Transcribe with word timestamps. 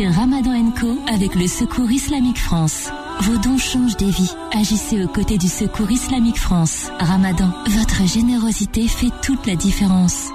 Ramadan 0.00 0.72
Co 0.80 0.98
avec 1.06 1.34
le 1.34 1.46
Secours 1.46 1.90
Islamique 1.90 2.38
France. 2.38 2.88
Vos 3.20 3.36
dons 3.36 3.58
changent 3.58 3.96
des 3.98 4.10
vies. 4.10 4.32
Agissez 4.52 5.04
aux 5.04 5.08
côtés 5.08 5.36
du 5.36 5.48
Secours 5.48 5.90
Islamique 5.90 6.38
France. 6.38 6.88
Ramadan, 6.98 7.52
votre 7.68 8.06
générosité 8.06 8.88
fait 8.88 9.10
toute 9.22 9.46
la 9.46 9.54
différence. 9.54 10.28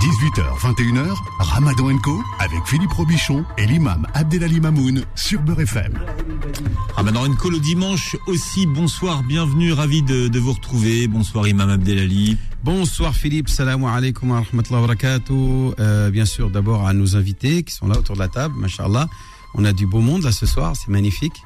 18h, 0.00 0.58
21h, 0.60 1.12
Ramadan 1.40 1.98
Co 1.98 2.22
avec 2.38 2.60
Philippe 2.66 2.92
Robichon 2.92 3.44
et 3.58 3.66
l'imam 3.66 4.06
Abdelali 4.14 4.60
Mamoun 4.60 5.02
sur 5.16 5.40
Beurre 5.42 5.62
FM. 5.62 5.98
Ramadan 6.94 7.34
Co 7.34 7.50
le 7.50 7.58
dimanche 7.58 8.16
aussi. 8.28 8.66
Bonsoir, 8.66 9.24
bienvenue, 9.24 9.72
ravi 9.72 10.02
de, 10.02 10.28
de 10.28 10.38
vous 10.38 10.52
retrouver. 10.52 11.08
Bonsoir 11.08 11.48
imam 11.48 11.68
Abdelali. 11.68 12.38
Bonsoir 12.64 13.16
Philippe, 13.16 13.48
salam 13.48 13.82
alaikum 13.84 14.30
wa 14.30 14.40
rahmatullahi 14.40 14.82
wa 14.82 14.86
barakatuh. 14.86 15.74
Euh, 15.80 16.10
bien 16.10 16.24
sûr, 16.24 16.48
d'abord 16.48 16.86
à 16.86 16.92
nos 16.92 17.16
invités 17.16 17.64
qui 17.64 17.74
sont 17.74 17.88
là 17.88 17.98
autour 17.98 18.14
de 18.14 18.20
la 18.20 18.28
table, 18.28 18.54
machallah. 18.56 19.08
On 19.54 19.64
a 19.64 19.72
du 19.72 19.84
beau 19.84 20.00
monde 20.00 20.22
là 20.22 20.30
ce 20.30 20.46
soir, 20.46 20.76
c'est 20.76 20.90
magnifique. 20.90 21.42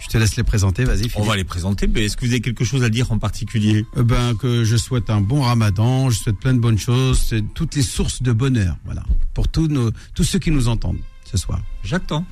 Je 0.00 0.08
te 0.08 0.18
laisse 0.18 0.36
les 0.36 0.42
présenter, 0.42 0.84
vas-y. 0.84 1.10
On 1.14 1.22
va 1.22 1.36
les 1.36 1.44
présenter, 1.44 1.86
mais 1.86 2.04
est-ce 2.04 2.18
que 2.18 2.26
vous 2.26 2.32
avez 2.32 2.42
quelque 2.42 2.62
chose 2.62 2.84
à 2.84 2.90
dire 2.90 3.10
en 3.10 3.18
particulier? 3.18 3.86
Euh, 3.96 4.02
Ben 4.02 4.34
que 4.34 4.64
je 4.64 4.76
souhaite 4.76 5.08
un 5.08 5.22
bon 5.22 5.40
Ramadan, 5.40 6.10
je 6.10 6.18
souhaite 6.18 6.38
plein 6.38 6.52
de 6.52 6.60
bonnes 6.60 6.78
choses, 6.78 7.34
toutes 7.54 7.74
les 7.74 7.82
sources 7.82 8.22
de 8.22 8.32
bonheur, 8.32 8.76
voilà, 8.84 9.02
pour 9.32 9.48
tous 9.48 9.68
nos, 9.68 9.92
tous 10.14 10.24
ceux 10.24 10.38
qui 10.38 10.50
nous 10.50 10.68
entendent 10.68 11.00
ce 11.24 11.38
soir. 11.38 11.60
J'attends. 11.82 12.26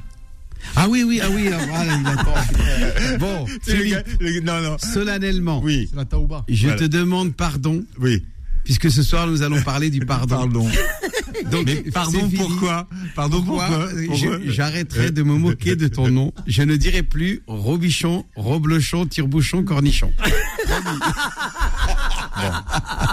Ah 0.76 0.86
oui, 0.88 1.02
oui, 1.06 1.20
ah 1.22 1.28
oui, 1.30 1.48
ah, 1.52 1.84
il 1.84 2.06
attend. 2.06 2.34
Bon, 3.18 3.46
Philippe, 3.62 4.06
le- 4.20 4.40
non, 4.40 4.60
non. 4.62 4.76
solennellement, 4.78 5.60
Oui, 5.62 5.88
je 6.48 6.62
Voilà. 6.68 6.76
te 6.78 6.84
demande 6.84 7.34
pardon, 7.34 7.84
oui. 8.00 8.24
puisque 8.64 8.90
ce 8.90 9.02
soir 9.02 9.26
nous 9.26 9.42
allons 9.42 9.60
parler 9.62 9.90
du 9.90 10.00
pardon. 10.00 10.36
Pardon. 10.36 10.68
Donc, 11.50 11.66
Mais 11.66 11.76
pardon 11.92 12.30
pourquoi 12.36 12.86
Pardon 13.16 13.42
Pourquoi 13.42 13.68
J'arrêterai 14.46 15.10
de 15.10 15.22
me 15.22 15.34
moquer 15.34 15.76
de 15.76 15.88
ton 15.88 16.08
nom. 16.08 16.32
Je 16.46 16.62
ne 16.62 16.76
dirai 16.76 17.02
plus 17.02 17.42
Robichon, 17.46 18.24
Roblechon, 18.36 19.06
Tire-Bouchon, 19.06 19.64
Cornichon. 19.64 20.12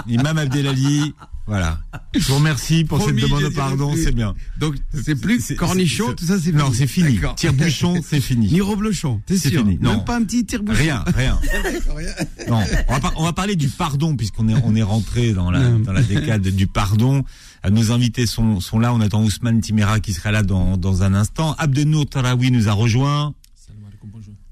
Imam 0.06 0.38
Abdelali, 0.38 1.14
voilà. 1.50 1.80
Je 2.14 2.20
vous 2.28 2.36
remercie 2.36 2.84
pour 2.84 2.98
Promis, 2.98 3.20
cette 3.20 3.28
demande 3.28 3.42
de 3.42 3.48
pardon, 3.48 3.92
c'est 3.96 4.12
bien. 4.14 4.34
Donc, 4.60 4.76
c'est 5.04 5.16
plus 5.20 5.52
Cornichon, 5.56 6.12
tout 6.14 6.24
ça, 6.24 6.36
c'est 6.38 6.44
fini. 6.52 6.56
Non, 6.58 6.70
c'est 6.72 6.86
fini. 6.86 7.18
Tire-bouchon, 7.34 8.00
c'est 8.08 8.20
fini. 8.20 8.46
Ni 8.52 8.60
Roblechon, 8.60 9.20
t'es 9.26 9.36
C'est 9.36 9.50
sûr 9.50 9.62
fini. 9.62 9.76
Non. 9.82 9.96
Même 9.96 10.04
pas 10.04 10.16
un 10.16 10.22
petit 10.22 10.46
Tire-Bouchon 10.46 10.78
Rien, 10.78 11.04
rien. 11.16 11.38
Non, 12.48 12.62
on 12.88 12.92
va, 12.94 13.00
par- 13.00 13.12
on 13.16 13.24
va 13.24 13.32
parler 13.32 13.56
du 13.56 13.68
pardon 13.68 14.16
puisqu'on 14.16 14.48
est 14.48 14.54
on 14.64 14.74
est 14.76 14.82
rentré 14.82 15.32
dans 15.32 15.50
la 15.50 15.70
dans 15.70 15.92
la 15.92 16.02
décade 16.02 16.42
du 16.48 16.66
pardon. 16.66 17.24
Euh, 17.66 17.70
Nos 17.70 17.90
invités 17.92 18.26
sont 18.26 18.60
sont 18.60 18.78
là. 18.78 18.94
On 18.94 19.00
attend 19.00 19.22
Ousmane 19.22 19.60
Timera 19.60 19.98
qui 20.00 20.12
sera 20.12 20.30
là 20.30 20.42
dans 20.42 20.76
dans 20.76 21.02
un 21.02 21.14
instant. 21.14 21.54
Abdenour 21.58 22.06
Tarawi 22.08 22.50
nous 22.50 22.68
a 22.68 22.72
rejoint. 22.72 23.34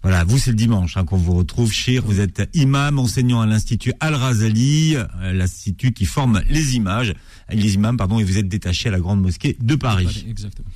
Voilà, 0.08 0.24
vous 0.24 0.38
c'est 0.38 0.50
le 0.52 0.56
dimanche 0.56 0.96
hein, 0.96 1.04
qu'on 1.04 1.18
vous 1.18 1.34
retrouve. 1.34 1.70
Chir, 1.70 2.02
vous 2.06 2.18
êtes 2.18 2.48
imam, 2.54 2.98
enseignant 2.98 3.42
à 3.42 3.46
l'institut 3.46 3.92
Al 4.00 4.14
Razali, 4.14 4.96
euh, 4.96 5.04
l'institut 5.34 5.92
qui 5.92 6.06
forme 6.06 6.40
les 6.48 6.76
images, 6.76 7.12
les 7.52 7.74
imams 7.74 7.98
pardon, 7.98 8.18
et 8.18 8.24
vous 8.24 8.38
êtes 8.38 8.48
détaché 8.48 8.88
à 8.88 8.92
la 8.92 9.00
grande 9.00 9.20
mosquée 9.20 9.54
de 9.60 9.74
Paris. 9.74 10.24
Exactement. 10.26 10.66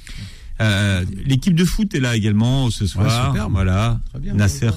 Euh, 0.60 1.04
L'équipe 1.24 1.54
de 1.54 1.64
foot 1.64 1.94
est 1.94 2.00
là 2.00 2.14
également 2.14 2.68
ce 2.70 2.86
soir. 2.86 3.28
superbe. 3.30 3.52
voilà, 3.52 4.00
Très 4.10 4.20
bien. 4.20 4.34
Nasser. 4.34 4.68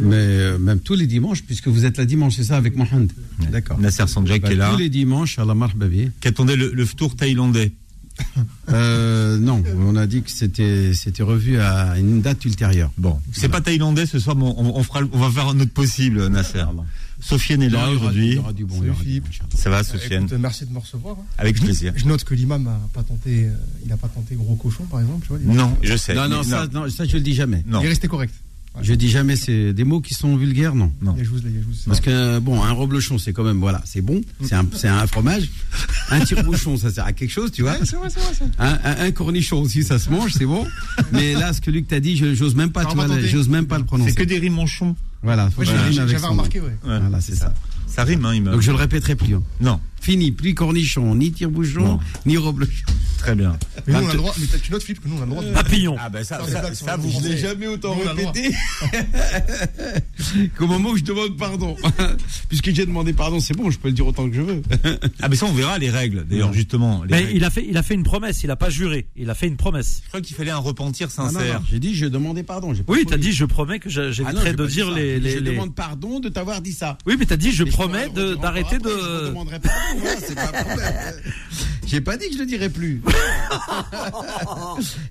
Mais 0.00 0.14
euh, 0.16 0.58
même 0.58 0.80
tous 0.80 0.94
les 0.94 1.06
dimanches, 1.06 1.42
puisque 1.44 1.68
vous 1.68 1.84
êtes 1.84 1.98
là 1.98 2.06
dimanche, 2.06 2.36
c'est 2.36 2.44
ça, 2.44 2.56
avec 2.56 2.74
Mohamed 2.76 3.12
D'accord. 3.50 3.78
Nasser 3.78 4.06
Sanjak 4.06 4.42
Bah, 4.42 4.50
est 4.50 4.54
là. 4.56 4.70
tous 4.72 4.78
les 4.78 4.88
dimanches, 4.88 5.38
à 5.38 5.44
la 5.44 5.54
marbabi. 5.54 6.10
Qu'attendait 6.20 6.56
le, 6.56 6.72
le 6.72 6.86
tour 6.86 7.14
thaïlandais? 7.14 7.72
Euh, 8.70 9.36
non, 9.38 9.62
on 9.78 9.96
a 9.96 10.06
dit 10.06 10.22
que 10.22 10.30
c'était 10.30 10.92
c'était 10.94 11.22
revu 11.22 11.58
à 11.60 11.98
une 11.98 12.20
date 12.22 12.44
ultérieure. 12.44 12.90
Bon, 12.96 13.18
c'est 13.32 13.48
pas 13.48 13.60
thaïlandais 13.60 14.06
ce 14.06 14.18
soir, 14.18 14.36
mais 14.36 14.44
on, 14.44 14.76
on 14.76 14.82
fera, 14.82 15.00
on 15.12 15.18
va 15.18 15.30
faire 15.30 15.52
notre 15.54 15.72
possible, 15.72 16.26
Nasser. 16.28 16.64
Sofiane 17.20 17.62
est 17.62 17.68
là 17.68 17.88
aujourd'hui. 17.90 18.36
bon. 18.36 19.56
Ça 19.56 19.70
va, 19.70 19.84
Sofiane 19.84 20.24
Écoute, 20.24 20.38
merci 20.40 20.66
de 20.66 20.72
me 20.72 20.78
recevoir. 20.78 21.16
hein. 21.20 21.24
Avec 21.38 21.60
plaisir. 21.60 21.92
Je 21.96 22.04
note 22.06 22.24
que 22.24 22.34
l'imam 22.34 22.64
n'a 22.64 22.80
pas 22.92 23.02
tenté, 23.04 23.44
euh, 23.44 23.52
il 23.84 23.88
n'a 23.88 23.96
pas 23.96 24.08
tenté 24.08 24.34
gros 24.34 24.56
cochon, 24.56 24.84
par 24.84 25.00
exemple. 25.00 25.22
Tu 25.22 25.28
vois, 25.28 25.38
il- 25.40 25.48
Non, 25.48 25.76
je 25.82 25.96
sais. 25.96 26.14
Non, 26.14 26.28
non, 26.28 26.38
mais 26.38 26.44
ça, 26.50 26.66
non, 26.72 26.88
ça, 26.90 27.04
je 27.04 27.12
le 27.14 27.20
dis 27.20 27.34
jamais. 27.34 27.62
non. 27.66 27.80
Il 27.80 27.86
est 27.86 27.90
resté 27.90 28.08
correct. 28.08 28.34
Je 28.80 28.94
dis 28.94 29.10
jamais, 29.10 29.36
c'est 29.36 29.72
des 29.74 29.84
mots 29.84 30.00
qui 30.00 30.14
sont 30.14 30.34
vulgaires, 30.36 30.74
non. 30.74 30.90
Non. 31.02 31.14
Parce 31.86 32.00
que 32.00 32.38
bon, 32.38 32.62
un 32.62 32.72
reblochon, 32.72 33.18
c'est 33.18 33.32
quand 33.34 33.44
même 33.44 33.58
voilà, 33.58 33.82
c'est 33.84 34.00
bon, 34.00 34.22
c'est 34.44 34.54
un, 34.54 34.66
c'est 34.74 34.88
un 34.88 35.06
fromage. 35.06 35.50
Un 36.10 36.20
tire-bouchon, 36.20 36.76
ça 36.78 36.90
sert 36.90 37.04
à 37.04 37.12
quelque 37.12 37.30
chose, 37.30 37.52
tu 37.52 37.62
vois. 37.62 37.72
Ouais, 37.72 37.78
c'est 37.84 37.96
vrai, 37.96 38.08
c'est 38.10 38.20
vrai. 38.20 38.32
c'est 38.32 38.44
vrai. 38.44 38.52
Un, 38.58 38.78
un- 38.84 39.06
un 39.06 39.10
cornichon 39.10 39.60
aussi, 39.60 39.82
ça 39.82 39.98
se 39.98 40.08
mange, 40.10 40.32
c'est 40.32 40.46
bon. 40.46 40.66
Mais 41.12 41.34
là, 41.34 41.52
ce 41.52 41.60
que 41.60 41.70
Luc 41.70 41.86
t'a 41.86 42.00
dit, 42.00 42.16
je- 42.16 42.34
j'ose 42.34 42.54
même 42.54 42.70
pas, 42.72 42.84
tu 42.86 42.94
vois, 42.94 43.04
j'ose 43.28 43.48
même 43.48 43.66
pas 43.66 43.78
le 43.78 43.84
prononcer. 43.84 44.10
C'est 44.10 44.16
que 44.16 44.22
des 44.28 44.38
rimonchons. 44.38 44.96
Voilà, 45.22 45.50
faut 45.50 45.62
que 45.62 45.68
rime 45.68 45.98
avec 46.00 46.18
son 46.18 46.24
nom. 46.26 46.30
remarqué, 46.32 46.60
ouais. 46.60 46.66
Ouais. 46.84 46.98
Voilà, 47.00 47.20
c'est 47.20 47.34
ça. 47.36 47.52
Ça 47.86 48.04
rime, 48.04 48.24
hein, 48.24 48.34
il 48.34 48.42
m'a. 48.42 48.52
Donc 48.52 48.60
je 48.62 48.70
le 48.70 48.76
répéterai 48.76 49.14
plus. 49.16 49.34
hein. 49.34 49.42
Non, 49.60 49.78
Fini, 50.00 50.32
plus 50.32 50.54
cornichon, 50.54 51.14
ni 51.14 51.30
tire-bouchon, 51.30 52.00
ni 52.26 52.36
reblochon. 52.36 52.72
très 53.18 53.36
bien. 53.36 53.56
Mais 53.86 53.92
nous, 53.92 54.00
on 54.00 54.08
a 54.08 54.12
le 54.12 54.18
droit, 54.18 54.34
mais 54.40 54.46
tu 54.60 54.72
notes, 54.72 54.82
Philippe, 54.82 55.02
que 55.04 55.08
nous, 55.08 55.16
on 55.18 55.22
a 55.22 55.24
le 55.26 55.30
droit 55.30 55.44
de. 55.44 55.52
Papillon. 55.52 55.96
Ah 56.00 56.08
ben 56.08 56.24
ça, 56.24 56.38
Ça, 56.40 56.44
c'est 56.46 56.52
ça, 56.52 56.62
ça, 56.62 56.74
ça, 56.74 56.96
vous. 56.96 57.08
je 57.10 57.28
l'ai 57.28 57.36
jamais 57.36 57.68
autant 57.68 57.94
Nous, 57.94 58.02
droit. 58.02 58.32
qu'au 60.58 60.66
moment 60.66 60.90
où 60.90 60.96
je 60.96 61.04
demande 61.04 61.36
pardon? 61.36 61.76
Puisque 62.48 62.74
j'ai 62.74 62.86
demandé 62.86 63.12
pardon, 63.12 63.38
c'est 63.40 63.56
bon, 63.56 63.70
je 63.70 63.78
peux 63.78 63.88
le 63.88 63.94
dire 63.94 64.06
autant 64.06 64.28
que 64.28 64.34
je 64.34 64.42
veux. 64.42 64.62
Ah 65.20 65.28
ben 65.28 65.36
ça, 65.36 65.46
on 65.46 65.52
verra 65.52 65.78
les 65.78 65.90
règles. 65.90 66.24
D'ailleurs, 66.28 66.52
justement. 66.52 67.02
Les 67.04 67.10
Mais 67.10 67.16
règles. 67.18 67.30
il 67.36 67.44
a 67.44 67.50
fait, 67.50 67.66
il 67.68 67.76
a 67.76 67.82
fait 67.82 67.94
une 67.94 68.02
promesse. 68.02 68.42
Il 68.42 68.50
a 68.50 68.56
pas 68.56 68.70
juré. 68.70 69.06
Il 69.16 69.30
a 69.30 69.34
fait 69.34 69.46
une 69.46 69.56
promesse. 69.56 70.00
Je 70.04 70.08
crois 70.08 70.20
qu'il 70.20 70.34
fallait 70.34 70.50
un 70.50 70.56
repentir 70.58 71.08
Ah, 71.10 71.28
sincère. 71.28 71.62
J'ai 71.70 71.78
dit, 71.78 71.94
je 71.94 72.06
demandais 72.06 72.42
pardon. 72.42 72.72
Oui, 72.88 73.04
t'as 73.08 73.16
dit, 73.18 73.32
je 73.32 73.44
promets 73.44 73.78
que 73.78 73.88
Ah 73.88 74.10
j'éviterai 74.10 74.50
j'ai 74.50 74.56
de 74.56 74.66
dire 74.66 74.86
ça. 74.86 74.94
Les, 75.14 75.20
les, 75.20 75.30
Je 75.32 75.38
les- 75.38 75.50
demande 75.52 75.74
pardon 75.74 76.20
de 76.20 76.28
t'avoir 76.28 76.60
dit 76.60 76.72
ça. 76.72 76.98
Oui, 77.06 77.16
mais 77.18 77.26
t'as 77.26 77.36
dit, 77.36 77.52
je 77.52 77.64
Mais 77.64 77.70
promets 77.70 78.08
de- 78.10 78.34
d'arrêter 78.34 78.76
après, 78.76 78.90
Je 78.90 79.20
de. 79.22 79.26
demanderai 79.28 79.60
pardon, 79.60 80.00
voilà, 80.00 80.20
c'est 80.20 80.34
pas 80.34 80.48
un 80.48 80.64
problème. 80.64 80.94
J'ai 81.86 82.00
pas 82.00 82.16
dit 82.16 82.26
que 82.28 82.34
je 82.34 82.38
le 82.38 82.46
dirai 82.46 82.70
plus. 82.70 83.02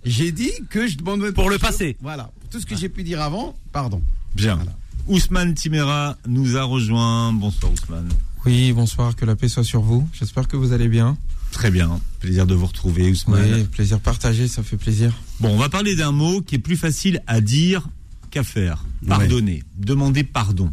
j'ai 0.06 0.32
dit 0.32 0.52
que 0.70 0.88
je 0.88 0.98
demanderais 0.98 1.32
Pour 1.32 1.50
le 1.50 1.58
passé. 1.60 1.96
Voilà. 2.02 2.32
Tout 2.50 2.60
ce 2.60 2.66
que 2.66 2.76
j'ai 2.76 2.90
pu 2.90 3.04
dire 3.04 3.22
avant, 3.22 3.56
pardon. 3.72 4.02
Bien. 4.36 4.56
Voilà. 4.56 4.72
Ousmane 5.08 5.54
Timera 5.54 6.18
nous 6.28 6.58
a 6.58 6.64
rejoint. 6.64 7.34
Bonsoir 7.34 7.72
Ousmane. 7.72 8.10
Oui, 8.46 8.72
bonsoir, 8.74 9.16
que 9.16 9.26
la 9.26 9.36
paix 9.36 9.48
soit 9.48 9.64
sur 9.64 9.82
vous. 9.82 10.08
J'espère 10.14 10.48
que 10.48 10.58
vous 10.58 10.74
allez 10.74 10.88
bien. 10.88 11.18
Très 11.52 11.70
bien. 11.70 12.00
Plaisir 12.20 12.48
de 12.48 12.56
vous 12.56 12.66
retrouver 12.66 13.10
Ousmane. 13.12 13.54
Oui, 13.54 13.64
plaisir 13.66 14.00
partagé, 14.00 14.48
ça 14.48 14.64
fait 14.64 14.78
plaisir. 14.78 15.14
Bon, 15.40 15.50
on 15.50 15.58
va 15.58 15.70
parler 15.70 15.96
d'un 15.96 16.12
mot 16.12 16.42
qui 16.42 16.56
est 16.56 16.60
plus 16.60 16.78
facile 16.78 17.22
à 17.28 17.42
dire 17.42 17.88
qu'à 18.32 18.44
faire. 18.44 18.84
Pardonner. 19.08 19.64
Demander 19.78 20.24
pardon. 20.24 20.72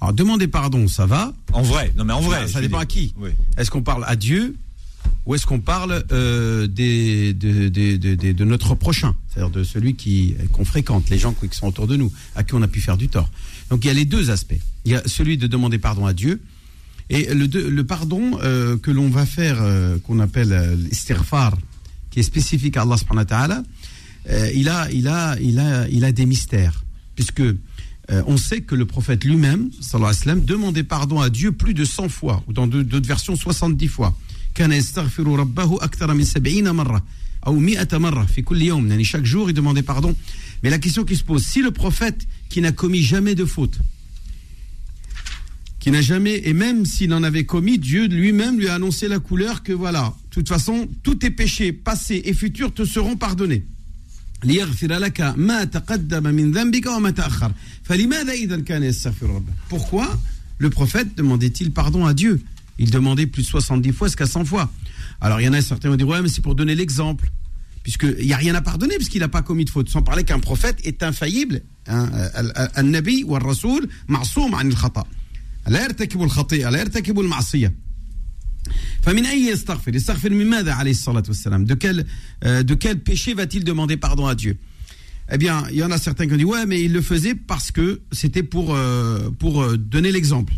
Alors, 0.00 0.12
demander 0.12 0.46
pardon, 0.46 0.86
ça 0.86 1.06
va. 1.06 1.32
En 1.52 1.62
vrai. 1.62 1.92
Non, 1.96 2.04
mais 2.04 2.12
en 2.12 2.20
vrai. 2.20 2.46
Ça, 2.46 2.60
dépend 2.60 2.78
à 2.78 2.86
qui. 2.86 3.12
Oui. 3.18 3.30
Est-ce 3.56 3.70
qu'on 3.70 3.82
parle 3.82 4.04
à 4.06 4.14
Dieu 4.14 4.54
ou 5.26 5.34
est-ce 5.34 5.46
qu'on 5.46 5.60
parle 5.60 6.04
euh, 6.12 6.66
des, 6.66 7.32
de, 7.34 7.68
de, 7.68 7.96
de, 7.96 8.14
de- 8.14 8.32
de 8.32 8.44
notre 8.44 8.74
prochain, 8.74 9.14
c'est-à-dire 9.28 9.50
de 9.50 9.64
celui 9.64 9.94
qui 9.94 10.34
qu'on 10.52 10.64
fréquente, 10.64 11.08
les 11.10 11.18
gens 11.18 11.32
qui 11.32 11.48
sont 11.56 11.66
autour 11.68 11.86
de 11.86 11.96
nous, 11.96 12.12
à 12.34 12.44
qui 12.44 12.54
on 12.54 12.62
a 12.62 12.68
pu 12.68 12.80
faire 12.80 12.96
du 12.96 13.08
tort. 13.08 13.28
Donc 13.70 13.84
il 13.84 13.88
y 13.88 13.90
a 13.90 13.94
les 13.94 14.04
deux 14.04 14.30
aspects. 14.30 14.60
Il 14.84 14.92
y 14.92 14.94
a 14.94 15.02
celui 15.06 15.36
de 15.38 15.46
demander 15.46 15.78
pardon 15.78 16.04
à 16.06 16.12
Dieu 16.12 16.40
et 17.10 17.32
le, 17.34 17.46
le 17.46 17.84
pardon 17.84 18.38
euh, 18.42 18.76
que 18.76 18.90
l'on 18.90 19.08
va 19.08 19.24
faire, 19.26 19.58
euh, 19.60 19.98
qu'on 19.98 20.18
appelle 20.20 20.76
l'istighfar, 20.78 21.56
qui 22.10 22.20
est 22.20 22.22
spécifique 22.24 22.76
à 22.76 22.82
Allah 22.82 22.96
subhanahu 22.98 23.22
wa 23.22 23.24
ta'ala, 23.24 23.62
il, 24.54 24.68
a, 24.68 24.90
il, 24.92 25.08
a, 25.08 25.36
il, 25.40 25.58
a, 25.58 25.88
il 25.88 26.04
a 26.04 26.12
des 26.12 26.26
mystères 26.26 26.84
puisque 27.18 27.40
euh, 27.40 28.22
on 28.28 28.36
sait 28.36 28.60
que 28.60 28.76
le 28.76 28.86
prophète 28.86 29.24
lui-même, 29.24 29.70
sallallahu 29.80 30.10
alayhi 30.10 30.18
wa 30.20 30.22
sallam, 30.22 30.44
demandait 30.44 30.84
pardon 30.84 31.20
à 31.20 31.30
Dieu 31.30 31.50
plus 31.50 31.74
de 31.74 31.84
100 31.84 32.10
fois, 32.10 32.44
ou 32.46 32.52
dans 32.52 32.68
d'autres 32.68 33.08
versions 33.08 33.34
70 33.34 33.88
fois. 33.88 34.16
Chaque 39.02 39.24
jour, 39.24 39.50
il 39.50 39.52
demandait 39.52 39.82
pardon. 39.82 40.14
Mais 40.62 40.70
la 40.70 40.78
question 40.78 41.04
qui 41.04 41.16
se 41.16 41.24
pose, 41.24 41.44
si 41.44 41.60
le 41.60 41.72
prophète 41.72 42.28
qui 42.48 42.60
n'a 42.60 42.70
commis 42.70 43.02
jamais 43.02 43.34
de 43.34 43.44
faute, 43.44 43.80
qui 45.80 45.90
n'a 45.90 46.02
jamais, 46.02 46.40
et 46.44 46.52
même 46.52 46.86
s'il 46.86 47.12
en 47.12 47.24
avait 47.24 47.46
commis, 47.46 47.80
Dieu 47.80 48.06
lui-même 48.06 48.60
lui 48.60 48.68
a 48.68 48.74
annoncé 48.74 49.08
la 49.08 49.18
couleur 49.18 49.64
que 49.64 49.72
voilà, 49.72 50.14
de 50.30 50.34
toute 50.34 50.48
façon, 50.48 50.88
tous 51.02 51.16
tes 51.16 51.30
péchés 51.30 51.72
passés 51.72 52.22
et 52.26 52.32
futurs 52.32 52.72
te 52.72 52.84
seront 52.84 53.16
pardonnés. 53.16 53.64
ليغفر 54.43 54.87
لك 54.87 55.21
ما 55.37 55.63
تقدم 55.63 56.23
من 56.23 56.51
ذنبك 56.51 56.85
وما 56.87 57.09
تأخر 57.11 57.51
فلماذا 57.83 58.33
إذا 58.33 58.59
كان 58.59 58.83
يستغفر 58.83 59.29
ربه 59.29 59.53
Pourquoi 59.69 60.07
le 60.57 60.69
prophète 60.69 61.17
demandait-il 61.17 61.71
pardon 61.71 62.05
à 62.05 62.13
Dieu 62.13 62.41
Il 62.79 62.89
demandait 62.89 63.27
plus 63.27 63.43
de 63.43 63.47
70 63.47 63.91
fois 63.91 64.07
jusqu'à 64.07 64.25
100 64.25 64.45
fois. 64.45 64.71
Alors 65.21 65.39
il 65.39 65.45
y 65.45 65.49
en 65.49 65.53
a 65.53 65.61
certains 65.61 65.87
qui 65.87 65.91
vont 65.91 65.95
dire 65.95 66.07
ouais 66.07 66.21
mais 66.21 66.29
c'est 66.29 66.41
pour 66.41 66.55
donner 66.55 66.75
l'exemple 66.75 67.29
puisqu'il 67.83 68.25
n'y 68.25 68.33
a 68.33 68.37
rien 68.37 68.55
à 68.55 68.61
pardonner 68.61 68.95
puisqu'il 68.95 69.19
n'a 69.19 69.27
pas 69.27 69.41
commis 69.41 69.65
de 69.65 69.69
faute 69.69 69.89
sans 69.89 70.01
parler 70.01 70.23
qu'un 70.23 70.39
prophète 70.39 70.77
est 70.83 71.03
infaillible 71.03 71.61
hein, 71.87 72.09
un 72.75 72.83
nabi 72.83 73.23
ou 73.23 73.35
un 73.35 73.39
rasoul 73.39 73.87
معصوم 74.07 74.55
عن 74.55 74.67
الخطأ 74.67 75.05
لا 75.67 75.83
يرتكب 75.83 76.21
الخطيئة 76.21 76.69
لا 76.69 76.79
يرتكب 76.79 77.19
المعصية 77.19 77.73
فمن 79.01 79.25
أي 79.25 79.47
يستغفر 79.47 79.95
يستغفر 79.95 80.29
من 80.29 80.45
ماذا 80.49 80.71
عليه 80.73 80.91
الصلاة 80.91 81.23
والسلام 81.27 81.65
de 81.67 81.73
quel, 81.75 82.05
euh, 82.45 82.63
de 82.63 82.73
quel 82.75 82.99
péché 82.99 83.33
va-t-il 83.33 83.63
demander 83.63 83.97
pardon 83.97 84.25
à 84.27 84.35
Dieu 84.35 84.57
Eh 85.31 85.37
bien, 85.37 85.63
il 85.71 85.77
y 85.77 85.83
en 85.83 85.91
a 85.91 85.97
certains 85.97 86.25
qui 86.27 86.33
ont 86.33 86.37
dit 86.37 86.45
ouais, 86.55 86.65
mais 86.65 86.79
il 86.85 86.91
le 86.93 87.01
faisait 87.01 87.35
parce 87.35 87.71
que 87.71 88.01
c'était 88.11 88.43
pour, 88.43 88.67
euh, 88.75 89.29
pour 89.41 89.53
euh, 89.63 89.77
donner 89.77 90.11
l'exemple. 90.11 90.53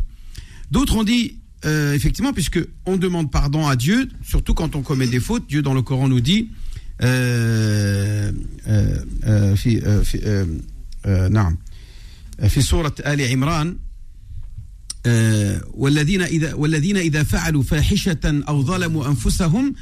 D'autres 0.71 0.95
ont 0.97 1.03
dit 1.03 1.25
euh, 1.65 1.93
effectivement, 1.93 2.33
puisque 2.33 2.59
on 2.85 2.97
demande 2.97 3.31
pardon 3.31 3.67
à 3.67 3.75
Dieu, 3.75 4.09
surtout 4.31 4.53
quand 4.59 4.75
on 4.75 4.81
commet 4.89 5.07
des 5.07 5.19
fautes. 5.19 5.45
Dieu 5.47 5.61
dans 5.67 5.73
le 5.73 5.81
Coran 5.81 6.07
nous 6.07 6.19
dit 6.31 6.49
euh, 7.01 8.31
euh, 8.67 8.99
euh, 9.27 9.55
في- 9.55 9.81
euh, 9.81 10.03
في- 10.03 10.21
euh, 10.25 10.45
euh, 11.07 11.29
نعم 11.29 11.57
في 12.49 12.61
سورة 12.61 12.95
آل 13.05 13.21
عمران 13.21 13.67
آه، 13.67 13.75
والذين 15.73 16.21
إذا 16.21 16.53
والذين 16.53 16.97
إذا 16.97 17.23
فعلوا 17.23 17.63
فاحشة 17.63 18.43
أو 18.47 18.63
ظلموا 18.63 19.07
أنفسهم 19.07 19.75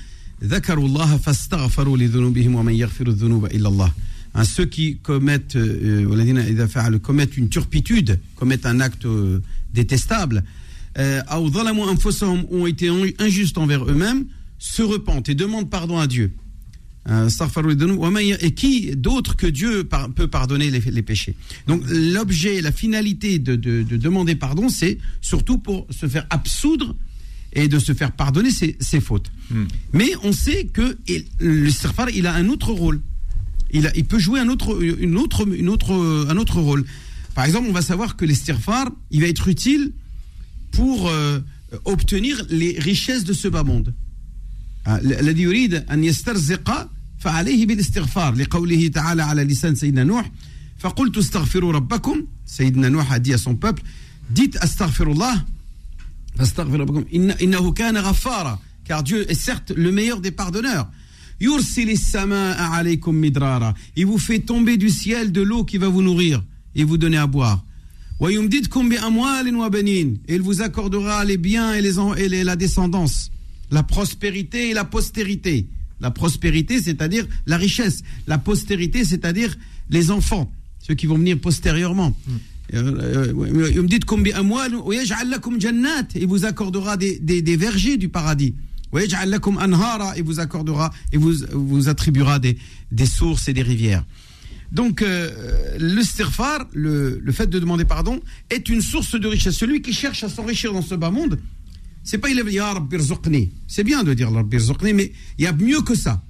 ذكروا 0.44 0.88
الله 0.88 1.18
فاستغفروا 1.18 1.98
لذنوبهم 1.98 2.56
ومن 2.56 2.74
يغفر 2.74 3.08
الذنوب 3.08 3.46
إلا 3.46 3.70
الله 3.70 3.92
Hein, 4.36 4.46
ceux 4.46 4.66
qui 4.66 4.98
commettent 4.98 5.56
euh, 5.56 6.06
والذين 6.08 6.38
إذا 6.38 6.66
فعلوا 6.66 7.00
commettent 7.00 7.38
une 7.38 7.50
turpitude 7.50 8.20
commettent 8.36 8.66
un 8.66 8.80
acte 8.80 9.06
euh, 9.06 9.40
détestable 9.74 10.44
euh, 10.98 11.22
أو 11.32 11.50
ظلموا 11.50 11.92
أنفسهم 11.92 12.48
ont 12.50 12.66
été 12.66 12.90
injustes 13.20 13.60
envers 13.60 13.84
eux-mêmes 13.86 14.26
se 14.58 14.82
repentent 14.82 15.30
et 15.30 15.36
demandent 15.36 15.70
pardon 15.70 16.00
à 16.00 16.08
Dieu 16.08 16.32
et 17.08 18.52
qui 18.52 18.96
d'autre 18.96 19.36
que 19.36 19.48
Dieu 19.48 19.84
par- 19.84 20.10
peut 20.10 20.28
pardonner 20.28 20.72
les, 20.72 20.80
les 20.80 21.02
péchés 21.02 21.36
Donc 21.68 21.84
l'objet, 21.90 22.62
la 22.62 22.72
finalité 22.72 23.40
de, 23.40 23.56
de- 23.58 23.84
de 23.84 23.98
demander 23.98 24.36
pardon, 24.36 24.70
c'est 24.70 24.98
surtout 25.22 25.58
pour 25.58 25.86
se 25.90 26.08
faire 26.08 26.26
absoudre 26.30 26.96
et 27.52 27.68
de 27.68 27.78
se 27.78 27.94
faire 27.94 28.12
pardonner 28.14 28.52
ses, 28.52 28.78
ses 28.80 29.02
fautes. 29.02 29.30
Mais 29.92 30.12
on 30.24 30.32
sait 30.32 30.66
que 30.66 30.98
il- 31.08 31.26
le 31.40 31.68
istighfar, 31.68 32.10
il 32.10 32.26
a 32.26 32.34
un 32.36 32.48
autre 32.50 32.72
rôle. 32.72 33.02
Il, 33.72 33.86
a- 33.88 33.96
il 33.98 34.06
peut 34.06 34.20
jouer 34.20 34.40
un 34.40 34.48
autre, 34.50 34.82
une 34.82 35.18
autre, 35.18 35.46
une 35.54 35.68
autre, 35.70 35.92
un 36.30 36.38
autre 36.38 36.60
rôle. 36.62 36.86
Par 37.36 37.44
exemple, 37.46 37.68
on 37.70 37.74
va 37.74 37.82
savoir 37.82 38.16
que 38.16 38.24
l'istighfar, 38.26 38.90
il 39.12 39.20
va 39.22 39.28
être 39.28 39.48
utile 39.50 39.92
pour 40.72 41.10
euh, 41.10 41.40
obtenir 41.86 42.46
les 42.50 42.80
richesses 42.80 43.26
de 43.26 43.34
ce 43.34 43.48
bas 43.50 43.64
monde. 43.64 43.94
الذي 44.88 45.42
يريد 45.42 45.74
أن 45.74 46.04
يسترزق 46.04 46.90
فعليه 47.20 47.66
بالاستغفار 47.66 48.36
لقوله 48.36 48.88
تعالى 48.88 49.24
على 49.24 49.44
لسان 49.44 49.76
سيدنا 49.76 50.04
نوح 50.04 50.32
فقلت 50.80 51.18
استغفروا 51.18 51.72
ربكم 51.72 52.26
سيدنا 52.46 52.90
نوح 52.90 53.14
a 53.14 53.20
dit 53.20 53.34
à 53.34 53.38
son 53.38 53.56
peuple 53.56 53.82
dites 54.36 54.64
استغفر 54.64 55.12
الله 55.12 55.44
فاستغفر 56.38 56.80
ربكم 56.80 57.06
إن 57.16 57.32
إنه 57.32 57.72
كان 57.72 57.98
غفارا 57.98 58.60
car 58.90 59.04
Dieu 59.04 59.32
est 59.32 59.40
certes 59.50 59.72
le 59.76 59.92
meilleur 59.92 60.20
des 60.22 60.32
pardonneurs 60.32 60.88
يرسل 61.42 61.90
السماء 61.90 62.62
عليكم 62.62 63.16
مدرارا 63.22 63.74
il 63.98 64.06
vous 64.06 64.18
fait 64.18 64.40
tomber 64.40 64.78
du 64.78 64.90
ciel 64.90 65.32
de 65.32 65.42
l'eau 65.42 65.64
qui 65.64 65.78
va 65.78 65.88
vous 65.88 66.02
nourrir 66.02 66.44
et 66.76 66.84
vous 66.84 66.98
donner 66.98 67.18
à 67.18 67.28
boire 67.28 67.64
ويمددكم 68.20 68.90
بأموال 68.90 69.56
وبنين 69.56 70.18
et 70.30 70.36
il 70.36 70.42
vous 70.42 70.62
accordera 70.62 71.26
les 71.26 71.38
biens 71.38 71.74
et, 71.74 71.82
les, 71.82 72.00
en- 72.00 72.14
et 72.16 72.28
les- 72.30 72.44
la 72.44 72.56
descendance 72.56 73.30
la 73.72 73.82
prospérité 73.84 74.70
et 74.70 74.74
la 74.74 74.84
postérité. 74.86 75.66
La 76.01 76.11
prospérité, 76.11 76.81
c'est-à-dire 76.81 77.27
la 77.47 77.57
richesse. 77.57 78.03
La 78.27 78.39
postérité, 78.39 79.05
c'est-à-dire 79.05 79.57
les 79.91 80.11
enfants, 80.11 80.53
ceux 80.79 80.95
qui 80.95 81.07
vont 81.07 81.19
venir 81.19 81.39
postérieurement. 81.39 82.17
Hmm. 82.27 82.33
Euh, 82.75 83.33
euh, 83.33 83.33
vous 83.33 83.83
me 83.83 83.89
il 86.15 86.27
vous 86.27 86.45
accordera 86.45 86.97
des, 86.97 87.19
des, 87.19 87.41
des 87.41 87.57
vergers 87.57 87.97
du 87.97 88.09
paradis. 88.09 88.55
Il 88.93 90.23
vous 90.25 90.41
accordera 90.41 90.91
et 91.13 91.17
vous, 91.17 91.33
vous 91.53 91.89
attribuera 91.89 92.39
des, 92.39 92.59
des 92.93 93.07
sources 93.07 93.49
et 93.49 93.53
des 93.53 93.63
rivières. 93.63 94.05
Donc, 94.71 95.01
euh, 95.01 95.31
le 95.79 96.03
stirfar, 96.03 96.67
le, 96.75 97.21
le, 97.23 97.33
fait 97.33 97.47
de 97.47 97.59
demander 97.59 97.87
pardon, 97.87 98.21
est 98.51 98.69
une 98.69 98.83
source 98.83 99.19
de 99.19 99.27
richesse. 99.27 99.57
Celui 99.57 99.81
qui 99.81 99.95
cherche 99.95 100.25
à 100.25 100.29
s'enrichir 100.29 100.73
dans 100.75 100.83
ce 100.83 100.95
bas 100.95 101.11
monde, 101.11 101.39
c'est 102.09 102.17
pas 102.17 102.31
il 102.31 102.41
rzuqni. 102.41 103.53
C'est 103.67 103.85
bien 103.85 104.03
de 104.03 104.15
dire 104.15 104.33
Rabbi 104.33 104.57
mais 104.95 105.13
il 105.37 105.45
y 105.45 105.47
a 105.47 105.53
mieux 105.53 105.83
que 105.83 105.95
ça. 105.95 106.25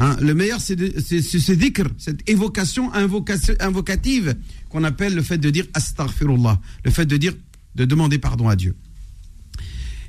Hein, 0.00 0.16
le 0.20 0.34
meilleur, 0.34 0.60
c'est 0.60 0.76
ce 1.20 1.52
dhikr, 1.52 1.88
cette 1.98 2.30
évocation, 2.30 2.92
invocative 2.94 4.36
qu'on 4.68 4.84
appelle 4.84 5.16
le 5.16 5.22
fait 5.22 5.38
de 5.38 5.50
dire 5.50 5.66
astaghfirullah, 5.74 6.60
le 6.84 6.90
fait 6.92 7.06
de 7.06 7.16
dire, 7.16 7.34
de 7.74 7.84
demander 7.84 8.18
pardon 8.18 8.48
à 8.48 8.54
Dieu. 8.54 8.76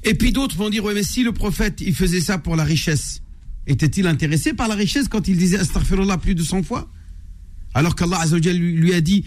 Et 0.04 0.14
puis 0.14 0.32
d'autres 0.32 0.56
vont 0.56 0.70
dire, 0.70 0.84
ouais, 0.84 0.94
mais 0.94 1.02
si 1.02 1.24
le 1.24 1.32
prophète, 1.32 1.82
il 1.82 1.96
faisait 1.96 2.22
ça 2.22 2.38
pour 2.38 2.56
la 2.56 2.64
richesse, 2.64 3.24
était-il 3.66 4.06
intéressé 4.06 4.54
par 4.54 4.68
la 4.68 4.76
richesse 4.76 5.08
quand 5.08 5.28
il 5.28 5.38
disait 5.38 5.58
astaghfirullah 5.58 6.20
plus 6.20 6.36
de 6.36 6.44
100 6.44 6.62
fois? 6.62 6.92
Alors 7.74 7.96
qu'Allah 7.96 8.26
lui, 8.54 8.94
a 8.94 9.02
dit, 9.02 9.26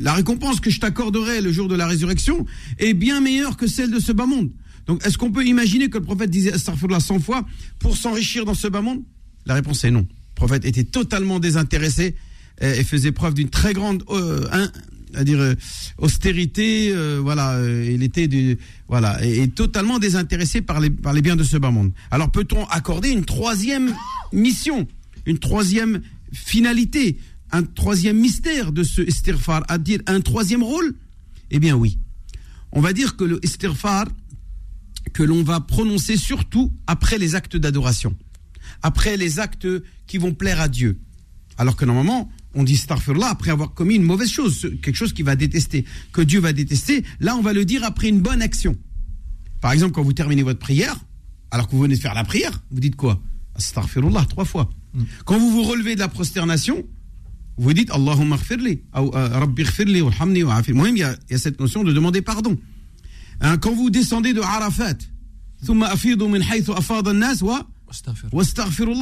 La 0.00 0.14
récompense 0.14 0.60
que 0.60 0.70
je 0.70 0.80
t'accorderai 0.80 1.40
le 1.40 1.52
jour 1.52 1.68
de 1.68 1.74
la 1.74 1.86
résurrection 1.86 2.46
est 2.78 2.94
bien 2.94 3.20
meilleure 3.20 3.56
que 3.56 3.66
celle 3.66 3.90
de 3.90 4.00
ce 4.00 4.12
bas 4.12 4.26
monde. 4.26 4.50
Donc, 4.86 5.04
est-ce 5.06 5.18
qu'on 5.18 5.30
peut 5.30 5.44
imaginer 5.44 5.90
que 5.90 5.98
le 5.98 6.04
prophète 6.04 6.30
disait 6.30 6.52
astaghfirullah 6.52 7.00
100 7.00 7.18
fois 7.20 7.44
pour 7.78 7.96
s'enrichir 7.96 8.44
dans 8.44 8.54
ce 8.54 8.68
bas 8.68 8.80
monde? 8.80 9.02
La 9.44 9.54
réponse 9.54 9.84
est 9.84 9.90
non. 9.90 10.06
Le 10.08 10.34
prophète 10.34 10.64
était 10.64 10.84
totalement 10.84 11.40
désintéressé 11.40 12.14
et 12.60 12.84
faisait 12.84 13.12
preuve 13.12 13.34
d'une 13.34 13.50
très 13.50 13.72
grande 13.72 14.02
euh, 14.10 14.48
un- 15.14 15.20
à 15.20 15.24
dire 15.24 15.40
euh, 15.40 15.54
austérité 15.98 16.90
euh, 16.92 17.18
voilà 17.22 17.54
euh, 17.54 17.90
il 17.90 18.02
était 18.02 18.28
voilà 18.88 19.24
et, 19.24 19.42
et 19.42 19.48
totalement 19.48 19.98
désintéressé 19.98 20.60
par 20.60 20.80
les 20.80 20.90
par 20.90 21.12
les 21.12 21.22
biens 21.22 21.36
de 21.36 21.44
ce 21.44 21.56
bas 21.56 21.70
monde. 21.70 21.92
Alors 22.10 22.30
peut-on 22.30 22.64
accorder 22.66 23.10
une 23.10 23.24
troisième 23.24 23.94
mission 24.32 24.86
une 25.26 25.38
troisième 25.38 26.00
finalité 26.32 27.18
un 27.52 27.62
troisième 27.62 28.18
mystère 28.18 28.72
de 28.72 28.82
ce 28.82 29.00
istighfar 29.02 29.64
à 29.68 29.78
dire 29.78 30.00
un 30.06 30.20
troisième 30.20 30.62
rôle? 30.62 30.94
Eh 31.50 31.58
bien 31.58 31.74
oui. 31.74 31.98
On 32.72 32.82
va 32.82 32.92
dire 32.92 33.16
que 33.16 33.24
le 33.24 33.40
istighfar 33.42 34.06
que 35.14 35.22
l'on 35.22 35.42
va 35.42 35.60
prononcer 35.60 36.18
surtout 36.18 36.70
après 36.86 37.16
les 37.16 37.34
actes 37.34 37.56
d'adoration 37.56 38.14
après 38.82 39.16
les 39.16 39.40
actes 39.40 39.66
qui 40.06 40.18
vont 40.18 40.34
plaire 40.34 40.60
à 40.60 40.68
Dieu. 40.68 40.98
Alors 41.56 41.74
que 41.74 41.84
normalement, 41.86 42.30
on 42.54 42.64
dit 42.64 42.76
starfurlah 42.76 43.28
après 43.28 43.50
avoir 43.50 43.74
commis 43.74 43.96
une 43.96 44.02
mauvaise 44.02 44.30
chose, 44.30 44.70
quelque 44.82 44.96
chose 44.96 45.12
qui 45.12 45.22
va 45.22 45.36
détester, 45.36 45.84
que 46.12 46.22
Dieu 46.22 46.40
va 46.40 46.52
détester. 46.52 47.04
Là, 47.20 47.36
on 47.36 47.42
va 47.42 47.52
le 47.52 47.64
dire 47.64 47.84
après 47.84 48.08
une 48.08 48.20
bonne 48.20 48.42
action. 48.42 48.76
Par 49.60 49.72
exemple, 49.72 49.92
quand 49.92 50.02
vous 50.02 50.12
terminez 50.12 50.42
votre 50.42 50.58
prière, 50.58 50.96
alors 51.50 51.66
que 51.66 51.72
vous 51.72 51.82
venez 51.82 51.96
de 51.96 52.00
faire 52.00 52.14
la 52.14 52.24
prière, 52.24 52.62
vous 52.70 52.80
dites 52.80 52.96
quoi? 52.96 53.20
Astaghfirullah 53.54 54.24
trois 54.26 54.44
fois. 54.44 54.70
Mm. 54.94 55.02
Quand 55.24 55.38
vous 55.38 55.50
vous 55.50 55.62
relevez 55.62 55.94
de 55.94 56.00
la 56.00 56.08
prosternation, 56.08 56.84
vous 57.56 57.72
dites 57.72 57.90
Allahumma 57.90 58.38
khfirli, 58.38 58.82
euh, 58.94 59.10
rabbi 59.12 59.64
khfirli, 59.64 60.00
walhamni, 60.00 60.44
wa 60.44 60.62
Moi-même, 60.68 60.96
il 60.96 61.00
y, 61.00 61.34
a 61.34 61.38
cette 61.38 61.58
notion 61.60 61.82
de 61.82 61.92
demander 61.92 62.22
pardon. 62.22 62.56
Hein, 63.40 63.58
quand 63.58 63.72
vous 63.72 63.90
descendez 63.90 64.32
de 64.32 64.40
Arafat, 64.40 64.98
thumma 65.64 65.86
afidu 65.86 66.24
min 66.28 66.40
haythu 66.40 66.72
afad 66.72 67.08
nas 67.08 67.42
wa 67.42 67.66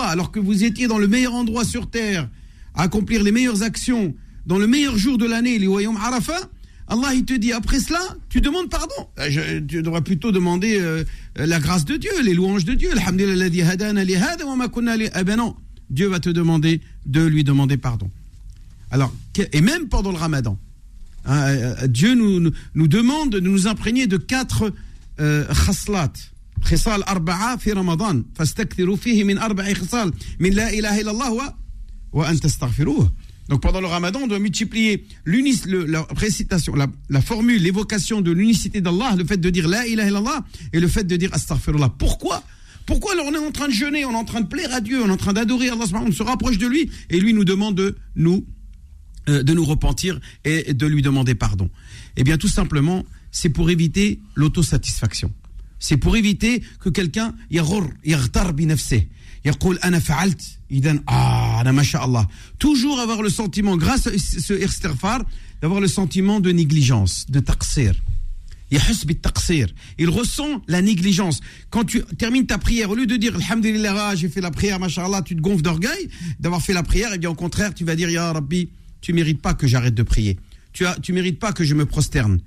alors 0.03 0.31
que 0.31 0.39
vous 0.39 0.63
étiez 0.63 0.87
dans 0.87 0.99
le 0.99 1.09
meilleur 1.09 1.35
endroit 1.35 1.65
sur 1.65 1.91
terre, 1.91 2.29
à 2.76 2.84
accomplir 2.84 3.24
les 3.24 3.32
meilleures 3.32 3.64
actions, 3.64 4.14
dans 4.46 4.58
le 4.58 4.68
meilleur 4.68 4.98
jour 4.98 5.18
de 5.18 5.26
l'année, 5.26 5.58
les 5.60 5.68
Wayom 5.68 5.98
Arafat, 5.98 6.50
Allah 6.88 7.14
il 7.14 7.26
te 7.26 7.34
dit 7.34 7.54
après 7.54 7.80
cela, 7.80 8.02
tu 8.30 8.42
demandes 8.42 8.70
pardon. 8.70 9.02
Euh, 9.20 9.30
je- 9.30 9.60
tu 9.60 9.82
devrais 9.82 10.02
plutôt 10.02 10.32
demander 10.32 10.78
euh, 10.80 11.04
euh, 11.40 11.46
la 11.46 11.60
grâce 11.60 11.86
de 11.86 11.96
Dieu, 11.96 12.12
les 12.24 12.34
louanges 12.34 12.66
de 12.66 12.74
Dieu. 12.74 12.92
Alhamdulillah 12.92 13.34
alladhi 13.34 13.62
hadana 13.62 14.04
li 14.04 14.16
hada 14.16 14.46
wa 14.46 14.56
ma 14.56 14.68
kunna 14.68 14.98
li- 14.98 15.10
Eh 15.16 15.24
ben 15.24 15.38
non, 15.38 15.56
Dieu 15.90 16.08
va 16.08 16.20
te 16.20 16.30
demander 16.30 16.82
de 17.06 17.22
lui 17.26 17.44
demander 17.46 17.78
pardon. 17.78 18.10
Alors, 18.90 19.14
que- 19.34 19.44
et 19.54 19.62
même 19.62 19.88
pendant 19.88 20.12
le 20.12 20.18
ramadan, 20.18 20.58
hein, 21.26 21.40
euh, 21.48 21.88
Dieu 21.88 22.14
nous, 22.16 22.40
nous, 22.42 22.52
nous 22.76 22.88
demande 22.90 23.30
de 23.32 23.40
nous 23.40 23.68
imprégner 23.68 24.08
de 24.08 24.18
quatre 24.18 24.74
euh, 25.20 25.46
khaslat. 25.66 26.12
خصال 26.64 27.04
أربعة 27.04 27.58
في 27.58 27.72
رمضان 27.72 28.24
فاستكثروا 28.36 28.96
فيه 28.96 29.24
من 29.24 29.38
أربع 29.38 29.74
خصال 29.74 30.14
من 30.40 30.50
لا 30.50 30.70
إله 30.74 31.02
إلا 31.02 31.12
الله 31.12 31.32
و- 31.34 31.42
وأن 31.42 31.42
تستغفروه 31.42 31.65
donc 33.49 33.63
pendant 33.63 33.81
le 33.81 33.87
ramadan, 33.87 34.21
on 34.25 34.27
doit 34.27 34.39
multiplier 34.39 35.07
le, 35.25 35.85
la 35.85 36.07
récitation, 36.17 36.75
la, 36.75 37.21
formule, 37.21 37.63
l'évocation 37.63 38.21
de 38.21 38.33
l'unicité 38.33 38.81
d'Allah, 38.81 39.15
le 39.17 39.25
fait 39.25 39.37
de 39.37 39.51
dire 39.51 39.69
La 39.69 39.87
ilaha 39.87 40.09
illallah 40.09 40.45
et 40.73 40.81
le 40.81 40.89
fait 40.89 41.05
de 41.05 41.17
dire 41.17 41.33
Astaghfirullah. 41.33 41.91
Pourquoi? 41.99 42.43
Pourquoi 42.87 43.13
alors 43.13 43.27
on 43.27 43.35
est 43.35 43.39
en 43.39 43.51
train 43.51 43.69
de 43.69 43.73
jeûner, 43.73 44.05
on 44.05 44.13
est 44.13 44.17
en 44.17 44.25
train 44.25 44.41
de 44.41 44.47
plaire 44.47 44.73
à 44.73 44.81
Dieu, 44.81 45.03
on 45.03 45.09
est 45.09 45.13
en 45.13 45.17
train 45.17 45.33
d'adorer 45.33 45.69
Allah, 45.69 45.85
on 45.93 46.13
se 46.13 46.23
rapproche 46.23 46.59
de 46.59 46.67
lui 46.67 46.91
et 47.11 47.21
lui 47.21 47.35
nous 47.35 47.45
demande 47.45 47.75
de 47.75 47.97
nous, 48.15 48.45
euh, 49.29 49.43
de 49.43 49.53
nous 49.53 49.65
repentir 49.65 50.21
et 50.45 50.73
de 50.73 50.87
lui 50.87 51.03
demander 51.03 51.35
pardon? 51.35 51.69
Eh 52.17 52.25
bien 52.25 52.39
tout 52.39 52.49
simplement, 52.49 53.05
c'est 53.31 53.51
pour 53.51 53.71
éviter 53.71 54.21
l'autosatisfaction. 54.35 55.33
C'est 55.79 55.99
pour 55.99 56.17
éviter 56.17 56.63
que 56.81 56.89
quelqu'un 56.89 57.35
yarr, 57.51 57.89
yartar 58.05 58.55
binafseh 58.55 59.09
يقول 59.46 59.78
أنا 59.78 60.00
فعلت 60.00 60.42
إذا 60.72 61.00
آه 61.10 61.62
Ah, 61.62 61.64
na 61.64 61.74
masha'Allah. 61.74 62.28
Toujours 62.60 63.00
avoir 63.00 63.22
le 63.22 63.30
sentiment, 63.30 63.78
grâce 63.78 64.08
à 64.08 64.12
ce 64.18 64.54
istighfar, 64.54 65.20
d'avoir 65.62 65.80
le 65.80 65.88
sentiment 65.88 66.40
de 66.40 66.52
négligence, 66.52 67.26
de 67.30 67.40
taqsir. 67.40 67.94
يحس 68.72 69.04
بالتقصير. 69.06 69.74
Il 70.00 70.10
ressent 70.10 70.62
la 70.68 70.82
négligence. 70.82 71.42
Quand 71.70 71.84
tu 71.84 72.04
termines 72.18 72.46
ta 72.46 72.58
prière, 72.58 72.90
au 72.90 72.96
lieu 72.96 73.06
de 73.06 73.18
dire 73.18 73.36
Alhamdulillah, 73.36 73.94
ah, 73.96 74.16
j'ai 74.16 74.30
fait 74.30 74.42
la 74.42 74.52
prière, 74.52 74.80
machallah, 74.80 75.22
tu 75.22 75.36
te 75.36 75.42
gonfles 75.42 75.62
d'orgueil 75.62 76.10
d'avoir 76.40 76.62
fait 76.62 76.74
la 76.74 76.84
prière, 76.84 77.14
et 77.14 77.18
bien 77.18 77.30
au 77.30 77.36
contraire, 77.36 77.74
tu 77.74 77.84
vas 77.84 77.96
dire 77.96 78.10
Ya 78.10 78.32
Rabbi, 78.32 78.70
tu 79.02 79.14
mérites 79.14 79.42
pas 79.42 79.54
que 79.54 79.68
j'arrête 79.68 79.94
de 79.94 80.04
prier. 80.04 80.38
Tu 80.74 80.86
as, 80.86 80.96
tu 81.02 81.12
mérites 81.12 81.40
pas 81.40 81.52
que 81.52 81.64
je 81.64 81.76
me 81.76 81.86
prosterne. 81.86 82.40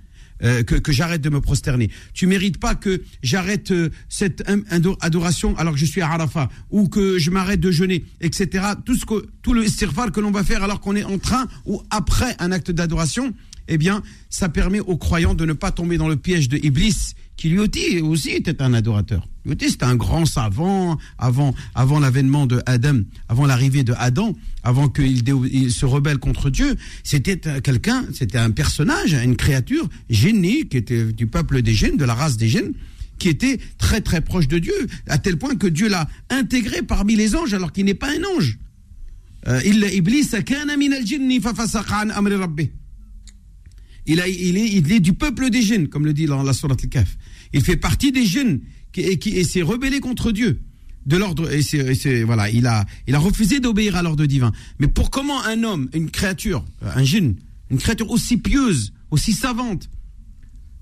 euh, 0.43 0.63
que, 0.63 0.91
j'arrête 0.91 1.21
de 1.21 1.29
me 1.29 1.41
prosterner. 1.41 1.89
Tu 2.13 2.27
mérites 2.27 2.59
pas 2.59 2.75
que 2.75 3.01
j'arrête 3.23 3.71
euh, 3.71 3.89
cette 4.07 4.43
adoration 5.01 5.55
alors 5.57 5.73
que 5.73 5.79
je 5.79 5.85
suis 5.85 6.01
à 6.01 6.09
Arafat 6.09 6.49
ou 6.69 6.87
que 6.87 7.17
je 7.19 7.31
m'arrête 7.31 7.59
de 7.59 7.71
jeûner, 7.71 8.05
etc. 8.21 8.65
Tout 8.85 8.95
ce 8.95 9.05
que 9.05 9.27
tout 9.41 9.53
le 9.53 9.63
istighfar 9.65 10.11
que 10.11 10.19
l'on 10.19 10.31
va 10.31 10.43
faire 10.43 10.63
alors 10.63 10.79
qu'on 10.79 10.95
est 10.95 11.03
en 11.03 11.17
train 11.17 11.47
ou 11.65 11.81
après 11.89 12.35
un 12.39 12.51
acte 12.51 12.71
d'adoration, 12.71 13.33
eh 13.67 13.77
bien, 13.77 14.01
ça 14.29 14.49
permet 14.49 14.79
aux 14.79 14.97
croyants 14.97 15.35
de 15.35 15.45
ne 15.45 15.53
pas 15.53 15.71
tomber 15.71 15.97
dans 15.97 16.07
le 16.07 16.15
piège 16.15 16.49
de 16.49 16.57
Iblis, 16.57 17.13
qui 17.37 17.49
lui 17.49 17.59
aussi 18.01 18.29
était 18.29 18.61
un 18.61 18.73
adorateur. 18.73 19.27
C'était 19.49 19.83
un 19.85 19.95
grand 19.95 20.25
savant 20.25 20.97
avant, 21.17 21.53
l'avènement 21.99 22.45
de 22.45 22.61
Adam, 22.65 23.01
avant 23.27 23.45
l'arrivée 23.45 23.83
de 23.83 23.93
Adam, 23.97 24.35
avant 24.63 24.89
qu'il 24.89 25.71
se 25.71 25.85
rebelle 25.85 26.17
contre 26.17 26.49
Dieu. 26.49 26.75
C'était 27.03 27.37
quelqu'un, 27.61 28.05
c'était 28.13 28.37
un 28.37 28.51
personnage, 28.51 29.13
une 29.13 29.35
créature 29.35 29.87
génie 30.09 30.67
qui 30.67 30.77
était 30.77 31.11
du 31.11 31.27
peuple 31.27 31.61
des 31.61 31.73
gènes, 31.73 31.97
de 31.97 32.05
la 32.05 32.13
race 32.13 32.37
des 32.37 32.49
gènes 32.49 32.73
qui 33.19 33.27
était 33.27 33.59
très 33.77 34.01
très 34.01 34.21
proche 34.21 34.47
de 34.47 34.59
Dieu, 34.59 34.87
à 35.07 35.17
tel 35.17 35.37
point 35.37 35.55
que 35.55 35.67
Dieu 35.67 35.89
l'a 35.89 36.09
intégré 36.29 36.81
parmi 36.81 37.15
les 37.15 37.35
anges 37.35 37.53
alors 37.53 37.73
qu'il 37.73 37.85
n'est 37.85 37.93
pas 37.93 38.09
un 38.09 38.23
ange. 38.37 38.57
Euh, 39.47 39.59
il, 39.63 39.83
a, 44.21 44.27
est, 44.27 44.33
il 44.35 44.91
est 44.91 44.99
du 44.99 45.13
peuple 45.13 45.49
des 45.49 45.61
jeunes, 45.61 45.87
comme 45.87 46.05
le 46.05 46.13
dit 46.13 46.25
dans 46.25 46.43
la 46.43 46.53
Sourate 46.53 46.81
al-Kaf. 46.83 47.17
Il 47.53 47.63
fait 47.63 47.77
partie 47.77 48.11
des 48.11 48.25
jeunes 48.25 48.61
et, 48.95 49.19
qui, 49.19 49.43
s'est 49.45 49.61
rebellé 49.61 49.99
contre 49.99 50.31
Dieu. 50.31 50.61
De 51.05 51.17
l'ordre, 51.17 51.51
et 51.51 51.63
c'est, 51.63 52.23
voilà, 52.23 52.49
il 52.49 52.67
a, 52.67 52.85
il 53.07 53.15
a 53.15 53.19
refusé 53.19 53.59
d'obéir 53.59 53.95
à 53.95 54.03
l'ordre 54.03 54.25
divin. 54.25 54.51
Mais 54.79 54.87
pour 54.87 55.09
comment 55.09 55.43
un 55.43 55.63
homme, 55.63 55.89
une 55.93 56.11
créature, 56.11 56.65
un 56.81 57.03
djinn, 57.03 57.35
une 57.71 57.77
créature 57.77 58.11
aussi 58.11 58.37
pieuse, 58.37 58.93
aussi 59.09 59.33
savante, 59.33 59.89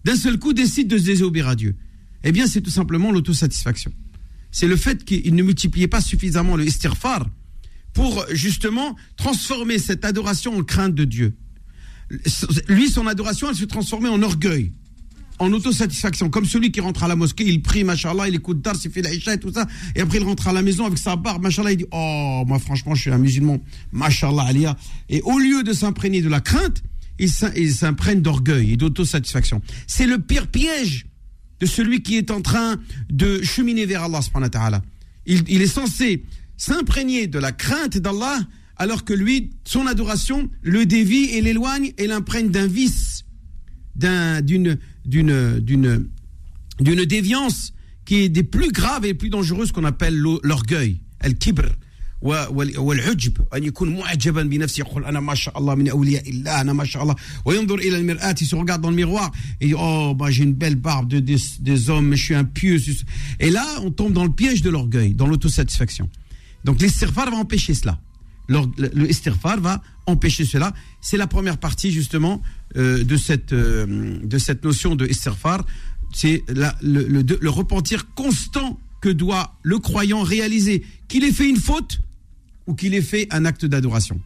d'un 0.04 0.16
seul 0.16 0.38
coup 0.38 0.54
décide 0.54 0.88
de 0.88 0.98
se 0.98 1.06
désobéir 1.06 1.48
à 1.48 1.56
Dieu? 1.56 1.76
Eh 2.24 2.32
bien, 2.32 2.48
c'est 2.48 2.62
tout 2.62 2.72
simplement 2.72 3.12
l'autosatisfaction. 3.12 3.94
C'est 4.52 4.68
le 4.68 4.76
fait 4.76 5.06
qu'il 5.06 5.36
ne 5.36 5.44
multipliait 5.44 5.88
pas 5.88 6.02
suffisamment 6.02 6.56
le 6.56 6.66
istighfar 6.66 7.28
pour 7.94 8.26
justement 8.32 8.96
transformer 9.16 9.78
cette 9.78 10.04
adoration 10.04 10.58
en 10.58 10.64
crainte 10.64 10.96
de 10.96 11.06
Dieu 11.06 11.38
lui, 12.68 12.90
son 12.90 13.08
adoration, 13.08 13.50
elle 13.50 13.56
se 13.56 13.66
transformait 13.66 14.10
en 14.10 14.22
orgueil, 14.22 14.72
en 15.40 15.52
autosatisfaction. 15.54 16.30
Comme 16.30 16.46
celui 16.46 16.72
qui 16.72 16.80
rentre 16.82 17.04
à 17.04 17.08
la 17.08 17.16
mosquée, 17.16 17.44
il 17.46 17.62
prie, 17.62 17.84
machallah, 17.84 18.28
il 18.28 18.36
écoute 18.36 18.62
Dars, 18.62 18.76
il 18.84 18.92
fait 18.92 19.02
l'Aïcha 19.02 19.34
et 19.34 19.40
tout 19.40 19.52
ça, 19.54 19.68
et 19.96 20.02
après 20.02 20.18
il 20.18 20.24
rentre 20.24 20.48
à 20.48 20.54
la 20.54 20.62
maison 20.62 20.86
avec 20.86 20.98
sa 20.98 21.16
barbe, 21.16 21.44
machallah, 21.44 21.72
il 21.72 21.78
dit 21.78 21.86
Oh, 21.92 22.44
moi 22.48 22.60
franchement, 22.60 22.96
je 22.96 23.02
suis 23.02 23.12
un 23.12 23.18
musulman, 23.18 23.60
machallah, 23.92 24.44
aliyah. 24.44 24.76
Et 25.10 25.22
au 25.22 25.38
lieu 25.38 25.64
de 25.64 25.74
s'imprégner 25.74 26.22
de 26.22 26.30
la 26.30 26.42
crainte, 26.42 26.84
il 27.20 27.30
s'im- 27.30 27.52
il 27.56 27.72
s'imprègne 27.74 28.22
d'orgueil 28.22 28.74
et 28.74 28.78
d'autosatisfaction. 28.78 29.62
C'est 29.88 30.06
le 30.06 30.20
pire 30.20 30.48
piège 30.48 31.06
de 31.60 31.66
celui 31.66 32.04
qui 32.04 32.16
est 32.18 32.30
en 32.30 32.42
train 32.42 32.78
de 33.10 33.42
cheminer 33.42 33.86
vers 33.88 34.04
Allah. 34.04 34.82
Il, 35.26 35.44
il 35.48 35.62
est 35.62 35.68
censé 35.68 36.24
s'imprégner 36.58 37.28
de 37.28 37.40
la 37.40 37.52
crainte 37.52 37.98
d'Allah 37.98 38.40
alors 38.76 39.04
que 39.06 39.14
lui, 39.14 39.50
son 39.66 39.88
adoration 39.88 40.50
le 40.62 40.86
dévie 40.86 41.26
et 41.32 41.42
l'éloigne 41.42 41.94
et 41.98 42.06
l'imprègne 42.06 42.50
d'un 42.50 42.68
vice, 42.68 43.24
d'un- 43.96 44.42
d'une, 44.42 44.78
d'une, 45.07 45.59
d'une, 45.61 46.09
d'une 46.81 47.05
déviance 47.05 47.73
qui 48.05 48.17
est 48.23 48.29
des 48.29 48.43
plus 48.43 48.71
graves 48.73 49.05
et 49.07 49.15
plus 49.15 49.31
dangereuses 49.31 49.73
qu'on 49.73 49.85
appelle 49.85 50.17
l'o- 50.17 50.41
l'orgueil, 50.45 51.01
al-kibr. 51.21 51.65
و- 52.23 52.47
وال- 52.51 52.79
والعجب 52.79 53.33
أن 53.55 53.65
يكون 53.65 53.97
معجبا 53.99 54.43
بنفسه 54.43 54.81
يقول 54.81 55.05
أنا 55.05 55.21
ما 55.21 55.35
شاء 55.35 55.59
الله 55.59 55.75
من 55.75 55.89
أولياء 55.89 56.31
الله 56.31 56.61
أنا 56.61 56.73
ما 56.73 56.85
شاء 56.85 57.03
الله 57.03 57.17
وينظر 57.45 57.75
إلى 57.79 57.97
المرآة 57.99 58.35
il 58.41 58.47
se 58.47 58.55
regarde 58.55 58.81
dans 58.81 58.91
le 58.91 58.97
miroir 58.97 59.33
et 59.61 59.67
dit 59.67 59.75
oh 59.77 60.15
bah, 60.15 60.31
j'ai 60.31 60.45
une 60.45 60.55
belle 60.55 60.77
barbe 60.77 61.09
de, 61.09 61.19
des, 61.19 61.37
des 61.59 61.91
hommes 61.91 62.07
mais 62.07 62.17
je 62.17 62.25
suis 62.25 62.35
un 62.37 62.45
pieux 62.45 62.81
et 63.41 63.51
là 63.51 63.67
on 63.83 63.91
tombe 63.91 64.13
dans 64.13 64.23
le 64.23 64.31
piège 64.31 64.63
de 64.63 64.71
l'orgueil 64.71 65.15
dans 65.15 65.27
l'autosatisfaction 65.27 66.09
donc 66.65 66.81
l'istighfar 66.81 67.29
va 67.29 67.39
empêcher 67.39 67.75
cela 67.75 67.99
L'or- 67.99 67.99
le, 68.48 69.10
istighfar 69.10 69.60
va 69.60 69.82
empêcher 70.06 70.46
cela 70.46 70.74
c'est 71.02 71.18
la 71.18 71.28
première 71.28 71.58
partie 71.58 71.92
justement 71.92 72.42
euh, 72.78 73.04
de 73.04 73.18
cette 73.18 73.52
euh, 73.52 74.20
de 74.24 74.38
cette 74.38 74.64
notion 74.64 74.96
de 74.96 75.06
istighfar 75.06 75.66
c'est 76.14 76.44
le, 76.82 77.50
repentir 77.50 78.14
constant 78.14 78.80
que 79.02 79.10
doit 79.10 79.56
le 79.64 79.80
croyant 79.80 80.24
réaliser 80.24 80.84
qu'il 81.08 81.24
ait 81.24 81.32
fait 81.32 81.50
une 81.50 81.58
faute 81.58 82.00
ou 82.66 82.74
qu'il 82.74 82.94
ait 82.94 83.02
fait 83.02 83.28
un 83.32 83.46
acte 83.46 83.66
d'adoration. 83.66 84.20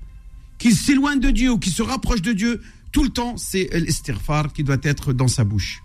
Qu'il 0.58 0.75
s'éloigne 0.75 1.20
de 1.20 1.32
Dieu 1.32 1.51
ou 1.51 1.60
qu'il 1.60 1.74
se 1.74 1.82
rapproche 1.82 2.22
de 2.22 2.34
Dieu, 2.34 2.62
tout 2.92 3.04
le 3.04 3.10
temps, 3.10 3.38
c'est 3.38 3.70
l'istighfar 3.74 4.54
qui 4.54 4.63
doit 4.63 4.78
être 4.84 5.13
dans 5.13 5.28
sa 5.28 5.44
bouche. 5.44 5.82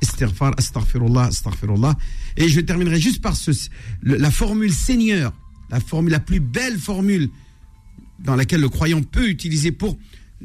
Istighfar, 0.00 0.54
astaghfirullah, 0.56 1.24
astaghfirullah. 1.24 1.96
Et 2.36 2.48
je 2.48 2.60
terminerai 2.60 3.00
juste 3.00 3.20
par 3.20 3.36
ce, 3.36 3.50
la 4.02 4.30
formule 4.30 4.72
Seigneur, 4.72 5.32
la 5.70 5.80
formule, 5.80 6.12
la 6.12 6.20
plus 6.20 6.40
belle 6.40 6.78
formule 6.78 7.30
dans 8.19 8.35
laquelle 8.35 8.61
le 8.61 8.69
croyant 8.69 9.01
peut 9.01 9.27
utiliser 9.29 9.71
pour, 9.71 9.97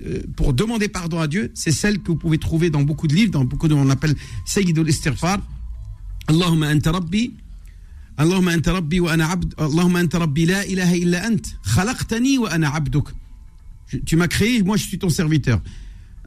euh, 0.07 0.23
pour 0.37 0.53
demander 0.53 0.89
pardon 0.89 1.19
à 1.21 1.27
Dieu, 1.29 1.51
c'est 1.55 1.73
celle 1.73 1.99
que 2.01 2.09
vous 2.13 2.17
pouvez 2.17 2.39
trouver 2.39 2.71
dans 2.71 2.83
beaucoup 2.83 3.07
de 3.07 3.15
livres, 3.15 3.31
dans 3.33 3.45
beaucoup 3.45 3.69
de, 3.69 3.75
on 3.75 3.91
appelle 3.91 4.15
Sayyidul 4.47 4.89
Istighfar. 4.89 5.39
Allahumma 6.29 6.69
anta 6.71 6.93
rabbi, 6.93 7.31
اللهم 8.21 8.49
انت 8.49 8.69
ربي 8.69 9.01
وانا 9.01 9.25
عبد 9.27 9.55
اللهم 9.61 9.97
انت 9.97 10.17
ربي 10.17 10.45
لا 10.45 10.63
اله 10.65 10.95
الا 10.95 11.27
انت 11.27 11.47
خلقتني 11.63 12.39
وانا 12.39 12.69
عبدك 12.69 13.09
Je- 13.93 13.97
tu 13.99 14.17
m'as 14.17 14.27
créé 14.29 14.63
moi 14.65 14.77
je 14.77 14.83
suis 14.89 14.99
ton 14.99 15.09
serviteur 15.09 15.61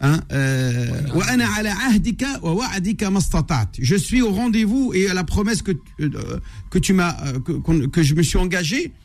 Hein, 0.03 0.19
euh, 0.31 1.15
وأنا 1.15 1.45
على 1.45 1.69
عهدك 1.69 2.25
ووعدك 2.43 3.03
ما 3.03 3.17
استطعت. 3.17 3.75
je 3.81 3.95
suis 3.95 4.21
au 4.21 4.31
rendez-vous 4.31 4.93
et 4.95 5.09
à 5.09 5.13
la 5.13 5.23
promesse 5.25 5.61
que 5.61 5.71
euh, 5.99 6.39
que 6.71 6.79
tu 6.79 6.93
m'as 6.93 7.13
euh, 7.27 7.39
que, 7.39 7.51
qu'on- 7.51 7.87
que 7.89 8.01
je 8.03 8.15
me 8.15 8.23
suis 8.23 8.37
engagé 8.37 8.81
euh, 8.85 9.04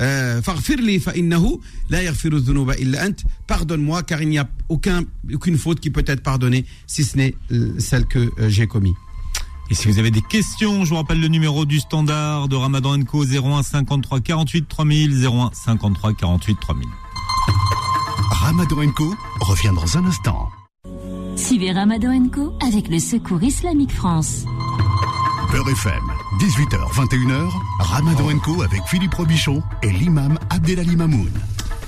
Euh, 0.00 0.40
Pardonne-moi 3.46 4.02
car 4.02 4.22
il 4.22 4.28
n'y 4.28 4.38
a 4.38 4.48
aucun, 4.68 5.04
aucune 5.32 5.56
faute 5.56 5.80
qui 5.80 5.90
peut 5.90 6.04
être 6.06 6.22
pardonnée 6.22 6.64
si 6.86 7.04
ce 7.04 7.16
n'est 7.16 7.34
euh, 7.52 7.74
celle 7.78 8.06
que 8.06 8.18
euh, 8.38 8.48
j'ai 8.48 8.66
commise. 8.66 8.94
Et 9.70 9.74
si 9.74 9.88
vous 9.88 9.98
avez 9.98 10.10
des 10.10 10.22
questions, 10.22 10.84
je 10.84 10.90
vous 10.90 10.96
rappelle 10.96 11.20
le 11.20 11.28
numéro 11.28 11.64
du 11.64 11.80
standard 11.80 12.48
de 12.48 12.54
Ramadan 12.54 13.02
Co 13.02 13.24
01 13.24 13.62
53 13.62 14.20
48 14.20 14.68
3000 14.68 15.26
01 15.26 15.50
53 15.52 16.14
48 16.14 16.58
3000. 16.60 16.88
Ramadan 18.30 18.92
Co 18.92 19.14
revient 19.40 19.72
dans 19.74 19.98
un 19.98 20.04
instant. 20.06 20.50
Suivez 21.36 21.72
Ramadan 21.72 22.28
Co 22.28 22.54
avec 22.64 22.88
le 22.88 22.98
Secours 22.98 23.42
Islamique 23.42 23.92
France. 23.92 24.44
Beurre 25.56 25.70
FM, 25.70 26.12
18h, 26.38 26.92
21h, 26.92 27.50
Ramadan 27.78 28.38
Co 28.40 28.60
avec 28.60 28.82
Philippe 28.88 29.14
Robichon 29.14 29.62
et 29.82 29.90
l'imam 29.90 30.38
Abdelali 30.50 30.96
Mamoun. 30.96 31.30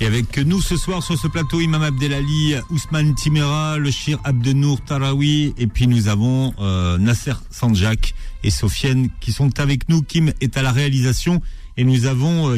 Et 0.01 0.07
avec 0.07 0.39
nous 0.39 0.59
ce 0.59 0.75
soir 0.75 1.03
sur 1.03 1.19
ce 1.19 1.27
plateau, 1.27 1.59
Imam 1.59 1.83
Abdelali, 1.83 2.55
Ousmane 2.71 3.13
Timera, 3.13 3.77
le 3.77 3.91
Shir 3.91 4.17
Abdenour 4.23 4.81
Tarawi, 4.81 5.53
et 5.59 5.67
puis 5.67 5.85
nous 5.85 6.07
avons 6.07 6.51
euh, 6.59 6.97
Nasser 6.97 7.33
Sanjak 7.51 8.15
et 8.43 8.49
Sofiane 8.49 9.09
qui 9.19 9.31
sont 9.31 9.59
avec 9.59 9.87
nous. 9.87 10.01
Kim 10.01 10.33
est 10.41 10.57
à 10.57 10.63
la 10.63 10.71
réalisation 10.71 11.39
et 11.77 11.83
nous 11.83 12.07
avons 12.07 12.49
euh, 12.49 12.57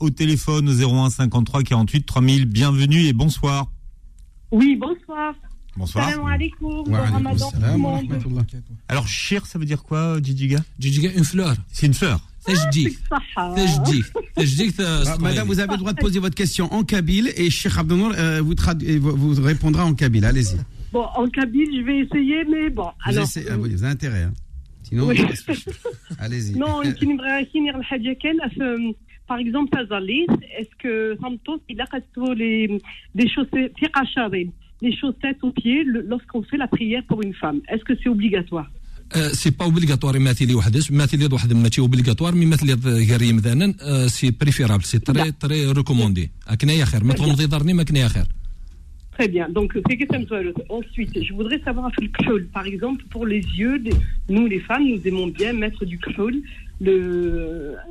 au 0.00 0.08
téléphone 0.08 0.70
au 0.70 0.72
01 0.72 1.10
53 1.10 1.62
48 1.62 2.06
3000. 2.06 2.46
Bienvenue 2.46 3.04
et 3.04 3.12
bonsoir. 3.12 3.70
Oui, 4.50 4.76
bonsoir. 4.76 5.34
Bonsoir. 5.76 6.10
Salam 6.10 6.26
alaikum. 6.26 6.84
Bon 6.84 6.92
ramadan 6.92 7.50
tout 7.50 7.60
le 7.60 7.78
monde. 7.78 8.46
Alors, 8.88 9.06
shir, 9.06 9.46
ça 9.46 9.58
veut 9.58 9.64
dire 9.64 9.82
quoi, 9.82 9.98
euh, 9.98 10.20
Djidiga 10.20 10.58
Djidiga, 10.78 11.10
une 11.16 11.24
fleur. 11.24 11.54
C'est 11.72 11.86
une 11.86 11.94
fleur. 11.94 12.20
Ah, 12.46 12.52
bah, 13.36 15.16
madame, 15.20 15.46
vous 15.46 15.60
avez 15.60 15.72
le 15.72 15.78
droit 15.78 15.92
de 15.92 16.00
poser 16.00 16.18
votre 16.18 16.34
question 16.34 16.72
en 16.72 16.82
kabyle 16.82 17.32
et 17.36 17.50
Cheikh 17.50 17.78
Abdenour 17.78 18.12
euh, 18.18 18.40
vous, 18.42 18.54
vous 18.98 19.42
répondra 19.42 19.84
en 19.84 19.94
kabyle. 19.94 20.24
Allez-y. 20.24 20.56
Bon, 20.92 21.04
en 21.14 21.28
kabyle, 21.28 21.68
je 21.72 21.82
vais 21.82 21.98
essayer, 22.00 22.44
mais 22.44 22.68
bon. 22.68 22.88
Alors, 23.04 23.26
ah 23.36 23.38
euh, 23.38 23.56
vous, 23.56 23.84
avez 23.84 23.92
intérêt. 23.92 24.24
Hein. 24.24 24.32
Sinon, 24.82 25.08
allez-y. 26.18 26.58
Non, 26.58 26.82
par 29.28 29.38
exemple, 29.38 29.70
Tazalis, 29.70 30.26
est-ce 30.58 30.76
que 30.78 31.16
Santos, 31.20 31.62
il 31.68 31.80
a 31.80 31.86
les, 32.34 32.78
des 33.14 33.28
choses, 33.28 33.46
les 34.85 34.93
chaussettes 35.01 35.41
aux 35.47 35.53
pieds 35.61 35.83
le- 35.93 36.05
lorsqu'on 36.11 36.41
fait 36.49 36.59
la 36.65 36.69
prière 36.75 37.03
pour 37.09 37.19
une 37.27 37.35
femme 37.43 37.59
est-ce 37.71 37.83
que 37.89 37.93
c'est 38.01 38.09
obligatoire 38.17 38.69
سي 39.31 39.49
با 39.49 39.65
اوبليغاتوار 39.65 40.19
مثلي 40.19 40.55
وحدش 40.55 40.91
مثلي 40.91 41.25
واحد 41.31 41.53
ماشي 41.53 41.81
اوبليغاتوار 41.81 42.35
مي 42.35 42.45
مثلي 42.45 42.73
غير 42.83 43.33
مثلا 43.33 43.73
سي 44.07 44.31
بريفيرابل 44.31 44.83
سي 44.83 44.99
تري 44.99 45.31
تري 45.31 45.71
ريكوموندي 45.71 46.31
كنايا 46.61 46.85
خير 46.85 47.03
ما 47.03 47.13
تغمضي 47.13 47.45
ظهرني 47.47 47.73
ما 47.73 47.83
كنايا 47.83 48.07
خير 48.07 48.23
Très 49.19 49.29
bien. 49.35 49.47
Donc, 49.57 49.69
c'est 49.87 49.97
que 50.01 50.05
ça 50.11 50.17
me 50.21 50.25
soit- 50.29 50.63
Ensuite, 50.79 51.13
je 51.27 51.33
voudrais 51.39 51.59
savoir 51.67 51.89
le 52.05 52.09
k'houl. 52.17 52.41
Par 52.57 52.65
exemple, 52.71 53.03
pour 53.13 53.23
les 53.33 53.43
yeux, 53.61 53.77
les- 53.85 53.99
nous, 54.35 54.45
les 54.53 54.61
femmes, 54.69 54.85
nous 54.93 55.01
aimons 55.09 55.29
bien 55.39 55.51
mettre 55.63 55.81
du 55.91 55.97
k'houl, 56.05 56.35
le 56.87 56.95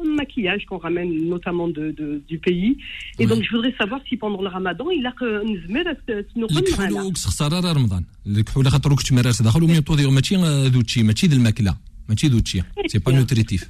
un 0.05 0.11
maquillage 0.21 0.63
qu'on 0.69 0.79
ramène 0.87 1.11
notamment 1.35 1.69
de, 1.79 1.85
de- 2.01 2.19
du 2.31 2.39
pays. 2.47 2.73
Et 3.21 3.27
donc, 3.31 3.41
je 3.47 3.51
voudrais 3.55 3.75
savoir 3.81 4.01
si 4.09 4.15
pendant 4.23 4.41
le 4.47 4.51
ramadan, 4.57 4.87
il 4.99 5.05
a 5.11 5.13
que 5.21 5.29
nzmer, 5.53 5.85
est-ce 5.91 6.03
que 6.09 6.17
tu 6.29 6.35
nous 6.41 6.47
الكحول 6.51 6.89
remarques 6.89 7.07
وكس 7.07 7.25
خساره 7.27 7.61
راه 7.61 7.73
رمضان 7.73 8.05
الكحول 8.27 8.69
خاطر 8.71 8.95
كنت 8.95 9.13
مرارس 9.13 9.43
داخل 9.43 9.63
ومي 9.63 9.81
طودي 9.81 10.07
ماشي 10.07 10.37
دوتشي 10.69 11.03
ماشي 11.03 11.27
د 11.27 11.33
الماكله 11.33 11.77
ماشي 12.09 12.29
دوتشي 12.29 12.63
سي 12.87 12.99
با 12.99 13.13
نوتريتيف 13.13 13.69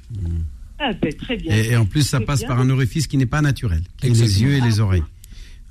Ah, 0.79 0.93
ben, 1.01 1.11
très 1.23 1.37
bien. 1.41 1.51
Et, 1.57 1.71
et 1.71 1.75
en 1.83 1.87
plus, 1.91 2.03
ça 2.13 2.17
Très 2.19 2.25
passe 2.29 2.41
bien. 2.41 2.49
par 2.49 2.57
un 2.63 2.69
orifice 2.69 3.05
qui 3.09 3.17
n'est 3.19 3.31
pas 3.35 3.41
naturel, 3.49 3.81
qui 3.97 4.05
est 4.05 4.09
les 4.09 4.21
Exactement. 4.21 4.43
yeux 4.47 4.55
et 4.57 4.61
les 4.67 4.75
oreilles. 4.85 5.07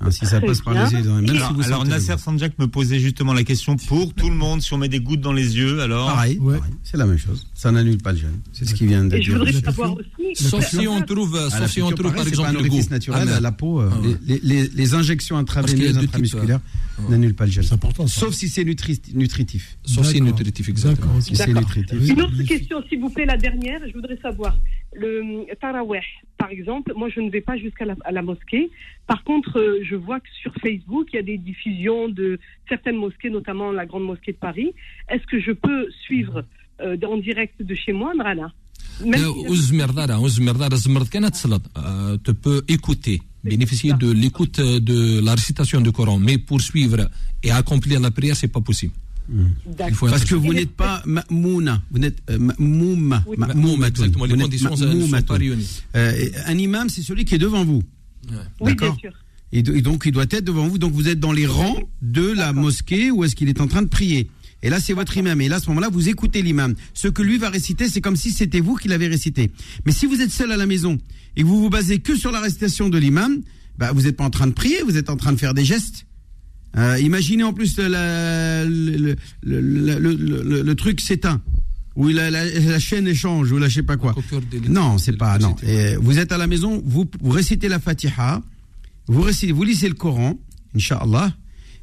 Hein, 0.04 0.10
si 0.10 0.26
ça 0.26 0.38
Très 0.38 0.46
passe 0.48 0.60
par 0.60 0.74
bien. 0.74 0.84
les 0.88 0.96
yeux 0.96 1.10
même 1.12 1.30
Alors, 1.30 1.48
si 1.48 1.54
vous 1.54 1.62
alors 1.64 1.84
Nasser 1.86 2.16
Sanjak 2.18 2.58
me 2.58 2.66
posait 2.66 2.98
justement 2.98 3.32
la 3.32 3.44
question 3.44 3.76
pour 3.76 4.12
tout 4.14 4.28
le 4.28 4.34
monde, 4.34 4.60
si 4.62 4.72
on 4.74 4.78
met 4.78 4.88
des 4.88 5.00
gouttes 5.00 5.20
dans 5.20 5.32
les 5.32 5.56
yeux, 5.56 5.80
alors. 5.80 6.08
Pareil, 6.08 6.38
Ouais. 6.40 6.58
pareil, 6.58 6.72
c'est 6.82 6.96
la 6.96 7.06
même 7.06 7.18
chose. 7.18 7.46
Ça 7.54 7.70
n'annule 7.70 7.98
pas 7.98 8.12
le 8.12 8.18
jeûne. 8.18 8.40
C'est 8.52 8.64
ce 8.66 8.74
qui 8.74 8.86
vient 8.86 9.04
d'être 9.04 9.20
Et 9.20 9.22
je 9.22 9.30
dit. 9.32 9.36
voudrais 9.38 9.52
savoir 9.52 9.94
aussi. 9.94 10.34
sauf 10.44 10.66
si 10.66 10.88
on 10.88 11.00
trouve 11.02 11.38
sauf 11.50 11.70
si 11.70 11.82
on 11.82 11.90
trouve 11.90 12.12
pareil, 12.12 12.16
par 12.16 12.24
c'est 12.24 12.36
pas 12.36 12.42
un 12.48 12.50
exemple 12.50 12.64
le 12.64 12.68
goût 12.70 12.90
naturel 12.90 13.28
Ah, 13.30 13.36
à 13.36 13.40
la 13.40 13.52
peau. 13.52 13.80
euh, 13.80 13.90
Ah, 13.92 14.00
ouais. 14.00 14.16
les, 14.26 14.40
les- 14.42 14.68
les 14.68 14.94
injections 14.94 15.36
intraveineuses, 15.36 15.78
deux 15.94 16.00
types, 16.00 16.08
intramusculaires 16.08 16.60
ouais. 16.98 17.10
n'annulent 17.10 17.34
pas 17.34 17.46
le 17.46 17.52
jeûne. 17.52 17.62
C'est 17.64 17.74
important, 17.74 18.06
ça. 18.06 18.20
Sauf 18.20 18.34
si 18.34 18.48
c'est 18.48 18.64
nutri- 18.64 19.00
nutritif. 19.14 19.76
sauf 19.84 20.06
si 20.06 20.20
nutritif 20.20 20.68
exactement 20.68 21.12
c'est 21.20 21.48
nutritif. 21.54 21.98
Oui. 22.00 22.08
Une 22.10 22.22
autre 22.22 22.42
question, 22.42 22.82
s'il 22.88 23.00
vous 23.00 23.10
plaît, 23.10 23.26
la 23.26 23.36
dernière, 23.36 23.80
je 23.86 23.92
voudrais 23.92 24.18
savoir 24.20 24.56
le 24.94 25.46
euh, 25.50 25.54
Taraweh, 25.60 26.00
par 26.38 26.50
exemple, 26.50 26.92
moi 26.96 27.08
je 27.08 27.20
ne 27.20 27.30
vais 27.30 27.40
pas 27.40 27.56
jusqu'à 27.56 27.84
la, 27.84 28.22
mosquée. 28.22 28.70
Par 29.06 29.24
contre, 29.24 29.58
euh, 29.58 29.80
je 29.84 29.96
vois 29.96 30.20
que 30.20 30.28
sur 30.40 30.52
Facebook, 30.60 31.08
il 31.12 31.16
y 31.16 31.18
a 31.18 31.22
des 31.22 31.38
diffusions 31.38 32.08
de 32.08 32.38
certaines 32.68 32.96
mosquées, 32.96 33.30
notamment 33.30 33.72
la 33.72 33.86
Grande 33.86 34.04
Mosquée 34.04 34.32
de 34.32 34.38
Paris. 34.38 34.74
Est-ce 35.08 35.26
que 35.26 35.40
je 35.40 35.52
peux 35.52 35.90
suivre 36.04 36.44
euh, 36.80 36.96
en 37.06 37.16
direct 37.16 37.62
de 37.62 37.74
chez 37.74 37.92
moi, 37.92 38.12
Nrana 38.14 38.52
tu 42.22 42.34
peux 42.34 42.62
écouter, 42.68 43.20
bénéficier 43.42 43.94
de 43.94 44.12
l'écoute 44.12 44.60
de 44.60 45.24
la 45.24 45.32
récitation 45.32 45.80
du 45.80 45.92
Coran, 45.92 46.18
mais 46.18 46.38
poursuivre 46.38 47.08
et 47.42 47.50
accomplir 47.50 48.00
la 48.00 48.10
prière, 48.10 48.36
c'est 48.36 48.52
pas 48.52 48.60
possible. 48.60 48.92
Parce 50.00 50.24
que 50.24 50.34
vous 50.34 50.52
n'êtes 50.52 50.70
pas 50.72 51.02
ma'mouna, 51.06 51.82
vous 51.90 51.98
n'êtes 51.98 52.18
euh, 52.30 52.38
ma'mouma. 52.38 53.24
Oui. 53.26 53.36
Ma'moum, 53.38 53.84
exactement 53.84 54.24
les 54.24 54.36
conditions 54.36 54.70
ne 54.70 54.76
sont 55.06 55.22
pas 55.22 55.34
réunies 55.36 55.68
Euh, 55.96 56.28
un 56.46 56.58
imam, 56.58 56.88
c'est 56.88 57.02
celui 57.02 57.24
qui 57.24 57.34
est 57.34 57.38
devant 57.38 57.64
vous. 57.64 57.82
Oui, 58.28 58.36
bien 58.60 58.66
D'accord. 58.74 58.98
sûr. 59.00 59.12
Et, 59.52 59.62
do- 59.62 59.74
et 59.74 59.82
donc, 59.82 60.04
il 60.06 60.12
doit 60.12 60.24
être 60.30 60.44
devant 60.44 60.66
vous. 60.68 60.78
Donc, 60.78 60.92
vous 60.92 61.08
êtes 61.08 61.20
dans 61.20 61.32
les 61.32 61.46
rangs 61.46 61.78
de 62.00 62.22
la 62.32 62.52
mosquée 62.52 63.10
où 63.10 63.24
est-ce 63.24 63.34
qu'il 63.36 63.48
est 63.48 63.60
en 63.60 63.66
train 63.66 63.82
de 63.82 63.88
prier. 63.88 64.28
Et 64.62 64.70
là, 64.70 64.78
c'est 64.80 64.92
votre 64.94 65.16
imam. 65.16 65.40
Et 65.40 65.48
là, 65.48 65.56
à 65.56 65.60
ce 65.60 65.68
moment-là, 65.68 65.88
vous 65.90 66.08
écoutez 66.08 66.40
l'imam. 66.40 66.74
Ce 66.94 67.08
que 67.08 67.20
lui 67.20 67.36
va 67.36 67.50
réciter, 67.50 67.88
c'est 67.88 68.00
comme 68.00 68.16
si 68.16 68.30
c'était 68.30 68.60
vous 68.60 68.76
qui 68.76 68.88
l'avez 68.88 69.08
récité. 69.08 69.50
Mais 69.84 69.92
si 69.92 70.06
vous 70.06 70.20
êtes 70.20 70.30
seul 70.30 70.52
à 70.52 70.56
la 70.56 70.66
maison 70.66 70.98
et 71.36 71.42
que 71.42 71.46
vous 71.46 71.60
vous 71.60 71.68
basez 71.68 71.98
que 71.98 72.16
sur 72.16 72.30
la 72.30 72.40
récitation 72.40 72.88
de 72.88 72.96
l'imam, 72.96 73.42
bah, 73.76 73.90
vous 73.92 74.02
n'êtes 74.02 74.16
pas 74.16 74.24
en 74.24 74.30
train 74.30 74.46
de 74.46 74.52
prier, 74.52 74.82
vous 74.84 74.96
êtes 74.96 75.10
en 75.10 75.16
train 75.16 75.32
de 75.32 75.38
faire 75.38 75.52
des 75.52 75.64
gestes. 75.64 76.06
Euh, 76.76 76.98
imaginez 77.00 77.42
en 77.42 77.52
plus 77.52 77.76
le, 77.78 79.14
le, 79.42 80.62
le, 80.62 80.74
truc 80.74 81.00
s'éteint. 81.00 81.40
Ou 81.96 82.08
la, 82.08 82.30
la, 82.30 82.78
chaîne 82.78 83.06
échange, 83.06 83.52
ou 83.52 83.58
la 83.58 83.68
je 83.68 83.74
sais 83.74 83.82
pas 83.82 83.98
quoi. 83.98 84.14
Non, 84.68 84.96
c'est 84.96 85.16
pas. 85.16 85.38
Non. 85.38 85.54
Vous 86.00 86.18
êtes 86.18 86.32
à 86.32 86.38
la 86.38 86.46
maison, 86.46 86.82
vous, 86.84 87.06
vous 87.20 87.30
récitez 87.30 87.68
la 87.68 87.78
Fatiha, 87.78 88.42
vous, 89.08 89.20
récitez, 89.20 89.52
vous 89.52 89.64
lisez 89.64 89.88
le 89.88 89.94
Coran, 89.94 90.38
Inch'Allah, 90.74 91.34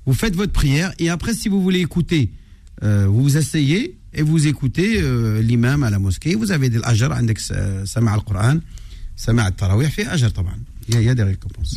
vous 0.07 0.13
faites 0.13 0.35
votre 0.35 0.53
prière, 0.53 0.91
et 0.97 1.09
après, 1.09 1.33
si 1.33 1.49
vous 1.49 1.61
voulez 1.61 1.79
écouter, 1.79 2.31
euh, 2.83 3.05
vous 3.07 3.21
vous 3.21 3.37
asseyez 3.37 3.97
et 4.13 4.23
vous 4.23 4.47
écoutez 4.47 4.99
euh, 5.01 5.41
l'imam 5.41 5.83
à 5.83 5.91
la 5.91 5.99
mosquée, 5.99 6.33
vous 6.33 6.51
avez 6.51 6.69
de 6.69 6.79
l'ajr, 6.79 7.11
avec 7.11 7.39
Sama 7.39 8.13
al-Quran, 8.13 8.59
Sama 9.15 9.43
al-Tarawih, 9.43 9.89
fait 9.89 10.07
ajr, 10.07 10.33
taban 10.33 10.57
il 10.91 11.03
y, 11.03 11.09
a 11.09 11.13
des. 11.13 11.23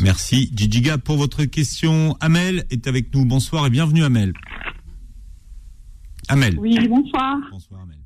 Merci 0.02 0.50
Gigiga 0.54 0.96
pour 0.96 1.18
votre 1.18 1.44
question. 1.44 2.16
Amel 2.20 2.64
est 2.70 2.86
avec 2.86 3.14
nous. 3.14 3.26
Bonsoir 3.26 3.66
et 3.66 3.70
bienvenue 3.70 4.04
Amel. 4.04 4.32
Amel. 6.28 6.58
Oui, 6.58 6.88
bonsoir. 6.88 7.36
Bonsoir 7.50 7.82
Amel. 7.82 7.98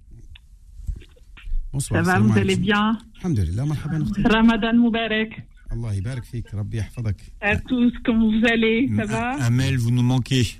Bonsoir. 1.73 2.05
Ça 2.05 2.13
va, 2.13 2.19
vous 2.19 2.37
allez 2.37 2.57
bien 2.57 2.99
Ramadan 3.23 4.73
Mubarak. 4.75 5.47
Allah 5.71 5.95
Ibarak 5.95 6.25
fik, 6.25 6.49
Rabbi 6.51 6.79
yahfadak. 6.79 7.17
À 7.41 7.57
tous, 7.57 7.93
comment 8.05 8.29
vous 8.29 8.47
allez? 8.47 8.91
Ça 8.97 9.05
va? 9.05 9.45
Amel, 9.45 9.77
vous 9.79 9.91
nous 9.91 10.03
manquez. 10.03 10.59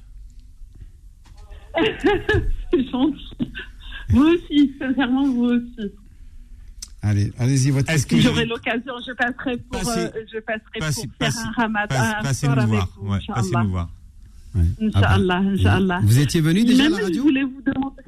Vous 4.09 4.23
aussi, 4.23 4.73
sincèrement, 4.79 5.25
vous 5.25 5.47
aussi. 5.47 5.93
Allez, 7.07 7.33
allez-y, 7.39 7.71
votre 7.71 7.89
Est-ce 7.89 8.05
que 8.07 8.19
j'aurai 8.19 8.47
l'occasion, 8.47 8.95
je 9.07 9.13
passerai 9.13 9.59
pour, 9.59 9.81
Passez- 9.81 10.07
euh, 10.07 10.25
je 10.33 10.39
passerai 10.41 10.79
passez- 10.81 11.07
pour 11.07 11.17
faire 11.19 11.37
un 11.47 11.51
ramadan. 11.53 11.95
Passez 12.23 12.47
nous 12.49 12.53
avec 12.55 12.67
voir. 12.67 12.89
vous, 13.01 13.09
Ouais, 13.11 13.17
Inch'Allah. 13.19 13.35
passez 13.43 13.51
nous 13.65 13.71
voir. 13.71 13.91
Ouais. 14.57 14.65
Inch'Allah, 14.83 15.41
bon. 15.41 15.49
Inch'Allah. 15.51 16.01
Vous 16.03 16.19
étiez 16.19 16.41
venu 16.41 16.65
déjà 16.65 16.87
à 16.87 16.89
Même, 16.89 17.15
je 17.15 17.21
voulais 17.21 17.43
vous 17.45 17.63
demander. 17.65 18.03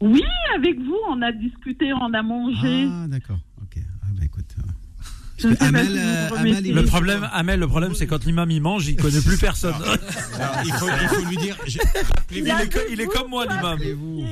Oui, 0.00 0.22
avec 0.54 0.78
vous, 0.80 0.96
on 1.08 1.20
a 1.22 1.32
discuté, 1.32 1.92
on 1.92 2.12
a 2.14 2.22
mangé. 2.22 2.86
Ah, 2.88 3.06
d'accord. 3.08 3.38
Ok. 3.62 3.78
Ah, 4.02 4.06
bah 4.16 4.24
écoute. 4.24 4.54
euh, 4.58 4.62
Je 5.36 5.48
ne 5.48 5.52
sais 5.52 5.58
pas 5.58 5.64
Amel, 5.66 5.88
euh, 5.98 6.28
Amel, 6.36 6.72
Le 6.72 6.84
problème, 6.84 7.28
Amel, 7.32 7.58
le 7.60 7.66
problème, 7.66 7.92
c'est 7.94 8.06
quand 8.06 8.24
l'imam 8.24 8.48
il 8.52 8.62
mange, 8.62 8.86
il 8.86 8.94
connaît 8.96 9.20
plus 9.20 9.36
personne. 9.36 9.74
Alors, 9.74 9.96
il, 10.64 10.72
faut, 10.72 10.86
il 11.02 11.08
faut 11.08 11.24
lui 11.28 11.36
dire. 11.36 11.56
je- 11.66 11.78
il, 12.30 12.46
est, 12.48 12.72
co- 12.72 12.78
il 12.90 13.00
est 13.00 13.06
comme 13.06 13.30
moi, 13.30 13.44
l'imam. 13.44 13.78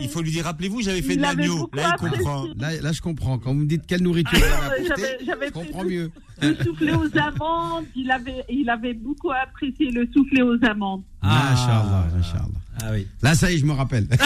il 0.00 0.08
faut 0.08 0.22
lui 0.22 0.30
dire 0.30 0.44
rappelez-vous, 0.44 0.80
j'avais 0.82 1.02
fait 1.02 1.14
Il 1.14 1.16
de 1.18 1.22
l'agneau. 1.22 1.68
Là, 1.74 1.96
il 2.00 2.08
comprend. 2.08 2.46
Là, 2.56 2.80
là, 2.80 2.92
je 2.92 3.00
comprends. 3.00 3.38
Quand 3.38 3.52
vous 3.52 3.60
me 3.60 3.66
dites 3.66 3.84
quelle 3.86 4.02
nourriture 4.02 4.38
apporté, 4.38 5.02
je 5.26 5.50
comprends 5.50 5.84
mieux. 5.84 6.10
Le 6.40 6.56
soufflé 6.64 6.92
aux 6.92 7.18
amandes, 7.18 7.84
il 7.94 8.10
avait, 8.10 8.44
il 8.48 8.68
avait 8.70 8.94
beaucoup 8.94 9.30
apprécié 9.30 9.90
le 9.90 10.08
soufflé 10.14 10.42
aux 10.42 10.56
amandes. 10.64 11.02
Masha'Allah, 11.22 12.06
Masha'Allah. 12.16 12.46
Ah 12.82 12.86
oui. 12.92 13.06
Là, 13.22 13.34
ça 13.34 13.50
y 13.50 13.54
est, 13.54 13.58
je 13.58 13.66
me 13.66 13.72
rappelle. 13.72 14.06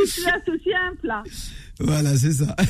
Je 0.00 0.10
suis 0.10 0.30
associée 0.30 0.74
à 0.74 0.86
un 0.90 0.94
plat. 0.96 1.22
voilà, 1.80 2.16
c'est 2.16 2.32
ça. 2.32 2.54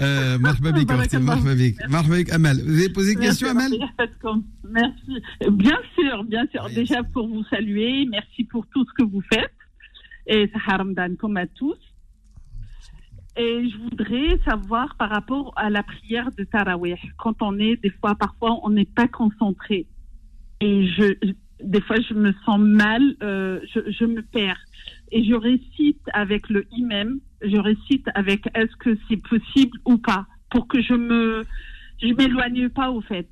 Euh, 0.00 0.38
marhaba 0.38 0.70
bik, 0.70 0.86
Barakallah. 0.86 1.02
Akhti, 1.02 1.18
marhaba 1.18 1.54
bik. 1.56 1.76
Marhaba 1.88 2.16
bik, 2.16 2.32
Amal. 2.32 2.56
Vous 2.64 2.78
avez 2.78 2.88
posé 2.88 3.12
une 3.14 3.18
question, 3.18 3.48
Amal 3.48 3.72
Merci. 4.70 5.22
Bien 5.50 5.78
sûr, 5.98 6.24
bien 6.24 6.46
sûr. 6.52 6.68
Déjà 6.70 7.02
pour 7.02 7.26
vous 7.26 7.42
saluer, 7.50 8.06
merci 8.08 8.44
pour 8.44 8.64
tout 8.68 8.84
ce 8.84 8.92
que 8.96 9.02
vous 9.02 9.22
faites. 9.22 9.50
Et 10.26 10.48
Saharamdan 10.52 11.16
comme 11.16 11.36
à 11.36 11.46
tous. 11.48 11.78
Et 13.36 13.68
je 13.68 13.76
voudrais 13.78 14.38
savoir 14.44 14.96
par 14.96 15.10
rapport 15.10 15.52
à 15.56 15.70
la 15.70 15.82
prière 15.82 16.30
de 16.36 16.44
Tarawih, 16.44 16.96
quand 17.18 17.40
on 17.40 17.56
est, 17.58 17.76
des 17.82 17.90
fois, 17.90 18.16
parfois, 18.16 18.58
on 18.64 18.70
n'est 18.70 18.84
pas 18.84 19.06
concentré. 19.06 19.86
Et 20.60 20.88
je, 20.88 21.14
des 21.62 21.80
fois, 21.82 21.96
je 22.00 22.14
me 22.14 22.32
sens 22.44 22.58
mal, 22.58 23.02
euh, 23.22 23.60
je, 23.72 23.80
je 23.92 24.04
me 24.04 24.22
perds. 24.22 24.58
Et 25.10 25.24
je 25.24 25.34
récite 25.34 26.00
avec 26.12 26.48
le 26.50 26.66
imam, 26.72 27.18
je 27.42 27.56
récite 27.56 28.06
avec 28.14 28.46
est-ce 28.54 28.74
que 28.76 28.96
c'est 29.08 29.16
possible 29.16 29.78
ou 29.86 29.96
pas, 29.98 30.26
pour 30.50 30.68
que 30.68 30.82
je 30.82 30.94
me, 30.94 31.44
je 32.02 32.08
m'éloigne 32.14 32.68
pas 32.68 32.90
au 32.90 33.00
fait. 33.00 33.28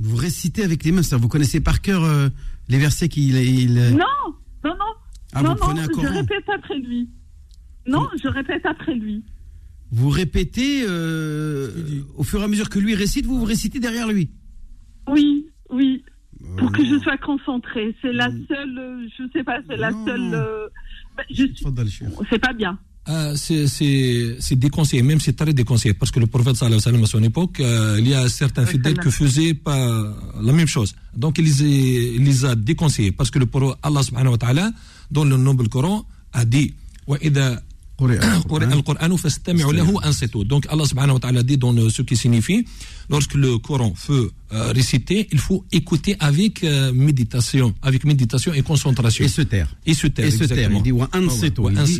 Vous 0.00 0.16
récitez 0.16 0.62
avec 0.64 0.84
les 0.84 0.92
mains, 0.92 1.02
ça, 1.02 1.16
vous 1.16 1.28
connaissez 1.28 1.60
par 1.60 1.80
cœur 1.82 2.04
euh, 2.04 2.28
les 2.68 2.78
versets 2.78 3.08
qu'il. 3.08 3.36
il- 3.36 3.74
Non, 3.74 4.34
non, 4.64 4.74
non. 4.76 4.94
Ah, 5.34 5.42
non, 5.42 5.54
non, 5.54 5.74
je 6.02 6.06
répète 6.08 6.48
après 6.54 6.78
lui. 6.78 7.08
Non, 7.86 8.08
je 8.22 8.28
répète 8.28 8.64
après 8.66 8.94
lui. 8.94 9.24
Vous 9.90 10.08
répétez 10.08 10.84
euh, 10.88 11.70
au 12.16 12.22
fur 12.22 12.40
et 12.40 12.44
à 12.44 12.48
mesure 12.48 12.68
que 12.70 12.78
lui 12.78 12.94
récite, 12.94 13.26
vous 13.26 13.38
vous 13.40 13.44
récitez 13.44 13.80
derrière 13.80 14.08
lui. 14.08 14.30
Oui, 15.08 15.46
oui. 15.70 16.04
Pour 16.58 16.72
que 16.72 16.84
je 16.84 16.94
non. 16.94 17.00
sois 17.02 17.18
concentrée. 17.18 17.94
C'est 18.02 18.12
la 18.12 18.28
seule, 18.48 18.78
euh, 18.78 19.06
je 19.18 19.24
sais 19.32 19.44
pas, 19.44 19.58
c'est 19.68 19.76
la 19.76 19.90
Non, 19.90 20.04
seule. 20.06 20.20
non. 20.20 20.32
euh, 20.34 20.68
bah, 21.15 21.23
je 21.29 21.35
suis- 21.35 21.53
Tfaddal, 21.53 21.89
Cheikh. 21.89 22.07
C'est 22.29 22.39
pas 22.39 22.53
bien. 22.53 22.77
Euh, 23.09 23.35
c'est- 23.37 23.67
c'est 23.67 24.35
c'est 24.45 24.57
déconseillé, 24.59 25.01
même 25.01 25.21
c'est 25.21 25.31
très 25.41 25.53
déconseillé, 25.53 25.93
parce 25.93 26.11
que 26.11 26.19
le 26.19 26.27
prophète 26.27 26.57
sallallahu 26.57 26.79
alayhi 26.79 26.83
wa 26.83 26.91
sallam, 26.91 27.03
à 27.03 27.07
son 27.07 27.23
époque, 27.23 27.59
euh, 27.61 27.95
il 27.99 28.07
y 28.09 28.13
a 28.13 28.27
certains 28.27 28.65
fidèles 28.65 28.95
qui 28.99 29.11
faisaient 29.11 29.53
pas 29.53 29.79
la 30.47 30.51
même 30.51 30.67
chose. 30.67 30.93
Donc 31.15 31.37
il 31.39 31.45
les, 31.45 31.61
a- 31.61 31.65
il 32.17 32.23
les 32.25 32.43
a 32.45 32.55
déconseillés, 32.55 33.13
parce 33.13 33.31
que 33.31 33.39
le 33.39 33.45
pro- 33.45 33.75
Allah 33.81 34.03
subhanahu 34.03 34.31
wa 34.33 34.37
ta'ala, 34.37 34.71
dans 35.09 35.23
le 35.23 35.37
noble 35.37 35.69
Coran, 35.69 36.05
a 36.33 36.43
dit 36.43 36.73
وإذا 37.07 37.63
donc 40.44 40.66
Allah 40.70 40.84
subhanahu 40.84 41.14
wa 41.14 41.20
ta'ala 41.20 41.42
dit 41.42 41.58
dans 41.58 41.74
ce 41.88 42.02
qui 42.02 42.16
signifie, 42.16 42.64
lorsque 43.10 43.34
le 43.34 43.58
Coran 43.58 43.92
fut 43.94 44.12
euh, 44.54 44.72
récité, 44.72 45.28
il 45.32 45.38
faut 45.38 45.64
écouter 45.72 46.16
avec 46.20 46.62
euh, 46.62 46.92
méditation, 46.92 47.74
avec 47.82 48.04
méditation 48.04 48.52
et 48.52 48.62
concentration. 48.62 49.24
Et 49.24 49.28
se 49.28 49.40
taire. 49.42 49.68
Et 49.86 49.94
se 49.94 50.06
taire, 50.06 50.26
et 50.26 50.30
se 50.30 50.44
taire. 50.44 50.70
Il 50.70 50.82
dit, 50.82 50.92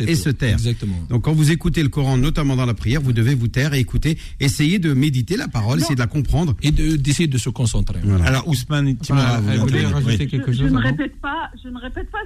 et 0.07 0.15
se 0.15 0.29
taire. 0.29 0.53
Exactement. 0.53 0.97
Donc 1.09 1.23
quand 1.23 1.33
vous 1.33 1.51
écoutez 1.51 1.81
le 1.81 1.89
Coran, 1.89 2.17
notamment 2.17 2.55
dans 2.55 2.65
la 2.67 2.75
prière, 2.75 3.01
vous 3.01 3.13
devez 3.13 3.33
vous 3.33 3.47
taire 3.47 3.73
et 3.73 3.79
écouter, 3.79 4.19
essayer 4.39 4.77
de 4.77 4.93
méditer 4.93 5.35
la 5.35 5.47
parole, 5.47 5.79
essayer 5.79 5.95
de 5.95 5.99
la 5.99 6.07
comprendre. 6.07 6.55
Et 6.61 6.71
d'essayer 6.71 7.27
de, 7.27 7.37
se 7.37 7.49
concentrer. 7.49 7.99
Alors 8.23 8.47
Ousmane, 8.47 8.95
tu 8.97 9.11
rajouter 9.13 10.27
quelque 10.27 10.51
chose 10.51 10.61
Je 10.61 10.65
ne 10.65 10.77
répète 10.77 11.19
pas, 11.21 11.49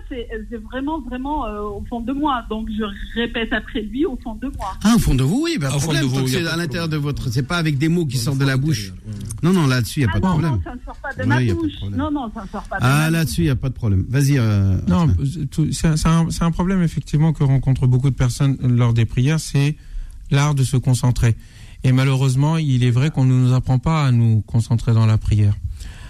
c'est 0.10 0.28
vraiment, 0.58 1.00
vraiment 1.02 1.46
euh, 1.46 1.62
au 1.62 1.84
fond 1.90 2.02
de 2.02 2.12
moi. 2.12 2.44
Donc 2.50 2.68
je 2.78 2.84
répète 3.20 3.54
après 3.54 3.67
lui 3.76 4.06
au 4.06 4.18
fond 4.24 4.36
de 4.36 4.48
moi. 4.58 4.74
Ah, 4.84 4.94
au 4.96 5.00
fond 5.00 5.16
de 5.16 5.24
vous, 5.24 5.42
oui, 5.44 5.58
pas 5.60 5.70
de 5.70 5.76
Au 5.76 5.80
fond 5.80 5.94
de 5.94 5.98
vous, 6.00 6.16
Tant 6.18 6.24
que 6.24 6.30
il 6.30 6.34
y 6.34 6.36
a 6.36 6.40
c'est 6.40 6.44
pas 6.46 6.52
à 6.52 6.56
de 6.56 6.60
l'intérieur 6.62 6.88
de 6.90 6.98
problème. 6.98 7.16
votre. 7.16 7.32
C'est 7.32 7.44
pas 7.44 7.58
avec 7.58 7.78
des 7.78 7.88
mots 7.90 8.06
qui 8.06 8.18
sortent 8.18 8.38
de 8.38 8.46
la 8.46 8.58
bouche. 8.58 8.94
Non, 9.44 9.54
non, 9.54 9.68
là-dessus, 9.68 10.02
il 10.02 10.04
n'y 10.06 10.10
a 10.10 10.14
pas 10.14 10.18
Ah 10.18 10.20
de 10.20 10.26
non, 10.26 10.32
problème. 10.32 10.52
non, 10.54 10.62
ça 10.64 10.74
ne 10.76 10.80
sort 10.86 10.96
pas 10.98 11.14
de 11.14 11.24
ma 11.28 11.42
y 11.44 11.50
a 11.50 11.54
pas 11.54 11.60
de 11.60 11.66
bouche. 11.66 11.76
problème. 11.78 12.00
Non, 12.00 12.12
non, 12.12 12.32
ça 12.34 12.44
ne 12.44 12.48
sort 12.50 12.64
pas 12.64 12.78
de 12.80 12.84
Ah, 12.84 12.88
ma 12.90 13.04
bouche. 13.06 13.14
là-dessus, 13.14 13.42
il 13.42 13.44
n'y 13.46 13.50
a 13.50 13.56
pas 13.56 13.70
de 13.70 13.74
problème. 13.74 14.06
Vas-y. 14.10 14.38
euh, 14.38 14.78
Non, 14.88 15.08
un, 15.08 16.30
c'est 16.30 16.44
un 16.44 16.52
problème 16.52 16.82
effectivement 16.84 17.34
que 17.34 17.44
rencontrent 17.44 17.88
beaucoup 17.88 18.10
de 18.10 18.16
personnes 18.16 18.58
lors 18.62 18.94
des 18.94 19.06
prières, 19.06 19.40
c'est 19.40 19.76
l'art 20.32 20.56
de 20.56 20.64
se 20.64 20.78
concentrer. 20.78 21.36
Et 21.84 21.92
malheureusement, 21.92 22.58
il 22.58 22.84
est 22.84 22.92
vrai 22.92 23.12
qu'on 23.12 23.24
ne 23.26 23.34
nous 23.34 23.54
apprend 23.54 23.80
pas 23.80 24.06
à 24.06 24.12
nous 24.12 24.42
concentrer 24.42 24.94
dans 24.94 25.06
la 25.06 25.18
prière. 25.18 25.54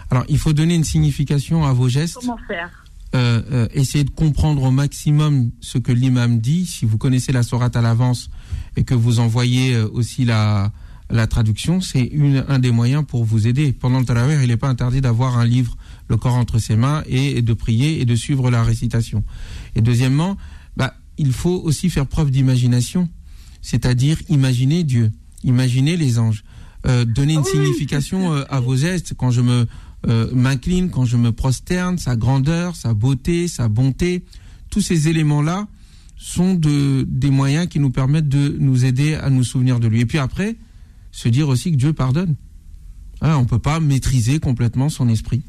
Alors, 0.10 0.24
il 0.30 0.38
faut 0.38 0.54
donner 0.54 0.76
une 0.76 0.86
signification 0.86 1.66
à 1.66 1.74
vos 1.74 1.90
gestes. 1.90 2.16
Comment 2.22 2.38
faire? 2.48 2.86
Euh, 3.16 3.42
euh, 3.52 3.68
essayez 3.74 4.04
de 4.04 4.10
comprendre 4.10 4.64
au 4.64 4.72
maximum 4.72 5.52
ce 5.62 5.78
que 5.78 5.92
l'imam 5.92 6.40
dit. 6.40 6.66
Si 6.66 6.86
vous 6.86 6.98
connaissez 6.98 7.32
la 7.32 7.44
sourate 7.44 7.76
à 7.76 7.82
l'avance 7.82 8.30
et 8.76 8.84
que 8.84 8.94
vous 8.94 9.20
envoyez 9.20 9.74
euh, 9.76 9.88
aussi 9.94 10.26
la, 10.26 10.72
la 11.10 11.26
traduction, 11.28 11.80
c'est 11.82 12.04
une- 12.04 12.44
un 12.48 12.60
des 12.60 12.72
moyens 12.72 13.06
pour 13.08 13.24
vous 13.24 13.48
aider. 13.48 13.72
Pendant 13.74 14.00
le 14.00 14.06
tarawih, 14.06 14.38
il 14.42 14.48
n'est 14.50 14.58
pas 14.58 14.68
interdit 14.70 15.02
d'avoir 15.02 15.38
un 15.38 15.46
livre, 15.46 15.78
le 16.10 16.18
corps 16.18 16.36
entre 16.36 16.60
ses 16.60 16.76
mains, 16.76 17.04
et, 17.08 17.38
et 17.38 17.42
de 17.42 17.54
prier 17.54 18.02
et 18.02 18.06
de 18.06 18.16
suivre 18.16 18.52
la 18.52 18.64
récitation. 18.64 19.24
Et 19.76 19.82
deuxièmement, 19.82 20.38
bah, 20.76 20.94
il 21.18 21.32
faut 21.32 21.62
aussi 21.64 21.90
faire 21.90 22.06
preuve 22.08 22.30
d'imagination, 22.30 23.10
c'est-à-dire 23.62 24.18
imaginer 24.30 24.84
Dieu, 24.84 25.12
imaginer 25.44 25.98
les 25.98 26.20
anges, 26.20 26.44
euh, 26.86 27.06
donner 27.06 27.34
une 27.34 27.40
Ah 27.40 27.50
oui, 27.54 27.64
signification 27.66 28.34
à 28.34 28.60
vos 28.60 28.76
gestes. 28.76 29.14
Quand 29.18 29.32
je 29.32 29.42
me 29.42 29.66
euh, 30.08 30.30
m'incline, 30.34 30.90
quand 30.90 31.06
je 31.06 31.18
me 31.18 31.32
prosterne, 31.32 31.98
sa 31.98 32.16
grandeur, 32.16 32.76
sa 32.76 32.94
beauté, 32.94 33.48
sa 33.48 33.68
bonté, 33.68 34.24
tous 34.70 34.82
ces 34.82 35.08
éléments-là 35.08 35.68
sont 36.18 36.54
de, 36.54 37.06
des 37.08 37.30
moyens 37.30 37.68
qui 37.68 37.80
nous 37.80 37.92
permettent 37.92 38.30
de 38.30 38.56
nous 38.60 38.86
aider 38.86 39.16
à 39.16 39.30
nous 39.30 39.44
souvenir 39.44 39.80
de 39.80 39.88
lui. 39.88 40.02
Et 40.02 40.06
puis 40.06 40.18
après, 40.18 40.56
se 41.12 41.30
dire 41.30 41.50
aussi 41.50 41.72
que 41.72 41.78
Dieu 41.78 41.94
pardonne. 41.94 42.36
Hein, 43.22 43.36
on 43.38 43.42
ne 43.42 43.48
peut 43.48 43.60
pas 43.60 43.80
maîtriser 43.80 44.40
complètement 44.40 44.90
son 44.90 45.10
esprit. 45.10 45.42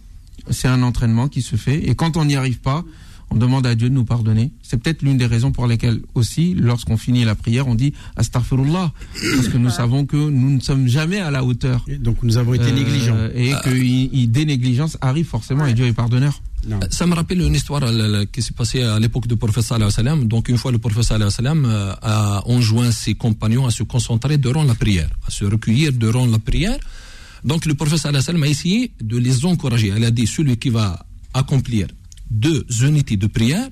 C'est 0.51 0.69
un 0.69 0.83
entraînement 0.83 1.29
qui 1.29 1.43
se 1.43 1.57
fait. 1.57 1.89
Et 1.89 1.95
quand 1.95 2.17
on 2.17 2.25
n'y 2.25 2.37
arrive 2.37 2.61
pas, 2.61 2.85
on 3.31 3.37
demande 3.37 3.67
à 3.67 3.75
Dieu 3.75 3.89
de 3.91 3.95
nous 3.95 4.05
pardonner. 4.05 4.51
C'est 4.63 4.79
peut-être 4.83 5.03
l'une 5.03 5.19
des 5.19 5.27
raisons 5.27 5.53
pour 5.53 5.67
lesquelles 5.67 6.01
aussi, 6.15 6.55
lorsqu'on 6.55 6.97
finit 6.97 7.25
la 7.25 7.35
prière, 7.35 7.69
on 7.69 7.75
dit 7.75 7.93
Astaghfirullah. 8.17 8.93
Parce 9.37 9.49
que 9.49 9.59
nous 9.59 9.71
savons 9.71 10.07
que 10.07 10.17
nous 10.17 10.51
ne 10.51 10.61
sommes 10.61 10.89
jamais 10.89 11.19
à 11.21 11.31
la 11.31 11.45
hauteur. 11.45 11.85
Et 11.89 11.97
Donc 11.99 12.23
nous 12.23 12.37
avons 12.39 12.55
été 12.55 12.67
Euh, 12.71 12.73
négligents. 12.73 13.17
Et 13.35 13.53
que 13.65 13.71
il- 13.75 14.31
des 14.31 14.45
négligences 14.45 14.97
arrivent 15.01 15.27
forcément 15.27 15.67
et 15.67 15.75
Dieu 15.75 15.87
est 15.87 15.93
pardonneur. 15.93 16.41
Non. 16.67 16.81
Ça 16.91 17.07
me 17.07 17.15
rappelle 17.15 17.41
une 17.41 17.55
histoire 17.55 17.83
euh, 17.85 18.25
qui 18.33 18.43
s'est 18.43 18.53
passée 18.53 18.83
à 18.83 18.99
l'époque 18.99 19.27
du 19.27 19.37
prophète 19.37 19.63
sallallahu 19.65 19.93
alayhi 19.97 20.07
wa 20.09 20.13
sallam. 20.17 20.29
Donc 20.29 20.49
une 20.49 20.59
fois 20.59 20.73
le 20.73 20.79
prophète 20.79 21.05
sallallahu 21.05 21.33
alayhi 21.39 21.61
wa 21.61 21.63
sallam 21.63 21.65
euh, 21.67 21.95
a 22.03 22.43
enjoint 22.49 22.91
ses 22.91 23.15
compagnons 23.15 23.67
à 23.67 23.71
se 23.71 23.83
concentrer 23.85 24.39
durant 24.39 24.65
la 24.65 24.75
prière, 24.75 25.09
à 25.27 25.31
se 25.31 25.45
recueillir 25.45 25.93
durant 25.93 26.27
la 26.27 26.39
prière. 26.39 26.79
Donc 27.45 27.65
le 27.67 27.75
prophète 27.75 27.99
sallallahu 27.99 28.23
alayhi 28.29 28.39
wa 28.39 28.41
sallam 28.41 28.43
a 28.43 28.49
essayé 28.49 28.91
de 29.01 29.17
les 29.19 29.45
encourager. 29.45 29.93
Elle 29.95 30.05
a 30.05 30.11
dit 30.11 30.27
celui 30.27 30.57
qui 30.57 30.71
va 30.71 31.05
accomplir 31.33 31.87
deux 32.31 32.65
unités 32.83 33.17
de 33.17 33.27
prière 33.27 33.69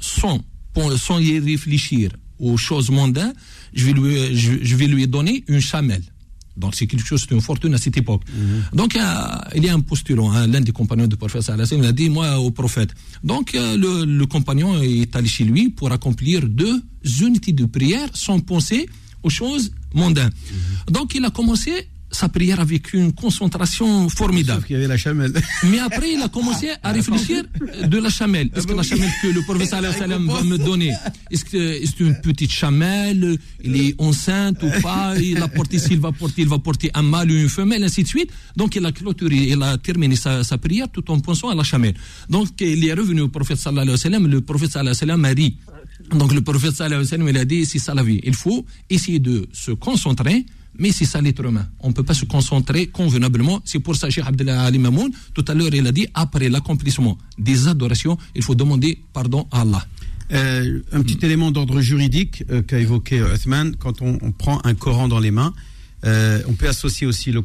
sans, 0.00 0.40
pour- 0.72 0.92
sans 0.98 1.18
y 1.18 1.38
réfléchir 1.38 2.10
aux 2.38 2.56
choses 2.56 2.90
mondaines, 2.90 3.34
je 3.74 3.84
vais 3.86 3.92
lui, 3.92 4.34
je, 4.36 4.52
je 4.62 4.76
vais 4.76 4.86
lui 4.86 5.06
donner 5.06 5.44
une 5.48 5.60
chamelle. 5.60 6.02
Donc 6.56 6.74
c'est 6.74 6.86
quelque 6.86 7.06
chose, 7.06 7.24
c'est 7.26 7.34
une 7.34 7.40
fortune 7.40 7.72
à 7.74 7.78
cette 7.78 7.96
époque. 7.96 8.22
Donc 8.72 8.96
euh, 8.96 9.00
il 9.54 9.64
y 9.64 9.68
a 9.68 9.74
un 9.74 9.80
postulant, 9.80 10.30
hein, 10.32 10.46
l'un 10.46 10.60
des 10.60 10.72
compagnons 10.72 11.06
du 11.06 11.16
prophète 11.16 11.50
il 11.72 11.84
a 11.84 11.92
dit 11.92 12.08
moi 12.10 12.38
au 12.38 12.50
prophète. 12.50 12.90
Donc 13.22 13.54
euh, 13.54 13.76
le, 13.76 14.04
le 14.04 14.26
compagnon 14.26 14.80
est 14.82 15.14
allé 15.16 15.28
chez 15.28 15.44
lui 15.44 15.68
pour 15.70 15.90
accomplir 15.92 16.46
deux 16.48 16.82
unités 17.22 17.52
de 17.52 17.64
prière 17.66 18.08
sans 18.14 18.40
penser 18.40 18.88
aux 19.22 19.30
choses 19.30 19.70
mondaines. 19.94 20.30
Donc 20.90 21.14
il 21.14 21.24
a 21.24 21.30
commencé 21.30 21.88
sa 22.10 22.28
prière 22.28 22.60
avec 22.60 22.92
une 22.92 23.12
concentration 23.12 24.08
formidable. 24.08 24.60
Sauf 24.60 24.66
qu'il 24.66 24.76
y 24.76 24.78
avait 24.78 24.88
la 24.88 24.96
chamelle. 24.96 25.32
Mais 25.64 25.78
après, 25.78 26.12
il 26.12 26.22
a 26.22 26.28
commencé 26.28 26.68
à 26.82 26.92
réfléchir 26.92 27.44
de 27.84 27.98
la 27.98 28.10
chamelle. 28.10 28.50
Est-ce 28.54 28.66
que 28.66 28.72
la 28.72 28.82
chamelle 28.82 29.10
que 29.22 29.28
le 29.28 29.42
prophète 29.42 29.68
sallam 29.70 30.26
va 30.26 30.42
me 30.42 30.58
donner, 30.58 30.92
est-ce 31.30 31.44
que 31.44 31.80
c'est 31.84 32.00
une 32.00 32.20
petite 32.20 32.52
chamelle, 32.52 33.36
il 33.62 33.76
est 33.76 33.94
enceinte 33.98 34.62
ou 34.62 34.70
pas, 34.82 35.14
il 35.18 35.40
a 35.42 35.48
porté, 35.48 35.78
s'il 35.78 36.00
va 36.00 36.12
porter, 36.12 36.42
il 36.42 36.48
va 36.48 36.58
porter 36.58 36.90
un 36.94 37.02
mâle 37.02 37.30
ou 37.30 37.34
une 37.34 37.48
femelle, 37.48 37.84
ainsi 37.84 38.02
de 38.02 38.08
suite. 38.08 38.30
Donc 38.56 38.74
il 38.76 38.84
a 38.84 38.92
clôturé, 38.92 39.36
il 39.36 39.62
a 39.62 39.78
terminé 39.78 40.16
sa, 40.16 40.42
sa 40.44 40.58
prière 40.58 40.88
tout 40.88 41.08
en 41.10 41.20
pensant 41.20 41.48
à 41.48 41.54
la 41.54 41.62
chamelle. 41.62 41.94
Donc 42.28 42.48
il 42.60 42.84
est 42.84 42.92
revenu 42.94 43.22
au 43.22 43.28
prophète 43.28 43.58
sallallahu 43.58 43.82
alayhi 43.82 43.98
wa 43.98 44.02
sallam, 44.02 44.26
le 44.26 44.40
prophète 44.40 44.72
sallallahu 44.72 44.96
alayhi 45.02 45.12
wa 45.12 45.16
sallam 45.16 45.24
a 45.24 45.28
ri. 45.28 45.56
Donc 46.14 46.32
le 46.32 46.40
prophète 46.40 46.72
sallallahu 46.72 47.00
alayhi 47.00 47.06
wa 47.06 47.10
sallam, 47.10 47.28
il 47.28 47.38
a 47.38 47.44
dit, 47.44 47.66
c'est 47.66 47.78
ça 47.78 47.94
la 47.94 48.02
vie. 48.02 48.20
Il 48.24 48.34
faut 48.34 48.64
essayer 48.88 49.18
de 49.18 49.46
se 49.52 49.70
concentrer 49.72 50.46
mais 50.78 50.92
c'est 50.92 51.04
ça 51.04 51.20
l'être 51.20 51.44
humain. 51.44 51.66
On 51.80 51.88
ne 51.88 51.92
peut 51.92 52.02
pas 52.04 52.14
se 52.14 52.24
concentrer 52.24 52.86
convenablement. 52.86 53.60
C'est 53.64 53.80
pour 53.80 53.96
ça, 53.96 54.08
Cheikh 54.10 54.24
Abdullah 54.26 54.62
Ali 54.62 54.78
Mamoun, 54.78 55.10
tout 55.34 55.44
à 55.48 55.54
l'heure, 55.54 55.74
il 55.74 55.86
a 55.86 55.92
dit, 55.92 56.06
après 56.14 56.48
l'accomplissement 56.48 57.18
des 57.38 57.68
adorations, 57.68 58.16
il 58.34 58.42
faut 58.42 58.54
demander 58.54 59.02
pardon 59.12 59.46
à 59.50 59.62
Allah. 59.62 59.86
Euh, 60.32 60.80
un 60.92 61.02
petit 61.02 61.18
élément 61.26 61.50
d'ordre 61.50 61.80
juridique 61.80 62.44
euh, 62.50 62.62
qu'a 62.62 62.78
évoqué 62.78 63.18
euh, 63.18 63.34
Othman, 63.34 63.74
quand 63.76 64.00
on, 64.00 64.18
on 64.22 64.30
prend 64.30 64.60
un 64.64 64.74
Coran 64.74 65.08
dans 65.08 65.18
les 65.18 65.32
mains, 65.32 65.52
euh, 66.06 66.40
on 66.46 66.52
peut 66.52 66.68
associer 66.68 67.06
aussi, 67.06 67.32
le, 67.32 67.42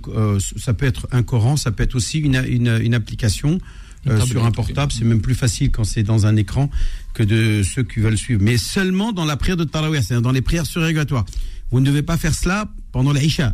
ça 0.56 0.74
peut 0.74 0.86
être 0.86 1.08
un 1.12 1.24
Coran, 1.24 1.58
ça 1.58 1.72
peut 1.72 1.84
être 1.84 1.96
aussi 1.96 2.20
une, 2.20 2.42
une, 2.48 2.80
une 2.82 2.94
application 2.94 3.60
Une 4.06 4.24
sur 4.26 4.46
un 4.46 4.52
portable, 4.52 4.92
c'est 4.92 5.04
même 5.04 5.20
plus 5.20 5.34
facile 5.34 5.72
quand 5.72 5.84
c'est 5.84 6.04
dans 6.04 6.28
un 6.28 6.36
écran 6.36 6.70
que 7.16 7.24
de 7.24 7.64
ceux 7.64 7.84
qui 7.84 8.00
veulent 8.00 8.20
suivre. 8.20 8.40
Mais 8.42 8.58
seulement 8.58 9.12
dans 9.12 9.26
la 9.26 9.36
prière 9.36 9.58
de 9.58 9.64
Tarawih, 9.64 10.04
c'est-à-dire 10.04 10.22
dans 10.22 10.32
les 10.32 10.44
prières 10.44 10.68
surrogatoires. 10.68 11.26
Vous 11.72 11.80
ne 11.80 11.86
devez 11.86 12.04
pas 12.04 12.16
faire 12.16 12.36
cela 12.36 12.70
pendant 12.96 13.12
l'Aïcha. 13.12 13.54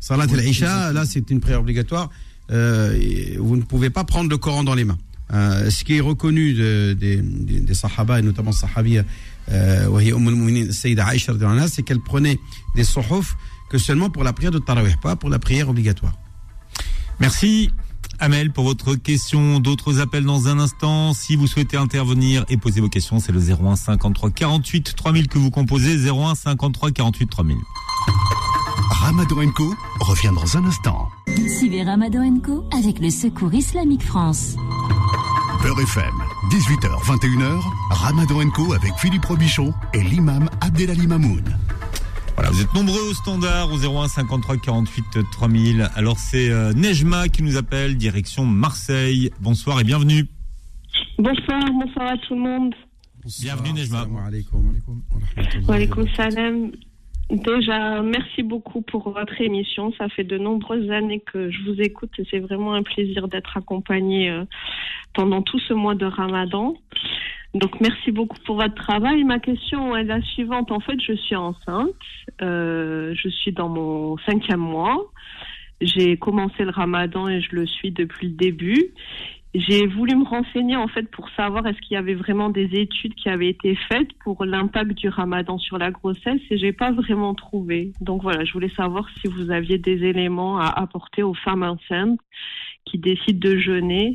Salat 0.00 0.24
al-Aïcha, 0.32 0.94
là, 0.94 1.04
c'est 1.04 1.30
une 1.30 1.40
prière 1.40 1.60
obligatoire. 1.60 2.08
Euh, 2.50 2.98
vous 3.38 3.56
ne 3.56 3.60
pouvez 3.60 3.90
pas 3.90 4.02
prendre 4.02 4.30
le 4.30 4.38
Coran 4.38 4.64
dans 4.64 4.74
les 4.74 4.86
mains. 4.86 4.96
Euh, 5.34 5.68
ce 5.68 5.84
qui 5.84 5.98
est 5.98 6.00
reconnu 6.00 6.54
des 6.54 6.94
de, 6.94 7.20
de, 7.20 7.58
de 7.66 7.74
Sahaba, 7.74 8.18
et 8.18 8.22
notamment 8.22 8.50
Sahabia, 8.50 9.04
euh, 9.50 9.90
c'est 11.68 11.82
qu'elle 11.82 12.00
prenait 12.00 12.38
des 12.76 12.84
sohuf 12.84 13.36
que 13.68 13.76
seulement 13.76 14.08
pour 14.08 14.24
la 14.24 14.32
prière 14.32 14.52
de 14.52 14.58
Tarawih, 14.58 14.94
pas 15.02 15.16
pour 15.16 15.28
la 15.28 15.38
prière 15.38 15.68
obligatoire. 15.68 16.14
Merci. 17.20 17.70
Amel, 18.20 18.52
pour 18.52 18.64
votre 18.64 18.94
question, 18.94 19.60
d'autres 19.60 20.00
appels 20.00 20.24
dans 20.24 20.48
un 20.48 20.58
instant. 20.58 21.12
Si 21.12 21.36
vous 21.36 21.46
souhaitez 21.46 21.76
intervenir 21.76 22.46
et 22.48 22.56
poser 22.56 22.80
vos 22.80 22.88
questions, 22.88 23.20
c'est 23.20 23.32
le 23.32 23.40
01 23.40 23.76
53 23.76 24.30
48 24.30 24.96
3000 24.96 25.28
que 25.28 25.36
vous 25.36 25.50
composez. 25.50 26.08
01 26.08 26.34
53 26.34 26.90
48 26.90 27.26
3000. 27.26 27.58
Ramadan 28.90 29.50
Co 29.52 29.74
revient 30.00 30.32
dans 30.34 30.56
un 30.56 30.64
instant. 30.64 31.08
Suivez 31.58 31.82
Ramadan 31.82 32.40
Co 32.40 32.64
avec 32.76 32.98
le 33.00 33.10
Secours 33.10 33.52
Islamique 33.52 34.02
France. 34.02 34.56
Beurre 35.62 35.80
FM, 35.80 36.14
18h, 36.50 36.88
21h, 37.04 37.60
Ramadan 37.90 38.50
Co 38.50 38.72
avec 38.72 38.92
Philippe 38.98 39.24
Robichon 39.26 39.72
et 39.92 40.02
l'imam 40.02 40.48
Abdelali 40.60 41.06
Mamoun. 41.06 41.44
Voilà, 42.34 42.50
vous 42.50 42.62
êtes 42.62 42.72
nombreux 42.74 43.10
au 43.10 43.14
standard 43.14 43.70
au 43.72 43.78
01 43.78 44.08
53 44.08 44.56
48 44.56 45.30
3000. 45.32 45.90
Alors 45.94 46.18
c'est 46.18 46.50
euh, 46.50 46.72
Nejma 46.72 47.28
qui 47.28 47.42
nous 47.42 47.56
appelle, 47.56 47.96
direction 47.96 48.46
Marseille. 48.46 49.30
Bonsoir 49.40 49.80
et 49.80 49.84
bienvenue. 49.84 50.26
Bonsoir, 51.18 51.60
bonsoir 51.72 52.12
à 52.12 52.16
tout 52.16 52.34
le 52.34 52.40
monde. 52.40 52.74
Bienvenue 53.40 53.72
Nejma. 53.72 54.06
Wa 54.06 54.22
rahmatullahi 54.22 55.66
Wa 55.66 55.74
alaikum 55.74 56.06
salam. 56.16 56.70
Déjà, 57.30 58.00
merci 58.00 58.42
beaucoup 58.42 58.80
pour 58.80 59.10
votre 59.10 59.38
émission. 59.40 59.92
Ça 59.98 60.08
fait 60.08 60.24
de 60.24 60.38
nombreuses 60.38 60.90
années 60.90 61.20
que 61.20 61.50
je 61.50 61.62
vous 61.64 61.78
écoute 61.78 62.10
et 62.18 62.26
c'est 62.30 62.38
vraiment 62.38 62.72
un 62.72 62.82
plaisir 62.82 63.28
d'être 63.28 63.54
accompagnée 63.54 64.30
euh, 64.30 64.44
pendant 65.12 65.42
tout 65.42 65.58
ce 65.58 65.74
mois 65.74 65.94
de 65.94 66.06
Ramadan. 66.06 66.74
Donc 67.52 67.80
merci 67.82 68.12
beaucoup 68.12 68.38
pour 68.46 68.56
votre 68.56 68.74
travail. 68.74 69.24
Ma 69.24 69.40
question 69.40 69.94
est 69.94 70.04
la 70.04 70.22
suivante. 70.22 70.72
En 70.72 70.80
fait, 70.80 70.98
je 71.00 71.12
suis 71.12 71.36
enceinte. 71.36 71.90
Euh, 72.40 73.14
je 73.14 73.28
suis 73.28 73.52
dans 73.52 73.68
mon 73.68 74.16
cinquième 74.18 74.60
mois. 74.60 75.12
J'ai 75.82 76.16
commencé 76.16 76.64
le 76.64 76.70
ramadan 76.70 77.28
et 77.28 77.40
je 77.42 77.54
le 77.54 77.66
suis 77.66 77.90
depuis 77.90 78.28
le 78.28 78.34
début. 78.34 78.86
J'ai 79.58 79.88
voulu 79.88 80.14
me 80.14 80.24
renseigner 80.24 80.76
en 80.76 80.86
fait 80.86 81.10
pour 81.10 81.28
savoir 81.30 81.66
est-ce 81.66 81.78
qu'il 81.80 81.94
y 81.94 81.96
avait 81.96 82.14
vraiment 82.14 82.48
des 82.48 82.68
études 82.74 83.16
qui 83.16 83.28
avaient 83.28 83.48
été 83.48 83.74
faites 83.90 84.12
pour 84.22 84.44
l'impact 84.44 84.92
du 84.92 85.08
ramadan 85.08 85.58
sur 85.58 85.78
la 85.78 85.90
grossesse 85.90 86.40
et 86.50 86.58
j'ai 86.58 86.72
pas 86.72 86.92
vraiment 86.92 87.34
trouvé. 87.34 87.92
Donc 88.00 88.22
voilà, 88.22 88.44
je 88.44 88.52
voulais 88.52 88.70
savoir 88.76 89.08
si 89.20 89.26
vous 89.26 89.50
aviez 89.50 89.76
des 89.76 90.04
éléments 90.04 90.60
à 90.60 90.68
apporter 90.68 91.24
aux 91.24 91.34
femmes 91.34 91.64
enceintes 91.64 92.20
qui 92.90 92.98
décident 92.98 93.38
de 93.50 93.58
jeûner 93.58 94.12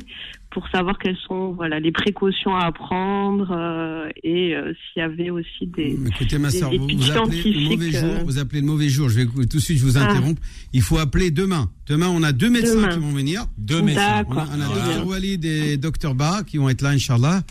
pour 0.50 0.68
savoir 0.68 0.98
quelles 0.98 1.16
sont 1.26 1.52
voilà 1.52 1.80
les 1.80 1.90
précautions 1.90 2.54
à 2.54 2.70
prendre 2.70 3.50
euh, 3.50 4.08
et 4.22 4.54
euh, 4.54 4.72
s'il 4.72 5.00
y 5.00 5.04
avait 5.04 5.30
aussi 5.30 5.66
des, 5.66 5.98
Écoutez, 6.06 6.38
ma 6.38 6.50
des 6.50 6.58
soeur, 6.60 6.70
vous, 6.70 6.76
études 6.76 7.00
vous 7.00 7.10
appelez 7.10 7.30
le 7.40 7.42
scientifiques. 7.42 7.70
mauvais 7.70 7.90
jour. 7.90 8.04
euh, 8.04 8.22
Vous 8.24 8.38
appelez 8.38 8.60
le 8.60 8.66
mauvais 8.66 8.88
jour. 8.88 9.08
Je 9.08 9.20
vais 9.20 9.26
tout 9.26 9.56
de 9.56 9.58
suite, 9.58 9.78
je 9.78 9.84
vous 9.84 9.98
Ah. 9.98 10.02
interromps. 10.08 10.40
Il 10.72 10.82
faut 10.82 10.98
appeler 10.98 11.30
demain. 11.32 11.70
Demain, 11.88 12.08
on 12.08 12.22
a 12.22 12.30
deux 12.32 12.50
médecins 12.50 12.76
Demain. 12.76 12.88
qui 12.94 12.98
vont 13.00 13.10
venir. 13.12 13.46
Deux 13.58 13.82
médecins. 13.82 14.22
On 14.28 14.36
a, 14.36 14.46
on 14.46 15.00
a 15.00 15.04
Walid 15.04 15.44
et 15.44 15.76
Dr 15.76 16.14
Ba 16.14 16.42
qui 16.46 16.58
vont 16.58 16.68
être 16.68 16.82
là, 16.82 16.90
Inch'Allah. 16.90 17.42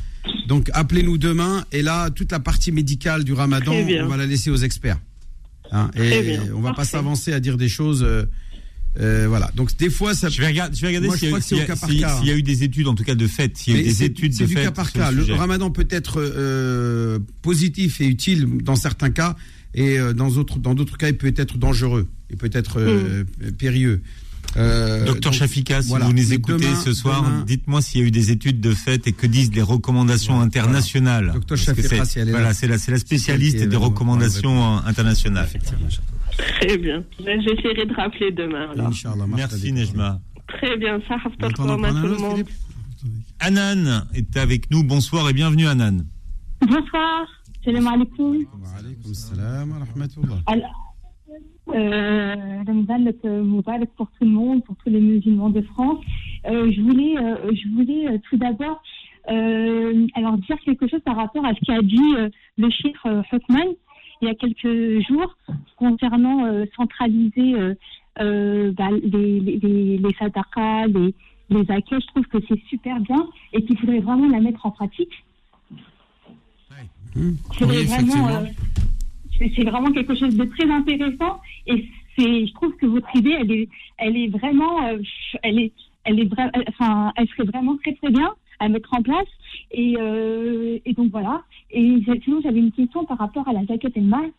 Donc, 0.47 0.69
appelez-nous 0.73 1.17
demain. 1.17 1.65
Et 1.73 1.81
là, 1.81 2.09
toute 2.09 2.31
la 2.31 2.39
partie 2.39 2.71
médicale 2.71 3.25
du 3.25 3.33
ramadan, 3.33 3.73
on 3.73 4.07
va 4.07 4.15
la 4.17 4.25
laisser 4.25 4.49
aux 4.49 4.55
experts. 4.55 4.99
Hein, 5.73 5.89
Très 5.93 6.19
et 6.19 6.21
bien. 6.37 6.43
on 6.55 6.61
va 6.61 6.73
pas 6.73 6.85
s'avancer 6.85 7.33
à 7.33 7.39
dire 7.41 7.57
des 7.57 7.67
choses. 7.67 8.05
Euh, 8.99 9.25
voilà. 9.27 9.51
Donc, 9.55 9.75
des 9.77 9.89
fois, 9.89 10.13
ça 10.13 10.29
Je 10.29 10.39
vais 10.41 10.47
regarder, 10.47 10.75
je 10.75 10.81
vais 10.81 10.87
regarder 10.87 11.07
Moi, 11.07 11.15
je 11.15 11.19
s'il 11.19 11.29
y, 11.29 11.31
a- 11.31 11.31
crois 11.31 11.39
que 11.39 11.45
c'est 11.45 11.49
s'il 11.49 11.57
y 11.57 11.61
au 11.61 11.63
a- 11.63 11.67
cas 11.67 11.75
par 11.75 11.89
s'il- 11.89 11.99
cas. 12.01 12.17
s'il 12.19 12.27
y 12.27 12.31
a 12.31 12.35
eu 12.35 12.43
des 12.43 12.63
études, 12.63 12.87
en 12.87 12.95
tout 12.95 13.03
cas 13.03 13.15
de 13.15 13.27
fait. 13.27 13.57
S'il 13.57 13.73
y 13.73 13.77
a 13.77 13.79
eu 13.79 13.83
des 13.85 13.91
c'est- 13.93 14.05
études 14.05 14.33
c'est 14.33 14.43
de 14.43 14.47
du 14.49 14.53
fait. 14.55 14.63
cas 14.63 14.71
par 14.71 14.91
cas. 14.91 15.11
le 15.11 15.23
ramadan 15.33 15.71
peut 15.71 15.87
être 15.89 16.21
euh, 16.21 17.19
positif 17.41 18.01
et 18.01 18.05
utile 18.07 18.47
dans 18.63 18.75
certains 18.75 19.09
cas, 19.09 19.35
et 19.73 19.97
euh, 19.99 20.13
dans 20.13 20.29
d'autres 20.29 20.59
dans 20.59 20.75
d'autres 20.75 20.97
cas, 20.97 21.09
il 21.09 21.17
peut 21.17 21.33
être 21.35 21.57
dangereux, 21.57 22.07
il 22.29 22.37
peut 22.37 22.49
être 22.53 22.79
euh, 22.79 23.23
périlleux. 23.57 24.01
Euh, 24.55 25.03
Docteur 25.05 25.33
Chafika, 25.33 25.81
si 25.81 25.87
voilà. 25.87 26.05
vous 26.05 26.13
nous 26.13 26.31
écoutez 26.31 26.59
demain- 26.63 26.79
ce 26.85 26.93
soir, 26.93 27.23
demain- 27.23 27.43
dites-moi 27.47 27.81
s'il 27.81 28.01
y 28.01 28.03
a 28.03 28.07
eu 28.07 28.11
des 28.11 28.29
études 28.29 28.61
de 28.61 28.75
fait 28.75 29.07
et 29.07 29.11
que 29.11 29.25
disent 29.25 29.51
les 29.51 29.63
recommandations 29.63 30.33
Voilà, 30.33 30.45
internationales. 30.45 31.31
Docteur 31.33 31.57
Chafika, 31.57 31.87
c'est- 31.89 32.05
si 32.05 32.19
elle 32.19 32.29
est 32.29 32.31
là. 32.33 32.37
voilà, 32.37 32.53
c'est 32.53 32.67
la, 32.67 32.77
c'est 32.77 32.91
la 32.91 32.99
spécialiste 32.99 33.57
C'est 33.59 33.67
des 33.67 33.75
recommandations 33.75 34.77
internationales. 34.85 35.47
Effectivement. 35.49 35.87
Très 36.37 36.77
bien. 36.77 37.03
Ben, 37.23 37.41
J'essaierai 37.41 37.85
de 37.85 37.93
rappeler 37.93 38.31
demain. 38.31 38.69
alors. 38.71 38.91
Merci. 39.27 39.71
Nejma. 39.71 40.19
Très 40.47 40.77
bien. 40.77 40.99
Ça, 41.07 41.15
tout 41.55 41.63
le 41.63 42.17
monde. 42.17 42.43
Anan 43.39 44.05
est 44.13 44.37
avec 44.37 44.71
nous. 44.71 44.83
Bonsoir 44.83 45.29
et 45.29 45.33
bienvenue 45.33 45.67
Anan. 45.67 45.97
Bonsoir, 46.61 47.25
salam 47.65 47.87
alaikum. 47.87 48.37
Wa 48.37 48.79
alaykoum 48.79 49.13
salam 49.13 49.71
wa 49.71 49.79
rahmatullah. 49.79 50.39
Alors, 50.45 50.95
euh, 51.75 52.63
Ramadan 52.65 53.11
euh, 53.25 53.43
Moubarak 53.43 53.89
pour 53.97 54.07
tout 54.07 54.23
le 54.25 54.29
monde, 54.31 54.63
pour 54.63 54.75
tous 54.77 54.89
les 54.89 55.01
musulmans 55.01 55.49
de 55.49 55.61
France. 55.61 56.03
Euh, 56.45 56.71
je 56.71 56.81
voulais, 56.81 57.17
euh, 57.17 57.51
je 57.53 57.69
voulais 57.75 58.07
euh, 58.07 58.17
tout 58.29 58.37
d'abord 58.37 58.81
euh, 59.29 60.07
alors 60.15 60.37
dire 60.37 60.57
quelque 60.65 60.87
chose 60.87 60.99
par 61.05 61.15
rapport 61.15 61.45
à 61.45 61.53
ce 61.53 61.59
qu'a 61.65 61.81
dit 61.81 62.15
euh, 62.17 62.29
le 62.57 62.69
cheikh 62.69 62.95
euh, 63.05 63.21
Hotman 63.31 63.67
il 64.23 64.27
y 64.27 64.29
a 64.29 64.35
quelques 64.35 65.05
jours 65.07 65.35
concernant 65.75 66.45
euh, 66.45 66.65
centraliser 66.75 67.55
euh, 67.55 67.75
euh, 68.21 68.71
bah, 68.71 68.89
les, 68.91 69.39
les, 69.41 69.57
les, 69.57 69.99
akais. 71.71 71.99
Je 71.99 72.07
trouve 72.07 72.25
que 72.27 72.37
c'est 72.47 72.61
super 72.69 72.99
bien 73.01 73.27
et 73.51 73.63
qu'il 73.65 73.77
faudrait 73.77 73.99
vraiment 73.99 74.29
la 74.29 74.39
mettre 74.39 74.65
en 74.65 74.71
pratique. 74.71 75.11
C'est 77.15 77.65
Oui, 77.65 77.83
vraiment, 77.83 78.27
euh, 78.29 79.63
vraiment 79.65 79.91
quelque 79.91 80.15
chose 80.15 80.35
de 80.35 80.45
très 80.45 80.69
intéressant 80.69 81.41
et 81.67 81.85
c'est, 82.17 82.47
je 82.47 82.53
trouve 82.53 82.75
que 82.77 82.85
votre 82.85 83.13
idée, 83.15 83.35
elle 83.39 83.51
est, 83.51 83.69
elle 83.97 84.15
est 84.17 84.27
vraiment, 84.27 84.87
euh, 84.87 84.99
elle 85.43 85.59
est, 85.59 85.73
elle 86.05 86.19
est 86.19 86.25
vra- 86.25 86.49
elle- 86.53 86.65
enfin, 86.69 87.11
elle 87.17 87.27
serait 87.29 87.45
vraiment 87.45 87.77
très 87.77 87.93
très 87.95 88.09
bien 88.09 88.33
à 88.59 88.69
mettre 88.69 88.93
en 88.93 89.01
place 89.01 89.27
et, 89.73 89.95
euh, 89.99 90.79
et 90.85 90.93
donc 90.93 91.11
voilà. 91.11 91.43
Et 91.71 91.99
sinon, 92.23 92.39
j'avais 92.41 92.59
une 92.59 92.71
question 92.71 93.05
par 93.05 93.17
rapport 93.17 93.47
à 93.47 93.53
la 93.53 93.65
zakat 93.65 93.89
et 93.95 93.99
le 93.99 94.07
mal 94.07 94.31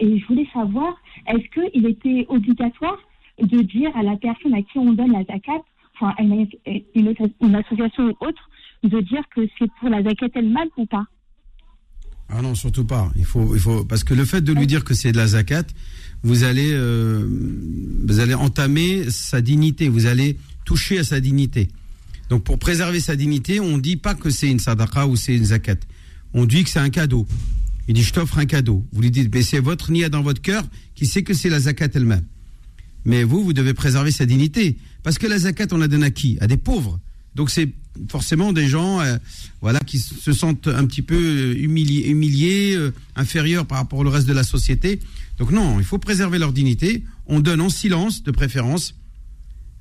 et 0.00 0.18
je 0.18 0.26
voulais 0.26 0.48
savoir, 0.52 0.94
est-ce 1.26 1.46
qu'il 1.52 1.86
était 1.86 2.26
obligatoire 2.28 2.98
de 3.40 3.62
dire 3.62 3.94
à 3.96 4.02
la 4.02 4.16
personne 4.16 4.54
à 4.54 4.62
qui 4.62 4.78
on 4.78 4.92
donne 4.92 5.12
la 5.12 5.24
zakat, 5.24 5.62
enfin 5.94 6.14
une, 6.18 7.54
association 7.54 8.04
ou 8.04 8.26
autre, 8.26 8.50
de 8.82 9.00
dire 9.00 9.22
que 9.34 9.42
c'est 9.58 9.70
pour 9.78 9.90
la 9.90 10.02
zakat 10.02 10.28
et 10.34 10.40
le 10.40 10.48
mal 10.48 10.68
ou 10.76 10.86
pas? 10.86 11.04
Ah 12.30 12.40
non, 12.42 12.54
surtout 12.54 12.86
pas. 12.86 13.10
Il 13.16 13.24
faut, 13.24 13.84
parce 13.84 14.04
que 14.04 14.14
le 14.14 14.24
fait 14.24 14.40
de 14.40 14.52
lui 14.52 14.66
dire 14.66 14.84
que 14.84 14.94
c'est 14.94 15.12
de 15.12 15.16
la 15.16 15.26
zakat, 15.26 15.64
vous 16.22 16.44
allez, 16.44 16.70
euh, 16.72 17.26
vous 18.06 18.20
allez 18.20 18.34
entamer 18.34 19.10
sa 19.10 19.40
dignité, 19.40 19.88
vous 19.88 20.06
allez 20.06 20.38
toucher 20.64 20.98
à 20.98 21.04
sa 21.04 21.20
dignité. 21.20 21.68
Donc 22.30 22.44
pour 22.44 22.58
préserver 22.58 23.00
sa 23.00 23.16
dignité, 23.16 23.60
on 23.60 23.76
dit 23.76 23.96
pas 23.96 24.14
que 24.14 24.30
c'est 24.30 24.48
une 24.48 24.60
sadaqa 24.60 25.06
ou 25.06 25.16
c'est 25.16 25.36
une 25.36 25.46
zakat. 25.46 25.76
On 26.32 26.46
dit 26.46 26.64
que 26.64 26.70
c'est 26.70 26.78
un 26.78 26.90
cadeau. 26.90 27.26
Il 27.88 27.94
dit 27.94 28.04
je 28.04 28.12
t'offre 28.12 28.38
un 28.38 28.46
cadeau. 28.46 28.86
Vous 28.92 29.02
lui 29.02 29.10
dites 29.10 29.34
mais 29.34 29.42
c'est 29.42 29.58
votre 29.58 29.90
nia 29.90 30.08
dans 30.08 30.22
votre 30.22 30.40
cœur 30.40 30.64
qui 30.94 31.06
sait 31.06 31.24
que 31.24 31.34
c'est 31.34 31.48
la 31.48 31.60
zakat 31.60 31.88
elle-même. 31.92 32.24
Mais 33.04 33.24
vous, 33.24 33.42
vous 33.42 33.52
devez 33.52 33.74
préserver 33.74 34.12
sa 34.12 34.26
dignité. 34.26 34.76
Parce 35.02 35.18
que 35.18 35.26
la 35.26 35.38
zakat, 35.38 35.66
on 35.72 35.78
la 35.78 35.88
donne 35.88 36.04
à 36.04 36.10
qui? 36.10 36.38
À 36.40 36.46
des 36.46 36.56
pauvres. 36.56 37.00
Donc 37.34 37.50
c'est 37.50 37.68
forcément 38.08 38.52
des 38.52 38.68
gens 38.68 39.00
euh, 39.00 39.16
voilà, 39.60 39.80
qui 39.80 39.98
se 39.98 40.32
sentent 40.32 40.68
un 40.68 40.86
petit 40.86 41.02
peu 41.02 41.16
euh, 41.16 41.54
humiliés, 41.58 42.08
humiliés 42.08 42.74
euh, 42.76 42.92
inférieurs 43.16 43.66
par 43.66 43.78
rapport 43.78 43.98
au 43.98 44.08
reste 44.08 44.26
de 44.26 44.32
la 44.32 44.44
société. 44.44 45.00
Donc 45.38 45.50
non, 45.50 45.80
il 45.80 45.84
faut 45.84 45.98
préserver 45.98 46.38
leur 46.38 46.52
dignité. 46.52 47.02
On 47.26 47.40
donne 47.40 47.60
en 47.60 47.70
silence, 47.70 48.22
de 48.22 48.30
préférence. 48.30 48.94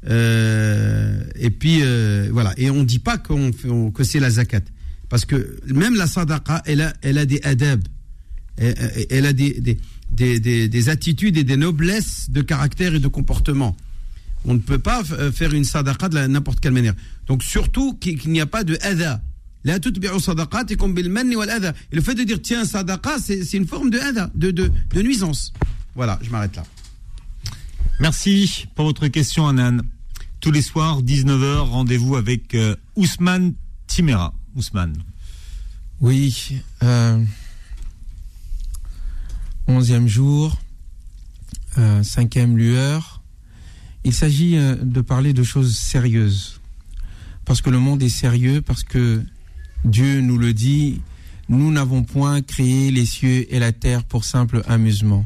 Euh, 0.08 1.22
et 1.36 1.50
puis 1.50 1.80
euh, 1.82 2.30
voilà. 2.32 2.54
Et 2.58 2.70
on 2.70 2.84
dit 2.84 3.00
pas 3.00 3.18
que 3.18 4.04
c'est 4.04 4.20
la 4.20 4.30
zakat. 4.30 4.62
Parce 5.10 5.26
que 5.26 5.60
même 5.68 5.96
la 5.96 6.08
sadaqa, 6.08 6.62
elle 6.66 6.82
a, 6.82 6.94
elle 7.02 7.18
a 7.18 7.26
des 7.26 7.42
adab. 7.44 7.82
Elle, 8.58 9.26
a 9.26 9.34
des, 9.34 9.60
des, 9.62 9.78
des, 10.12 10.40
des- 10.40 10.68
des 10.68 10.90
attitudes 10.90 11.38
et 11.38 11.44
des 11.46 11.56
noblesses 11.58 12.30
de 12.30 12.42
caractère 12.42 12.94
et 12.94 13.00
de 13.00 13.08
comportement. 13.08 13.76
On 14.46 14.54
ne 14.54 14.60
peut 14.60 14.80
pas 14.80 15.02
euh, 15.12 15.32
faire 15.32 15.54
une 15.54 15.64
sadaqa 15.64 16.10
de 16.10 16.20
n'importe 16.28 16.60
quelle 16.60 16.74
manière. 16.74 16.94
Donc 17.28 17.44
surtout 17.44 17.94
qu'il 17.96 18.20
n'y 18.30 18.42
a 18.42 18.46
pas 18.46 18.64
de 18.64 18.78
adha. 18.82 19.22
Et 19.66 19.72
le 19.72 19.80
fait 22.02 22.16
de 22.16 22.24
dire 22.24 22.42
tiens 22.42 22.66
sadaqa, 22.66 23.18
c'est 23.22 23.44
c'est 23.44 23.58
une 23.58 23.68
forme 23.68 23.90
de 23.90 24.00
adha, 24.00 24.30
de, 24.36 24.52
de, 24.52 24.72
de 24.94 25.02
nuisance. 25.02 25.54
Voilà, 25.96 26.20
je 26.22 26.30
m'arrête 26.30 26.56
là. 26.56 26.64
Merci 28.00 28.68
pour 28.76 28.86
votre 28.86 29.08
question, 29.10 29.46
Anan. 29.46 29.82
Tous 30.40 30.52
les 30.52 30.62
soirs, 30.62 31.04
19h, 31.04 31.58
rendez-vous 31.70 32.16
avec 32.16 32.56
euh, 32.56 32.78
Ousmane 32.96 33.56
Timera. 33.88 34.34
Ousmane. 34.56 34.96
Oui. 36.00 36.62
Euh, 36.82 37.22
onzième 39.68 40.08
jour, 40.08 40.58
euh, 41.78 42.02
cinquième 42.02 42.58
lueur. 42.58 43.22
Il 44.06 44.14
s'agit 44.14 44.56
de 44.56 45.02
parler 45.02 45.34
de 45.34 45.44
choses 45.44 45.76
sérieuses. 45.76 46.62
Parce 47.44 47.62
que 47.62 47.70
le 47.70 47.80
monde 47.80 48.02
est 48.02 48.08
sérieux, 48.08 48.62
parce 48.62 48.84
que 48.84 49.22
Dieu 49.84 50.22
nous 50.22 50.38
le 50.38 50.54
dit, 50.54 51.02
nous 51.50 51.70
n'avons 51.70 52.04
point 52.04 52.42
créé 52.42 52.92
les 52.92 53.06
cieux 53.06 53.54
et 53.54 53.60
la 53.60 53.74
terre 53.74 54.06
pour 54.06 54.24
simple 54.24 54.64
amusement. 54.68 55.26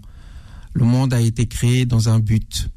Le 0.73 0.85
monde 0.85 1.13
a 1.13 1.21
été 1.21 1.45
créé 1.45 1.85
dans 1.85 2.09
un 2.09 2.19
but. 2.19 2.69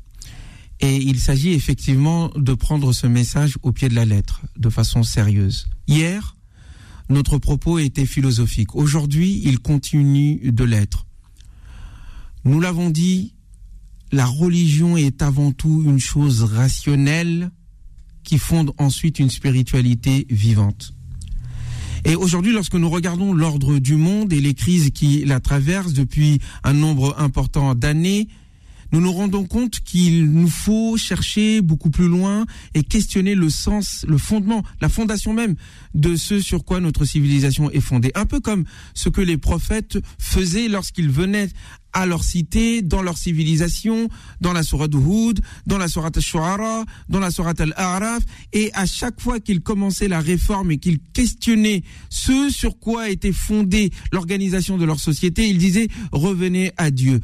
Et 0.80 0.96
il 0.96 1.18
s'agit 1.18 1.52
effectivement 1.52 2.30
de 2.36 2.52
prendre 2.52 2.92
ce 2.92 3.06
message 3.06 3.56
au 3.62 3.72
pied 3.72 3.88
de 3.88 3.94
la 3.94 4.04
lettre, 4.04 4.42
de 4.58 4.68
façon 4.68 5.02
sérieuse. 5.02 5.66
Hier, 5.86 6.36
notre 7.08 7.38
propos 7.38 7.78
était 7.78 8.06
philosophique. 8.06 8.74
Aujourd'hui, 8.74 9.40
il 9.44 9.60
continue 9.60 10.52
de 10.52 10.64
l'être. 10.64 11.06
Nous 12.44 12.60
l'avons 12.60 12.90
dit, 12.90 13.34
la 14.12 14.26
religion 14.26 14.96
est 14.96 15.22
avant 15.22 15.52
tout 15.52 15.82
une 15.84 15.98
chose 15.98 16.42
rationnelle 16.42 17.50
qui 18.22 18.38
fonde 18.38 18.72
ensuite 18.78 19.18
une 19.18 19.30
spiritualité 19.30 20.26
vivante. 20.30 20.95
Et 22.08 22.14
aujourd'hui, 22.14 22.52
lorsque 22.52 22.74
nous 22.74 22.88
regardons 22.88 23.32
l'ordre 23.32 23.80
du 23.80 23.96
monde 23.96 24.32
et 24.32 24.40
les 24.40 24.54
crises 24.54 24.90
qui 24.90 25.24
la 25.24 25.40
traversent 25.40 25.92
depuis 25.92 26.38
un 26.62 26.72
nombre 26.72 27.16
important 27.18 27.74
d'années, 27.74 28.28
nous 28.92 29.00
nous 29.00 29.12
rendons 29.12 29.44
compte 29.44 29.80
qu'il 29.80 30.30
nous 30.30 30.48
faut 30.48 30.96
chercher 30.96 31.60
beaucoup 31.62 31.90
plus 31.90 32.06
loin 32.06 32.46
et 32.74 32.84
questionner 32.84 33.34
le 33.34 33.50
sens, 33.50 34.06
le 34.08 34.18
fondement, 34.18 34.62
la 34.80 34.88
fondation 34.88 35.32
même 35.32 35.56
de 35.94 36.14
ce 36.14 36.38
sur 36.38 36.64
quoi 36.64 36.78
notre 36.78 37.04
civilisation 37.04 37.72
est 37.72 37.80
fondée. 37.80 38.12
Un 38.14 38.24
peu 38.24 38.38
comme 38.38 38.66
ce 38.94 39.08
que 39.08 39.20
les 39.20 39.36
prophètes 39.36 39.98
faisaient 40.20 40.68
lorsqu'ils 40.68 41.10
venaient 41.10 41.48
à 41.92 42.04
leur 42.04 42.24
cité, 42.24 42.82
dans 42.82 43.02
leur 43.02 43.16
civilisation, 43.16 44.08
dans 44.40 44.52
la 44.52 44.62
sourate 44.62 44.92
Hud, 44.94 45.40
dans 45.66 45.78
la 45.78 45.88
sourate 45.88 46.18
Al-Shu'ara, 46.18 46.84
dans 47.08 47.20
la 47.20 47.30
sourate 47.30 47.60
Al-A'raf, 47.60 48.22
et 48.52 48.70
à 48.74 48.84
chaque 48.84 49.20
fois 49.20 49.40
qu'ils 49.40 49.62
commençaient 49.62 50.08
la 50.08 50.20
réforme 50.20 50.72
et 50.72 50.78
qu'ils 50.78 50.98
questionnaient 51.14 51.82
ce 52.10 52.50
sur 52.50 52.78
quoi 52.78 53.08
était 53.08 53.32
fondée 53.32 53.90
l'organisation 54.12 54.76
de 54.76 54.84
leur 54.84 55.00
société, 55.00 55.48
ils 55.48 55.58
disaient 55.58 55.88
revenez 56.12 56.72
à 56.76 56.90
Dieu. 56.90 57.20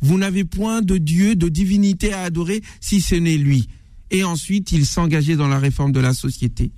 Vous 0.00 0.18
n'avez 0.18 0.44
point 0.44 0.82
de 0.82 0.96
Dieu, 0.96 1.36
de 1.36 1.48
divinité 1.48 2.12
à 2.12 2.22
adorer 2.22 2.62
si 2.80 3.00
ce 3.00 3.14
n'est 3.14 3.36
lui. 3.36 3.68
Et 4.10 4.24
ensuite, 4.24 4.72
ils 4.72 4.86
s'engageaient 4.86 5.36
dans 5.36 5.48
la 5.48 5.58
réforme 5.58 5.92
de 5.92 6.00
la 6.00 6.14
société. 6.14 6.72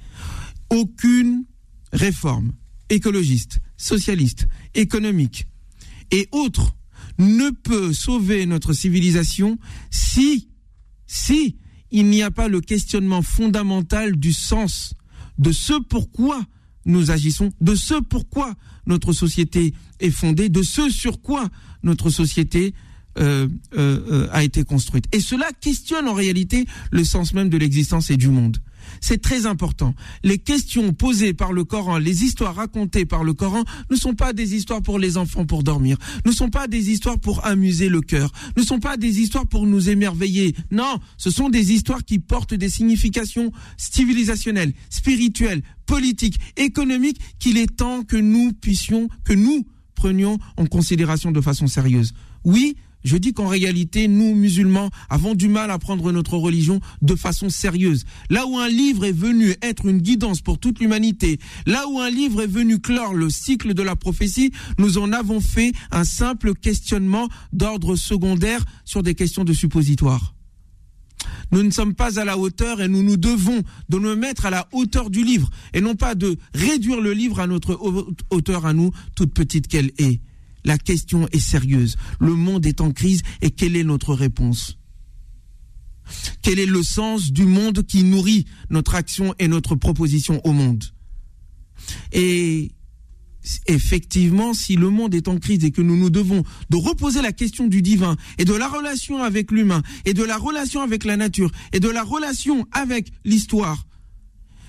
Aucune 0.71 1.45
réforme 1.93 2.53
écologiste, 2.91 3.61
socialiste, 3.83 4.47
économique, 4.75 5.47
et 6.11 6.29
autres 6.31 6.77
ne 7.19 7.51
peut 7.51 7.93
sauver 7.93 8.47
notre 8.47 8.73
civilisation 8.73 9.59
si, 9.91 10.49
si 11.07 11.57
il 11.91 12.07
n'y 12.07 12.23
a 12.23 12.31
pas 12.31 12.49
le 12.49 12.61
questionnement 12.61 13.23
fondamental 13.23 14.17
du 14.17 14.33
sens 14.33 14.95
de 15.39 15.53
ce 15.53 15.75
pourquoi 15.75 16.41
nous 16.85 17.11
agissons, 17.11 17.51
de 17.61 17.75
ce 17.75 17.95
pourquoi 18.01 18.55
notre 18.87 19.13
société 19.13 19.75
est 20.01 20.11
fondée, 20.11 20.49
de 20.49 20.63
ce 20.63 20.89
sur 20.89 21.21
quoi 21.21 21.49
notre 21.83 22.11
société 22.11 22.75
euh, 23.19 23.47
euh, 23.77 24.01
euh, 24.11 24.29
a 24.33 24.43
été 24.43 24.65
construite. 24.65 25.05
Et 25.13 25.21
cela 25.21 25.51
questionne 25.61 26.09
en 26.09 26.15
réalité 26.15 26.67
le 26.91 27.05
sens 27.05 27.35
même 27.35 27.51
de 27.51 27.59
l'existence 27.59 28.11
et 28.11 28.17
du 28.17 28.29
monde. 28.29 28.57
C'est 29.01 29.21
très 29.21 29.47
important. 29.47 29.95
Les 30.23 30.39
questions 30.39 30.93
posées 30.93 31.35
par 31.35 31.53
le 31.53 31.65
Coran, 31.65 31.99
les 31.99 32.25
histoires 32.25 32.55
racontées 32.55 33.07
par 33.07 33.25
le 33.25 33.35
Coran 33.35 33.65
ne 33.91 33.97
sont 33.97 34.15
pas 34.15 34.33
des 34.33 34.55
histoires 34.55 34.83
pour 34.83 34.99
les 34.99 35.17
enfants 35.17 35.47
pour 35.47 35.63
dormir, 35.63 35.97
ne 36.25 36.33
sont 36.33 36.51
pas 36.51 36.67
des 36.67 36.91
histoires 36.91 37.19
pour 37.19 37.45
amuser 37.47 37.89
le 37.89 38.01
cœur, 38.01 38.31
ne 38.57 38.63
sont 38.63 38.81
pas 38.81 38.97
des 38.97 39.21
histoires 39.21 39.47
pour 39.47 39.67
nous 39.67 39.89
émerveiller. 39.89 40.55
Non, 40.71 40.99
ce 41.17 41.31
sont 41.31 41.49
des 41.49 41.73
histoires 41.73 42.05
qui 42.05 42.19
portent 42.19 42.55
des 42.55 42.69
significations 42.69 43.53
civilisationnelles, 43.77 44.73
spirituelles, 44.91 45.63
politiques, 45.87 46.39
économiques 46.57 47.21
qu'il 47.39 47.59
est 47.59 47.77
temps 47.77 48.03
que 48.03 48.17
nous 48.17 48.53
que 49.25 49.33
nous 49.33 49.67
prenions 49.95 50.39
en 50.57 50.67
considération 50.67 51.31
de 51.31 51.41
façon 51.41 51.67
sérieuse. 51.67 52.13
Oui, 52.45 52.77
je 53.05 53.17
dis 53.17 53.33
qu'en 53.33 53.47
réalité, 53.47 54.09
nous, 54.09 54.35
musulmans, 54.35 54.91
avons 55.11 55.35
du 55.35 55.49
mal 55.49 55.71
à 55.71 55.79
prendre 55.79 56.13
notre 56.13 56.37
religion 56.37 56.81
de 57.01 57.15
façon 57.15 57.49
sérieuse. 57.49 58.05
Là 58.31 58.47
où 58.47 58.59
un 58.59 58.69
livre 58.69 59.05
est 59.05 59.13
venu 59.13 59.55
être 59.63 59.87
une 59.87 59.99
guidance 59.99 60.41
pour 60.41 60.59
toute 60.59 60.81
l'humanité, 60.81 61.39
là 61.67 61.89
où 61.89 61.99
un 62.01 62.11
livre 62.11 62.43
est 62.43 62.47
venu 62.47 62.81
clore 62.81 63.15
le 63.15 63.31
cycle 63.31 63.75
de 63.75 63.83
la 63.83 63.97
prophétie, 63.97 64.53
nous 64.79 64.99
en 64.99 65.13
avons 65.13 65.41
fait 65.41 65.73
un 65.91 66.05
simple 66.05 66.55
questionnement 66.55 67.29
d'ordre 67.53 67.97
secondaire 67.97 68.65
sur 68.85 69.03
des 69.03 69.15
questions 69.15 69.45
de 69.45 69.53
suppositoire. 69.53 70.35
Nous 71.53 71.63
ne 71.63 71.71
sommes 71.71 71.95
pas 71.95 72.19
à 72.19 72.25
la 72.25 72.39
hauteur 72.39 72.81
et 72.81 72.89
nous 72.89 73.03
nous 73.03 73.17
devons 73.17 73.63
de 73.89 73.99
nous 73.99 74.17
mettre 74.17 74.47
à 74.47 74.51
la 74.51 74.67
hauteur 74.73 75.11
du 75.11 75.23
livre 75.23 75.51
et 75.75 75.81
non 75.81 75.95
pas 75.95 76.15
de 76.15 76.37
réduire 76.55 77.01
le 77.01 77.13
livre 77.13 77.41
à 77.41 77.47
notre 77.47 77.79
hauteur 78.31 78.67
à 78.67 78.73
nous, 78.73 78.91
toute 79.15 79.35
petite 79.35 79.69
qu'elle 79.69 79.93
est. 79.99 80.21
La 80.65 80.79
question 80.79 81.29
est 81.33 81.41
sérieuse. 81.41 81.97
Le 82.21 82.35
monde 82.35 82.67
est 82.67 82.81
en 82.81 82.93
crise 82.93 83.23
et 83.41 83.51
quelle 83.51 83.77
est 83.77 83.85
notre 83.85 84.15
réponse? 84.15 84.79
Quel 86.43 86.59
est 86.59 86.67
le 86.67 86.83
sens 86.83 87.33
du 87.33 87.45
monde 87.45 87.85
qui 87.87 88.05
nourrit 88.05 88.47
notre 88.71 88.95
action 88.95 89.35
et 89.39 89.49
notre 89.49 89.75
proposition 89.75 90.41
au 90.45 90.53
monde? 90.53 90.85
Et 92.13 92.73
effectivement, 93.67 94.55
si 94.55 94.77
le 94.77 94.91
monde 94.91 95.15
est 95.15 95.29
en 95.29 95.39
crise 95.39 95.65
et 95.65 95.73
que 95.73 95.83
nous 95.83 95.97
nous 95.97 96.11
devons 96.11 96.45
de 96.71 96.77
reposer 96.77 97.23
la 97.23 97.33
question 97.33 97.67
du 97.67 97.83
divin 97.83 98.17
et 98.39 98.45
de 98.45 98.55
la 98.55 98.69
relation 98.69 99.23
avec 99.23 99.51
l'humain 99.51 99.83
et 100.05 100.15
de 100.15 100.23
la 100.23 100.37
relation 100.37 100.81
avec 100.81 101.05
la 101.05 101.17
nature 101.17 101.51
et 101.73 101.81
de 101.81 101.89
la 101.89 102.03
relation 102.05 102.67
avec 102.73 103.11
l'histoire, 103.25 103.85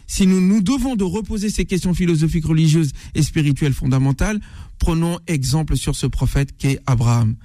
si 0.07 0.27
nous 0.27 0.41
nous 0.41 0.61
devons 0.61 0.95
de 0.95 1.03
reposer 1.03 1.49
ces 1.49 1.65
questions 1.65 1.93
philosophiques, 1.93 2.45
religieuses 2.45 2.91
et 3.15 3.23
spirituelles 3.23 3.73
fondamentales, 3.73 4.39
prenons 4.79 5.19
exemple 5.27 5.77
sur 5.77 5.95
ce 5.95 6.07
prophète 6.07 6.55
qu'est 6.57 6.79
Abraham. 6.85 7.35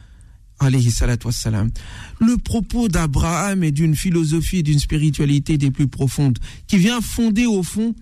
Le 0.60 2.36
propos 2.36 2.88
d'Abraham 2.88 3.62
est 3.62 3.70
d'une 3.70 3.94
philosophie 3.94 4.58
et 4.58 4.62
d'une 4.62 4.80
spiritualité 4.80 5.56
des 5.56 5.70
plus 5.70 5.86
profondes, 5.86 6.38
qui 6.66 6.78
vient 6.78 7.00
fonder 7.00 7.46
au 7.46 7.62
fond 7.62 7.94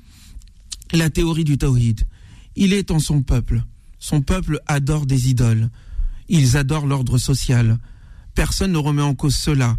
la 0.92 1.11
théorie 1.11 1.45
du 1.45 1.59
Tawhid. 1.59 2.07
Il 2.55 2.73
est 2.73 2.90
en 2.90 2.99
son 2.99 3.23
peuple. 3.23 3.62
Son 3.99 4.23
peuple 4.23 4.61
adore 4.66 5.05
des 5.05 5.29
idoles. 5.29 5.69
Ils 6.29 6.57
adorent 6.57 6.87
l'ordre 6.87 7.19
social. 7.19 7.79
Personne 8.35 8.73
ne 8.73 8.79
remet 8.79 9.03
en 9.03 9.14
cause 9.14 9.37
cela. 9.37 9.77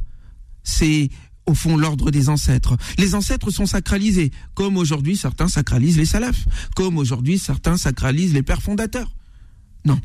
C'est 0.64 1.10
au 1.48 1.54
fond 1.54 1.78
l'ordre 1.78 2.12
des 2.12 2.30
ancêtres. 2.30 2.78
Les 2.98 3.16
ancêtres 3.16 3.50
sont 3.50 3.66
sacralisés, 3.66 4.32
comme 4.54 4.78
aujourd'hui 4.78 5.16
certains 5.16 5.48
sacralisent 5.48 5.98
les 5.98 6.06
salafs, 6.06 6.46
comme 6.76 6.98
aujourd'hui 6.98 7.40
certains 7.40 7.78
sacralisent 7.78 8.34
les 8.34 8.44
pères 8.44 8.62
fondateurs. 8.62 9.12
Non. 9.86 10.00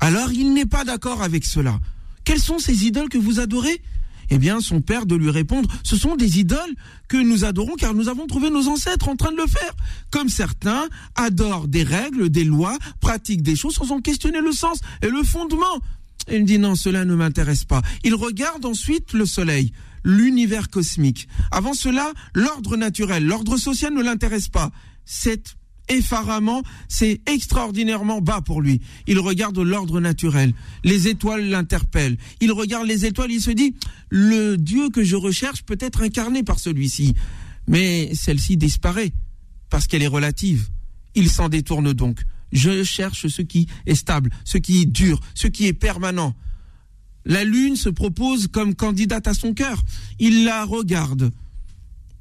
Alors 0.00 0.32
il 0.32 0.54
n'est 0.54 0.66
pas 0.66 0.84
d'accord 0.84 1.22
avec 1.22 1.44
cela. 1.44 1.78
Quelles 2.24 2.40
sont 2.40 2.58
ces 2.58 2.86
idoles 2.86 3.08
que 3.08 3.18
vous 3.18 3.40
adorez? 3.40 3.82
Eh 4.30 4.38
bien, 4.38 4.60
son 4.60 4.80
père 4.80 5.04
de 5.04 5.14
lui 5.14 5.30
répondre, 5.30 5.68
ce 5.82 5.96
sont 5.96 6.16
des 6.16 6.38
idoles 6.38 6.74
que 7.08 7.16
nous 7.16 7.44
adorons 7.44 7.74
car 7.74 7.92
nous 7.92 8.08
avons 8.08 8.26
trouvé 8.26 8.48
nos 8.48 8.68
ancêtres 8.68 9.08
en 9.08 9.16
train 9.16 9.32
de 9.32 9.36
le 9.36 9.46
faire. 9.46 9.72
Comme 10.10 10.30
certains 10.30 10.88
adorent 11.14 11.68
des 11.68 11.82
règles, 11.82 12.30
des 12.30 12.44
lois, 12.44 12.78
pratiquent 13.00 13.42
des 13.42 13.56
choses 13.56 13.74
sans 13.74 13.92
en 13.92 14.00
questionner 14.00 14.40
le 14.40 14.52
sens 14.52 14.78
et 15.02 15.10
le 15.10 15.22
fondement. 15.22 15.78
il 16.32 16.44
dit 16.46 16.58
non, 16.58 16.74
cela 16.74 17.04
ne 17.04 17.14
m'intéresse 17.14 17.64
pas. 17.64 17.82
Il 18.02 18.14
regarde 18.14 18.64
ensuite 18.64 19.12
le 19.12 19.26
soleil, 19.26 19.72
l'univers 20.04 20.68
cosmique. 20.68 21.28
Avant 21.50 21.74
cela, 21.74 22.12
l'ordre 22.34 22.76
naturel, 22.76 23.24
l'ordre 23.24 23.56
social 23.56 23.92
ne 23.94 24.02
l'intéresse 24.02 24.48
pas. 24.48 24.70
C'est 25.04 25.56
effaramment, 25.88 26.62
c'est 26.88 27.20
extraordinairement 27.26 28.20
bas 28.20 28.40
pour 28.40 28.62
lui. 28.62 28.80
Il 29.06 29.18
regarde 29.18 29.58
l'ordre 29.58 30.00
naturel. 30.00 30.54
Les 30.82 31.08
étoiles 31.08 31.48
l'interpellent. 31.48 32.16
Il 32.40 32.52
regarde 32.52 32.86
les 32.86 33.04
étoiles, 33.04 33.32
il 33.32 33.40
se 33.40 33.50
dit, 33.50 33.74
le 34.10 34.56
Dieu 34.56 34.88
que 34.90 35.04
je 35.04 35.16
recherche 35.16 35.62
peut 35.62 35.78
être 35.80 36.02
incarné 36.02 36.42
par 36.42 36.58
celui-ci. 36.58 37.14
Mais 37.66 38.14
celle-ci 38.14 38.56
disparaît 38.56 39.12
parce 39.70 39.86
qu'elle 39.86 40.02
est 40.02 40.06
relative. 40.06 40.68
Il 41.14 41.30
s'en 41.30 41.48
détourne 41.48 41.92
donc. 41.92 42.20
Je 42.52 42.84
cherche 42.84 43.26
ce 43.26 43.42
qui 43.42 43.66
est 43.86 43.94
stable, 43.94 44.30
ce 44.44 44.58
qui 44.58 44.82
est 44.82 44.86
dur, 44.86 45.20
ce 45.34 45.48
qui 45.48 45.66
est 45.66 45.72
permanent. 45.72 46.34
La 47.24 47.44
lune 47.44 47.76
se 47.76 47.88
propose 47.88 48.48
comme 48.48 48.74
candidate 48.74 49.26
à 49.28 49.34
son 49.34 49.54
cœur. 49.54 49.82
Il 50.18 50.44
la 50.44 50.64
regarde, 50.64 51.32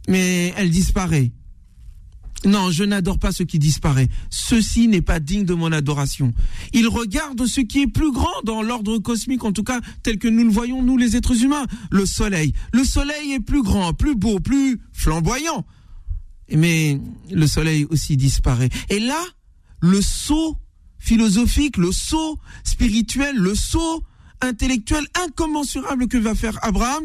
mais 0.07 0.53
elle 0.57 0.69
disparaît. 0.69 1.31
Non, 2.45 2.71
je 2.71 2.83
n'adore 2.83 3.19
pas 3.19 3.31
ce 3.31 3.43
qui 3.43 3.57
disparaît. 3.57 4.09
Ceci 4.29 4.87
n'est 4.87 5.01
pas 5.01 5.19
digne 5.19 5.45
de 5.45 5.53
mon 5.53 5.71
adoration. 5.71 6.33
Il 6.73 6.87
regarde 6.87 7.45
ce 7.45 7.61
qui 7.61 7.83
est 7.83 7.87
plus 7.87 8.11
grand 8.11 8.41
dans 8.43 8.61
l'ordre 8.61 8.97
cosmique, 8.97 9.45
en 9.45 9.53
tout 9.53 9.63
cas 9.63 9.79
tel 10.03 10.17
que 10.17 10.27
nous 10.27 10.43
le 10.43 10.49
voyons, 10.49 10.81
nous 10.83 10.97
les 10.97 11.15
êtres 11.15 11.41
humains, 11.41 11.65
le 11.89 12.05
soleil. 12.05 12.53
Le 12.73 12.83
soleil 12.83 13.33
est 13.33 13.39
plus 13.39 13.63
grand, 13.63 13.93
plus 13.93 14.15
beau, 14.15 14.39
plus 14.39 14.81
flamboyant. 14.91 15.65
Mais 16.51 16.99
le 17.31 17.47
soleil 17.47 17.85
aussi 17.89 18.17
disparaît. 18.17 18.69
Et 18.89 18.99
là, 18.99 19.21
le 19.79 20.01
saut 20.01 20.57
philosophique, 20.99 21.77
le 21.77 21.91
saut 21.91 22.39
spirituel, 22.63 23.37
le 23.37 23.55
saut 23.55 24.03
intellectuel 24.43 25.05
incommensurable 25.25 26.07
que 26.07 26.17
va 26.17 26.35
faire 26.35 26.57
Abraham, 26.61 27.03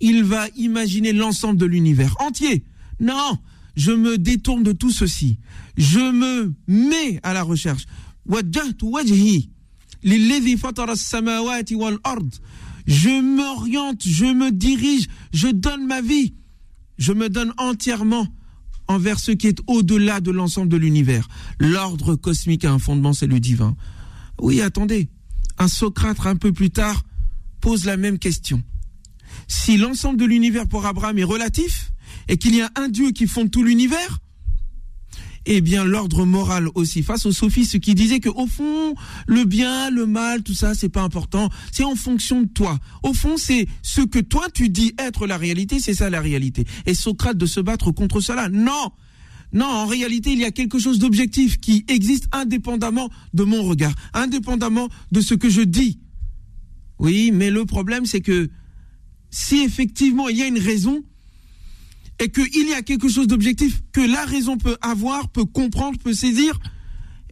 il 0.00 0.24
va 0.24 0.46
imaginer 0.56 1.12
l'ensemble 1.12 1.58
de 1.58 1.66
l'univers 1.66 2.14
entier. 2.20 2.64
Non, 3.00 3.38
je 3.76 3.92
me 3.92 4.18
détourne 4.18 4.62
de 4.62 4.72
tout 4.72 4.90
ceci. 4.90 5.38
Je 5.76 6.00
me 6.00 6.54
mets 6.66 7.20
à 7.22 7.32
la 7.32 7.42
recherche. 7.42 7.86
Je 12.86 13.20
m'oriente, 13.20 14.02
je 14.06 14.24
me 14.24 14.50
dirige, 14.50 15.08
je 15.32 15.48
donne 15.48 15.86
ma 15.86 16.00
vie. 16.00 16.34
Je 16.96 17.12
me 17.12 17.28
donne 17.28 17.52
entièrement 17.58 18.26
envers 18.88 19.20
ce 19.20 19.30
qui 19.30 19.46
est 19.46 19.60
au-delà 19.66 20.20
de 20.20 20.30
l'ensemble 20.30 20.68
de 20.68 20.76
l'univers. 20.76 21.28
L'ordre 21.60 22.16
cosmique 22.16 22.64
a 22.64 22.72
un 22.72 22.78
fondement, 22.78 23.12
c'est 23.12 23.26
le 23.26 23.38
divin. 23.38 23.76
Oui, 24.40 24.60
attendez. 24.60 25.08
Un 25.58 25.68
Socrate, 25.68 26.26
un 26.26 26.36
peu 26.36 26.52
plus 26.52 26.70
tard, 26.70 27.02
pose 27.60 27.84
la 27.84 27.96
même 27.96 28.18
question. 28.18 28.62
Si 29.46 29.76
l'ensemble 29.76 30.18
de 30.18 30.24
l'univers 30.24 30.68
pour 30.68 30.86
Abraham 30.86 31.18
est 31.18 31.24
relatif, 31.24 31.92
et 32.28 32.36
qu'il 32.36 32.54
y 32.54 32.60
a 32.60 32.70
un 32.76 32.88
Dieu 32.88 33.10
qui 33.10 33.26
fonde 33.26 33.50
tout 33.50 33.62
l'univers, 33.62 34.20
eh 35.46 35.60
bien 35.62 35.84
l'ordre 35.84 36.26
moral 36.26 36.68
aussi 36.74 37.02
face 37.02 37.24
aux 37.24 37.32
sophistes 37.32 37.80
qui 37.80 37.94
disaient 37.94 38.20
que 38.20 38.28
au 38.28 38.46
fond 38.46 38.94
le 39.26 39.44
bien, 39.44 39.90
le 39.90 40.06
mal, 40.06 40.42
tout 40.42 40.54
ça 40.54 40.74
c'est 40.74 40.90
pas 40.90 41.02
important, 41.02 41.48
c'est 41.72 41.84
en 41.84 41.96
fonction 41.96 42.42
de 42.42 42.48
toi. 42.48 42.78
Au 43.02 43.14
fond 43.14 43.36
c'est 43.38 43.66
ce 43.82 44.02
que 44.02 44.18
toi 44.18 44.46
tu 44.52 44.68
dis 44.68 44.94
être 44.98 45.26
la 45.26 45.38
réalité, 45.38 45.80
c'est 45.80 45.94
ça 45.94 46.10
la 46.10 46.20
réalité. 46.20 46.66
Et 46.84 46.94
Socrate 46.94 47.38
de 47.38 47.46
se 47.46 47.60
battre 47.60 47.90
contre 47.92 48.20
cela. 48.20 48.50
Non, 48.50 48.92
Non, 49.52 49.66
en 49.66 49.86
réalité, 49.86 50.32
il 50.32 50.38
y 50.38 50.44
a 50.44 50.50
quelque 50.50 50.78
chose 50.78 50.98
d'objectif 50.98 51.58
qui 51.58 51.84
existe 51.88 52.28
indépendamment 52.32 53.08
de 53.32 53.44
mon 53.44 53.62
regard, 53.62 53.94
indépendamment 54.12 54.88
de 55.10 55.20
ce 55.20 55.34
que 55.34 55.48
je 55.48 55.62
dis. 55.62 55.98
Oui, 56.98 57.30
mais 57.32 57.50
le 57.50 57.64
problème, 57.64 58.04
c'est 58.04 58.20
que 58.20 58.50
si 59.30 59.58
effectivement 59.60 60.28
il 60.28 60.36
y 60.38 60.42
a 60.42 60.46
une 60.46 60.58
raison 60.58 61.02
et 62.20 62.30
qu'il 62.30 62.68
y 62.68 62.72
a 62.72 62.82
quelque 62.82 63.08
chose 63.08 63.26
d'objectif 63.26 63.80
que 63.92 64.00
la 64.00 64.24
raison 64.24 64.58
peut 64.58 64.76
avoir, 64.80 65.28
peut 65.28 65.44
comprendre, 65.44 65.98
peut 65.98 66.14
saisir, 66.14 66.58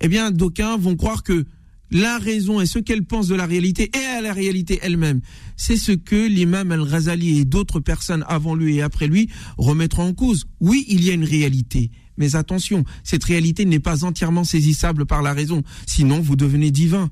eh 0.00 0.08
bien, 0.08 0.30
d'aucuns 0.30 0.76
vont 0.76 0.96
croire 0.96 1.22
que 1.22 1.44
la 1.90 2.18
raison 2.18 2.60
et 2.60 2.66
ce 2.66 2.78
qu'elle 2.78 3.04
pense 3.04 3.28
de 3.28 3.34
la 3.34 3.46
réalité 3.46 3.90
et 3.96 4.04
à 4.04 4.20
la 4.20 4.32
réalité 4.32 4.78
elle-même, 4.82 5.20
c'est 5.56 5.76
ce 5.76 5.92
que 5.92 6.26
l'imam 6.26 6.72
al-Ghazali 6.72 7.38
et 7.38 7.44
d'autres 7.44 7.80
personnes 7.80 8.24
avant 8.28 8.54
lui 8.54 8.76
et 8.76 8.82
après 8.82 9.06
lui 9.06 9.28
remettront 9.56 10.08
en 10.08 10.14
cause. 10.14 10.46
Oui, 10.60 10.84
il 10.88 11.04
y 11.04 11.10
a 11.10 11.14
une 11.14 11.24
réalité. 11.24 11.90
Mais 12.18 12.36
attention, 12.36 12.84
cette 13.04 13.24
réalité 13.24 13.64
n'est 13.64 13.80
pas 13.80 14.04
entièrement 14.04 14.44
saisissable 14.44 15.06
par 15.06 15.22
la 15.22 15.32
raison. 15.32 15.62
Sinon, 15.86 16.20
vous 16.20 16.36
devenez 16.36 16.70
divin. 16.70 17.10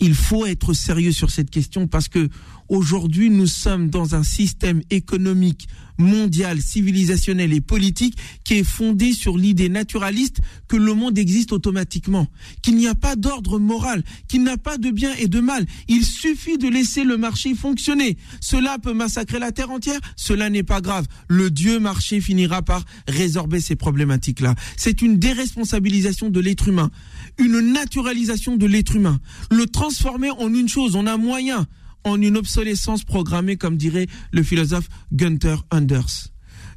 Il 0.00 0.14
faut 0.14 0.46
être 0.46 0.72
sérieux 0.72 1.12
sur 1.12 1.30
cette 1.30 1.50
question 1.50 1.86
parce 1.86 2.08
que 2.08 2.28
aujourd'hui 2.68 3.30
nous 3.30 3.46
sommes 3.46 3.88
dans 3.88 4.14
un 4.14 4.22
système 4.22 4.82
économique 4.90 5.68
mondial, 5.98 6.60
civilisationnel 6.60 7.52
et 7.52 7.60
politique 7.60 8.18
qui 8.44 8.54
est 8.54 8.64
fondé 8.64 9.12
sur 9.12 9.36
l'idée 9.36 9.68
naturaliste 9.68 10.40
que 10.68 10.76
le 10.76 10.94
monde 10.94 11.18
existe 11.18 11.52
automatiquement, 11.52 12.26
qu'il 12.62 12.76
n'y 12.76 12.86
a 12.86 12.94
pas 12.94 13.16
d'ordre 13.16 13.58
moral, 13.58 14.02
qu'il 14.28 14.42
n'a 14.42 14.58
pas 14.58 14.78
de 14.78 14.90
bien 14.90 15.14
et 15.18 15.28
de 15.28 15.40
mal. 15.40 15.66
Il 15.88 16.04
suffit 16.04 16.58
de 16.58 16.68
laisser 16.68 17.04
le 17.04 17.16
marché 17.16 17.54
fonctionner. 17.54 18.16
Cela 18.40 18.78
peut 18.78 18.92
massacrer 18.92 19.38
la 19.38 19.52
terre 19.52 19.70
entière, 19.70 20.00
cela 20.16 20.50
n'est 20.50 20.62
pas 20.62 20.80
grave. 20.80 21.06
Le 21.28 21.50
Dieu 21.50 21.78
marché 21.78 22.20
finira 22.20 22.62
par 22.62 22.84
résorber 23.08 23.60
ces 23.60 23.76
problématiques-là. 23.76 24.54
C'est 24.76 25.02
une 25.02 25.18
déresponsabilisation 25.18 26.30
de 26.30 26.40
l'être 26.40 26.68
humain, 26.68 26.90
une 27.38 27.72
naturalisation 27.72 28.56
de 28.56 28.66
l'être 28.66 28.96
humain, 28.96 29.20
le 29.50 29.66
transformer 29.66 30.30
en 30.30 30.52
une 30.52 30.68
chose, 30.68 30.96
en 30.96 31.06
un 31.06 31.16
moyen 31.16 31.66
en 32.06 32.22
une 32.22 32.36
obsolescence 32.36 33.04
programmée, 33.04 33.56
comme 33.56 33.76
dirait 33.76 34.06
le 34.30 34.42
philosophe 34.42 34.88
Gunther 35.12 35.64
Anders. 35.70 36.28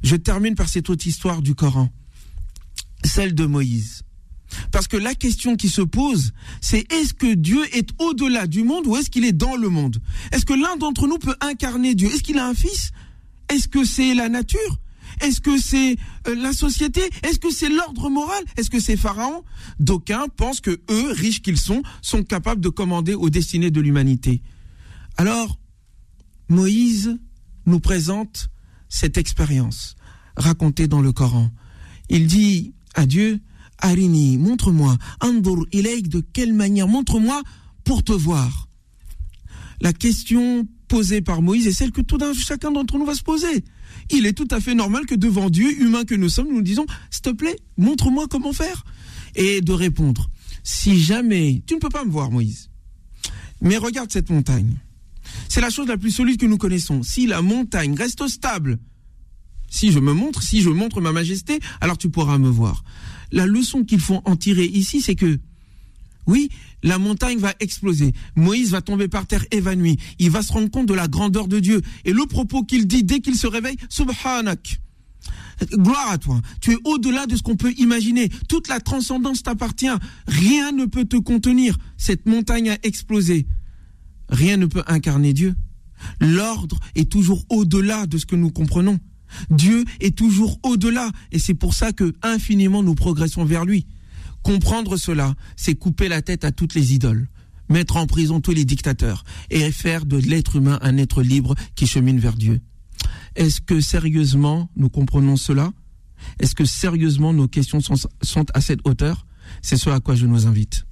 Je 0.02 0.16
termine 0.16 0.56
par 0.56 0.68
cette 0.68 0.90
autre 0.90 1.06
histoire 1.06 1.40
du 1.40 1.54
Coran, 1.54 1.88
celle 3.04 3.34
de 3.34 3.46
Moïse. 3.46 4.02
Parce 4.72 4.88
que 4.88 4.96
la 4.96 5.14
question 5.14 5.54
qui 5.54 5.68
se 5.68 5.82
pose, 5.82 6.32
c'est 6.60 6.92
est-ce 6.92 7.14
que 7.14 7.34
Dieu 7.34 7.62
est 7.76 7.90
au-delà 8.00 8.48
du 8.48 8.64
monde 8.64 8.88
ou 8.88 8.96
est-ce 8.96 9.08
qu'il 9.08 9.24
est 9.24 9.32
dans 9.32 9.54
le 9.54 9.68
monde? 9.68 10.02
Est-ce 10.32 10.44
que 10.44 10.52
l'un 10.52 10.76
d'entre 10.76 11.06
nous 11.06 11.18
peut 11.18 11.36
incarner 11.40 11.94
Dieu? 11.94 12.08
Est-ce 12.08 12.24
qu'il 12.24 12.38
a 12.38 12.48
un 12.48 12.54
fils? 12.54 12.90
Est-ce 13.48 13.68
que 13.68 13.84
c'est 13.84 14.14
la 14.14 14.28
nature? 14.28 14.79
Est-ce 15.20 15.40
que 15.40 15.58
c'est 15.58 15.96
euh, 16.26 16.34
la 16.34 16.52
société? 16.52 17.02
Est-ce 17.22 17.38
que 17.38 17.50
c'est 17.50 17.68
l'ordre 17.68 18.08
moral? 18.08 18.42
Est-ce 18.56 18.70
que 18.70 18.80
c'est 18.80 18.96
Pharaon? 18.96 19.44
D'aucuns 19.78 20.26
pensent 20.36 20.60
que 20.60 20.80
eux, 20.90 21.12
riches 21.12 21.42
qu'ils 21.42 21.58
sont, 21.58 21.82
sont 22.02 22.22
capables 22.22 22.60
de 22.60 22.68
commander 22.68 23.14
aux 23.14 23.30
destinées 23.30 23.70
de 23.70 23.80
l'humanité. 23.80 24.42
Alors, 25.16 25.58
Moïse 26.48 27.18
nous 27.66 27.80
présente 27.80 28.48
cette 28.88 29.18
expérience 29.18 29.94
racontée 30.36 30.88
dans 30.88 31.02
le 31.02 31.12
Coran. 31.12 31.50
Il 32.08 32.26
dit 32.26 32.72
à 32.94 33.06
Dieu, 33.06 33.40
Arini, 33.78 34.38
montre-moi, 34.38 34.96
Andur 35.20 35.66
ilaik, 35.72 36.08
de 36.08 36.20
quelle 36.20 36.52
manière, 36.52 36.88
montre-moi 36.88 37.42
pour 37.84 38.02
te 38.02 38.12
voir. 38.12 38.68
La 39.80 39.92
question 39.92 40.66
posée 40.88 41.22
par 41.22 41.40
Moïse 41.40 41.66
est 41.66 41.72
celle 41.72 41.92
que 41.92 42.00
tout 42.00 42.18
d'un 42.18 42.34
chacun 42.34 42.70
d'entre 42.70 42.98
nous 42.98 43.06
va 43.06 43.14
se 43.14 43.22
poser. 43.22 43.64
Il 44.10 44.26
est 44.26 44.32
tout 44.32 44.48
à 44.50 44.60
fait 44.60 44.74
normal 44.74 45.06
que 45.06 45.14
devant 45.14 45.50
Dieu, 45.50 45.70
humain 45.80 46.04
que 46.04 46.14
nous 46.14 46.28
sommes, 46.28 46.52
nous 46.52 46.62
disons, 46.62 46.86
s'il 47.10 47.22
te 47.22 47.30
plaît, 47.30 47.56
montre-moi 47.76 48.26
comment 48.28 48.52
faire. 48.52 48.84
Et 49.36 49.60
de 49.60 49.72
répondre, 49.72 50.30
si 50.64 51.00
jamais, 51.00 51.62
tu 51.66 51.74
ne 51.74 51.78
peux 51.78 51.88
pas 51.88 52.04
me 52.04 52.10
voir, 52.10 52.30
Moïse, 52.30 52.70
mais 53.60 53.76
regarde 53.76 54.10
cette 54.10 54.30
montagne. 54.30 54.78
C'est 55.48 55.60
la 55.60 55.70
chose 55.70 55.88
la 55.88 55.96
plus 55.96 56.10
solide 56.10 56.40
que 56.40 56.46
nous 56.46 56.58
connaissons. 56.58 57.02
Si 57.02 57.26
la 57.26 57.42
montagne 57.42 57.94
reste 57.94 58.26
stable, 58.26 58.78
si 59.68 59.92
je 59.92 60.00
me 60.00 60.12
montre, 60.12 60.42
si 60.42 60.60
je 60.60 60.70
montre 60.70 61.00
ma 61.00 61.12
majesté, 61.12 61.60
alors 61.80 61.96
tu 61.96 62.10
pourras 62.10 62.38
me 62.38 62.48
voir. 62.48 62.82
La 63.30 63.46
leçon 63.46 63.84
qu'il 63.84 64.00
faut 64.00 64.20
en 64.24 64.34
tirer 64.36 64.64
ici, 64.64 65.00
c'est 65.00 65.14
que, 65.14 65.38
oui, 66.26 66.50
la 66.82 66.98
montagne 66.98 67.38
va 67.38 67.54
exploser. 67.60 68.12
Moïse 68.36 68.70
va 68.70 68.82
tomber 68.82 69.08
par 69.08 69.26
terre 69.26 69.44
évanoui. 69.50 69.98
Il 70.18 70.30
va 70.30 70.42
se 70.42 70.52
rendre 70.52 70.70
compte 70.70 70.86
de 70.86 70.94
la 70.94 71.08
grandeur 71.08 71.48
de 71.48 71.58
Dieu. 71.58 71.80
Et 72.04 72.12
le 72.12 72.26
propos 72.26 72.62
qu'il 72.62 72.86
dit 72.86 73.04
dès 73.04 73.20
qu'il 73.20 73.36
se 73.36 73.46
réveille, 73.46 73.76
Subhanak. 73.88 74.80
Gloire 75.72 76.10
à 76.10 76.18
toi. 76.18 76.40
Tu 76.60 76.72
es 76.72 76.78
au-delà 76.84 77.26
de 77.26 77.36
ce 77.36 77.42
qu'on 77.42 77.56
peut 77.56 77.72
imaginer. 77.76 78.30
Toute 78.48 78.68
la 78.68 78.80
transcendance 78.80 79.42
t'appartient. 79.42 79.90
Rien 80.26 80.72
ne 80.72 80.86
peut 80.86 81.04
te 81.04 81.16
contenir. 81.16 81.76
Cette 81.96 82.26
montagne 82.26 82.70
a 82.70 82.78
explosé. 82.82 83.46
Rien 84.30 84.56
ne 84.56 84.66
peut 84.66 84.82
incarner 84.86 85.32
Dieu. 85.32 85.54
L'ordre 86.20 86.78
est 86.94 87.10
toujours 87.10 87.44
au-delà 87.50 88.06
de 88.06 88.16
ce 88.16 88.24
que 88.24 88.36
nous 88.36 88.50
comprenons. 88.50 88.98
Dieu 89.50 89.84
est 90.00 90.16
toujours 90.16 90.58
au-delà 90.62 91.10
et 91.30 91.38
c'est 91.38 91.54
pour 91.54 91.74
ça 91.74 91.92
que 91.92 92.14
infiniment 92.22 92.82
nous 92.82 92.94
progressons 92.94 93.44
vers 93.44 93.64
lui. 93.64 93.86
Comprendre 94.42 94.96
cela, 94.96 95.34
c'est 95.56 95.74
couper 95.74 96.08
la 96.08 96.22
tête 96.22 96.44
à 96.44 96.52
toutes 96.52 96.74
les 96.74 96.94
idoles, 96.94 97.28
mettre 97.68 97.96
en 97.96 98.06
prison 98.06 98.40
tous 98.40 98.52
les 98.52 98.64
dictateurs 98.64 99.24
et 99.50 99.70
faire 99.70 100.06
de 100.06 100.16
l'être 100.16 100.56
humain 100.56 100.78
un 100.82 100.96
être 100.96 101.22
libre 101.22 101.54
qui 101.74 101.86
chemine 101.86 102.18
vers 102.18 102.36
Dieu. 102.36 102.60
Est-ce 103.36 103.60
que 103.60 103.80
sérieusement 103.80 104.70
nous 104.76 104.88
comprenons 104.88 105.36
cela? 105.36 105.72
Est-ce 106.38 106.54
que 106.54 106.64
sérieusement 106.64 107.32
nos 107.32 107.48
questions 107.48 107.80
sont, 107.80 107.94
sont 108.22 108.46
à 108.54 108.60
cette 108.60 108.80
hauteur? 108.84 109.26
C'est 109.62 109.76
ce 109.76 109.90
à 109.90 110.00
quoi 110.00 110.14
je 110.14 110.26
nous 110.26 110.46
invite. 110.46 110.84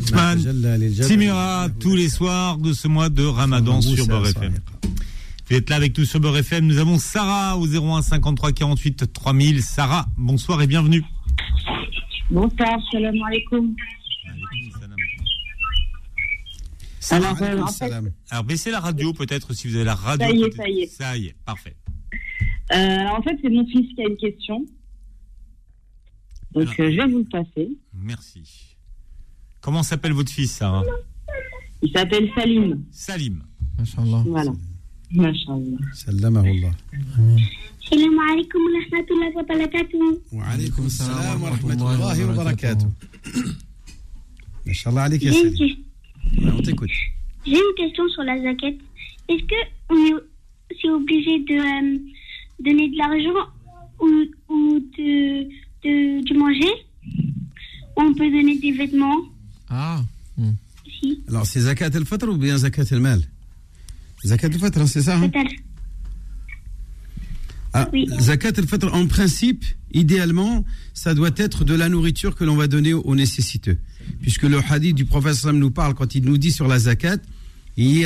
Ousmane, 0.00 0.42
tous 1.78 1.94
les 1.94 2.08
soirs 2.08 2.58
de 2.58 2.72
ce 2.72 2.88
mois 2.88 3.10
de 3.10 3.24
Ramadan 3.24 3.80
sur 3.80 4.06
Beurre 4.06 4.26
FM. 4.26 4.54
Vous 5.48 5.56
êtes 5.56 5.70
là 5.70 5.76
avec 5.76 5.96
nous 5.96 6.04
sur 6.04 6.20
Beurre 6.20 6.38
FM. 6.38 6.66
Nous 6.66 6.78
avons 6.78 6.98
Sarah 6.98 7.56
au 7.56 7.66
01 7.66 8.02
53 8.02 8.52
48 8.52 9.12
3000. 9.12 9.62
Sarah, 9.62 10.08
bonsoir 10.16 10.62
et 10.62 10.66
bienvenue. 10.66 11.04
Bonsoir, 12.30 12.78
salam 12.90 13.16
alaikum. 13.22 13.74
Alors, 17.10 17.42
euh, 17.42 17.60
en 17.60 17.66
fait- 17.66 17.92
Alors, 18.30 18.44
baissez 18.44 18.70
la 18.70 18.80
radio 18.80 19.12
peut-être 19.12 19.52
si 19.52 19.68
vous 19.68 19.76
avez 19.76 19.84
la 19.84 19.94
radio. 19.94 20.26
Ça 20.26 20.32
y 20.34 20.42
est, 20.42 20.50
ça 20.56 20.68
y 20.68 20.80
est. 20.80 20.86
Ça 20.86 21.16
y 21.16 21.26
est, 21.26 21.36
parfait. 21.44 21.76
Euh, 22.72 22.76
alors 22.76 23.18
en 23.18 23.22
fait, 23.22 23.36
c'est 23.42 23.50
mon 23.50 23.66
fils 23.66 23.94
qui 23.94 24.02
a 24.02 24.08
une 24.08 24.16
question. 24.16 24.64
Donc 26.52 26.68
euh, 26.80 26.90
je 26.90 26.96
vais 26.96 27.06
vous 27.06 27.18
le 27.18 27.24
passer. 27.24 27.68
Merci. 27.92 28.76
Comment 29.60 29.82
s'appelle 29.82 30.12
votre 30.12 30.30
fils, 30.32 30.52
Sarah? 30.52 30.82
Il 31.82 31.90
s'appelle 31.92 32.30
Salim. 32.34 32.84
Salim. 32.90 33.42
Voilà. 34.26 34.52
Masha'Allah. 35.13 35.79
Salam 35.93 36.37
Allah. 36.37 36.73
السلام 37.89 38.19
عليكم 38.19 38.59
ورحمة 38.69 39.07
الله 39.11 39.29
وبركاته 39.37 40.21
وعليكم 40.33 40.85
السلام 40.85 41.41
ورحمة 41.43 41.73
الله 41.73 42.17
وبركاته. 42.29 42.87
Inch'Allah 44.67 45.01
عليك 45.09 45.23
يا 45.23 45.31
J'ai 45.31 45.41
une, 45.41 45.55
Salim. 45.55 45.75
que- 45.75 46.45
Ouais, 46.45 46.51
On 46.57 46.61
t'écoute. 46.61 46.91
j'ai 47.45 47.57
une 47.57 47.73
question 47.77 48.07
sur 48.09 48.23
la 48.23 48.35
zaquette. 48.41 48.77
Est-ce 49.29 49.43
que 49.51 49.59
on 49.89 49.97
est 50.05 50.15
c'est 50.79 50.89
obligé 50.89 51.39
de 51.49 51.57
euh, 51.57 51.97
donner 52.65 52.87
de 52.93 52.97
l'argent 53.01 53.41
ou, 53.99 54.07
ou 54.53 54.79
de, 54.97 55.11
de, 55.83 56.21
du 56.27 56.33
manger 56.37 56.73
Ou 57.97 58.01
on 58.01 58.13
peut 58.13 58.29
donner 58.29 58.55
des 58.59 58.71
vêtements 58.73 59.21
Ah. 59.69 60.03
Si. 60.99 61.19
Alors, 61.29 61.45
c'est 61.47 61.61
zakat 61.61 61.91
al-fitr 61.95 62.27
ou 62.29 62.37
bien 62.37 62.57
zakat 62.57 62.85
al-mal 62.91 63.21
Zakat 64.24 64.46
al-fitr, 64.46 64.88
c'est 64.88 65.02
ça 65.02 65.18
hein. 65.18 65.30
Ah, 67.72 67.90
Zakat 68.20 68.52
al-fitr, 68.56 68.94
en 68.94 69.06
principe, 69.06 69.64
idéalement, 69.92 70.64
ça 70.94 71.14
doit 71.14 71.32
être 71.36 71.64
de 71.64 71.74
la 71.74 71.88
nourriture 71.88 72.34
que 72.34 72.44
l'on 72.44 72.56
va 72.56 72.68
donner 72.68 72.94
aux 72.94 73.14
nécessiteux. 73.14 73.78
Puisque 74.22 74.44
le 74.44 74.60
hadith 74.68 74.94
du 74.94 75.04
prophète 75.04 75.44
nous 75.46 75.70
parle 75.70 75.94
quand 75.94 76.14
il 76.14 76.24
nous 76.24 76.38
dit 76.38 76.52
sur 76.52 76.68
la 76.68 76.78
zakat. 76.78 77.18
Elle 77.76 78.04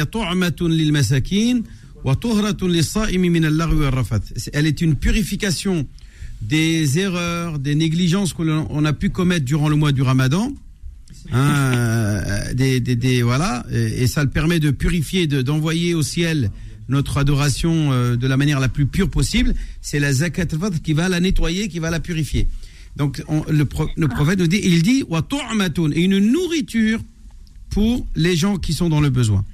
est 4.66 4.80
une 4.80 4.94
purification 4.94 5.86
des 6.40 6.98
erreurs, 6.98 7.58
des 7.58 7.74
négligences 7.74 8.32
que 8.32 8.42
l'on 8.42 8.66
on 8.70 8.84
a 8.84 8.92
pu 8.92 9.10
commettre 9.10 9.44
durant 9.44 9.68
le 9.68 9.76
mois 9.76 9.92
du 9.92 10.02
Ramadan. 10.02 10.52
Hein, 11.32 11.72
euh, 11.74 12.54
des, 12.54 12.80
des- 12.80 12.96
des- 12.96 13.22
voilà, 13.22 13.64
et, 13.72 14.02
et 14.02 14.06
ça 14.06 14.22
le 14.24 14.30
permet 14.30 14.60
de 14.60 14.70
purifier, 14.70 15.26
de- 15.26 15.42
d'envoyer 15.42 15.94
au 15.94 16.02
ciel 16.02 16.50
notre 16.88 17.18
adoration 17.18 17.92
euh, 17.92 18.16
de 18.16 18.26
la 18.26 18.36
manière 18.36 18.60
la 18.60 18.68
plus 18.68 18.86
pure 18.86 19.10
possible. 19.10 19.54
C'est 19.82 19.98
la 20.00 20.12
zakat 20.12 20.42
al-fitr 20.52 20.80
qui 20.82 20.92
va 20.94 21.08
la 21.08 21.20
nettoyer, 21.20 21.68
qui 21.68 21.78
va 21.80 21.90
la 21.90 22.00
purifier. 22.00 22.46
Donc 22.96 23.22
on- 23.28 23.44
le, 23.50 23.64
pro- 23.64 23.90
le 23.96 24.08
prophète 24.08 24.38
nous 24.38 24.46
dit, 24.46 24.60
il 24.64 24.82
dit 24.82 25.04
wa 25.08 25.26
et 25.94 26.00
une 26.00 26.18
nourriture 26.18 27.00
pour 27.70 28.06
les 28.16 28.34
gens 28.36 28.56
qui 28.56 28.72
sont 28.72 28.88
dans 28.88 29.00
le 29.00 29.10
besoin. 29.10 29.44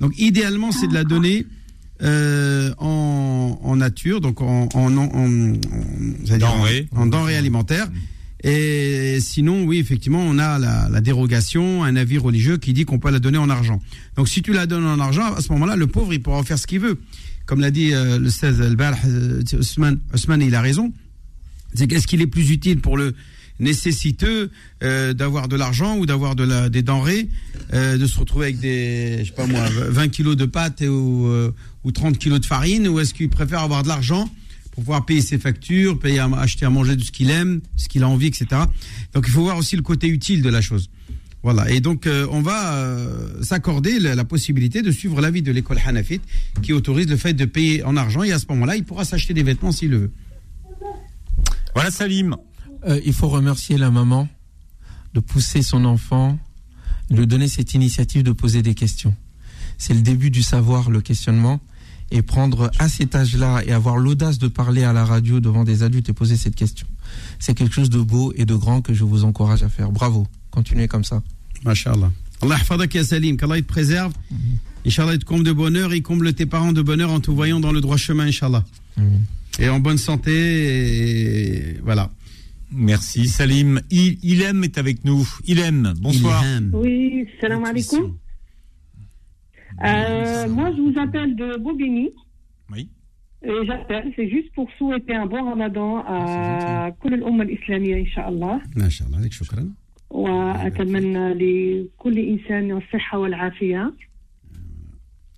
Donc 0.00 0.12
idéalement, 0.18 0.70
c'est 0.72 0.86
de 0.86 0.94
la 0.94 1.04
donner 1.04 1.46
euh, 2.02 2.72
en, 2.78 3.58
en 3.62 3.76
nature, 3.76 4.20
donc 4.20 4.40
en, 4.40 4.68
en, 4.74 4.96
en, 4.96 5.08
en- 5.14 5.52
Denrées. 6.38 6.88
en 6.92 7.06
denrées 7.06 7.36
alimentaires. 7.36 7.88
Et 8.44 9.18
sinon, 9.20 9.64
oui, 9.64 9.78
effectivement, 9.78 10.20
on 10.20 10.38
a 10.38 10.58
la, 10.58 10.88
la 10.90 11.00
dérogation, 11.00 11.82
un 11.82 11.96
avis 11.96 12.18
religieux 12.18 12.58
qui 12.58 12.74
dit 12.74 12.84
qu'on 12.84 12.98
peut 12.98 13.10
la 13.10 13.18
donner 13.18 13.38
en 13.38 13.48
argent. 13.48 13.80
Donc, 14.16 14.28
si 14.28 14.42
tu 14.42 14.52
la 14.52 14.66
donnes 14.66 14.84
en 14.84 15.00
argent, 15.00 15.34
à 15.34 15.40
ce 15.40 15.50
moment-là, 15.52 15.76
le 15.76 15.86
pauvre, 15.86 16.12
il 16.12 16.22
pourra 16.22 16.38
en 16.38 16.42
faire 16.42 16.58
ce 16.58 16.66
qu'il 16.66 16.80
veut. 16.80 16.98
Comme 17.46 17.60
l'a 17.60 17.70
dit 17.70 17.94
euh, 17.94 18.18
le 18.18 18.28
16 18.28 18.60
Al-Barh, 18.60 18.96
euh, 19.06 19.42
Ousmane, 19.58 19.98
Ousmane, 20.12 20.42
il 20.42 20.54
a 20.54 20.60
raison. 20.60 20.92
C'est 21.74 21.86
qu'est-ce 21.86 22.06
qu'il 22.06 22.20
est 22.20 22.26
plus 22.26 22.50
utile 22.50 22.80
pour 22.80 22.96
le 22.96 23.14
nécessiteux 23.60 24.50
euh, 24.82 25.12
d'avoir 25.12 25.48
de 25.48 25.56
l'argent 25.56 25.96
ou 25.96 26.06
d'avoir 26.06 26.34
de 26.34 26.44
la, 26.44 26.68
des 26.68 26.82
denrées, 26.82 27.28
euh, 27.72 27.96
de 27.96 28.06
se 28.06 28.18
retrouver 28.18 28.46
avec 28.46 28.60
des, 28.60 29.18
je 29.20 29.24
sais 29.26 29.32
pas 29.32 29.46
moi, 29.46 29.64
20 29.68 30.08
kilos 30.08 30.36
de 30.36 30.44
pâtes 30.44 30.82
et, 30.82 30.88
ou, 30.88 31.26
euh, 31.28 31.52
ou 31.84 31.92
30 31.92 32.18
kilos 32.18 32.40
de 32.40 32.46
farine, 32.46 32.88
ou 32.88 32.98
est-ce 32.98 33.14
qu'il 33.14 33.28
préfère 33.28 33.60
avoir 33.60 33.82
de 33.82 33.88
l'argent 33.88 34.28
pour 34.74 34.82
pouvoir 34.84 35.06
payer 35.06 35.20
ses 35.22 35.38
factures, 35.38 35.98
payer 35.98 36.18
à- 36.18 36.26
acheter 36.36 36.66
à 36.66 36.70
manger 36.70 36.96
de 36.96 37.02
ce 37.02 37.12
qu'il 37.12 37.30
aime, 37.30 37.60
ce 37.76 37.88
qu'il 37.88 38.02
a 38.02 38.08
envie, 38.08 38.26
etc. 38.26 38.46
Donc 39.14 39.24
il 39.26 39.30
faut 39.32 39.42
voir 39.42 39.56
aussi 39.56 39.76
le 39.76 39.82
côté 39.82 40.08
utile 40.08 40.42
de 40.42 40.48
la 40.50 40.60
chose. 40.60 40.90
Voilà. 41.44 41.70
Et 41.70 41.80
donc 41.80 42.06
euh, 42.06 42.26
on 42.30 42.40
va 42.42 42.74
euh, 42.74 43.42
s'accorder 43.42 44.00
la, 44.00 44.14
la 44.14 44.24
possibilité 44.24 44.82
de 44.82 44.90
suivre 44.90 45.20
l'avis 45.20 45.42
de 45.42 45.52
l'école 45.52 45.78
Hanafite 45.84 46.22
qui 46.62 46.72
autorise 46.72 47.06
le 47.08 47.16
fait 47.16 47.34
de 47.34 47.44
payer 47.44 47.84
en 47.84 47.96
argent 47.96 48.22
et 48.24 48.32
à 48.32 48.38
ce 48.38 48.46
moment-là, 48.50 48.76
il 48.76 48.84
pourra 48.84 49.04
s'acheter 49.04 49.32
des 49.34 49.42
vêtements 49.42 49.70
s'il 49.70 49.90
le 49.90 49.98
veut. 49.98 50.12
Voilà 51.74 51.90
Salim. 51.90 52.36
Euh, 52.86 53.00
il 53.04 53.12
faut 53.12 53.28
remercier 53.28 53.78
la 53.78 53.90
maman 53.90 54.28
de 55.14 55.20
pousser 55.20 55.62
son 55.62 55.84
enfant, 55.84 56.38
de 57.10 57.16
lui 57.16 57.26
donner 57.26 57.46
cette 57.48 57.74
initiative 57.74 58.22
de 58.22 58.32
poser 58.32 58.62
des 58.62 58.74
questions. 58.74 59.14
C'est 59.78 59.94
le 59.94 60.00
début 60.00 60.30
du 60.30 60.42
savoir, 60.42 60.90
le 60.90 61.00
questionnement. 61.00 61.60
Et 62.10 62.22
prendre 62.22 62.70
à 62.78 62.88
cet 62.88 63.14
âge-là 63.14 63.62
et 63.66 63.72
avoir 63.72 63.96
l'audace 63.96 64.38
de 64.38 64.48
parler 64.48 64.84
à 64.84 64.92
la 64.92 65.04
radio 65.04 65.40
devant 65.40 65.64
des 65.64 65.82
adultes 65.82 66.08
et 66.08 66.12
poser 66.12 66.36
cette 66.36 66.54
question. 66.54 66.86
C'est 67.38 67.54
quelque 67.54 67.74
chose 67.74 67.90
de 67.90 67.98
beau 67.98 68.32
et 68.36 68.44
de 68.44 68.54
grand 68.54 68.82
que 68.82 68.94
je 68.94 69.04
vous 69.04 69.24
encourage 69.24 69.62
à 69.62 69.68
faire. 69.68 69.90
Bravo. 69.90 70.26
Continuez 70.50 70.86
comme 70.86 71.04
ça. 71.04 71.22
Masha'Allah. 71.64 72.12
Allah 72.42 72.56
yahfadak 72.58 72.94
ya 72.94 73.04
Salim, 73.04 73.36
qu'Allah 73.36 73.56
il 73.56 73.62
te 73.64 73.68
préserve. 73.68 74.12
Inch'Allah, 74.86 75.14
il 75.14 75.18
te 75.18 75.24
comble 75.24 75.44
de 75.44 75.52
bonheur, 75.52 75.94
il 75.94 76.02
comble 76.02 76.32
tes 76.34 76.46
parents 76.46 76.72
de 76.72 76.82
bonheur 76.82 77.10
en 77.10 77.20
te 77.20 77.30
voyant 77.30 77.58
dans 77.58 77.72
le 77.72 77.80
droit 77.80 77.96
chemin, 77.96 78.26
Inch'Allah. 78.26 78.64
Et 79.58 79.68
en 79.68 79.80
bonne 79.80 79.98
santé, 79.98 80.32
et 80.32 81.80
voilà. 81.82 82.10
Merci 82.70 83.28
Salim. 83.28 83.80
Il, 83.90 84.18
Ilem 84.22 84.64
est 84.64 84.78
avec 84.78 85.04
nous. 85.04 85.26
Ilem, 85.46 85.94
bonsoir. 86.00 86.44
Oui, 86.72 87.26
salam 87.40 87.64
alaikum. 87.64 88.14
Euh, 89.85 90.49
moi, 90.49 90.71
je 90.75 90.81
vous 90.81 90.99
appelle 90.99 91.35
de 91.35 91.57
Bobigny. 91.57 92.09
Oui. 92.71 92.89
Et 93.43 93.51
j'appelle, 93.67 94.11
c'est 94.15 94.29
juste 94.29 94.51
pour 94.53 94.67
souhaiter 94.77 95.15
un 95.15 95.25
bon 95.25 95.43
ramadan 95.45 96.03
à 96.05 96.91
كل 97.01 97.13
الأمة 97.13 97.43
الإسلامية 97.43 97.95
إن 98.01 98.07
شاء 98.07 98.29
الله 98.29 98.61
Masha'Allah, 98.75 99.15
عليك 99.17 99.33
شكرا. 99.33 99.69
وأتمنى 100.09 101.33
لكل 101.33 102.17
إنسان 102.19 102.77
الصحة 102.77 103.17
والعافية 103.19 103.93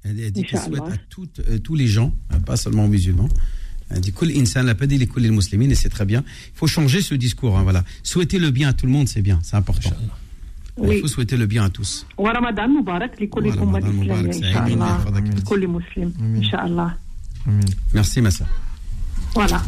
Elle, 0.04 0.20
elle 0.20 0.32
dit 0.32 0.44
qu'elle 0.44 0.60
Inch'Allah. 0.60 0.78
souhaite 0.78 0.94
à 0.94 0.98
toutes, 1.10 1.40
euh, 1.48 1.60
tous 1.60 1.76
les 1.76 1.86
gens, 1.86 2.12
hein, 2.32 2.40
pas 2.40 2.56
seulement 2.58 2.86
aux 2.86 2.88
musulmans. 2.88 3.30
Elle 3.92 4.02
dit 4.02 4.12
Kul 4.14 4.32
insan, 4.36 4.62
elle 4.62 4.66
n'a 4.68 4.74
pas 4.76 4.88
dit 4.88 4.98
les 4.98 5.06
kul 5.06 5.30
muslimines, 5.32 5.70
et 5.70 5.76
c'est 5.76 5.90
très 5.90 6.06
bien. 6.06 6.24
Il 6.54 6.56
faut 6.58 6.66
changer 6.66 7.02
ce 7.02 7.14
discours. 7.14 7.56
hein, 7.58 7.62
voilà. 7.64 7.84
Souhaiter 8.02 8.40
le 8.40 8.50
bien 8.50 8.70
à 8.70 8.74
tout 8.74 8.88
le 8.88 8.92
monde, 8.92 9.08
c'est 9.08 9.22
bien, 9.22 9.38
c'est 9.44 9.58
important. 9.58 9.92
Il 10.02 10.10
Oui. 10.77 10.97
Il 10.97 11.01
faut 11.01 11.09
souhaiter 11.09 11.37
le 11.37 11.47
bien 11.47 11.65
à 11.65 11.71
tous. 11.71 12.07
Wa 12.19 12.33
Ramadan 12.33 12.69
Mubarak, 12.69 13.19
les 13.19 13.31
Inch'Allah. 16.39 16.97
Merci, 17.95 18.21
Massa. 18.21 18.45
Voilà. 19.35 19.63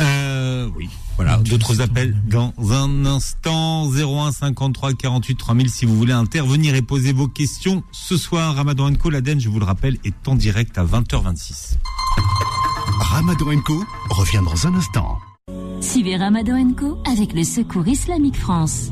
Euh, 0.00 0.68
oui. 0.76 0.88
Voilà, 1.16 1.36
d'autres 1.36 1.82
appels 1.82 2.16
dans 2.26 2.54
un 2.70 3.04
instant. 3.04 3.90
01 3.90 4.32
53 4.32 4.94
48 4.94 5.34
3000 5.36 5.70
si 5.70 5.84
vous 5.84 5.94
voulez 5.96 6.14
intervenir 6.14 6.74
et 6.74 6.82
poser 6.82 7.12
vos 7.12 7.28
questions. 7.28 7.82
Ce 7.92 8.16
soir, 8.16 8.54
Ramadan 8.54 8.94
Co, 8.94 9.10
l'Aden, 9.10 9.38
je 9.38 9.50
vous 9.50 9.58
le 9.58 9.66
rappelle, 9.66 9.98
est 10.04 10.26
en 10.26 10.34
direct 10.34 10.78
à 10.78 10.84
20h26. 10.84 11.76
Ramadan 13.00 13.60
Co 13.60 13.84
revient 14.10 14.40
dans 14.44 14.66
un 14.66 14.74
instant. 14.74 15.18
Suivez 15.82 16.16
Ramadan 16.16 16.72
Co 16.72 16.98
avec 17.06 17.34
le 17.34 17.44
Secours 17.44 17.86
Islamique 17.86 18.36
France. 18.36 18.88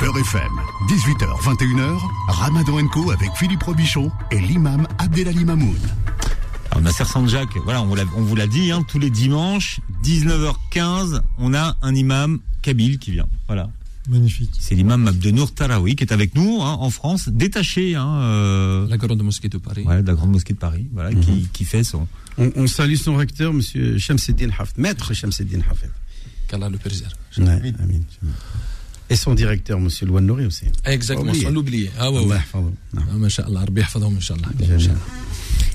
Beurre 0.00 0.18
FM, 0.18 0.52
18h, 0.88 1.40
21h, 1.42 1.98
Ramadan 2.28 2.86
Co 2.88 3.10
avec 3.10 3.30
Philippe 3.36 3.62
Robichon 3.62 4.10
et 4.30 4.38
l'imam 4.40 4.86
Abdelali 4.98 5.44
Mamoun. 5.44 5.76
Alors, 6.70 6.82
Nasser 6.82 7.04
Sanjak, 7.04 7.48
voilà, 7.64 7.82
on 7.82 7.86
vous 7.86 7.94
l'a- 7.94 8.04
on 8.16 8.22
vous 8.22 8.34
l'a 8.34 8.46
dit, 8.46 8.70
hein, 8.72 8.82
tous 8.86 8.98
les 8.98 9.10
dimanches, 9.10 9.80
19h15, 10.02 11.20
on 11.38 11.54
a 11.54 11.76
un 11.82 11.94
imam 11.94 12.40
kabyle 12.62 12.98
qui 12.98 13.12
vient. 13.12 13.26
Voilà. 13.46 13.70
Magnifique. 14.08 14.50
C'est 14.58 14.74
l'imam 14.74 15.06
Abdenour 15.06 15.52
Tarawi 15.54 15.96
qui 15.96 16.04
est 16.04 16.12
avec 16.12 16.34
nous 16.34 16.60
hein, 16.62 16.76
en 16.80 16.90
France, 16.90 17.28
détaché. 17.28 17.94
Hein, 17.94 18.06
euh, 18.20 18.86
La 18.88 18.96
grande 18.98 19.22
mosquée 19.22 19.48
de 19.48 19.58
Paris. 19.58 19.84
ouais, 19.86 20.02
de 20.02 20.06
la 20.06 20.14
grande 20.14 20.30
mosquée 20.30 20.52
de 20.52 20.58
Paris, 20.58 20.88
voilà, 20.92 21.10
Mhm. 21.10 21.20
qui, 21.20 21.48
qui 21.52 21.64
fait 21.64 21.84
son. 21.84 22.06
On, 22.36 22.50
on 22.56 22.66
salue 22.66 22.96
son 22.96 23.16
recteur, 23.16 23.52
monsieur 23.52 23.96
Shamseddin 23.98 24.50
Hafed, 24.58 24.76
maître 24.76 25.14
Shamseddin 25.14 25.60
Hafed. 25.70 25.90
Qu'Allah 26.48 26.68
le 26.68 26.76
préserve. 26.78 27.12
Ouais, 27.38 27.44
amin. 27.48 28.00
Et 29.14 29.16
son 29.16 29.32
directeur, 29.34 29.78
monsieur 29.78 30.06
Louane 30.06 30.26
Nouri 30.26 30.44
aussi. 30.46 30.64
Exactement, 30.84 31.26
Pas 31.26 31.30
oublier. 31.30 31.44
sans 31.46 31.52
l'oublier. 31.52 31.90
Ah 32.00 32.10
ouais, 32.10 32.18
ouais. 32.24 32.36
Ah, 32.52 32.58
Rabbi 33.60 33.80
yahfadhum, 33.80 34.16
Inch'Allah. 34.16 34.48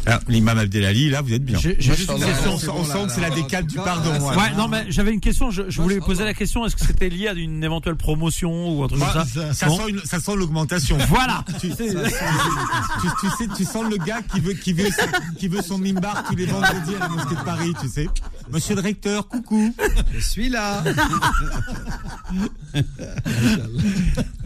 Ah, 0.06 0.20
l'imam 0.28 0.58
Abdelali, 0.58 1.10
là, 1.10 1.22
vous 1.22 1.32
êtes 1.34 1.44
bien. 1.44 1.58
J'ai- 1.60 1.76
j'ai 1.80 1.94
juste 1.96 2.10
une 2.10 2.16
on, 2.24 2.26
question. 2.28 2.58
sent- 2.58 2.70
on 2.70 2.84
sent 2.84 3.06
que 3.08 3.12
c'est 3.14 3.22
la 3.22 3.30
décale 3.30 3.66
du 3.68 3.76
pardon. 3.76 4.12
Ouais, 4.30 4.56
non, 4.58 4.68
mais 4.68 4.86
j'avais 4.90 5.12
une 5.14 5.20
question. 5.20 5.52
Je, 5.52 5.64
je 5.70 5.82
voulais 5.82 6.00
vous 6.00 6.06
poser 6.06 6.24
la 6.24 6.34
question. 6.34 6.66
Est-ce 6.66 6.76
que 6.76 6.86
c'était 6.86 7.10
lié 7.10 7.28
à 7.28 7.34
une 7.34 7.64
éventuelle 7.64 7.96
promotion 7.96 8.78
ou 8.78 8.84
un 8.84 8.88
truc 8.88 9.00
Bah, 9.00 9.12
comme 9.14 9.26
ça? 9.28 9.54
Ça, 9.54 9.68
Non 9.68 9.78
sent 9.78 9.90
une- 9.90 10.00
ça 10.06 10.20
sent 10.20 10.36
l'augmentation. 10.36 10.98
Voilà. 11.10 11.46
Tu, 11.62 11.70
tu, 11.70 11.76
tu 11.76 13.30
sais, 13.38 13.48
tu 13.56 13.64
sens 13.66 13.84
le 13.90 13.98
gars 13.98 14.22
qui 14.34 14.40
veut, 14.40 14.54
qui 14.54 14.74
veut, 14.74 14.90
qui 15.38 15.48
veut 15.48 15.62
son 15.62 15.78
mimbar 15.78 16.24
tous 16.28 16.36
les 16.36 16.46
vendredis 16.46 16.96
à 16.96 17.00
la 17.00 17.10
mosquée 17.10 17.36
de 17.36 17.44
Paris, 17.44 17.74
tu 17.82 17.88
sais. 17.88 18.08
Monsieur 18.52 18.76
le 18.76 18.82
recteur, 18.82 19.28
coucou. 19.28 19.74
Je 20.14 20.20
suis 20.20 20.50
là. 20.50 20.84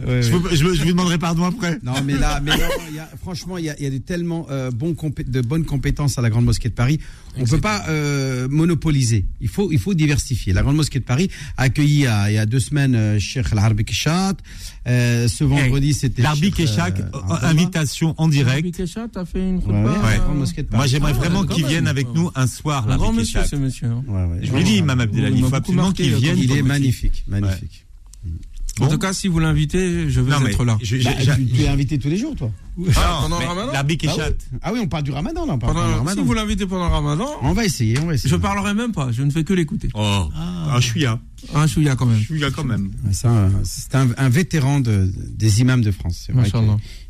je, 0.06 0.30
vous, 0.30 0.48
je, 0.54 0.64
vous- 0.64 0.74
je 0.74 0.82
vous 0.82 0.88
demanderai 0.90 1.18
pardon 1.18 1.44
après. 1.44 1.78
Non, 1.82 1.94
mais 2.04 2.14
là, 2.18 2.40
mais 2.40 2.52
non, 2.52 2.64
il 2.90 2.96
y 2.96 2.98
a- 2.98 3.08
franchement, 3.22 3.58
il 3.58 3.64
y 3.64 3.70
a, 3.70 3.80
y 3.80 3.86
a 3.86 3.90
de 3.90 3.98
tellement 3.98 4.46
euh, 4.50 4.70
de 4.70 5.40
bonnes 5.40 5.64
compétences 5.64 6.18
à 6.18 6.22
la 6.22 6.30
Grande 6.30 6.44
Mosquée 6.44 6.68
de 6.68 6.74
Paris. 6.74 7.00
On 7.36 7.42
ne 7.42 7.46
peut 7.46 7.60
pas 7.60 7.84
euh, 7.88 8.46
monopoliser. 8.48 9.24
Il 9.40 9.48
faut, 9.48 9.72
il 9.72 9.78
faut 9.78 9.94
diversifier. 9.94 10.52
La 10.52 10.62
Grande 10.62 10.76
Mosquée 10.76 11.00
de 11.00 11.04
Paris 11.04 11.30
a 11.56 11.62
accueilli 11.64 12.06
il 12.28 12.32
y 12.32 12.38
a 12.38 12.46
deux 12.46 12.60
semaines 12.60 12.94
euh, 12.94 13.18
Cheikh 13.18 13.46
Al-Harbi 13.52 13.84
Keshat. 13.84 14.34
Euh, 14.86 15.28
ce 15.28 15.44
vendredi, 15.44 15.94
c'était 15.94 16.20
L'arbi 16.22 16.52
Cheikh, 16.52 16.54
Keshak, 16.66 17.00
euh, 17.00 17.04
euh, 17.14 17.34
invitation 17.42 18.14
en 18.18 18.28
direct. 18.28 18.76
Kesha, 18.76 19.06
t'as 19.10 19.24
fait 19.24 19.40
une 19.48 19.56
Ouais, 19.56 19.62
ouais, 19.72 19.88
euh, 19.88 20.18
Grande 20.24 20.38
Mosquée 20.38 20.62
de 20.62 20.68
Paris. 20.68 20.78
Moi, 20.78 20.86
j'aimerais 20.86 21.12
Ah 21.14 21.18
vraiment 21.18 21.44
qu'il 21.44 21.64
vienne 21.66 21.86
avec 21.86 22.06
nous 22.14 22.30
un 22.34 22.46
soir, 22.46 22.84
Un 22.88 22.96
grand 22.96 23.04
l'arbi 23.06 23.18
monsieur, 23.20 23.40
Keshak. 23.40 23.50
ce 23.50 23.56
monsieur. 23.56 23.86
hein. 23.88 24.04
Ouais, 24.06 24.24
ouais. 24.24 24.38
Je 24.42 24.50
vous 24.50 24.56
l'ai 24.58 24.64
dit, 24.64 24.76
Imam 24.76 25.00
Abdelali, 25.00 25.38
Il 25.38 25.44
faut 25.46 25.54
absolument 25.54 25.92
qu'il 25.92 26.14
vienne. 26.14 26.36
Il 26.38 26.52
est 26.52 26.58
pour- 26.58 26.68
magnifique, 26.68 27.24
En 28.80 28.88
tout 28.88 28.98
cas, 28.98 29.12
si 29.12 29.28
vous 29.28 29.38
l'invitez, 29.38 30.10
je 30.10 30.20
veux 30.20 30.30
Non, 30.32 30.44
être 30.46 30.64
là. 30.64 30.76
je- 30.82 30.96
je- 30.96 31.04
Bah, 31.04 31.10
tu, 31.36 31.46
tu 31.46 31.62
es 31.62 31.68
invité 31.68 31.98
tous 31.98 32.08
les 32.08 32.16
jours, 32.16 32.34
toi. 32.34 32.50
Ah, 32.96 33.20
pendant 33.22 33.38
mais 33.38 33.44
le 33.44 33.48
ramadan 33.50 33.72
L'arbi 33.72 33.94
Ah, 33.94 34.06
Keshat. 34.06 34.28
oui. 34.30 34.58
Ah 34.62 34.72
oui, 34.72 34.80
on 34.82 34.88
parle 34.88 35.04
du 35.04 35.12
ramadan, 35.12 35.46
là. 35.46 35.52
On 35.54 35.58
parle 35.58 35.74
Pendant- 35.74 35.86
du 35.86 35.92
si 35.92 35.98
ramadan. 35.98 36.22
vous 36.24 36.32
l'invitez 36.34 36.66
pendant 36.66 36.88
le 36.88 36.92
ramadan, 36.94 37.28
On 37.42 37.52
va 37.52 37.64
essayer, 37.64 37.98
on 38.00 38.06
va 38.06 38.14
essayer. 38.14 38.30
je 38.30 38.34
parlerai 38.36 38.74
même 38.74 38.90
pas. 38.92 39.12
Je 39.12 39.22
ne 39.22 39.30
fais 39.30 39.44
que 39.44 39.52
l'écouter. 39.52 39.88
Oh, 39.94 40.28
un 40.34 40.80
chouïa. 40.80 41.20
Un 41.54 41.66
chouïa 41.68 41.94
quand 41.94 42.06
même. 42.06 42.20
Chouïa 42.20 42.50
quand 42.50 42.64
même. 42.64 42.90
C'est 43.12 43.28
un, 43.28 43.50
c'est 43.62 43.94
un, 43.94 44.08
un 44.16 44.28
vétéran 44.28 44.80
de, 44.80 45.08
des 45.36 45.60
imams 45.60 45.82
de 45.82 45.92
France. 45.92 46.24
C'est 46.26 46.32
vrai 46.32 46.50
que- 46.50 46.56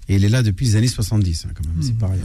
et 0.09 0.17
il 0.17 0.25
est 0.25 0.29
là 0.29 0.43
depuis 0.43 0.67
les 0.67 0.77
années 0.77 0.87
70, 0.89 1.47
hein, 1.47 1.53
quand 1.55 1.67
même. 1.67 1.83
C'est 1.83 1.97
pas 1.97 2.09
rien. 2.09 2.25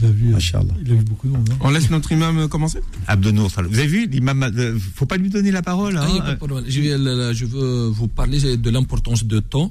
Il 0.00 0.04
a 0.08 0.10
vu, 0.18 0.26
Machallah. 0.36 0.74
il 0.84 0.90
a 0.92 0.94
vu 1.00 1.04
beaucoup 1.10 1.26
de 1.28 1.32
monde. 1.36 1.48
hein. 1.52 1.56
On 1.60 1.70
laisse 1.74 1.90
notre 1.90 2.10
imam 2.16 2.34
euh, 2.38 2.48
commencer 2.54 2.80
Abdenour 3.14 3.50
Salah. 3.50 3.68
Vous 3.72 3.78
avez 3.78 3.86
vu, 3.96 4.00
l'imam, 4.14 4.42
euh, 4.42 4.78
faut 4.98 5.06
pas 5.12 5.18
lui 5.22 5.28
donner 5.36 5.50
la 5.58 5.62
parole. 5.70 5.94
Ah, 5.98 6.02
hein. 6.04 6.08
il 6.12 6.16
y 6.16 6.18
a 6.18 6.22
pas 6.22 6.32
de 6.32 6.36
problème. 6.44 6.64
Je, 6.74 6.80
vais- 6.80 6.96
là, 7.06 7.12
là, 7.22 7.32
je 7.40 7.44
veux 7.44 7.88
vous 7.98 8.08
parler 8.20 8.38
de 8.66 8.70
l'importance 8.70 9.22
de 9.24 9.38
temps, 9.54 9.70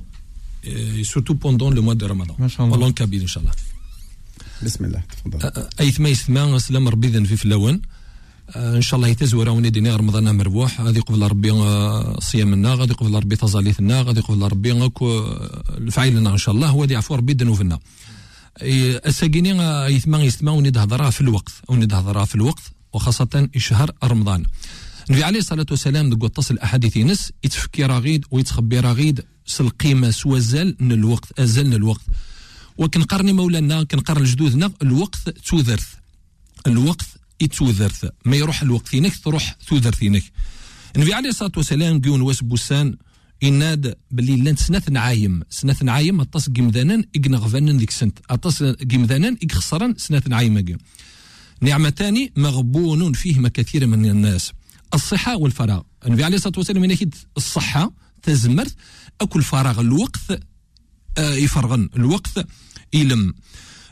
et 0.63 1.03
surtout 1.03 1.35
pendant 1.45 1.69
le 1.77 1.81
mois 1.85 1.95
de 2.01 2.05
Ramadan. 2.11 2.35
Machallah. 2.39 2.69
Pendant 2.73 2.87
le 2.87 2.93
Kabyle, 3.01 3.23
Inch'Allah. 3.23 3.55
Bismillah. 4.61 5.01
تفضل. 5.25 5.63
ايثما 5.79 6.09
يثما 6.09 6.57
سلام 6.59 6.87
ربي 6.87 7.07
ذن 7.07 7.23
في 7.25 7.35
فلاون 7.37 7.81
آه، 8.55 8.77
ان 8.77 8.81
شاء 8.81 8.95
الله 8.97 9.07
يتزور 9.07 9.49
وني 9.49 9.69
ديني 9.69 9.95
رمضان 9.95 10.35
مربوح 10.37 10.81
غادي 10.81 10.97
يقبل 10.99 11.21
ربي 11.21 11.51
آه، 11.51 12.19
صيامنا 12.19 12.73
غادي 12.73 12.91
يقبل 12.91 13.13
ربي 13.15 13.35
تزاليثنا 13.35 14.01
غادي 14.01 14.19
يقبل 14.19 14.41
ربي 14.41 14.71
غاك 14.71 15.01
الفعيلنا 15.77 16.29
ان 16.29 16.37
شاء 16.37 16.55
الله 16.55 16.67
هو 16.69 16.83
يعفو 16.83 17.15
ربي 17.15 17.33
ذنوبنا 17.33 17.79
الساكيني 18.62 19.60
آه، 19.60 19.88
يثما 19.88 20.22
يثما 20.22 20.50
وني 20.50 20.68
هضرها 20.68 21.10
في 21.10 21.20
الوقت 21.20 21.52
وني 21.68 21.84
هضرها 21.84 22.24
في 22.24 22.34
الوقت 22.34 22.62
وخاصة 22.92 23.48
شهر 23.56 23.90
رمضان. 24.04 24.44
النبي 25.10 25.24
عليه 25.24 25.38
الصلاة 25.38 25.66
والسلام 25.70 26.10
دقوا 26.10 26.28
تصل 26.28 26.54
الأحاديث 26.54 26.96
ينس 26.96 27.32
يتفكر 27.44 27.98
غيد 27.98 28.24
ويتخبي 28.30 28.80
غيد 28.80 29.24
سل 29.46 29.64
القيمة 29.64 30.10
سوا 30.10 30.38
زال 30.38 30.76
من 30.80 30.92
الوقت 30.92 31.40
أزل 31.40 31.66
من 31.66 31.74
الوقت. 31.74 32.04
وكنقرني 32.78 33.32
مولانا 33.32 33.82
كنقرن 33.82 34.24
جدودنا 34.24 34.72
الوقت 34.82 35.28
توذرث 35.28 35.86
الوقت 36.66 37.06
يتوذرث 37.40 38.04
ما 38.24 38.36
يروح 38.36 38.62
الوقت 38.62 38.88
فينك 38.88 39.16
تروح 39.16 39.56
توذر 39.68 39.92
فينك 39.92 40.22
النبي 40.96 41.14
عليه 41.14 41.28
الصلاة 41.28 41.52
والسلام 41.56 42.00
قيون 42.00 42.20
واس 42.20 42.42
بوسان 42.42 42.96
يناد 43.42 43.94
باللي 44.10 44.36
لانت 44.36 44.58
سنات 44.58 44.90
نعايم. 44.90 45.42
سنات 45.50 45.82
نعايم 45.82 46.20
أطاس 46.20 46.48
قمذانا 46.48 47.04
اقنا 47.16 47.38
غفانا 47.38 47.72
ديك 47.72 47.90
سنت. 47.90 48.18
أطاس 48.30 48.62
قمذانا 48.62 49.36
اقخسرا 49.42 49.94
سنات 49.96 50.28
نعايم 50.28 50.76
نعمتان 51.60 52.28
مغبون 52.36 53.12
فيهما 53.12 53.48
كثير 53.48 53.86
من 53.86 54.10
الناس. 54.10 54.52
الصحة 54.94 55.36
والفراغ. 55.36 55.80
النبي 56.06 56.24
عليه 56.24 56.36
الصلاة 56.36 56.54
والسلام 56.56 56.84
ينكد 56.84 57.14
الصحة 57.36 57.92
تزمرت 58.22 58.74
أكل 59.20 59.42
فراغ 59.42 59.80
الوقت 59.80 60.42
آه 61.18 61.34
يفرغن. 61.34 61.88
الوقت 61.96 62.46
يلم. 62.92 63.34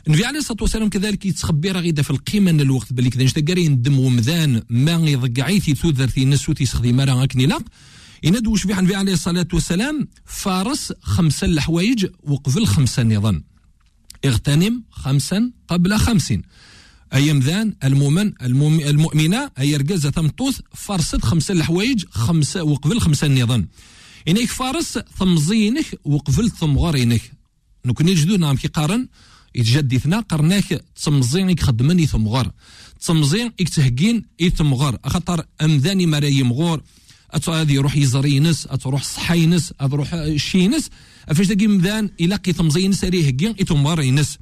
النبي 0.07 0.25
عليه 0.25 0.39
الصلاة 0.39 0.57
والسلام 0.61 0.89
كذلك 0.89 1.25
يتخبي 1.25 1.71
راه 1.71 1.81
في 1.91 2.09
القيمة 2.09 2.51
أن 2.51 2.61
الوقت 2.61 2.93
بالك 2.93 3.13
كذا 3.13 3.23
نشتا 3.23 3.41
ندم 3.69 3.99
ومذان 3.99 4.61
ما 4.69 4.91
يضقعي 4.91 5.59
تيثوذر 5.59 6.07
في 6.07 6.23
الناس 6.23 6.49
وتيستخدم 6.49 7.01
راه 7.01 7.23
هكني 7.23 7.45
لا 7.45 7.59
ينادوا 8.23 8.57
شبيح 8.57 8.77
النبي 8.77 8.95
عليه 8.95 9.13
الصلاة 9.13 9.47
والسلام 9.53 10.07
فارس 10.25 10.93
خمسة 11.01 11.45
الحوايج 11.47 12.05
وقبل 12.23 12.65
خمسة 12.65 13.03
نظام. 13.03 13.43
اغتنم 14.25 14.83
خمسا 14.89 15.51
قبل 15.67 15.97
خمس 15.97 16.33
أيام 17.13 17.39
ذان 17.39 17.75
المؤمن 17.83 18.33
المؤمنة 18.41 19.51
أي 19.59 19.75
رجزة 19.75 20.09
تمطوث 20.09 20.59
فرصت 20.73 21.25
خمسه 21.25 21.51
الحوايج 21.51 22.05
خمسه 22.09 22.63
وقبل 22.63 22.99
خمسه 22.99 23.27
نظام. 23.27 23.67
انك 24.27 24.49
فارس 24.49 24.99
ثمزينك 25.19 25.99
وقبل 26.05 26.51
ثمغرينك 26.51 27.31
نكون 27.85 28.05
جدونا 28.05 28.37
نعم 28.37 28.55
كي 28.55 28.67
قارن 28.67 29.07
يتجدثنا 29.55 30.19
قرناك 30.19 30.85
تمزينك 31.03 31.59
خدمني 31.59 32.05
ثمغر 32.05 32.51
تمزين 33.01 33.55
تهقين 33.55 34.25
إي 34.41 34.49
ثمغر 34.49 34.97
خاطر 35.05 35.45
أمذاني 35.61 36.05
مرايم 36.05 36.53
غور. 36.53 36.81
هذه 37.49 37.73
يروح 37.73 37.95
يزري 37.95 38.39
نس 38.39 38.63
تروح 38.63 39.03
صحي 39.03 39.45
نس 39.45 39.73
تروح 39.79 40.15
شي 40.35 40.67
نس 40.67 40.89
فاش 41.35 41.47
تاقي 41.47 41.67
مذان 41.67 42.09
يلاقي 42.19 42.53
تمزين 42.53 42.93
سريه 42.93 43.27
هكين 43.27 43.55
يتمغر 43.59 44.01
ينس 44.01 44.37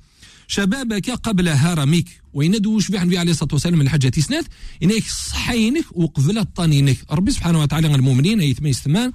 شبابك 0.48 1.10
قبل 1.10 1.50
هرمك 1.50 2.06
وين 2.34 2.52
دوش 2.52 2.92
بيح 2.92 3.02
النبي 3.02 3.18
عليه 3.18 3.32
الصلاة 3.32 3.54
والسلام 3.54 3.82
الحجه 3.82 4.10
تسنات 4.10 4.46
إنك 4.84 5.04
صحينك 5.30 5.86
وقبل 5.92 6.46
طنينك 6.46 6.98
ربي 7.12 7.32
سبحانه 7.32 7.62
وتعالى 7.62 7.96
المؤمنين 7.96 8.40
ايتمي 8.40 8.74
ثمان 8.74 9.12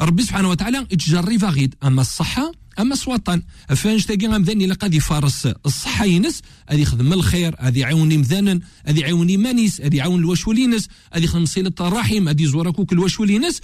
ربي 0.00 0.22
سبحانه 0.22 0.50
وتعالى 0.50 0.84
تجري 0.84 1.38
فغيد 1.38 1.74
أما 1.84 2.00
الصحة 2.00 2.52
أما 2.78 2.94
سواطن 2.94 3.42
فاش 3.68 4.06
تلقى 4.06 4.28
مذاني 4.28 4.64
الا 4.64 4.74
قاد 4.74 4.98
فارس 4.98 5.48
الصحه 5.66 6.04
ينس 6.04 6.42
غادي 6.70 6.82
يخدم 6.82 7.12
الخير 7.12 7.54
هذه 7.58 7.78
يعاون 7.78 8.18
مذانا 8.18 8.60
هذه 8.86 9.00
يعاون 9.00 9.38
مانيس 9.38 9.80
هذه 9.80 9.96
يعاون 9.96 10.18
الوشولينس 10.18 10.74
ينس 10.74 10.88
غادي 11.14 11.24
يخدم 11.24 11.46
صلة 11.46 11.72
الرحم 11.80 12.28
هذه 12.28 12.42
يزور 12.42 12.70
كوك 12.70 12.92
الوشول 12.92 13.30
ينس 13.30 13.60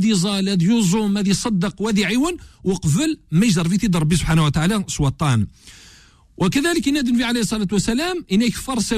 زال 0.00 0.48
غادي 0.48 0.66
يزوم 0.66 1.16
غادي 1.16 1.30
يصدق 1.30 1.82
وادي 1.82 2.04
عيون 2.04 2.36
وقبل 2.64 3.18
ما 3.30 3.46
يجر 3.46 3.68
في 3.68 3.76
تيضرب 3.78 4.14
سبحانه 4.14 4.44
وتعالى 4.44 4.84
سواطن 4.88 5.46
وكذلك 6.36 6.86
ينادي 6.86 7.10
النبي 7.10 7.24
عليه 7.24 7.40
الصلاة 7.40 7.68
والسلام 7.72 8.24
انك 8.32 8.52
فرسه 8.52 8.96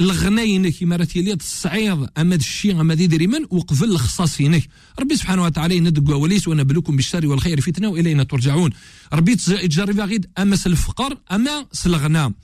الغناينك 0.00 0.74
كما 0.74 0.96
راه 0.96 1.04
تيليات 1.04 1.40
الصعيد 1.40 2.06
اما 2.18 2.34
الشي 2.34 2.72
اما 2.72 2.94
ذي 2.94 3.06
دريمن 3.06 3.46
وقفل 3.50 3.84
الخصاصينك 3.84 4.68
ربي 5.00 5.16
سبحانه 5.16 5.42
وتعالى 5.42 5.76
يندق 5.76 6.16
وليس 6.16 6.48
ونبلوكم 6.48 6.96
بالشر 6.96 7.26
والخير 7.26 7.60
فتنة 7.60 7.88
وإلينا 7.88 8.24
ترجعون. 8.24 8.70
ربي 9.12 9.36
تجرب 9.36 10.00
غيد 10.00 10.26
أما 10.38 10.58
الفقر 10.66 11.18
أما 11.32 11.66
الغنى 11.86 12.34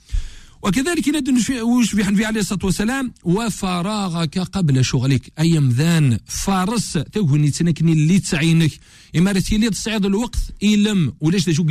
وكذلك 0.61 1.07
ينادي 1.07 1.61
وش 1.61 1.89
في 1.95 2.07
النبي 2.07 2.25
عليه 2.25 2.39
الصلاة 2.39 2.65
والسلام 2.65 3.13
وفراغك 3.23 4.39
قبل 4.39 4.85
شغلك. 4.85 5.31
اي 5.39 5.59
مذان 5.59 6.19
فارس 6.25 6.93
تغني 6.93 7.51
تنكني 7.51 7.93
اللي 7.93 8.19
تعينك 8.19 8.71
إما 9.15 9.31
راه 9.31 9.39
تيليات 9.39 9.71
الصعيد 9.71 10.05
الوقت 10.05 10.39
يلم 10.61 11.13
ولاش 11.21 11.45
دا 11.45 11.53
شو 11.53 11.63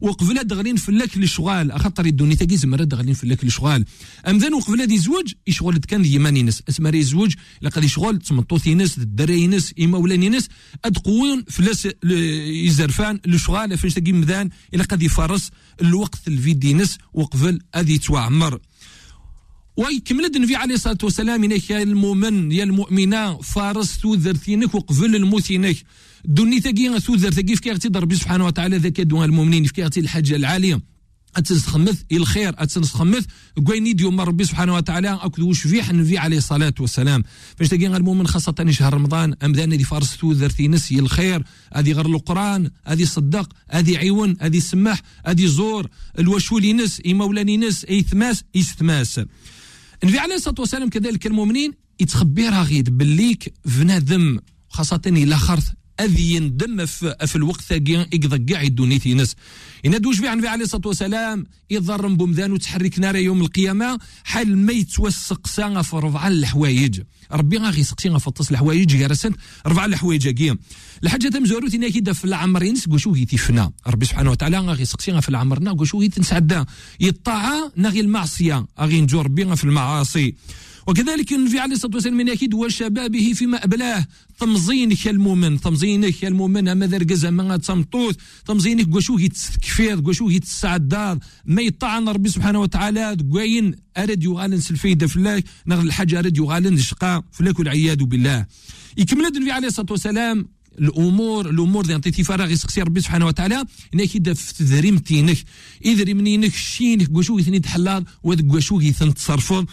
وقبلها 0.00 0.42
دغلين 0.42 0.76
فلاك 0.76 1.16
الشغال 1.16 1.80
خاطر 1.80 2.06
يدوني 2.06 2.36
تاكي 2.36 2.56
زمرا 2.56 2.84
دغلين 2.84 3.14
فلاك 3.14 3.44
الشغال 3.44 3.84
امذان 4.28 4.54
وقبلها 4.54 4.84
دي 4.84 4.98
زوج 4.98 5.32
يشغل 5.46 5.78
كان 5.78 6.04
يمان 6.04 6.36
ينس 6.36 6.62
ري 6.80 7.02
زوج 7.02 7.34
لقد 7.62 7.84
يشغل 7.84 8.18
تمطوط 8.18 8.66
ناس 8.66 8.98
الدرا 8.98 9.32
ينس 9.32 9.74
مولان 9.78 10.22
ينس 10.22 10.48
أد 10.84 10.98
قوون 10.98 11.44
فلاس 11.48 11.88
يزرفان 12.04 13.20
الشغال 13.26 13.78
فاش 13.78 13.94
تاكي 13.94 14.12
مذان. 14.12 14.50
إلى 14.74 14.82
قد 14.82 15.02
يفرس 15.02 15.50
الوقت 15.82 16.28
الفيدي 16.28 16.74
نس 16.74 16.98
وقبل 17.12 17.60
اد 17.74 17.98
توعمر. 17.98 18.60
ويكمل 19.76 20.24
النبي 20.36 20.56
عليه 20.56 20.74
الصلاة 20.74 20.98
والسلام 21.02 21.44
يا 21.44 21.82
المؤمن 21.82 22.52
يا 22.52 22.64
المؤمنة 22.64 23.36
فارس 23.36 23.98
ثوذرتينك 23.98 24.74
وقبل 24.74 25.16
الموتينك. 25.16 25.76
دوني 26.24 26.60
تاكي 26.60 27.00
ثوذر 27.00 27.32
تاكي 27.32 27.56
في 27.56 27.62
كيغتي 27.62 27.88
ربي 27.88 28.16
سبحانه 28.16 28.46
وتعالى 28.46 28.76
ذاك 28.76 29.00
دوان 29.00 29.28
المؤمنين 29.28 29.64
في 29.64 29.72
كيغتي 29.72 30.00
الحاجة 30.00 30.36
العالية. 30.36 30.80
أتنسخمث 31.36 32.02
الخير 32.12 32.54
أتنسخمث. 32.58 33.24
كويني 33.64 33.92
ديوم 33.92 34.20
ربي 34.20 34.44
سبحانه 34.44 34.74
وتعالى 34.74 35.18
اكد 35.22 35.40
وش 35.40 35.66
فيح 35.66 35.90
النبي 35.90 36.18
عليه 36.18 36.38
الصلاة 36.38 36.74
والسلام. 36.80 37.24
فاش 37.56 37.68
تلقى 37.68 37.86
المؤمن 37.86 38.26
خاصة 38.26 38.66
شهر 38.70 38.94
رمضان 38.94 39.34
امذان 39.42 39.72
هذه 39.72 39.82
فارس 39.82 40.16
توذر 40.16 40.48
في 40.48 40.68
نسي 40.68 40.98
الخير. 40.98 41.42
هذه 41.74 41.92
غير 41.92 42.06
القرآن 42.06 42.70
هذه 42.86 43.04
صدق 43.04 43.52
هذه 43.70 43.96
عيون 43.96 44.36
هذه 44.40 44.58
سماح 44.58 45.02
هذه 45.26 45.46
زور. 45.46 45.86
الوشولي 46.18 46.72
نس 46.72 47.00
إي 47.06 47.14
مولاني 47.14 47.56
نس 47.56 47.84
إي 47.84 48.02
ثماس 48.02 48.44
يستماس 48.54 49.20
النبي 50.04 50.18
عليه 50.18 50.34
الصلاة 50.34 50.54
والسلام 50.58 50.88
كذلك 50.88 51.26
المؤمنين 51.26 51.72
يتخبي 52.00 52.48
راغيد 52.48 52.98
بالليك 52.98 53.54
فنادم 53.64 54.38
خاصة 54.68 55.00
إلى 55.06 55.36
خرث 55.36 55.70
اذ 56.00 56.20
يندم 56.20 56.86
في, 56.86 57.36
الوقت 57.36 57.60
ثاقي 57.60 57.92
يقضى 58.12 58.66
الدوني 58.66 58.98
في 58.98 59.14
ناس. 59.14 59.36
إن 59.86 60.00
دوش 60.00 60.20
بيع 60.20 60.32
النبي 60.32 60.48
عليه 60.48 60.64
الصلاة 60.64 60.88
والسلام 60.88 61.46
يضرم 61.70 62.16
بمذان 62.16 62.52
وتحرك 62.52 62.98
نار 62.98 63.16
يوم 63.16 63.40
القيامة 63.40 63.98
حال 64.24 64.58
ما 64.58 64.72
يتوسق 64.72 65.46
ساعة 65.46 65.82
في 65.82 65.96
ربع 65.96 66.28
الحوايج. 66.28 67.00
ربي 67.32 67.58
غا 67.58 67.82
سقسي 67.82 68.18
في 68.18 68.26
الطس 68.26 68.50
الحوايج 68.50 68.96
جالسين 68.96 69.32
ربع 69.66 69.84
الحوايج 69.84 70.28
كيا 71.00 71.06
الحاجة 71.06 71.28
تمزورو 71.28 71.68
تينا 71.68 71.88
كيدا 71.88 72.12
في 72.12 72.24
العمرين 72.24 72.74
وشو 72.88 73.14
هي 73.14 73.24
تيفنا. 73.24 73.72
ربي 73.86 74.06
سبحانه 74.06 74.30
وتعالى 74.30 74.58
غا 74.58 74.84
سقسي 74.84 75.20
في 75.20 75.28
العمرنا 75.28 75.70
وشو 75.70 76.00
هي 76.00 76.08
تنسعدا 76.08 76.66
يطاعة 77.00 77.72
نغي 77.76 78.00
المعصية. 78.00 78.66
غي 78.80 79.00
نجو 79.00 79.20
ربي 79.20 79.56
في 79.56 79.64
المعاصي. 79.64 80.34
وكذلك 80.86 81.32
النبي 81.32 81.58
عليه 81.58 81.74
الصلاة 81.74 81.94
والسلام 81.94 82.16
من 82.16 82.30
أكيد 82.30 82.54
وشبابه 82.54 83.32
فيما 83.32 83.64
أبلاه. 83.64 84.06
تمزينك 84.38 85.08
المؤمن 85.08 85.60
تمزينك 85.60 86.24
المؤمن. 86.24 86.68
أما 86.68 86.86
ذا 86.86 87.30
ما 87.30 87.56
تمطوث 87.56 88.16
تمزينك 88.46 88.94
قشو 88.94 89.18
يتكفير 89.18 90.00
قشو 90.00 90.28
يتسعدار 90.28 91.18
ما 91.44 91.62
يطعن 91.62 92.08
ربي 92.08 92.28
سبحانه 92.28 92.60
وتعالى. 92.60 93.16
قاين 93.34 93.74
ارد 93.96 94.24
يغالن 94.24 94.60
سلفيده 94.60 95.06
فلاك 95.06 95.44
نغل 95.66 95.86
الحاجة 95.86 96.18
ارد 96.18 96.36
يغالن 96.38 96.78
شقاء. 96.78 97.24
فلاك 97.32 97.58
والعياذ 97.58 98.04
بالله. 98.04 98.46
يكمل 98.96 99.26
النبي 99.26 99.50
عليه 99.50 99.68
الصلاة 99.68 99.86
والسلام. 99.90 100.59
الأمور 100.80 101.50
الأمور 101.50 101.82
اللي 101.82 101.94
عطيتي 101.94 102.24
فراغ 102.24 102.50
يسقسي 102.50 102.82
ربي 102.82 103.00
سبحانه 103.00 103.26
وتعالى 103.26 103.64
إنك 103.94 104.16
إذا 104.16 104.34
في 104.34 104.54
تذريمتينك 104.54 105.38
اذا 105.84 106.14
منينك 106.14 106.54
شينك 106.54 107.10
قشو 107.14 107.38
يثني 107.38 107.60
تحلال 107.60 108.04
وذ 108.22 108.56
قشو 108.56 108.80
يثنتصرفون 108.80 109.66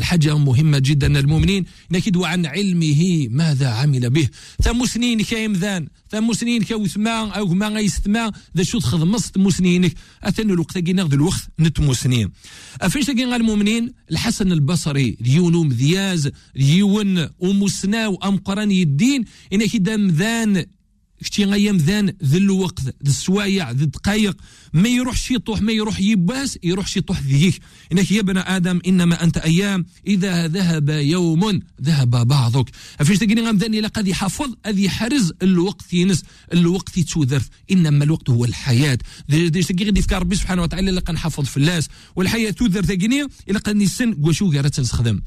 والحاجة 0.00 0.38
مهمة 0.38 0.78
جدا 0.78 1.18
المؤمنين 1.18 1.64
نكد 1.90 2.16
عن 2.16 2.46
علمه 2.46 3.28
ماذا 3.30 3.68
عمل 3.68 4.10
به. 4.10 4.28
ثم 4.62 4.86
سنين 4.86 5.22
كيمذان 5.22 5.88
ثم 6.08 6.32
سنين 6.32 6.62
كوثما 6.62 7.28
أو 7.28 7.46
ما 7.46 7.68
غيستما 7.68 8.32
ذا 8.56 8.62
شو 8.62 8.78
تخدمص 8.78 9.32
مسنينك. 9.36 9.92
أثن 10.22 10.50
الوقت 10.50 10.78
كينا 10.78 11.04
ذا 11.04 11.14
الوقت 11.14 11.48
نتمو 11.60 11.94
سنين. 11.94 12.30
أفنش 12.80 13.06
تاكي 13.06 13.24
المؤمنين؟ 13.24 13.92
الحسن 14.10 14.52
البصري 14.52 15.16
ديونو 15.20 15.62
مذياز 15.62 16.30
ديون 16.56 17.28
ومسنا 17.38 18.06
وأم 18.06 18.36
قراني 18.36 18.82
الدين 18.82 19.24
إنك 19.52 19.76
دام 19.76 20.08
ذان 20.08 20.64
شتي 21.22 21.44
غيام 21.44 21.76
ذان 21.76 22.12
ذي 22.24 22.38
الوقت 22.38 22.80
ذي 22.80 22.92
السوايع 23.06 23.70
ذي 23.70 23.84
الدقايق. 23.84 24.36
ما 24.72 24.88
يروح 24.88 25.30
يطوح 25.30 25.62
ما 25.62 25.72
يروح 25.72 26.00
يباس 26.00 26.58
يروح 26.62 26.96
يطوح 26.96 27.22
ذيك. 27.22 27.60
انك 27.92 28.12
يا 28.12 28.20
ابن 28.20 28.36
آدم 28.36 28.80
إنما 28.86 29.24
أنت 29.24 29.36
أيام. 29.36 29.86
إذا 30.06 30.48
ذهب 30.48 30.88
يوم 30.88 31.60
ذهب 31.82 32.28
بعضك. 32.28 32.70
فاش 32.98 33.18
تلقيني 33.18 33.40
غمداني 33.40 33.80
لقد 33.80 34.08
يحفظ 34.08 34.54
اذي 34.66 34.90
حرز 34.90 35.32
الوقت 35.42 35.94
ينس 35.94 36.22
الوقت 36.52 36.98
يتوذر 36.98 37.42
إنما 37.70 38.04
الوقت 38.04 38.30
هو 38.30 38.44
الحياة. 38.44 38.98
ديش 39.28 39.66
تلقي 39.66 39.84
غادي 39.84 40.00
يفكر 40.00 40.18
ربي 40.18 40.36
سبحانه 40.36 40.62
وتعالى 40.62 40.90
لقى 40.90 41.12
نحفظ 41.12 41.44
في 41.44 41.56
الناس. 41.56 41.88
والحياة 42.16 42.50
توذر 42.50 42.82
تلقيني 42.82 43.26
إلا 43.48 43.58
قد 43.58 43.76
نسن 43.76 44.14
وشو 44.18 44.52
قالت 44.52 44.74
تنستخدم. 44.74 45.20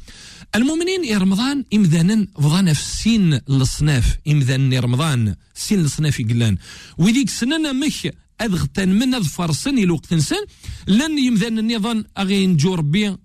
المؤمنين 0.56 1.18
رمضان 1.18 1.66
إمذانا 1.74 2.28
فضانا 2.36 2.74
في 2.74 2.82
السين 2.82 3.40
الصناف 3.50 4.18
امذان 4.28 4.74
رمضان 4.74 5.36
سين 5.54 5.80
الصناف 5.80 6.22
قلان 6.22 6.58
وذيك 6.98 7.30
سننا 7.30 7.72
مخ 7.72 8.06
اذ 8.42 8.56
غتان 8.56 9.00
من 9.00 9.14
اذ 9.14 9.24
فرسن 9.24 9.78
إلى 9.78 9.92
وقت 9.92 10.14
نسن 10.14 10.46
لن 10.88 11.20
يمذن 11.20 11.60
النظام 11.60 12.06
أغي 12.18 12.48
نجو 12.48 12.76
ربي 12.76 13.16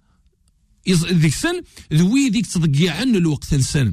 ذيك 0.89 1.33
السن 1.33 1.63
ذوي 1.93 2.29
ديك 2.29 2.47
تضيعن 2.47 3.17
الوقت 3.17 3.55
نسن. 3.55 3.93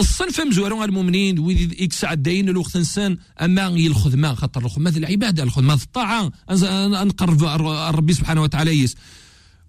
الصنف 0.00 0.40
مزورون 0.40 0.84
المؤمنين 0.84 1.38
ويدي 1.38 1.84
إكس 1.84 2.04
عدين 2.04 2.48
الوقت 2.48 2.76
نسان 2.76 3.18
أما 3.40 3.68
الخدمة 3.68 4.34
خاطر 4.34 4.64
الخدمة 4.64 4.90
العبادة 4.96 5.42
الخدمة 5.42 5.74
الطاعة 5.74 6.32
نقرب 7.04 7.44
ربي 7.96 8.12
سبحانه 8.12 8.42
وتعالى 8.42 8.70
يس. 8.70 8.96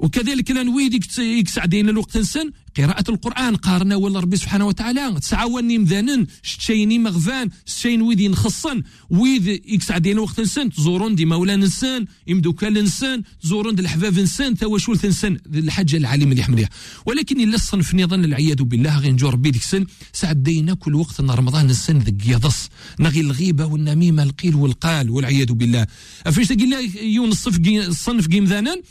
وكذلك 0.02 0.52
لا 0.52 0.64
نويد 0.64 0.94
يكس 1.20 1.60
عدين 1.60 1.90
الوقت 1.90 2.18
نسان 2.18 2.52
قراءة 2.78 3.12
القرآن 3.12 3.56
قارنا 3.56 3.96
ولا 3.96 4.20
ربي 4.20 4.38
سبحانه 4.38 4.66
وتعالى 4.66 5.20
تسعاوني 5.22 5.78
مذانن 5.78 6.28
شتشيني 6.44 7.00
مغفان 7.00 7.50
شتشين 7.66 8.02
ويدي 8.02 8.28
نخصن. 8.28 8.84
ويد 9.10 9.48
يكس 9.48 9.92
عدين 9.92 10.12
الوقت 10.12 10.40
نسان 10.40 10.70
تزورون 10.70 11.16
دي 11.16 11.26
مولانا 11.26 11.66
نسان 11.66 12.06
يمدوكال 12.28 12.74
نسان 12.74 13.24
تزورون 13.44 13.76
دي 13.76 13.82
الحباب 13.82 14.20
نسان 14.20 14.58
توا 14.58 14.78
شولث 14.78 15.06
نسان 15.06 15.38
دي 15.46 15.60
الحاجة 15.60 15.98
العالي 15.98 16.26
مليح 16.26 16.50
مليح 16.50 16.70
ولكن 17.06 17.40
إلا 17.42 17.56
الصنف 17.56 17.96
نظن 17.96 18.26
العياذ 18.26 18.64
بالله 18.64 18.98
غير 19.00 19.12
نجو 19.12 19.30
ربي 19.30 19.52
ديك 19.52 19.62
السن 19.62 19.86
ساعد 20.14 20.44
دينا 20.44 20.74
كل 20.74 20.96
وقت 20.96 21.20
ان 21.20 21.32
رمضان 21.32 21.70
السن 21.70 21.98
ذك 21.98 22.28
يضص. 22.28 22.70
نغي 23.00 23.22
الغيبة 23.22 23.66
والنميمة 23.66 24.24
القيل 24.24 24.56
والقال 24.56 25.10
والعياذ 25.10 25.52
بالله. 25.52 25.88
افيش 26.26 26.48
تقول 26.48 26.74
يون 27.02 27.30
الصنف 27.68 28.28
قيم 28.28 28.46
ذانان 28.46 28.82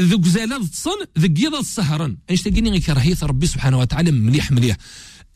ذوك 0.00 0.24
زالاد 0.24 0.68
تصن 0.68 0.90
ذك 1.18 1.40
يضا 1.40 1.60
السهرن 1.60 2.16
إيش 2.30 2.42
تقني 2.42 2.70
غير 2.70 2.80
كراهية 2.80 3.16
ربي 3.22 3.46
سبحانه 3.46 3.78
وتعالى 3.78 4.10
مليح 4.10 4.50
مليح. 4.50 4.76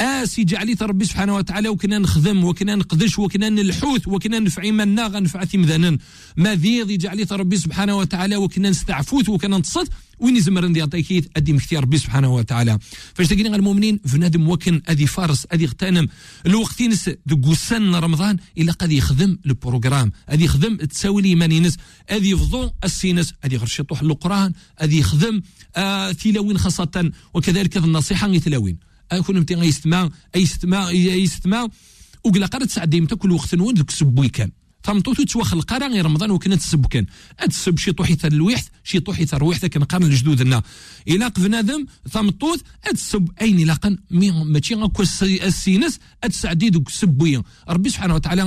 اسي 0.00 0.44
جعليت 0.44 0.82
ربي 0.82 1.04
سبحانه 1.04 1.36
وتعالى 1.36 1.68
وكنا 1.68 1.98
نخدم 1.98 2.44
وكنا 2.44 2.74
نقدش 2.74 3.18
وكنا 3.18 3.48
نلحوث 3.48 4.08
وكنا 4.08 4.38
نفعي 4.38 4.72
منا 4.72 5.06
غنفع 5.06 5.44
ثمذانا 5.44 5.98
ما 6.36 6.54
ذي 6.54 6.96
جعليت 6.96 7.32
ربي 7.32 7.56
سبحانه 7.56 7.96
وتعالى 7.96 8.36
وكنا 8.36 8.70
نستعفوت 8.70 9.28
وكنا 9.28 9.58
نتصد 9.58 9.88
وين 10.18 10.36
يزمر 10.36 10.66
ندي 10.66 10.82
عطيكيت 10.82 11.30
أدي 11.36 11.52
مختار 11.52 11.82
ربي 11.82 11.98
سبحانه 11.98 12.34
وتعالى. 12.34 12.78
فاش 13.14 13.32
غير 13.32 13.54
المؤمنين 13.54 14.00
فنادم 14.06 14.48
وكن 14.48 14.82
ادي 14.88 15.06
فارس 15.06 15.46
ادي 15.52 15.64
اغتنم. 15.64 16.08
الوقت 16.46 16.80
ينس 16.80 17.10
دقو 17.26 17.54
سن 17.54 17.94
رمضان 17.94 18.36
إلا 18.58 18.72
قد 18.72 18.92
يخدم 18.92 19.38
البروغرام. 19.46 20.12
ادي 20.28 20.44
يخدم 20.44 20.76
تساوي 20.76 21.22
الإيمان 21.22 21.52
ينس. 21.52 21.76
ادي 22.08 22.30
يفضو 22.30 22.70
السينس 22.84 23.34
ادي 23.44 23.56
غير 23.56 23.76
يطوح 23.80 24.02
القرآن 24.02 24.52
ادي 24.78 24.98
يخدم 24.98 25.42
آه 25.76 26.12
تلاوين 26.12 26.58
خاصة. 26.58 27.12
وكذلك 27.34 27.76
النصيحة 27.76 28.28
يتلاوين. 28.28 28.78
اكون 29.12 29.40
متي 29.40 29.54
غيستمع 29.54 30.10
يستمع 30.36 30.90
يستمع 30.90 31.68
وقلا 32.24 32.46
قرا 32.46 32.64
تسعد 32.64 32.90
ديما 32.90 33.06
كل 33.06 33.32
وقت 33.32 33.54
نون 33.54 33.74
ذوك 33.74 33.90
سبوي 33.90 34.28
كان 34.28 34.50
تمطوتو 34.86 35.22
تواخل 35.24 35.58
القرا 35.58 35.88
غير 35.88 36.04
رمضان 36.04 36.30
وكنا 36.30 36.56
تسب 36.56 36.86
كان. 36.86 37.06
تسب 37.48 37.78
شي 37.78 37.92
طوحي 37.92 38.16
الويحت 38.24 38.72
شي 38.84 39.00
طوحي 39.00 39.26
الرويحت 39.32 39.66
كان 39.66 39.84
قارن 39.84 40.04
لجدودنا 40.04 40.62
إلى 41.08 41.32
بنادم 41.38 41.86
ثمطوت 42.10 42.62
تسب 42.94 43.28
أين 43.40 43.66
لاقن 43.66 43.98
ماشي 44.10 44.74
غاكو 44.74 45.02
السينس 45.22 45.98
تسعدي 46.22 46.70
دوك 46.70 46.88
سبويا 46.88 47.42
ربي 47.68 47.88
سبحانه 47.88 48.14
وتعالى 48.14 48.42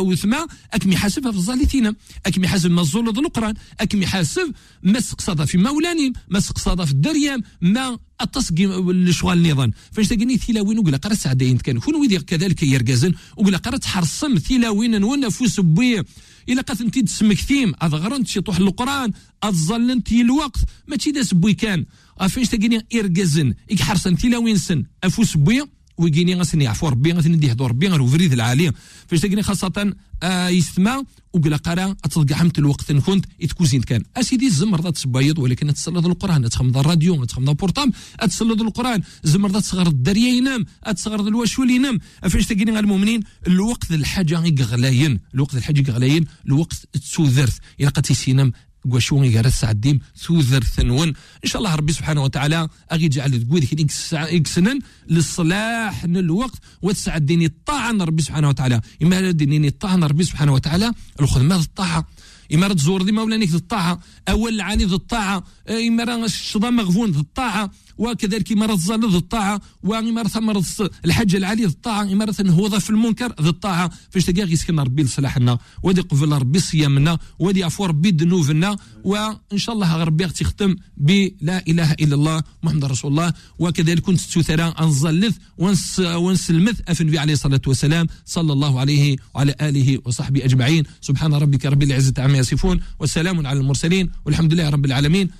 وثما 0.00 0.46
اكمي 0.72 0.96
حاسبها 0.96 1.32
في 1.32 1.38
الظالتين 1.38 1.94
اكمي 2.26 2.48
حاسب 2.48 2.70
ما 2.70 2.82
ذو 2.82 3.00
القرآن. 3.00 3.54
اكمي 3.80 4.06
حاسب 4.06 4.54
ما 4.82 5.00
سقصد 5.00 5.44
في 5.44 5.58
مولاني 5.58 6.12
ما 6.28 6.40
سقصد 6.40 6.84
في 6.84 6.92
الدريام 6.92 7.42
ما 7.60 7.98
التصقي 8.20 8.64
الشغال 8.90 9.46
النظام. 9.46 9.72
فاش 9.92 10.08
تلقيني 10.08 10.36
ثلاوين 10.36 10.78
وقلا 10.78 10.96
قرأ 10.96 11.14
سعدين 11.14 11.58
كان. 11.58 11.80
كون 11.80 11.94
ويدي 11.94 12.18
كذلك 12.18 12.62
يرقزن 12.62 13.14
وقلا 13.36 13.58
قرأ 13.58 13.76
تحرصم 13.76 14.38
ثلاوين 14.38 15.00
نون 15.00 15.28
فوس 15.28 15.60
بوي 15.60 16.04
الا 16.48 16.62
تسمك 16.62 17.38
ثيم 17.38 17.72
اضغرنت 17.82 18.26
شي 18.26 18.40
طوح 18.40 18.56
القرآن 18.56 19.12
اظلنت 19.42 20.12
الوقت 20.12 20.60
ما 20.86 20.96
تشي 20.96 21.10
داس 21.10 21.34
بوي 21.34 21.54
كان. 21.54 21.84
فاش 22.28 22.48
تلقيني 22.48 22.86
يرقزن 22.92 23.54
يحرصن 23.70 24.16
ثلاوين 24.16 24.56
سن 24.56 24.84
أفوس 25.04 25.36
بوي 25.36 25.77
ويجيني 25.98 26.34
غاسني 26.34 26.64
يعفو 26.64 26.88
ربي 26.88 27.12
غاسني 27.12 27.36
ندي 27.36 27.52
هدو 27.52 27.66
ربي 27.66 27.88
غير 27.88 28.06
فريد 28.06 28.32
العالي. 28.32 28.72
فاش 29.06 29.20
تلقيني 29.20 29.42
خاصة 29.42 29.94
آه 30.22 30.48
يستمع 30.48 31.02
وقلا 31.32 31.56
قرا 31.56 31.92
تلقى 32.10 32.34
حمت 32.34 32.58
الوقت 32.58 32.90
إن 32.90 33.00
كنت 33.00 33.24
يتكوزين 33.40 33.82
كان. 33.82 34.02
أسيدي 34.16 34.46
الزمر 34.46 34.80
ذات 34.80 34.94
تسبيض 34.94 35.38
ولكن 35.38 35.74
تسلط 35.74 36.06
القرآن 36.06 36.50
تخمض 36.50 36.78
الراديو 36.78 37.24
تخمض 37.24 37.48
البورتام 37.48 37.92
تسلط 38.20 38.60
القرآن. 38.60 39.02
زمر 39.24 39.50
ذات 39.50 39.64
صغر 39.64 39.86
الدريا 39.86 40.28
ينام 40.28 40.64
تصغر 40.94 41.28
الواشول 41.28 41.70
ينام. 41.70 41.98
فاش 42.22 42.46
تلقيني 42.46 42.70
غير 42.70 42.80
المؤمنين 42.80 43.20
الوقت 43.46 43.90
الحاجة 43.90 44.62
غلاين 44.62 45.20
الوقت 45.34 45.54
الحاجة 45.54 45.90
غلاين 45.90 46.24
الوقت 46.46 46.88
تسوذرث. 46.92 47.58
إلى 47.80 47.88
قد 47.88 48.10
يسينم 48.10 48.52
وشو 48.94 49.22
غير 49.22 49.48
سعديم 49.48 50.00
ثوذر 50.16 50.64
ثنون. 50.64 51.08
إن 51.44 51.48
شاء 51.50 51.62
الله 51.62 51.74
ربي 51.74 51.92
سبحانه 51.92 52.22
وتعالى 52.22 52.68
أغي 52.92 53.08
جعل 53.08 53.42
تقول 53.42 53.66
يكسنن 54.12 54.78
للصلاح 55.08 56.04
الوقت 56.04 56.58
وتسعد 56.82 57.26
ديني 57.26 57.46
الطاعه 57.46 57.92
ربي 57.92 58.22
سبحانه 58.22 58.48
وتعالى. 58.48 58.80
إما 59.02 59.30
ديني 59.30 59.68
الطاعه 59.68 59.96
ربي 59.96 60.24
سبحانه 60.24 60.52
وتعالى 60.52 60.92
الخدمه 61.20 61.56
الطاعة. 61.56 62.06
إما 62.54 62.68
تزور 62.68 63.02
دي 63.02 63.12
مولانيك 63.12 63.50
ذي 63.50 63.56
الطاعة 63.56 64.00
أول 64.28 64.54
العاني 64.54 64.84
ذي 64.84 64.94
الطاعة. 64.94 65.44
إما 65.70 66.04
راه 66.04 66.26
مغفون 66.56 67.10
ذي 67.10 67.20
الطاعة. 67.20 67.70
وكذلك 67.98 68.52
إما 68.52 68.72
الظل 68.72 69.10
ذي 69.10 69.16
الطاعة 69.16 69.60
وإما 69.82 70.22
ثمر 70.22 70.62
الحج 71.04 71.36
العالي 71.36 71.62
ذي 71.62 71.68
الطاعة 71.68 72.02
إما 72.02 72.24
الهوضة 72.40 72.78
في 72.78 72.90
المنكر 72.90 73.34
ذي 73.42 73.48
الطاعة. 73.48 73.90
فاش 74.10 74.24
تلقى 74.24 74.42
غيسكن 74.42 74.80
ربي 74.80 75.02
لصلاحنا 75.02 75.58
ودي 75.82 76.00
قبل 76.00 76.32
ربي 76.32 76.60
صيامنا 76.60 77.18
ودي 77.38 77.64
عفو 77.64 77.84
ربي 77.84 78.10
ذنوبنا 78.10 78.76
وإن 79.04 79.58
شاء 79.58 79.74
الله 79.74 80.04
ربي 80.04 80.26
تختم 80.26 80.76
بلا 80.96 81.66
إله 81.68 81.92
إلا 81.92 82.14
الله 82.14 82.42
محمد 82.62 82.84
رسول 82.84 83.10
الله. 83.10 83.32
وكذلك 83.58 84.02
كنت 84.02 84.20
تثرى 84.20 84.74
أنزلث 84.80 85.36
ونس 85.58 85.98
ونسلمث 86.00 86.80
أفن 86.88 87.18
عليه 87.18 87.32
الصلاة 87.32 87.60
والسلام 87.66 88.06
صلى 88.26 88.52
الله 88.52 88.80
عليه 88.80 89.16
وعلى 89.34 89.54
آله 89.60 89.98
وصحبه 90.04 90.44
أجمعين. 90.44 90.84
سبحان 91.00 91.34
ربك 91.34 91.66
رب 91.66 91.82
العزة 91.82 92.14
عما 92.18 92.38
يصفون 92.38 92.80
والسلام 93.00 93.46
على 93.46 93.60
المرسلين 93.60 94.10
والحمد 94.24 94.54
لله 94.54 94.68
رب 94.68 94.84
العالمين. 94.84 95.30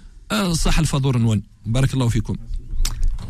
صح 0.51 0.79
الفضور 0.79 1.17
نون 1.17 1.43
بارك 1.65 1.93
الله 1.93 2.09
فيكم 2.09 2.35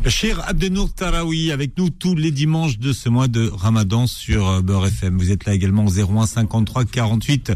Cher 0.06 0.38
Abdenour 0.46 0.92
Tarawi, 0.92 1.50
avec 1.50 1.78
nous 1.78 1.88
tous 1.88 2.14
les 2.14 2.30
dimanches 2.30 2.78
de 2.78 2.92
ce 2.92 3.08
mois 3.08 3.26
de 3.26 3.48
Ramadan 3.48 4.06
sur 4.06 4.62
Beurre 4.62 4.88
FM. 4.88 5.16
Vous 5.16 5.30
êtes 5.30 5.46
là 5.46 5.54
également 5.54 5.86
au 5.86 5.90
01 5.90 6.26
53 6.26 6.84
48 6.84 7.52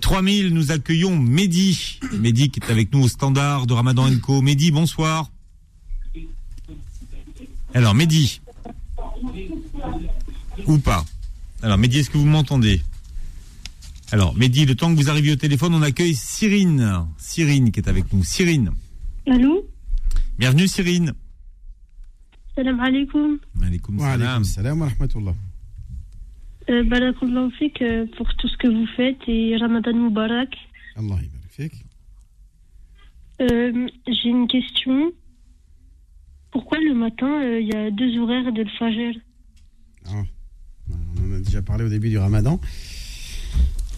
3000. 0.00 0.54
Nous 0.54 0.70
accueillons 0.70 1.16
Mehdi. 1.16 1.98
Mehdi 2.12 2.50
qui 2.50 2.60
est 2.60 2.70
avec 2.70 2.92
nous 2.92 3.02
au 3.02 3.08
standard 3.08 3.66
de 3.66 3.72
Ramadan 3.74 4.08
Co. 4.20 4.40
Mehdi, 4.40 4.70
bonsoir. 4.70 5.30
Alors, 7.74 7.94
Mehdi. 7.94 8.40
Ou 10.66 10.78
pas 10.78 11.04
Alors, 11.62 11.78
Mehdi, 11.78 11.98
est-ce 11.98 12.10
que 12.10 12.18
vous 12.18 12.26
m'entendez 12.26 12.80
Alors, 14.11 14.35
Mehdi, 14.35 14.65
le 14.65 14.73
temps 14.73 14.91
que 14.91 14.99
vous 14.99 15.09
arriviez 15.11 15.33
au 15.33 15.35
téléphone, 15.35 15.75
on 15.75 15.83
accueille 15.83 16.15
Cyrine. 16.15 17.05
Cyrine 17.17 17.71
qui 17.71 17.79
est 17.79 17.87
avec 17.87 18.11
nous. 18.11 18.23
Cyrine. 18.23 18.71
Allô 19.27 19.67
Bienvenue, 20.39 20.67
Cyrine. 20.67 21.13
Salam 22.55 22.79
alaikum. 22.79 23.37
Alaikum 23.61 23.99
salam. 23.99 24.43
salam 24.43 24.81
wa 24.81 24.87
rahmatullah. 24.87 25.35
Euh, 26.69 26.83
Barakallahu 26.83 27.51
fik 27.51 27.81
euh, 27.83 28.07
pour 28.17 28.33
tout 28.35 28.47
ce 28.47 28.57
que 28.57 28.67
vous 28.67 28.87
faites 28.97 29.19
et 29.27 29.55
Ramadan 29.57 29.93
Mubarak. 29.93 30.55
Allah 30.95 31.19
fik. 31.51 31.73
Euh, 33.41 33.87
J'ai 34.07 34.29
une 34.29 34.47
question. 34.47 35.11
Pourquoi 36.49 36.79
le 36.79 36.95
matin, 36.95 37.43
il 37.59 37.67
y 37.67 37.75
a 37.75 37.91
deux 37.91 38.17
horaires 38.17 38.51
de 38.51 38.63
le 38.63 38.69
Fajr 38.79 39.19
ah, 40.07 40.23
On 40.89 41.29
en 41.29 41.35
a 41.35 41.39
déjà 41.39 41.61
parlé 41.61 41.83
au 41.83 41.89
début 41.89 42.09
du 42.09 42.17
Ramadan. 42.17 42.59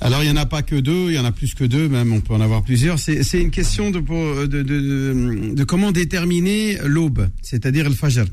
Alors, 0.04 0.24
il 0.24 0.26
n'y 0.26 0.32
en 0.32 0.41
a 0.41 0.47
pas 0.47 0.64
que 0.64 0.76
deux, 0.76 1.12
il 1.12 1.14
y 1.14 1.20
en 1.20 1.26
a 1.26 1.32
plus 1.32 1.54
que 1.54 1.64
deux, 1.64 1.88
même 1.88 2.12
on 2.12 2.22
peut 2.22 2.34
en 2.34 2.41
avoir 2.41 2.64
plusieurs. 2.64 2.97
C'est 2.97 3.39
une 3.39 3.52
question 3.52 3.91
de, 3.91 3.99
de, 4.47 5.64
comment 5.64 5.91
déterminer 5.91 6.80
l'aube, 6.84 7.30
c'est-à-dire 7.43 7.88
le 7.88 7.93
Fajr. 7.93 8.26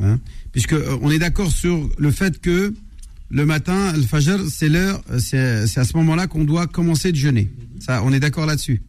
Hein 0.00 0.20
Puisque 0.52 0.76
on 1.02 1.10
est 1.10 1.18
d'accord 1.18 1.50
sur 1.50 1.90
le 1.98 2.12
fait 2.12 2.40
que 2.40 2.72
le 3.28 3.44
matin, 3.44 3.92
le 3.92 4.02
Fajr, 4.02 4.38
c'est 4.48 4.68
l'heure, 4.68 5.02
c'est 5.18 5.78
à 5.78 5.84
ce 5.84 5.96
moment-là 5.96 6.28
qu'on 6.28 6.44
doit 6.44 6.68
commencer 6.68 7.10
de 7.10 7.16
jeûner. 7.16 7.50
Ça, 7.80 8.02
on 8.04 8.12
est 8.12 8.20
d'accord 8.20 8.46
là-dessus. 8.46 8.80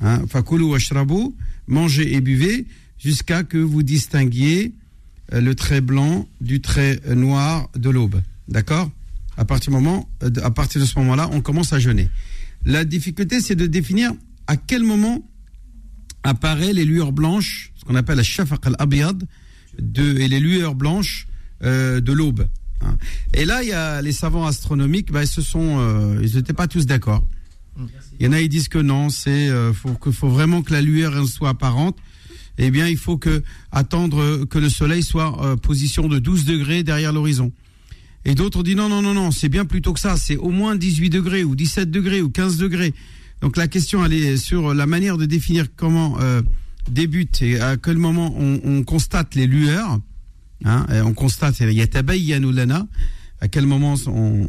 Hein 0.00 0.22
Fakulu 0.28 0.64
mangez 1.66 2.14
et 2.14 2.22
buvez 2.22 2.64
jusqu'à 2.98 3.42
que 3.42 3.58
vous 3.58 3.82
distinguiez 3.82 4.72
le 5.30 5.54
trait 5.54 5.82
blanc 5.82 6.26
du 6.40 6.62
trait 6.62 7.00
noir 7.14 7.68
de 7.76 7.90
l'aube. 7.90 8.22
D'accord? 8.48 8.90
À 9.38 9.44
partir, 9.44 9.72
moment, 9.72 10.08
à 10.42 10.50
partir 10.50 10.80
de 10.80 10.86
ce 10.86 10.98
moment-là, 10.98 11.30
on 11.32 11.40
commence 11.40 11.72
à 11.72 11.78
jeûner. 11.78 12.10
La 12.66 12.84
difficulté, 12.84 13.40
c'est 13.40 13.54
de 13.54 13.66
définir 13.66 14.12
à 14.48 14.56
quel 14.56 14.82
moment 14.82 15.24
apparaissent 16.24 16.74
les 16.74 16.84
lueurs 16.84 17.12
blanches, 17.12 17.72
ce 17.76 17.84
qu'on 17.84 17.94
appelle 17.94 18.16
la 18.16 18.24
shafaq 18.24 18.66
al-abiyad, 18.66 19.22
et 19.78 20.28
les 20.28 20.40
lueurs 20.40 20.74
blanches 20.74 21.28
euh, 21.62 22.00
de 22.00 22.12
l'aube. 22.12 22.46
hein. 22.80 22.98
Et 23.32 23.44
là, 23.44 23.62
il 23.62 23.68
y 23.68 23.72
a 23.72 24.02
les 24.02 24.10
savants 24.12 24.44
astronomiques, 24.44 25.12
bah, 25.12 25.22
ils 25.22 25.28
se 25.28 25.40
sont, 25.40 25.78
euh, 25.78 26.20
n'étaient 26.20 26.52
pas 26.52 26.66
tous 26.66 26.84
d'accord. 26.86 27.24
Il 28.18 28.26
y 28.26 28.28
en 28.28 28.32
a, 28.32 28.40
ils 28.40 28.48
disent 28.48 28.66
que 28.68 28.78
non, 28.78 29.08
c'est 29.08 29.48
euh, 29.48 29.72
faut 29.72 30.28
vraiment 30.28 30.62
que 30.62 30.72
la 30.72 30.82
lueur 30.82 31.28
soit 31.28 31.50
apparente. 31.50 31.96
Eh 32.58 32.72
bien, 32.72 32.88
il 32.88 32.96
faut 32.96 33.18
que 33.18 33.44
attendre 33.70 34.44
que 34.46 34.58
le 34.58 34.68
soleil 34.68 35.04
soit 35.04 35.40
euh, 35.44 35.54
position 35.54 36.08
de 36.08 36.18
12 36.18 36.44
degrés 36.44 36.82
derrière 36.82 37.12
l'horizon. 37.12 37.52
Et 38.28 38.34
d'autres 38.34 38.62
disent 38.62 38.76
non, 38.76 38.90
non, 38.90 39.00
non, 39.00 39.14
non, 39.14 39.30
c'est 39.30 39.48
bien 39.48 39.64
plutôt 39.64 39.94
que 39.94 40.00
ça. 40.00 40.18
C'est 40.18 40.36
au 40.36 40.50
moins 40.50 40.76
18 40.76 41.08
degrés 41.08 41.44
ou 41.44 41.56
17 41.56 41.90
degrés 41.90 42.20
ou 42.20 42.28
15 42.28 42.58
degrés. 42.58 42.92
Donc 43.40 43.56
la 43.56 43.68
question, 43.68 44.04
elle 44.04 44.12
est 44.12 44.36
sur 44.36 44.74
la 44.74 44.86
manière 44.86 45.16
de 45.16 45.24
définir 45.24 45.66
comment 45.74 46.20
euh, 46.20 46.42
débute 46.90 47.40
et 47.40 47.58
à 47.58 47.78
quel 47.78 47.96
moment 47.96 48.34
on, 48.38 48.60
on 48.64 48.84
constate 48.84 49.34
les 49.34 49.46
lueurs. 49.46 49.98
Hein, 50.66 50.86
on 51.06 51.14
constate, 51.14 51.60
il 51.60 51.72
y 51.72 51.80
a 51.80 51.86
à 53.40 53.48
quel 53.48 53.66
moment 53.66 53.94
on, 54.06 54.46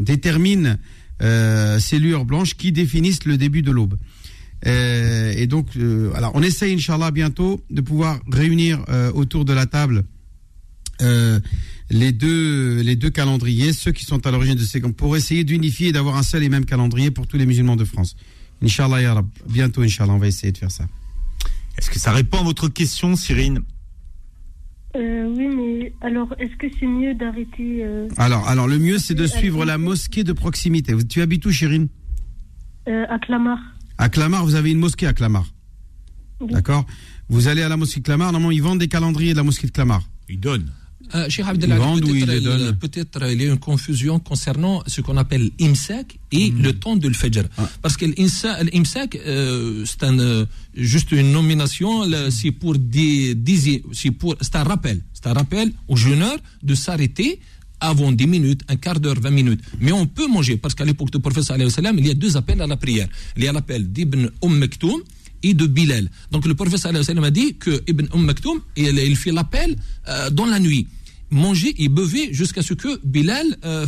détermine 0.00 0.78
euh, 1.20 1.78
ces 1.80 1.98
lueurs 1.98 2.24
blanches 2.24 2.54
qui 2.54 2.72
définissent 2.72 3.24
le 3.24 3.36
début 3.36 3.60
de 3.60 3.72
l'aube. 3.72 3.98
Euh, 4.66 5.34
et 5.36 5.46
donc, 5.46 5.76
euh, 5.76 6.12
alors, 6.14 6.32
on 6.34 6.42
essaye, 6.42 6.74
Inch'Allah, 6.74 7.10
bientôt 7.10 7.62
de 7.70 7.82
pouvoir 7.82 8.20
réunir 8.30 8.84
autour 9.14 9.44
de 9.44 9.52
la 9.52 9.66
table 9.66 10.04
les 11.90 12.12
deux 12.12 12.80
les 12.82 12.96
deux 12.96 13.10
calendriers, 13.10 13.72
ceux 13.72 13.92
qui 13.92 14.04
sont 14.04 14.26
à 14.26 14.30
l'origine 14.30 14.54
de 14.54 14.62
ces 14.62 14.80
pour 14.80 15.16
essayer 15.16 15.44
d'unifier 15.44 15.88
et 15.88 15.92
d'avoir 15.92 16.16
un 16.16 16.22
seul 16.22 16.42
et 16.42 16.48
même 16.48 16.64
calendrier 16.64 17.10
pour 17.10 17.26
tous 17.26 17.36
les 17.36 17.46
musulmans 17.46 17.76
de 17.76 17.84
France. 17.84 18.16
Inch'Allah, 18.62 19.00
ya 19.00 19.14
Rab. 19.14 19.26
bientôt, 19.48 19.82
Inch'Allah, 19.82 20.12
on 20.12 20.18
va 20.18 20.26
essayer 20.26 20.52
de 20.52 20.58
faire 20.58 20.70
ça. 20.70 20.86
Est-ce 21.78 21.90
que 21.90 21.98
ça 21.98 22.12
répond 22.12 22.38
à 22.38 22.42
votre 22.42 22.68
question, 22.68 23.14
Cyrine? 23.14 23.60
Euh, 24.96 25.32
oui, 25.36 25.46
mais 25.46 25.92
alors, 26.00 26.34
est-ce 26.38 26.56
que 26.56 26.66
c'est 26.78 26.86
mieux 26.86 27.14
d'arrêter 27.14 27.84
euh, 27.84 28.08
Alors, 28.16 28.48
alors 28.48 28.66
le 28.66 28.78
mieux, 28.78 28.98
c'est 28.98 29.14
de 29.14 29.26
suivre 29.26 29.64
la 29.64 29.78
mosquée 29.78 30.24
de 30.24 30.32
proximité. 30.32 30.94
Tu 31.06 31.22
habites 31.22 31.46
où, 31.46 31.52
Chérine 31.52 31.88
euh, 32.88 33.04
à 33.08 33.18
Clamart 33.18 33.60
À 33.98 34.08
Clamart, 34.08 34.44
vous 34.44 34.54
avez 34.54 34.72
une 34.72 34.78
mosquée 34.78 35.06
à 35.06 35.12
Clamart. 35.12 35.46
Oui. 36.40 36.52
D'accord? 36.52 36.86
Vous 37.28 37.48
allez 37.48 37.62
à 37.62 37.68
la 37.68 37.76
mosquée 37.76 38.00
de 38.00 38.04
Clamart, 38.04 38.32
normalement, 38.32 38.50
ils 38.50 38.62
vendent 38.62 38.78
des 38.78 38.88
calendriers 38.88 39.32
de 39.32 39.36
la 39.36 39.42
mosquée 39.44 39.66
de 39.66 39.72
Clamart. 39.72 40.02
Ils 40.28 40.40
donnent. 40.40 40.72
Euh, 41.14 42.72
peut-être 42.72 43.30
il, 43.32 43.42
y 43.42 43.46
a 43.46 43.48
une 43.50 43.58
confusion 43.58 44.18
concernant 44.20 44.82
ce 44.86 45.00
qu'on 45.00 45.16
appelle 45.16 45.50
l'imsak 45.58 46.18
et 46.32 46.50
Hmm. 46.50 46.62
le 46.62 46.72
temps 46.74 46.96
de 46.96 47.08
l'fajr. 47.08 47.44
Ah. 47.56 47.68
Parce 47.82 47.96
que 47.96 48.04
l'imsa- 48.06 48.62
l'imsak, 48.64 49.16
euh, 49.16 49.84
c'est 49.86 50.02
un, 50.04 50.18
euh, 50.18 50.44
juste 50.74 51.12
une 51.12 51.32
nomination, 51.32 52.04
là, 52.04 52.30
c'est 52.30 52.50
pour 52.52 52.76
des, 52.78 53.34
des- 53.34 53.82
c'est 53.92 54.10
pour, 54.10 54.36
c'est 54.40 54.56
un 54.56 54.64
rappel, 54.64 55.00
c'est 55.14 55.26
un 55.26 55.32
rappel 55.32 55.72
aux 55.88 55.96
jeûneurs 55.96 56.38
de 56.62 56.74
s'arrêter 56.74 57.40
avant 57.80 58.10
10 58.12 58.26
minutes, 58.26 58.62
un 58.68 58.76
quart 58.76 58.98
d'heure, 59.00 59.20
20 59.20 59.30
minutes. 59.30 59.60
Mais 59.80 59.92
on 59.92 60.06
peut 60.06 60.26
manger, 60.26 60.56
parce 60.56 60.74
qu'à 60.74 60.84
l'époque 60.84 61.10
du 61.12 61.20
prophète 61.20 61.44
il 61.98 62.06
y 62.06 62.10
a 62.10 62.14
deux 62.14 62.36
appels 62.36 62.60
à 62.60 62.66
la 62.66 62.76
prière. 62.76 63.08
Il 63.36 63.44
y 63.44 63.48
a 63.48 63.52
l'appel 63.52 63.90
d'Ibn 63.92 64.30
Umm 64.42 64.58
Maktoum 64.58 65.00
et 65.44 65.54
de 65.54 65.66
Bilal. 65.68 66.10
Donc 66.32 66.44
le 66.46 66.54
prophète 66.54 66.84
a 66.84 67.30
dit 67.30 67.54
que 67.54 67.80
Ibn 67.86 68.06
Umm 68.14 68.24
Maktoum, 68.24 68.60
il, 68.76 68.98
il 68.98 69.16
fait 69.16 69.30
l'appel 69.30 69.76
euh, 70.08 70.28
dans 70.30 70.46
la 70.46 70.58
nuit. 70.58 70.88
Manger 71.30 71.74
et 71.82 71.88
buvez 71.88 72.32
jusqu'à 72.32 72.62
ce 72.62 72.72
que 72.74 73.00
Bilal 73.04 73.44
euh, 73.64 73.86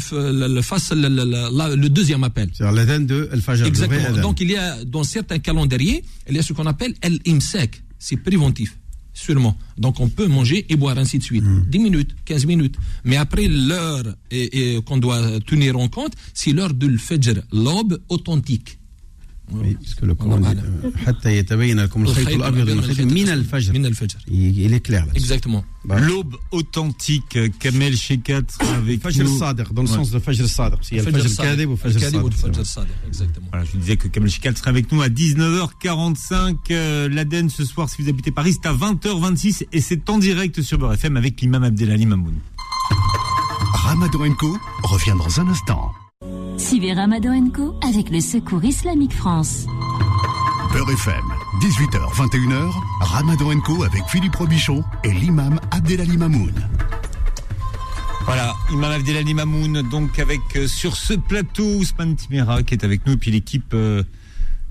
fasse 0.63 0.93
le, 0.93 1.09
la- 1.09 1.77
deuxième 1.89 2.23
appel. 2.25 2.51
C'est 2.53 2.65
l'adhan 2.71 3.01
de 3.01 3.29
Al-Fajr. 3.33 3.65
Exactement. 3.67 4.21
Donc 4.21 4.41
il 4.41 4.51
y 4.51 4.57
a 4.57 4.85
dans 4.85 5.05
certains 5.05 5.39
calendriers, 5.39 6.05
il 6.29 6.37
y 6.37 6.39
a 6.39 6.43
ce 6.43 6.53
qu'on 6.53 6.67
appelle 6.67 6.95
el-imsak. 7.03 7.83
C'est 7.99 8.17
préventif. 8.17 8.77
Seulement. 9.13 9.57
Donc 9.77 10.01
on 10.01 10.09
peut 10.09 10.27
manger 10.27 10.67
et 10.69 10.77
boire 10.77 10.97
ainsi 10.99 11.19
de 11.19 11.23
suite. 11.23 11.43
Hmm. 11.45 11.65
10 11.69 11.79
minutes, 11.79 12.11
15 12.25 12.47
minutes. 12.47 12.77
Mais 13.05 13.17
après 13.17 13.49
l'heure 13.49 14.05
et, 14.31 14.75
et 14.77 14.83
qu'on 14.83 14.99
doit 14.99 15.41
tenir 15.41 15.79
en 15.79 15.89
compte, 15.89 16.13
c'est 16.35 16.53
l'heure 16.53 16.73
de 16.75 16.87
l'fajr, 16.87 17.43
l'aube 17.53 18.01
authentique. 18.09 18.79
Il, 24.31 24.59
il 24.59 24.75
est 24.75 24.81
clair 24.81 25.07
là. 25.07 25.13
Exactement. 25.15 25.65
L'aube 25.89 26.37
authentique, 26.51 27.37
euh, 27.37 27.49
Kamel 27.59 27.97
Shekat 27.97 28.43
avec 28.77 29.01
Fajr 29.03 29.25
nous. 29.25 29.33
al-Sadiq, 29.43 29.73
dans 29.73 29.83
le 29.83 29.89
Ouais. 29.89 29.95
sens 29.97 30.11
de 30.11 30.19
Fajr 30.19 30.43
al-Sadiq. 30.43 30.79
Il 30.93 30.97
y 30.99 31.01
a 31.01 31.05
le 31.05 31.11
Fajr 31.13 31.41
al-Kadhib 31.41 31.71
ou 31.71 31.77
Fajr 31.77 31.97
al-Sadiq, 32.59 32.91
exactement. 33.09 33.47
Voilà, 33.51 33.65
je 33.65 33.73
vous 33.73 33.79
disais 33.79 33.97
que 33.97 34.09
Kamel 34.09 34.31
Shekat 34.31 34.55
sera 34.57 34.71
avec 34.71 34.93
nous 34.93 35.01
à 35.03 35.09
19h45. 35.09 36.57
Euh, 36.71 37.09
L'Aden 37.09 37.49
ce 37.51 37.65
soir, 37.65 37.89
si 37.89 38.03
vous 38.03 38.09
habitez 38.09 38.31
Paris, 38.31 38.55
c'est 38.61 38.69
à 38.69 38.75
20h26 38.75 39.65
et 39.73 39.81
c'est 39.81 40.09
en 40.11 40.19
direct 40.19 40.61
sur 40.63 40.79
Beurre 40.79 40.95
FM 40.95 41.17
avec 41.17 41.41
l'imam 41.41 41.65
Abdelali 41.65 42.07
Mamoun. 42.07 42.35
Ramadan 43.73 44.35
Co 44.35 44.57
revient 44.85 45.15
dans 45.19 45.41
un 45.41 45.49
instant. 45.49 45.93
Suivez 46.59 46.93
Ramadan 46.93 47.49
Co 47.49 47.75
avec 47.83 48.11
le 48.11 48.21
Secours 48.21 48.63
Islamique 48.63 49.15
France. 49.15 49.65
Beurre 50.71 50.91
FM, 50.91 51.25
18h, 51.63 52.15
21h, 52.15 52.71
Ramadan 53.01 53.59
Co 53.61 53.83
avec 53.85 54.03
Philippe 54.07 54.37
Robichon 54.37 54.85
et 55.03 55.13
l'imam 55.13 55.59
Abdelali 55.71 56.19
Mamoun. 56.19 56.53
Voilà, 58.27 58.55
Imam 58.71 58.93
Abdelali 58.93 59.33
Mamoun, 59.33 59.81
donc 59.89 60.19
avec 60.19 60.41
euh, 60.57 60.67
sur 60.69 60.95
ce 60.95 61.15
plateau 61.15 61.65
Ousmane 61.65 62.17
Timera 62.17 62.63
qui 62.63 62.75
est 62.75 62.85
avec 62.85 63.07
nous, 63.07 63.15
et 63.15 63.17
puis 63.17 63.31
l'équipe 63.31 63.73
euh, 63.73 64.03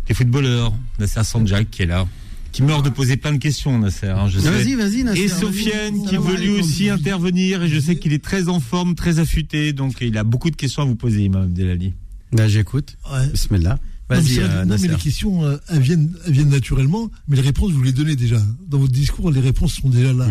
des 0.08 0.14
footballeurs, 0.14 0.72
Nasser 1.00 1.24
Sanjak 1.24 1.72
qui 1.72 1.82
est 1.82 1.88
là, 1.88 2.06
qui 2.52 2.64
meurt 2.64 2.84
de 2.84 2.90
poser 2.90 3.18
plein 3.18 3.32
de 3.34 3.38
questions, 3.38 3.78
Nasser. 3.78 4.08
hein, 4.08 4.28
je 4.28 4.40
sais. 4.40 4.50
Vas-y, 4.50 4.74
vas-y, 4.76 5.04
Nasser, 5.04 5.22
Et 5.22 5.28
vas-y. 5.28 5.40
Sofiane 5.40 6.06
qui 6.06 6.18
veut 6.18 6.36
lui 6.38 6.50
aussi 6.60 6.90
intervenir, 6.90 7.64
et 7.64 7.70
je 7.70 7.80
sais 7.80 7.96
qu'il 7.96 8.14
est 8.14 8.24
très 8.24 8.50
en 8.50 8.60
forme, 8.60 8.96
très 8.96 9.20
affûté, 9.20 9.74
donc 9.74 9.96
il 10.02 10.18
a 10.18 10.24
beaucoup 10.24 10.50
de 10.50 10.56
questions 10.56 10.82
à 10.82 10.86
vous 10.86 10.96
poser, 10.96 11.24
Imam 11.24 11.44
Abdelali. 11.44 11.94
Ben, 12.32 12.48
j'écoute. 12.48 12.98
Bismillah. 13.32 13.80
Non, 14.10 14.16
mais 14.16 14.22
Vas-y, 14.24 14.40
euh, 14.40 14.48
non, 14.48 14.66
mais 14.66 14.66
Nasser. 14.66 14.88
les 14.88 14.96
questions, 14.96 15.44
euh, 15.46 15.58
elles, 15.70 15.82
viennent, 15.82 16.12
elles 16.26 16.34
viennent 16.34 16.50
naturellement, 16.50 17.12
mais 17.28 17.36
les 17.36 17.44
réponses, 17.44 17.72
vous 17.74 17.84
les 17.84 17.92
donnez 17.92 18.16
déjà. 18.16 18.42
Dans 18.68 18.80
votre 18.80 18.92
discours, 18.92 19.30
les 19.30 19.40
réponses 19.40 19.74
sont 19.76 19.90
déjà 19.90 20.12
là. 20.14 20.26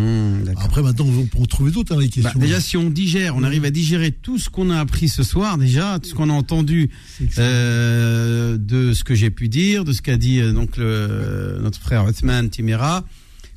Après, 0.56 0.82
maintenant, 0.82 1.06
on 1.06 1.26
peut 1.26 1.38
en 1.40 1.46
trouver 1.46 1.70
d'autres, 1.70 1.94
hein, 1.94 2.00
les 2.00 2.08
Bah, 2.08 2.12
questions. 2.12 2.40
déjà, 2.40 2.60
si 2.60 2.76
on 2.76 2.90
digère, 2.90 3.36
on 3.36 3.44
arrive 3.44 3.64
à 3.64 3.70
digérer 3.70 4.10
tout 4.10 4.36
ce 4.38 4.50
qu'on 4.50 4.70
a 4.70 4.80
appris 4.80 5.08
ce 5.08 5.22
soir, 5.22 5.58
déjà, 5.58 6.00
tout 6.00 6.08
ce 6.08 6.14
qu'on 6.14 6.28
a 6.28 6.32
entendu 6.32 6.90
euh, 7.38 8.56
de 8.58 8.92
ce 8.94 9.04
que 9.04 9.14
j'ai 9.14 9.30
pu 9.30 9.48
dire, 9.48 9.84
de 9.84 9.92
ce 9.92 10.02
qu'a 10.02 10.16
dit 10.16 10.40
euh, 10.40 10.52
donc 10.52 10.76
le, 10.76 11.58
notre 11.62 11.78
frère 11.80 12.04
Othman 12.04 12.50
Timera, 12.50 13.04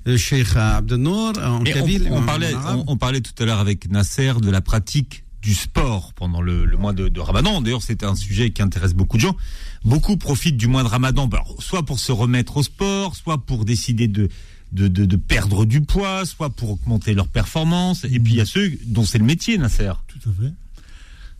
le 0.05 0.17
Cheikh 0.17 0.55
Abdelnour 0.55 1.33
en 1.37 1.61
on- 1.61 1.63
on, 1.63 2.17
en- 2.17 2.23
parlait, 2.23 2.53
en 2.53 2.57
arabe. 2.59 2.83
on, 2.87 2.91
on 2.93 2.97
parlait 2.97 3.21
tout 3.21 3.33
à 3.41 3.45
l'heure 3.45 3.59
avec 3.59 3.89
Nasser 3.89 4.33
de 4.41 4.49
la 4.49 4.61
pratique 4.61 5.23
du 5.41 5.53
sport 5.53 6.13
pendant 6.13 6.41
le, 6.41 6.65
mois 6.77 6.93
de, 6.93 7.19
Ramadan. 7.19 7.61
D'ailleurs, 7.61 7.81
c'était 7.81 8.05
un 8.05 8.15
sujet 8.15 8.51
qui 8.51 8.61
intéresse 8.61 8.93
beaucoup 8.93 9.17
de 9.17 9.21
gens. 9.21 9.35
Beaucoup 9.83 10.17
profitent 10.17 10.57
du 10.57 10.67
mois 10.67 10.83
de 10.83 10.87
Ramadan, 10.87 11.27
bah, 11.27 11.43
soit 11.59 11.83
pour 11.83 11.99
se 11.99 12.11
remettre 12.11 12.57
au 12.57 12.63
sport, 12.63 13.15
soit 13.15 13.39
pour 13.39 13.65
décider 13.65 14.07
de, 14.07 14.29
de, 14.71 15.15
perdre 15.15 15.65
du 15.65 15.81
poids, 15.81 16.25
soit 16.25 16.51
pour 16.51 16.71
augmenter 16.71 17.13
leur 17.13 17.27
performance. 17.27 18.03
Et 18.05 18.19
puis 18.19 18.33
il 18.33 18.37
y 18.37 18.41
a 18.41 18.45
ceux 18.45 18.71
dont 18.85 19.03
c'est 19.03 19.17
le 19.17 19.25
métier, 19.25 19.57
Nasser. 19.57 19.91
Tout 20.07 20.29
à 20.29 20.33
fait. 20.33 20.53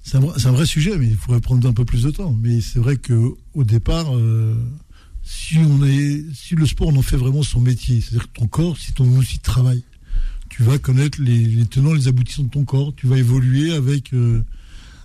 C'est 0.03 0.17
un, 0.17 0.21
vrai- 0.21 0.39
c'est 0.39 0.65
sujet, 0.65 0.97
mais 0.97 1.07
il 1.07 1.15
faudrait 1.15 1.41
prendre 1.41 1.67
un 1.67 1.73
peu 1.73 1.85
plus 1.85 2.03
de 2.03 2.11
temps. 2.11 2.35
Mais 2.41 2.59
c'est 2.59 2.79
vrai 2.79 2.97
que 2.97 3.35
au 3.53 3.63
départ, 3.63 4.15
euh, 4.15 4.55
si 5.23 5.57
on 5.59 5.85
est, 5.85 6.25
si 6.33 6.55
le 6.55 6.65
sport 6.65 6.87
on 6.87 6.95
en 6.95 7.03
fait 7.03 7.17
vraiment 7.17 7.43
son 7.43 7.61
métier, 7.61 8.01
c'est-à-dire 8.01 8.31
que 8.31 8.39
ton 8.39 8.47
corps, 8.47 8.77
c'est 8.79 8.95
ton 8.95 9.05
outil 9.05 9.37
travail. 9.39 9.83
Tu 10.51 10.63
vas 10.63 10.77
connaître 10.77 11.21
les, 11.21 11.37
les 11.45 11.65
tenants, 11.65 11.93
les 11.93 12.07
aboutissants 12.07 12.43
de 12.43 12.49
ton 12.49 12.65
corps. 12.65 12.93
Tu 12.95 13.07
vas 13.07 13.17
évoluer 13.17 13.73
avec 13.73 14.13
euh, 14.13 14.43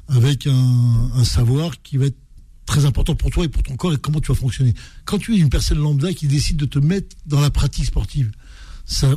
avec 0.09 0.47
un, 0.47 1.11
un 1.15 1.25
savoir 1.25 1.81
qui 1.83 1.97
va 1.97 2.07
être 2.07 2.19
très 2.67 2.85
important 2.85 3.15
pour 3.15 3.31
toi 3.31 3.45
et 3.45 3.49
pour 3.49 3.63
ton 3.63 3.77
corps 3.77 3.93
et 3.95 3.97
comment 3.97 4.21
tu 4.21 4.29
vas 4.33 4.35
fonctionner. 4.39 4.75
Quand 5.05 5.19
tu 5.19 5.35
es 5.35 5.39
une 5.39 5.49
personne 5.51 5.79
lambda 5.79 6.13
qui 6.13 6.27
décide 6.27 6.57
de 6.57 6.67
te 6.67 6.79
mettre 6.81 7.17
dans 7.27 7.41
la 7.41 7.51
pratique 7.51 7.85
sportive, 7.87 8.31
ça, 8.85 9.15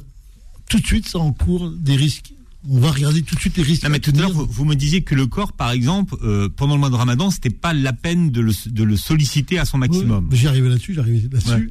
tout 0.70 0.80
de 0.80 0.86
suite, 0.86 1.08
ça 1.10 1.18
encourt 1.20 1.72
des 1.72 1.96
risques. 1.96 2.34
On 2.70 2.80
va 2.80 2.92
regarder 2.92 3.22
tout 3.24 3.34
de 3.36 3.40
suite 3.40 3.58
les 3.58 3.64
risques. 3.64 3.84
Non, 3.84 3.90
mais 3.90 4.00
tout 4.00 4.12
à 4.16 4.20
l'heure, 4.20 4.32
vous, 4.32 4.46
vous 4.46 4.66
me 4.66 4.76
disiez 4.76 5.02
que 5.02 5.16
le 5.16 5.26
corps, 5.28 5.54
par 5.54 5.72
exemple, 5.72 6.16
euh, 6.24 6.48
pendant 6.50 6.76
le 6.76 6.80
mois 6.80 6.90
de 6.90 6.96
Ramadan, 6.96 7.32
c'était 7.32 7.50
pas 7.50 7.74
la 7.74 7.94
peine 7.94 8.30
de 8.32 8.42
le, 8.42 8.54
de 8.68 8.84
le 8.84 8.98
solliciter 8.98 9.58
à 9.58 9.66
son 9.66 9.78
maximum. 9.80 10.28
Ouais, 10.30 10.36
J'y 10.36 10.48
arrivais 10.48 10.70
là-dessus, 10.70 10.94
j'arrivais 10.94 11.28
là-dessus. 11.32 11.50
Ouais. 11.50 11.70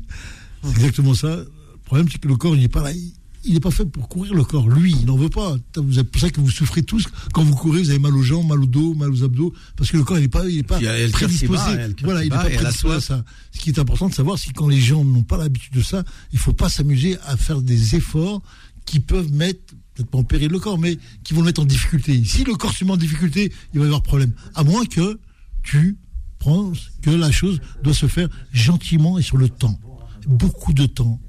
C'est 0.65 0.71
exactement 0.71 1.15
ça. 1.15 1.29
Le 1.37 1.49
problème, 1.85 2.09
c'est 2.11 2.19
que 2.21 2.27
le 2.29 2.37
corps, 2.37 2.57
il 2.57 2.63
n'est 2.63 2.69
pas 2.69 2.83
là. 2.83 2.93
Il- 2.93 3.13
Il 3.45 3.55
n'est 3.55 3.61
pas 3.61 3.70
fait 3.70 3.84
pour 3.84 4.09
courir, 4.09 4.34
le 4.34 4.45
corps. 4.45 4.68
Lui, 4.68 4.93
il 5.01 5.07
n'en 5.07 5.16
veut 5.16 5.28
pas. 5.30 5.57
C'est 5.93 6.05
pour 6.05 6.20
ça 6.20 6.30
que 6.30 6.41
vous 6.41 6.51
souffrez 6.51 6.82
tous. 6.82 7.07
Quand 7.32 7.43
vous 7.43 7.55
courez, 7.55 7.80
vous 7.80 7.91
avez 7.91 7.99
mal 7.99 8.14
aux 8.14 8.22
jambes, 8.22 8.49
mal 8.49 8.61
au 8.61 8.66
dos, 8.66 8.95
mal 8.95 9.11
aux 9.11 9.22
abdos. 9.22 9.55
Parce 9.76 9.91
que 9.91 9.97
le 9.97 10.05
corps, 10.05 10.18
il 10.18 10.22
n'est 10.22 10.28
pas, 10.28 10.49
il 10.49 10.59
est 10.59 10.62
pas 10.62 10.78
Puis 10.78 10.86
il 10.86 11.11
prédisposé. 11.12 11.62
il 11.99 12.05
Voilà, 12.05 12.24
il 12.24 12.30
n'est 12.30 12.36
pas 12.36 12.45
prédisposé 12.51 12.97
à 12.97 13.01
ça. 13.01 13.24
Ce 13.53 13.61
qui 13.61 13.70
est 13.70 13.78
important 13.78 14.09
de 14.09 14.14
savoir, 14.14 14.39
c'est 14.39 14.49
que 14.51 14.55
quand 14.55 14.68
les 14.68 14.80
gens 14.80 15.05
n'ont 15.05 15.22
pas 15.22 15.36
l'habitude 15.36 15.74
de 15.74 15.82
ça, 15.82 16.05
il 16.32 16.36
ne 16.36 16.41
faut 16.41 16.53
pas 16.53 16.68
s'amuser 16.68 17.16
à 17.26 17.36
faire 17.36 17.62
des 17.62 17.97
efforts 17.97 18.43
qui 18.84 19.01
peuvent 19.01 19.32
mettre, 19.32 19.61
peut-être 19.95 20.11
pas 20.11 20.18
en 20.18 20.24
péril 20.24 20.51
le 20.51 20.59
corps, 20.59 20.78
mais 20.78 20.99
qui 21.22 21.34
vont 21.34 21.41
le 21.41 21.47
mettre 21.47 21.61
en 21.61 21.66
difficulté. 21.66 22.22
Si 22.24 22.45
le 22.45 22.55
corps 22.55 22.72
se 22.72 22.84
met 22.84 22.91
en 22.91 22.97
difficulté, 22.97 23.53
il 23.74 23.80
va 23.80 23.84
y 23.84 23.89
avoir 23.89 24.03
problème. 24.03 24.32
À 24.55 24.64
moins 24.64 24.84
que 24.86 25.20
tu 25.62 25.99
penses 26.39 26.91
que 27.03 27.11
la 27.11 27.30
chose 27.30 27.61
doit 27.82 27.95
se 27.95 28.07
faire 28.07 28.28
gentiment 28.53 29.18
et 29.18 29.22
sur 29.22 29.36
le 29.36 29.49
temps. 29.49 29.78
Beaucoup 30.26 30.72
de 30.72 30.86
temps. 30.86 31.20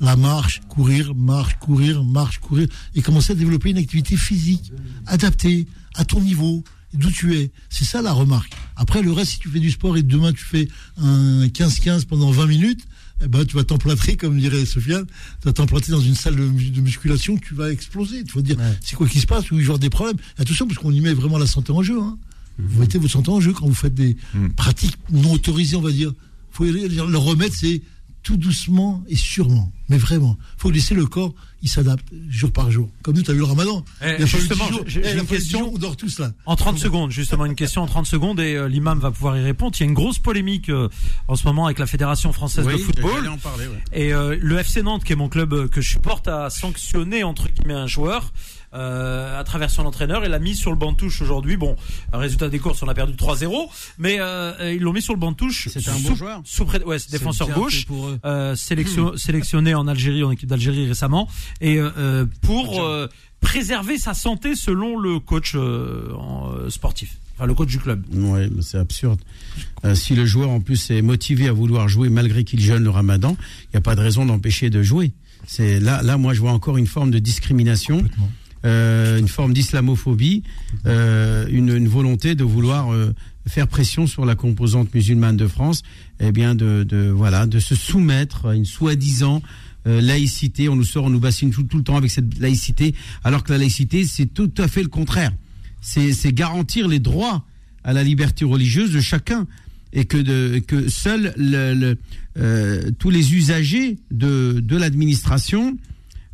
La 0.00 0.16
marche, 0.16 0.60
courir, 0.68 1.14
marche, 1.14 1.56
courir, 1.58 2.04
marche, 2.04 2.38
courir, 2.38 2.68
et 2.94 3.02
commencer 3.02 3.32
à 3.32 3.34
développer 3.34 3.70
une 3.70 3.78
activité 3.78 4.16
physique 4.16 4.72
adaptée 5.06 5.66
à 5.94 6.04
ton 6.04 6.20
niveau, 6.20 6.62
d'où 6.94 7.10
tu 7.10 7.34
es. 7.36 7.50
C'est 7.68 7.84
ça 7.84 8.00
la 8.02 8.12
remarque. 8.12 8.52
Après, 8.76 9.02
le 9.02 9.10
reste, 9.12 9.32
si 9.32 9.38
tu 9.40 9.48
fais 9.48 9.58
du 9.60 9.70
sport 9.70 9.96
et 9.96 10.02
demain 10.02 10.32
tu 10.32 10.44
fais 10.44 10.68
un 10.98 11.46
15-15 11.46 12.06
pendant 12.06 12.30
20 12.30 12.46
minutes, 12.46 12.84
eh 13.24 13.26
ben, 13.26 13.44
tu 13.44 13.56
vas 13.56 13.64
t'emplâtrer, 13.64 14.16
comme 14.16 14.38
dirait 14.38 14.64
Sofiane, 14.64 15.04
tu 15.06 15.46
vas 15.46 15.52
t'emplâtrer 15.52 15.90
dans 15.90 16.00
une 16.00 16.14
salle 16.14 16.36
de, 16.36 16.44
mu- 16.44 16.70
de 16.70 16.80
musculation, 16.80 17.36
tu 17.36 17.54
vas 17.54 17.72
exploser. 17.72 18.22
Tu 18.22 18.34
vas 18.34 18.42
dire, 18.42 18.56
c'est 18.80 18.94
quoi 18.94 19.08
qui 19.08 19.18
se 19.18 19.26
passe, 19.26 19.50
ou 19.50 19.58
il 19.58 19.66
y 19.66 19.68
aura 19.68 19.78
des 19.78 19.90
problèmes. 19.90 20.18
Attention, 20.38 20.68
parce 20.68 20.78
qu'on 20.78 20.92
y 20.92 21.00
met 21.00 21.12
vraiment 21.14 21.38
la 21.38 21.48
santé 21.48 21.72
en 21.72 21.82
jeu. 21.82 21.98
Hein. 22.00 22.16
Vous 22.60 22.80
mettez 22.80 22.98
votre 22.98 23.12
santé 23.12 23.30
en 23.30 23.40
jeu 23.40 23.52
quand 23.52 23.66
vous 23.66 23.74
faites 23.74 23.94
des 23.94 24.16
pratiques 24.56 24.96
non 25.10 25.32
autorisées, 25.32 25.74
on 25.76 25.80
va 25.82 25.90
dire. 25.90 26.12
faut 26.52 26.64
le 26.64 27.16
remède, 27.18 27.52
c'est 27.52 27.82
tout 28.28 28.36
doucement 28.36 29.02
et 29.08 29.16
sûrement. 29.16 29.72
Mais 29.88 29.96
vraiment, 29.96 30.36
faut 30.58 30.70
laisser 30.70 30.94
le 30.94 31.06
corps, 31.06 31.32
il 31.62 31.68
s'adapte 31.70 32.04
jour 32.28 32.52
par 32.52 32.70
jour. 32.70 32.90
Comme 33.02 33.14
nous, 33.16 33.22
tu 33.22 33.30
as 33.30 33.32
vu 33.32 33.38
le 33.38 33.46
ramadan. 33.46 33.82
Eh, 34.02 34.16
Il 34.18 34.24
a 34.24 34.26
fallu 34.26 34.28
justement, 34.28 34.66
10 34.66 34.72
jours. 34.74 34.84
j'ai- 34.86 35.00
Eh, 35.00 35.04
j'ai 35.04 35.10
il 35.12 35.18
a 35.18 35.20
une 35.22 35.26
fallu 35.26 35.38
10 35.38 35.44
question. 35.44 35.58
jours, 35.60 35.72
on 35.74 35.78
dort 35.78 35.96
tous 35.96 36.18
là. 36.18 36.32
En 36.44 36.54
30 36.54 36.78
secondes, 36.78 37.10
justement, 37.10 37.46
une 37.46 37.54
question 37.54 37.80
en 37.80 37.86
30 37.86 38.04
secondes 38.06 38.38
et 38.38 38.54
euh, 38.54 38.68
l'imam 38.68 38.98
va 38.98 39.10
pouvoir 39.10 39.38
y 39.38 39.42
répondre. 39.42 39.74
Il 39.76 39.80
y 39.80 39.82
a 39.84 39.86
une 39.86 39.94
grosse 39.94 40.18
polémique 40.18 40.68
euh, 40.68 40.90
en 41.26 41.36
ce 41.36 41.46
moment 41.46 41.64
avec 41.64 41.78
la 41.78 41.86
Fédération 41.86 42.34
française 42.34 42.66
Oui, 42.66 42.74
de 42.74 42.78
football. 42.78 43.12
j'allais 43.16 43.28
en 43.28 43.38
parler, 43.38 43.66
ouais. 43.66 43.82
Et 43.94 44.12
euh, 44.12 44.36
le 44.38 44.58
FC 44.58 44.82
Nantes, 44.82 45.04
qui 45.04 45.14
est 45.14 45.16
mon 45.16 45.30
club 45.30 45.54
euh, 45.54 45.68
que 45.68 45.80
je 45.80 45.88
supporte, 45.88 46.28
a 46.28 46.50
sanctionné 46.50 47.24
entre 47.24 47.48
guillemets 47.48 47.72
un 47.72 47.86
joueur 47.86 48.30
euh, 48.74 49.38
à 49.40 49.44
travers 49.44 49.70
son 49.70 49.86
entraîneur 49.86 50.24
et 50.24 50.28
l'a 50.28 50.38
mis 50.38 50.54
sur 50.54 50.70
le 50.70 50.76
banc 50.76 50.92
de 50.92 50.96
touche 50.96 51.22
aujourd'hui. 51.22 51.56
Bon, 51.56 51.76
résultat 52.12 52.48
des 52.48 52.58
courses, 52.58 52.82
on 52.82 52.88
a 52.88 52.94
perdu 52.94 53.14
3-0, 53.14 53.68
mais 53.98 54.16
euh, 54.20 54.74
ils 54.74 54.80
l'ont 54.82 54.92
mis 54.92 55.02
sur 55.02 55.14
le 55.14 55.20
banc 55.20 55.32
de 55.32 55.36
touche. 55.36 55.68
C'était 55.68 55.88
un 55.90 55.94
sous- 55.94 56.08
bon 56.08 56.14
joueur 56.14 56.40
sous 56.44 56.64
pré- 56.64 56.82
ouais, 56.84 56.98
c'est 56.98 57.10
C'est 57.10 57.18
défenseur 57.18 57.48
gauche, 57.50 57.80
fait 57.80 57.86
pour 57.86 58.08
eux. 58.08 58.18
euh, 58.24 58.54
sélection- 58.54 59.16
sélectionné 59.16 59.74
en 59.74 59.86
Algérie, 59.88 60.22
en 60.24 60.30
équipe 60.30 60.48
d'Algérie 60.48 60.86
récemment, 60.86 61.28
et 61.60 61.76
euh, 61.78 61.90
euh, 61.98 62.26
pour 62.42 62.82
euh, 62.82 63.06
préserver 63.40 63.98
sa 63.98 64.14
santé 64.14 64.54
selon 64.54 64.98
le 64.98 65.20
coach 65.20 65.52
euh, 65.54 66.12
en, 66.18 66.50
euh, 66.52 66.70
sportif, 66.70 67.16
enfin 67.36 67.46
le 67.46 67.54
coach 67.54 67.68
du 67.68 67.78
club. 67.78 68.02
Ouais, 68.12 68.48
mais 68.52 68.62
c'est 68.62 68.78
absurde. 68.78 69.20
Euh, 69.84 69.94
si 69.94 70.14
le 70.14 70.26
joueur 70.26 70.50
en 70.50 70.60
plus 70.60 70.90
est 70.90 71.02
motivé 71.02 71.48
à 71.48 71.52
vouloir 71.52 71.88
jouer 71.88 72.08
malgré 72.08 72.42
qu'il 72.44 72.60
jeûne 72.60 72.82
le 72.82 72.90
Ramadan, 72.90 73.36
il 73.64 73.68
n'y 73.74 73.78
a 73.78 73.80
pas 73.80 73.94
de 73.94 74.00
raison 74.00 74.26
d'empêcher 74.26 74.70
de 74.70 74.82
jouer. 74.82 75.12
C'est 75.46 75.78
là, 75.80 76.02
là, 76.02 76.18
moi, 76.18 76.34
je 76.34 76.40
vois 76.40 76.50
encore 76.52 76.76
une 76.78 76.88
forme 76.88 77.10
de 77.12 77.18
discrimination, 77.20 78.04
euh, 78.68 79.18
une 79.18 79.28
forme 79.28 79.54
d'islamophobie, 79.54 80.42
euh, 80.84 81.46
une, 81.50 81.88
volonté 81.88 82.34
de 82.34 82.44
vouloir 82.44 82.92
euh, 82.92 83.14
faire 83.46 83.66
pression 83.66 84.06
sur 84.06 84.26
la 84.26 84.34
composante 84.34 84.92
musulmane 84.94 85.38
de 85.38 85.46
France, 85.46 85.82
et 86.20 86.32
bien 86.32 86.54
de, 86.54 87.10
voilà, 87.14 87.46
de 87.46 87.60
se 87.60 87.74
soumettre 87.74 88.46
à 88.46 88.54
une 88.54 88.66
soi-disant 88.66 89.42
laïcité. 89.86 90.68
On 90.68 90.76
nous 90.76 90.84
sort, 90.84 91.04
on 91.04 91.10
nous 91.10 91.20
bassine 91.20 91.50
tout, 91.50 91.66
le 91.72 91.82
temps 91.82 91.96
avec 91.96 92.10
cette 92.10 92.38
laïcité, 92.40 92.94
alors 93.24 93.42
que 93.42 93.52
la 93.52 93.58
laïcité, 93.58 94.04
c'est 94.04 94.26
tout 94.26 94.52
à 94.58 94.68
fait 94.68 94.82
le 94.82 94.88
contraire. 94.88 95.32
C'est 95.80 96.32
garantir 96.32 96.88
les 96.88 96.98
droits 96.98 97.44
à 97.84 97.94
la 97.94 98.02
liberté 98.02 98.44
religieuse 98.44 98.92
de 98.92 99.00
chacun 99.00 99.46
et 99.94 100.04
que, 100.04 100.58
que 100.58 100.90
seuls 100.90 101.32
tous 102.98 103.10
les 103.10 103.34
usagers 103.34 103.96
de 104.10 104.76
l'administration 104.76 105.78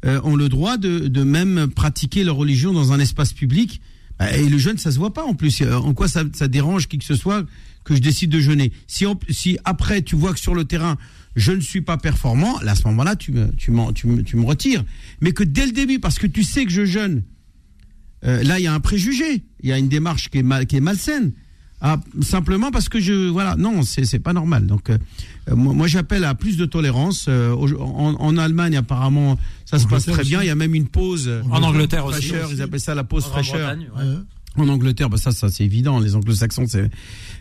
euh, 0.05 0.21
ont 0.25 0.37
le 0.37 0.49
droit 0.49 0.77
de, 0.77 1.09
de 1.09 1.23
même 1.23 1.69
pratiquer 1.69 2.25
leur 2.25 2.37
religion 2.37 2.73
dans 2.73 2.93
un 2.93 3.01
espace 3.01 3.33
public. 3.33 3.81
Bah, 4.19 4.37
Et 4.37 4.49
le 4.49 4.59
jeûne, 4.59 4.79
ça 4.79 4.93
se 4.93 4.99
voit 4.99 5.13
pas 5.13 5.25
en 5.25 5.35
plus. 5.35 5.61
Euh, 5.63 5.77
En 5.77 5.95
quoi 5.95 6.09
ça, 6.09 6.25
dérange 6.49 6.89
qui 6.89 6.99
que 6.99 7.05
ce 7.05 7.15
soit 7.17 7.45
que 7.85 7.95
je 7.95 8.01
décide 8.01 8.31
de 8.31 8.41
jeûner 8.41 8.73
si, 8.87 9.05
si 9.29 9.59
après 9.65 10.01
tu 10.03 10.17
vois 10.17 10.33
que 10.33 10.41
sur 10.41 10.55
le 10.55 10.65
terrain 10.65 10.97
je 11.37 11.53
ne 11.53 11.61
suis 11.61 11.81
pas 11.81 11.97
performant, 11.99 12.61
là, 12.61 12.73
à 12.73 12.75
ce 12.77 12.85
moment-là 12.85 13.17
tu 13.17 13.33
me, 13.33 13.49
tu, 13.57 13.73
tu, 13.95 14.07
me, 14.07 14.23
tu 14.23 14.37
me 14.37 14.45
retires. 14.45 14.85
Mais 15.21 15.33
que 15.33 15.43
dès 15.43 15.67
le 15.67 15.73
début, 15.73 15.99
parce 15.99 16.19
que 16.19 16.29
tu 16.29 16.45
sais 16.45 16.65
que 16.65 16.71
je 16.71 16.85
jeûne, 16.85 17.23
euh, 18.25 18.43
là, 18.43 18.59
il 18.59 18.63
y 18.63 18.67
a 18.69 18.73
un 18.73 18.81
préjugé, 18.81 19.45
il 19.61 19.69
y 19.69 19.73
a 19.73 19.79
une 19.79 19.89
démarche 19.89 20.31
qui 20.31 20.39
est, 20.39 20.43
mal, 20.43 20.67
qui 20.67 20.77
est 20.77 20.81
malsaine. 20.81 21.33
Ah, 21.87 22.01
simplement 22.23 22.71
parce 22.71 22.89
que 22.89 22.99
je 22.99 23.29
voilà 23.29 23.57
non 23.57 23.83
c'est 23.83 24.07
c'est 24.07 24.19
pas 24.19 24.33
normal 24.33 24.67
donc 24.67 24.89
euh, 24.89 24.97
moi, 25.55 25.75
moi, 25.75 25.87
j'appelle 25.87 26.25
à 26.25 26.35
plus 26.35 26.57
de 26.57 26.65
tolérance 26.65 27.27
Euh, 27.29 27.53
en, 27.55 28.15
en 28.19 28.37
Allemagne 28.39 28.75
apparemment 28.77 29.39
ça 29.67 29.79
se 29.79 29.87
passe 29.87 30.07
très 30.07 30.23
bien 30.25 30.41
il 30.41 30.47
y 30.47 30.51
a 30.51 30.55
même 30.55 30.75
une 30.75 30.89
pause 30.89 31.31
En 31.51 31.63
Angleterre 31.63 32.07
aussi. 32.07 32.29
fraîcheur, 32.29 32.49
ils 32.53 32.63
appellent 32.63 32.81
ça 32.81 32.95
la 32.95 33.05
pause 33.05 33.27
En 33.27 33.31
fraîcheur 33.31 33.77
ouais. 33.99 34.17
en 34.57 34.69
Angleterre, 34.69 35.11
bah 35.11 35.19
ça, 35.19 35.33
ça 35.33 35.51
c'est 35.51 35.65
évident. 35.65 35.99
Les 35.99 36.15
Anglo-Saxons, 36.15 36.67
c'est 36.69 36.89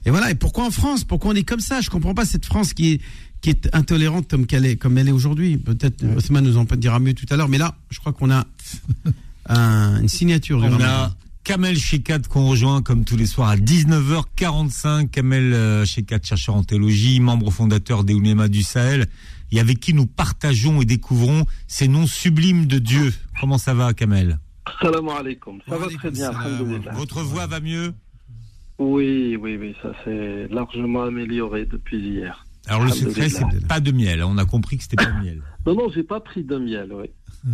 et 0.06 0.10
voilà. 0.10 0.32
Et 0.32 0.36
pourquoi 0.36 0.66
en 0.66 0.72
France? 0.72 1.04
Pourquoi 1.04 1.32
on 1.32 1.36
est 1.36 1.44
comme 1.48 1.60
ça? 1.60 1.80
Je 1.80 1.90
comprends 1.92 2.16
pas 2.16 2.26
cette 2.26 2.46
France 2.46 2.74
qui 2.74 2.94
est 2.94 3.02
qui 3.42 3.52
est 3.52 3.70
intolérante 3.74 4.28
comme 4.30 4.48
qu'elle 4.48 4.66
est, 4.66 4.78
comme 4.78 4.98
elle 4.98 5.08
est 5.10 5.12
aujourd'hui. 5.12 5.58
Peut-être 5.58 6.04
Othman 6.18 6.44
nous 6.44 6.58
en 6.58 6.66
dira 6.76 7.00
mieux 7.00 7.14
tout 7.14 7.28
à 7.30 7.36
l'heure. 7.38 7.50
Mais 7.50 7.60
là, 7.60 7.76
je 7.92 8.00
crois 8.00 8.14
qu'on 8.14 8.32
a 8.32 8.46
un- 9.48 10.02
une 10.02 10.10
signature. 10.10 10.58
On 10.64 10.82
a 10.82 11.14
Kamel 11.44 11.76
Shekat 11.76 12.20
qu'on 12.30 12.48
rejoint 12.48 12.82
comme 12.82 13.04
tous 13.04 13.18
les 13.18 13.26
soirs 13.26 13.50
à 13.50 13.58
19h45. 13.58 15.10
Kamel 15.10 15.54
euh, 15.54 15.84
Shekat, 15.84 16.20
chercheur 16.24 16.56
en 16.56 16.64
théologie, 16.64 17.20
membre 17.20 17.52
fondateur 17.52 18.06
des 18.06 18.14
Oulémas 18.14 18.48
du 18.48 18.64
Sahel, 18.64 19.08
et 19.52 19.60
avec 19.60 19.82
qui 19.82 19.94
nous 19.94 20.06
partageons 20.06 20.82
et 20.82 20.86
découvrons 20.86 21.46
ces 21.68 21.90
noms 21.90 22.08
sublimes 22.08 22.66
de 22.66 22.80
Dieu. 22.80 23.14
Comment 23.42 23.58
ça 23.58 23.74
va, 23.74 23.94
Kamel? 23.94 24.40
Salam 24.82 25.10
alaikum. 25.10 25.60
Ça 25.68 25.78
va 25.78 25.88
très 25.88 26.12
bien. 26.12 26.32
Votre 26.94 27.22
voix 27.24 27.46
va 27.46 27.60
mieux? 27.60 27.94
Oui, 28.80 29.36
oui, 29.36 29.58
oui, 29.60 29.76
ça 29.82 29.92
s'est 30.06 30.48
largement 30.50 31.04
amélioré 31.04 31.66
depuis 31.66 32.00
hier. 32.00 32.46
Alors 32.68 32.86
le 32.86 32.92
secret, 32.92 33.28
c'est 33.28 33.68
pas 33.68 33.82
de 33.82 33.92
miel. 33.92 34.24
On 34.24 34.38
a 34.38 34.46
compris 34.46 34.78
que 34.78 34.84
c'était 34.84 34.96
pas 34.96 35.12
de 35.12 35.22
miel. 35.22 35.42
Non, 35.66 35.76
non, 35.76 35.92
j'ai 35.94 36.04
pas 36.04 36.22
pris 36.22 36.46
de 36.46 36.58
miel, 36.58 36.94
oui. 36.94 37.10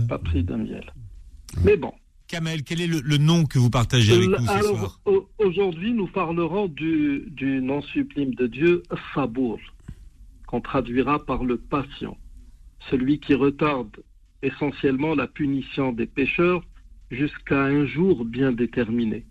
Pas 0.07 0.19
pris 0.19 0.43
de 0.43 0.53
miel. 0.53 0.93
Mais 1.63 1.75
bon. 1.75 1.91
Kamel, 2.29 2.63
quel 2.63 2.79
est 2.81 2.87
le, 2.87 3.01
le 3.01 3.17
nom 3.17 3.45
que 3.45 3.57
vous 3.57 3.71
partagez 3.71 4.13
avec 4.13 4.29
nous 4.29 4.45
ce 4.45 4.61
soir? 4.63 4.99
au- 5.05 5.27
aujourd'hui, 5.39 5.93
nous 5.93 6.07
parlerons 6.07 6.67
du, 6.67 7.23
du 7.27 7.59
nom 7.61 7.81
sublime 7.81 8.35
de 8.35 8.45
Dieu, 8.45 8.83
Sabour, 9.15 9.59
qu'on 10.47 10.61
traduira 10.61 11.25
par 11.25 11.43
le 11.43 11.57
patient, 11.57 12.17
celui 12.91 13.19
qui 13.19 13.33
retarde 13.33 13.97
essentiellement 14.43 15.15
la 15.15 15.27
punition 15.27 15.91
des 15.91 16.05
pécheurs 16.05 16.63
jusqu'à 17.09 17.63
un 17.63 17.85
jour 17.87 18.23
bien 18.25 18.51
déterminé. 18.51 19.25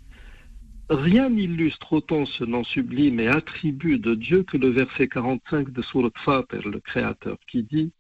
Rien 0.91 1.31
n'illustre 1.31 1.93
autant 1.93 2.27
ce 2.27 2.43
nom 2.45 2.65
sublime 2.65 3.21
et 3.21 3.29
attribut 3.29 3.99
de 4.01 4.15
Dieu 4.17 4.43
que 4.43 4.57
le 4.57 4.71
verset 4.71 5.07
45 5.07 5.71
de 5.71 5.83
Surat 5.83 6.11
Fatir, 6.25 6.67
le 6.67 6.81
Créateur, 6.81 7.37
qui 7.49 7.63
dit 7.63 7.93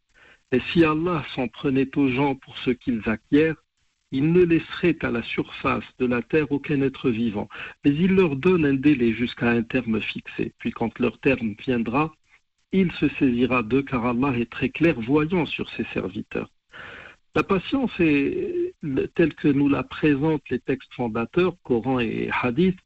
Et 0.50 0.60
si 0.72 0.82
Allah 0.84 1.24
s'en 1.36 1.46
prenait 1.46 1.96
aux 1.96 2.08
gens 2.10 2.34
pour 2.34 2.56
ce 2.64 2.70
qu'ils 2.70 3.02
acquièrent, 3.06 3.62
il 4.10 4.32
ne 4.32 4.42
laisserait 4.42 4.96
à 5.02 5.10
la 5.10 5.22
surface 5.22 5.84
de 5.98 6.06
la 6.06 6.22
terre 6.22 6.50
aucun 6.50 6.80
être 6.82 7.10
vivant, 7.10 7.48
mais 7.84 7.92
il 7.94 8.14
leur 8.14 8.36
donne 8.36 8.64
un 8.64 8.74
délai 8.74 9.12
jusqu'à 9.12 9.50
un 9.50 9.62
terme 9.62 10.00
fixé. 10.00 10.52
Puis 10.58 10.70
quand 10.70 10.98
leur 10.98 11.18
terme 11.20 11.54
viendra, 11.58 12.12
il 12.72 12.92
se 12.92 13.08
saisira 13.18 13.62
d'eux, 13.62 13.82
car 13.82 14.06
Allah 14.06 14.36
est 14.38 14.50
très 14.50 14.70
clairvoyant 14.70 15.46
sur 15.46 15.68
ses 15.70 15.84
serviteurs. 15.94 16.50
La 17.34 17.42
patience 17.42 17.92
telle 17.96 19.34
que 19.34 19.48
nous 19.48 19.68
la 19.68 19.82
présentent 19.82 20.48
les 20.50 20.58
textes 20.58 20.92
fondateurs, 20.94 21.56
Coran 21.62 22.00
et 22.00 22.30
Hadith, 22.42 22.78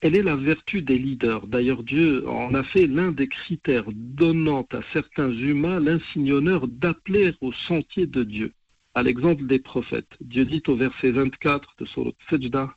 elle 0.00 0.16
est 0.16 0.22
la 0.22 0.36
vertu 0.36 0.80
des 0.80 0.98
leaders. 0.98 1.46
D'ailleurs, 1.46 1.82
Dieu 1.82 2.26
en 2.26 2.54
a 2.54 2.62
fait 2.64 2.86
l'un 2.86 3.12
des 3.12 3.28
critères 3.28 3.84
donnant 3.92 4.66
à 4.72 4.80
certains 4.94 5.30
humains 5.30 5.78
l'insigne 5.78 6.32
honneur 6.32 6.66
d'appeler 6.68 7.34
au 7.42 7.52
sentier 7.52 8.06
de 8.06 8.24
Dieu. 8.24 8.52
À 8.92 9.04
l'exemple 9.04 9.46
des 9.46 9.60
prophètes, 9.60 10.16
Dieu 10.20 10.44
dit 10.44 10.64
au 10.66 10.74
verset 10.74 11.12
24 11.12 11.74
de 11.78 11.84
Surat 11.84 12.10
Sajda, 12.28 12.74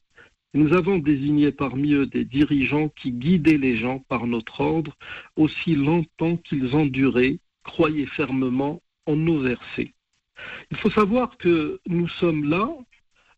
Nous 0.53 0.71
avons 0.73 0.99
désigné 0.99 1.51
parmi 1.51 1.93
eux 1.93 2.05
des 2.05 2.23
dirigeants 2.23 2.89
qui 2.89 3.11
guidaient 3.11 3.57
les 3.57 3.77
gens 3.77 3.97
par 4.09 4.27
notre 4.27 4.61
ordre 4.61 4.95
aussi 5.37 5.75
longtemps 5.75 6.37
qu'ils 6.37 6.75
enduraient, 6.75 7.39
croyaient 7.63 8.05
fermement 8.05 8.79
en 9.07 9.15
nos 9.15 9.39
versets. 9.39 9.95
Il 10.69 10.77
faut 10.77 10.91
savoir 10.91 11.35
que 11.37 11.79
nous 11.87 12.07
sommes 12.07 12.47
là 12.47 12.69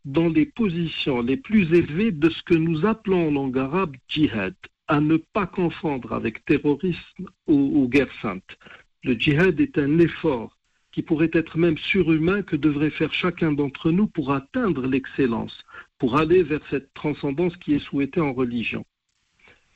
dans 0.03 0.27
les 0.27 0.45
positions 0.45 1.21
les 1.21 1.37
plus 1.37 1.73
élevées 1.73 2.11
de 2.11 2.29
ce 2.29 2.43
que 2.43 2.55
nous 2.55 2.85
appelons 2.85 3.29
en 3.29 3.31
langue 3.31 3.57
arabe 3.57 3.95
djihad, 4.09 4.53
à 4.89 4.99
ne 4.99 5.15
pas 5.15 5.47
confondre 5.47 6.11
avec 6.11 6.43
terrorisme 6.43 7.29
ou, 7.47 7.83
ou 7.83 7.87
guerre 7.87 8.13
sainte. 8.21 8.57
Le 9.03 9.13
djihad 9.13 9.61
est 9.61 9.77
un 9.77 9.97
effort 9.99 10.55
qui 10.95 11.01
pourrait 11.01 11.31
être 11.33 11.57
même 11.57 11.77
surhumain 11.77 12.41
que 12.41 12.55
devrait 12.55 12.89
faire 12.89 13.11
chacun 13.11 13.51
d'entre 13.51 13.91
nous 13.91 14.07
pour 14.07 14.31
atteindre 14.31 14.87
l'excellence, 14.87 15.55
pour 15.99 16.15
aller 16.17 16.41
vers 16.41 16.65
cette 16.69 16.93
transcendance 16.93 17.57
qui 17.57 17.73
est 17.73 17.85
souhaitée 17.89 18.21
en 18.21 18.31
religion. 18.31 18.85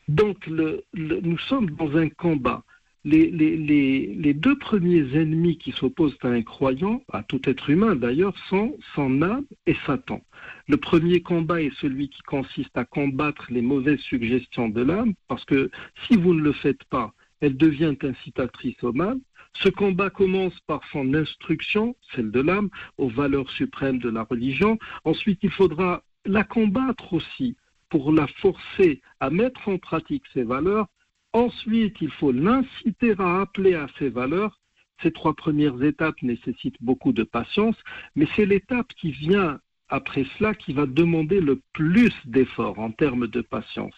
Donc 0.07 0.47
nous 0.47 1.37
sommes 1.49 1.71
dans 1.71 1.97
un 1.97 2.07
combat. 2.07 2.63
Les- 3.03 3.29
les 3.31 4.33
deux 4.33 4.57
premiers 4.57 5.13
ennemis 5.13 5.57
qui 5.57 5.73
s'opposent 5.73 6.17
à 6.21 6.29
un 6.29 6.41
croyant, 6.41 7.03
à 7.11 7.21
tout 7.21 7.41
être 7.49 7.69
humain 7.69 7.95
d'ailleurs, 7.97 8.37
sont 8.49 8.77
son 8.95 9.21
âme 9.21 9.45
et 9.65 9.75
Satan. 9.85 10.21
Le 10.69 10.77
premier 10.77 11.21
combat 11.21 11.61
est 11.61 11.75
celui 11.81 12.07
qui 12.07 12.21
consiste 12.21 12.77
à 12.77 12.85
combattre 12.85 13.45
les 13.49 13.61
mauvaises 13.61 13.99
suggestions 14.11 14.69
de 14.69 14.83
l'âme, 14.83 15.15
parce 15.27 15.43
que 15.43 15.69
si 16.07 16.15
vous 16.15 16.33
ne 16.33 16.41
le 16.41 16.53
faites 16.53 16.85
pas, 16.85 17.13
elle 17.41 17.57
devient 17.57 17.95
incitatrice 18.03 18.81
au 18.83 18.93
mal. 18.93 19.17
Ce 19.55 19.69
combat 19.69 20.09
commence 20.09 20.57
par 20.67 20.81
son 20.91 21.13
instruction, 21.13 21.95
celle 22.15 22.31
de 22.31 22.39
l'âme, 22.39 22.69
aux 22.97 23.09
valeurs 23.09 23.49
suprêmes 23.51 23.99
de 23.99 24.09
la 24.09 24.23
religion. 24.23 24.77
Ensuite, 25.03 25.39
il 25.43 25.51
faudra 25.51 26.03
la 26.25 26.43
combattre 26.43 27.13
aussi 27.13 27.57
pour 27.89 28.11
la 28.11 28.27
forcer 28.27 29.01
à 29.19 29.29
mettre 29.29 29.67
en 29.67 29.77
pratique 29.77 30.23
ses 30.33 30.43
valeurs. 30.43 30.87
Ensuite, 31.33 31.97
il 32.01 32.11
faut 32.11 32.31
l'inciter 32.31 33.13
à 33.17 33.41
appeler 33.41 33.75
à 33.75 33.87
ses 33.97 34.09
valeurs. 34.09 34.59
Ces 35.01 35.11
trois 35.11 35.33
premières 35.33 35.81
étapes 35.83 36.21
nécessitent 36.21 36.81
beaucoup 36.81 37.13
de 37.13 37.23
patience, 37.23 37.77
mais 38.15 38.27
c'est 38.35 38.45
l'étape 38.45 38.93
qui 38.95 39.11
vient 39.11 39.59
après 39.87 40.25
cela 40.37 40.53
qui 40.53 40.73
va 40.73 40.85
demander 40.85 41.41
le 41.41 41.61
plus 41.73 42.13
d'efforts 42.25 42.79
en 42.79 42.91
termes 42.91 43.27
de 43.27 43.41
patience. 43.41 43.95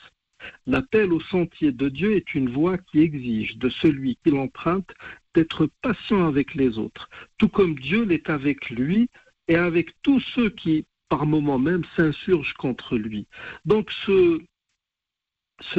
L'appel 0.65 1.11
au 1.13 1.19
sentier 1.19 1.71
de 1.71 1.89
Dieu 1.89 2.15
est 2.15 2.33
une 2.33 2.49
voie 2.49 2.77
qui 2.77 3.01
exige 3.01 3.57
de 3.57 3.69
celui 3.69 4.17
qui 4.23 4.31
l'emprunte 4.31 4.89
d'être 5.33 5.67
patient 5.81 6.27
avec 6.27 6.55
les 6.55 6.77
autres, 6.77 7.09
tout 7.37 7.49
comme 7.49 7.75
Dieu 7.75 8.03
l'est 8.03 8.29
avec 8.29 8.69
lui 8.69 9.09
et 9.47 9.55
avec 9.55 9.89
tous 10.01 10.19
ceux 10.35 10.49
qui, 10.49 10.85
par 11.09 11.25
moments 11.25 11.59
même, 11.59 11.83
s'insurgent 11.95 12.53
contre 12.53 12.97
lui. 12.97 13.27
Donc 13.65 13.91
ce, 14.05 14.41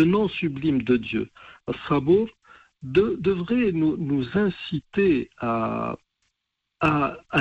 nom 0.00 0.28
sublime 0.28 0.82
de 0.82 0.96
Dieu, 0.96 1.30
Sabour, 1.88 2.28
de- 2.82 3.16
devrait 3.20 3.72
nous, 3.72 4.26
inciter 4.34 5.30
à 5.38 5.96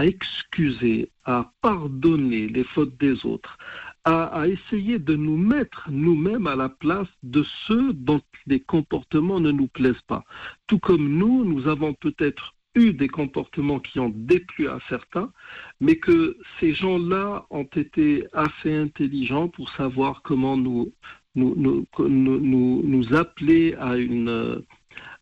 excuser, 0.03 1.11
à 1.23 1.51
pardonner 1.61 2.47
les 2.47 2.63
fautes 2.63 2.95
des 2.97 3.25
autres, 3.25 3.57
à, 4.03 4.47
essayer 4.47 4.97
de 4.99 5.15
nous 5.15 5.37
mettre 5.37 5.87
nous-mêmes 5.91 6.47
à 6.47 6.55
la 6.55 6.69
place 6.69 7.07
de 7.23 7.43
ceux 7.67 7.93
dont 7.93 8.21
les 8.47 8.59
comportements 8.59 9.39
ne 9.39 9.51
nous 9.51 9.67
plaisent 9.67 10.01
pas. 10.07 10.23
Tout 10.67 10.79
comme 10.79 11.17
nous, 11.17 11.45
nous 11.45 11.67
avons 11.67 11.93
peut-être 11.93 12.55
eu 12.73 12.93
des 12.93 13.09
comportements 13.09 13.79
qui 13.79 13.99
ont 13.99 14.11
déplu 14.15 14.67
à 14.67 14.79
certains, 14.89 15.31
mais 15.79 15.97
que 15.97 16.37
ces 16.59 16.73
gens-là 16.73 17.45
ont 17.49 17.67
été 17.75 18.25
assez 18.33 18.73
intelligents 18.73 19.49
pour 19.49 19.69
savoir 19.71 20.21
comment 20.23 20.57
nous, 20.57 20.91
nous, 21.35 21.53
nous, 21.99 22.81
nous, 22.83 23.13
appeler 23.13 23.75
à 23.75 23.97
une, 23.97 24.63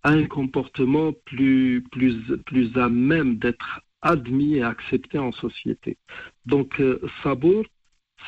à 0.03 0.11
un 0.11 0.25
comportement 0.25 1.11
plus, 1.25 1.83
plus, 1.91 2.15
plus 2.45 2.77
à 2.77 2.87
même 2.87 3.37
d'être 3.37 3.81
admis 4.01 4.55
et 4.55 4.63
accepté 4.63 5.17
en 5.17 5.31
société. 5.31 5.97
Donc, 6.45 6.79
euh, 6.79 7.01
Sabour, 7.23 7.65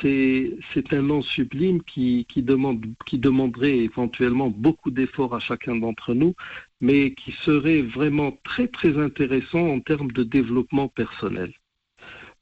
c'est 0.02 0.94
un 0.94 1.02
nom 1.02 1.22
sublime 1.22 1.84
qui, 1.84 2.26
qui, 2.30 2.42
demande, 2.42 2.86
qui 3.06 3.20
demanderait 3.20 3.78
éventuellement 3.78 4.50
beaucoup 4.50 4.92
d'efforts 4.92 5.36
à 5.36 5.40
chacun 5.40 5.76
d'entre 5.76 6.14
nous, 6.14 6.34
mais 6.80 7.14
qui 7.14 7.32
serait 7.44 7.82
vraiment 7.82 8.38
très 8.44 8.68
très 8.68 8.98
intéressant 8.98 9.68
en 9.68 9.80
termes 9.80 10.12
de 10.12 10.24
développement 10.24 10.88
personnel. 10.88 11.54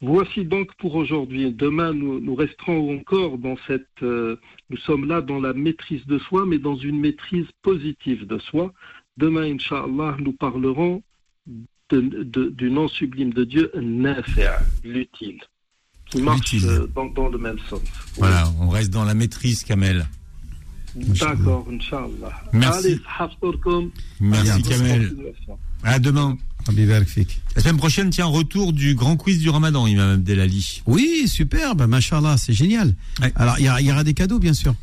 Voici 0.02 0.46
donc 0.46 0.74
pour 0.76 0.96
aujourd'hui. 0.96 1.52
Demain, 1.52 1.94
nous, 1.94 2.34
resterons 2.36 2.98
encore 2.98 3.38
dans 3.38 3.58
cette. 3.68 3.86
euh, 4.02 4.38
nous 4.70 4.78
sommes 4.78 5.06
là 5.06 5.20
dans 5.22 5.42
la 5.42 5.54
maîtrise 5.54 6.06
de 6.06 6.18
soi, 6.20 6.46
mais 6.46 6.58
dans 6.58 6.78
une 6.78 7.00
maîtrise 7.00 7.48
positive 7.62 8.26
de 8.26 8.38
soi. 8.40 8.72
Demain, 9.18 9.54
Inch'Allah, 9.54 10.16
nous 10.20 10.32
parlerons 10.32 11.04
du 11.92 12.72
nom 12.72 12.88
sublime 12.88 13.34
de 13.34 13.44
Dieu, 13.44 13.72
l'utile, 14.84 15.42
qui 16.10 16.22
marche 16.22 16.56
euh, 16.64 16.88
dans, 16.96 17.06
dans 17.08 17.30
le 17.30 17.38
même 17.38 17.58
sens. 17.70 17.82
Voilà, 18.18 18.52
on 18.60 18.70
reste 18.70 18.92
dans 18.92 19.04
la 19.04 19.14
maîtrise, 19.14 19.64
Kamel. 19.64 20.08
D'accord, 20.96 21.68
Inch'Allah. 21.72 22.42
Merci. 22.52 22.88
Allez. 22.88 23.00
Merci, 24.20 24.62
Kamel. 24.64 25.16
À 25.84 26.00
demain. 26.00 26.38
La 27.56 27.62
semaine 27.62 27.78
prochaine, 27.78 28.10
tiens, 28.10 28.26
retour 28.26 28.74
du 28.74 28.94
grand 28.94 29.18
quiz 29.18 29.40
du 29.40 29.50
Ramadan, 29.50 29.88
Imam 29.88 30.12
Abdelali. 30.12 30.84
Oui, 30.86 31.28
super, 31.28 31.74
bah, 31.74 31.88
machallah, 31.88 32.38
c'est 32.38 32.54
génial. 32.54 32.94
Alors, 33.36 33.56
il 33.58 33.64
y, 33.64 33.86
y 33.86 33.92
aura 33.92 34.04
des 34.04 34.14
cadeaux, 34.14 34.40
bien 34.40 34.54
sûr. 34.54 34.76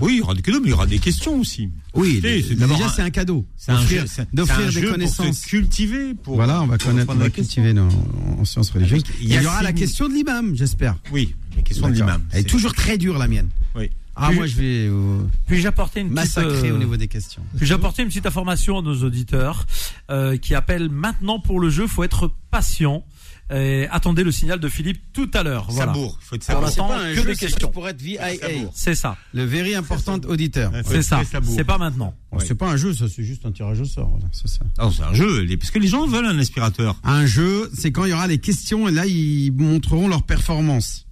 Oui, 0.00 0.14
il 0.14 0.18
y 0.18 0.20
aura 0.22 0.34
des 0.34 0.42
cadeaux, 0.42 0.60
mais 0.60 0.68
il 0.68 0.70
y 0.70 0.74
aura 0.74 0.86
des 0.86 0.98
questions 0.98 1.38
aussi. 1.40 1.70
Oui, 1.94 2.20
déjà, 2.20 2.88
c'est 2.94 3.02
un 3.02 3.10
cadeau. 3.10 3.44
C'est 3.56 3.72
un 3.72 3.76
D'offrir- 3.80 4.06
jeu, 4.06 4.26
d'offrir 4.32 4.72
des 4.72 4.82
connaissances. 4.86 5.40
cultiver. 5.46 6.14
Pour, 6.14 6.36
voilà, 6.36 6.62
on 6.62 6.66
va 6.66 6.78
connaître, 6.78 7.10
on 7.12 7.16
va 7.16 7.30
cultiver 7.30 7.74
en 7.78 8.44
sciences 8.44 8.70
religieuses. 8.70 9.02
Il 9.20 9.32
y 9.32 9.46
aura 9.46 9.62
la 9.62 9.72
question 9.72 10.08
de 10.08 10.14
l'imam, 10.14 10.54
j'espère. 10.54 10.96
Oui, 11.12 11.34
la 11.56 11.62
question 11.62 11.88
de 11.88 11.94
l'imam. 11.94 12.22
Elle 12.32 12.40
est 12.40 12.44
toujours 12.44 12.74
très 12.74 12.98
dure, 12.98 13.18
la 13.18 13.28
mienne. 13.28 13.48
Oui. 13.74 13.90
Ah, 14.20 14.26
Puis- 14.28 14.36
moi, 14.36 14.46
je 14.46 14.56
vais 14.56 14.86
euh, 14.88 15.18
Puis-je 15.46 15.68
apporter 15.68 16.00
une 16.00 16.12
petite, 16.12 16.38
euh, 16.38 16.74
au 16.74 16.78
niveau 16.78 16.96
des 16.96 17.06
questions. 17.08 17.42
Puis-je 17.56 17.72
apporter 17.72 18.02
une 18.02 18.08
petite 18.08 18.26
information 18.26 18.78
à 18.78 18.82
nos 18.82 18.96
auditeurs 19.04 19.64
euh, 20.10 20.36
qui 20.36 20.54
appellent 20.56 20.88
maintenant 20.90 21.38
pour 21.38 21.60
le 21.60 21.70
jeu. 21.70 21.86
Faut 21.86 22.02
être 22.04 22.30
patient. 22.50 23.04
Et 23.50 23.86
attendez 23.90 24.24
le 24.24 24.30
signal 24.32 24.60
de 24.60 24.68
Philippe 24.68 25.00
tout 25.14 25.30
à 25.32 25.42
l'heure. 25.42 25.70
Voilà. 25.70 25.92
Sabour, 25.94 26.18
il 26.20 26.24
faut 26.26 26.34
être 26.34 26.44
Pour 26.44 26.68
sabour. 26.68 26.68
C'est 26.68 26.80
l'instant, 26.80 26.88
pas 26.88 26.98
un 27.02 27.14
que 27.14 27.20
jeu, 27.22 27.24
des 27.24 27.36
questions. 27.36 27.70
pour 27.70 27.88
être 27.88 28.02
VIA. 28.02 28.26
C'est 28.74 28.94
ça. 28.94 29.16
Le 29.32 29.44
very 29.44 29.74
important 29.74 30.18
auditeur. 30.26 30.70
C'est 30.84 31.00
ça. 31.00 31.22
C'est 31.42 31.64
pas 31.64 31.78
maintenant. 31.78 32.14
Bon, 32.30 32.40
C'est 32.40 32.54
pas 32.56 32.68
un 32.68 32.76
jeu, 32.76 32.92
ça, 32.92 33.06
c'est 33.08 33.24
juste 33.24 33.46
un 33.46 33.52
tirage 33.52 33.80
au 33.80 33.86
sort. 33.86 34.08
voilà, 34.10 34.26
c'est 34.32 34.48
ça. 34.48 34.60
Non, 34.78 34.90
c'est 34.90 35.02
un 35.02 35.14
jeu, 35.14 35.46
parce 35.56 35.70
que 35.70 35.78
les 35.78 35.88
gens 35.88 36.06
veulent 36.06 36.26
un 36.26 36.38
aspirateur. 36.38 36.96
Un 37.04 37.24
jeu, 37.24 37.70
c'est 37.72 37.90
quand 37.90 38.04
il 38.04 38.10
y 38.10 38.12
aura 38.12 38.26
les 38.26 38.38
questions 38.38 38.86
et 38.86 38.90
là, 38.92 39.06
ils 39.06 39.50
montreront 39.52 40.08
leur 40.08 40.24
performance. 40.24 41.06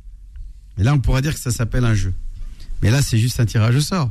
Et 0.76 0.82
là, 0.82 0.92
on 0.92 0.98
pourrait 0.98 1.22
dire 1.22 1.32
que 1.32 1.40
ça 1.40 1.50
s'appelle 1.50 1.86
un 1.86 1.94
jeu. 1.94 2.12
Mais 2.82 2.90
là, 2.90 3.02
c'est 3.02 3.18
juste 3.18 3.40
un 3.40 3.46
tirage 3.46 3.76
au 3.76 3.80
sort. 3.80 4.10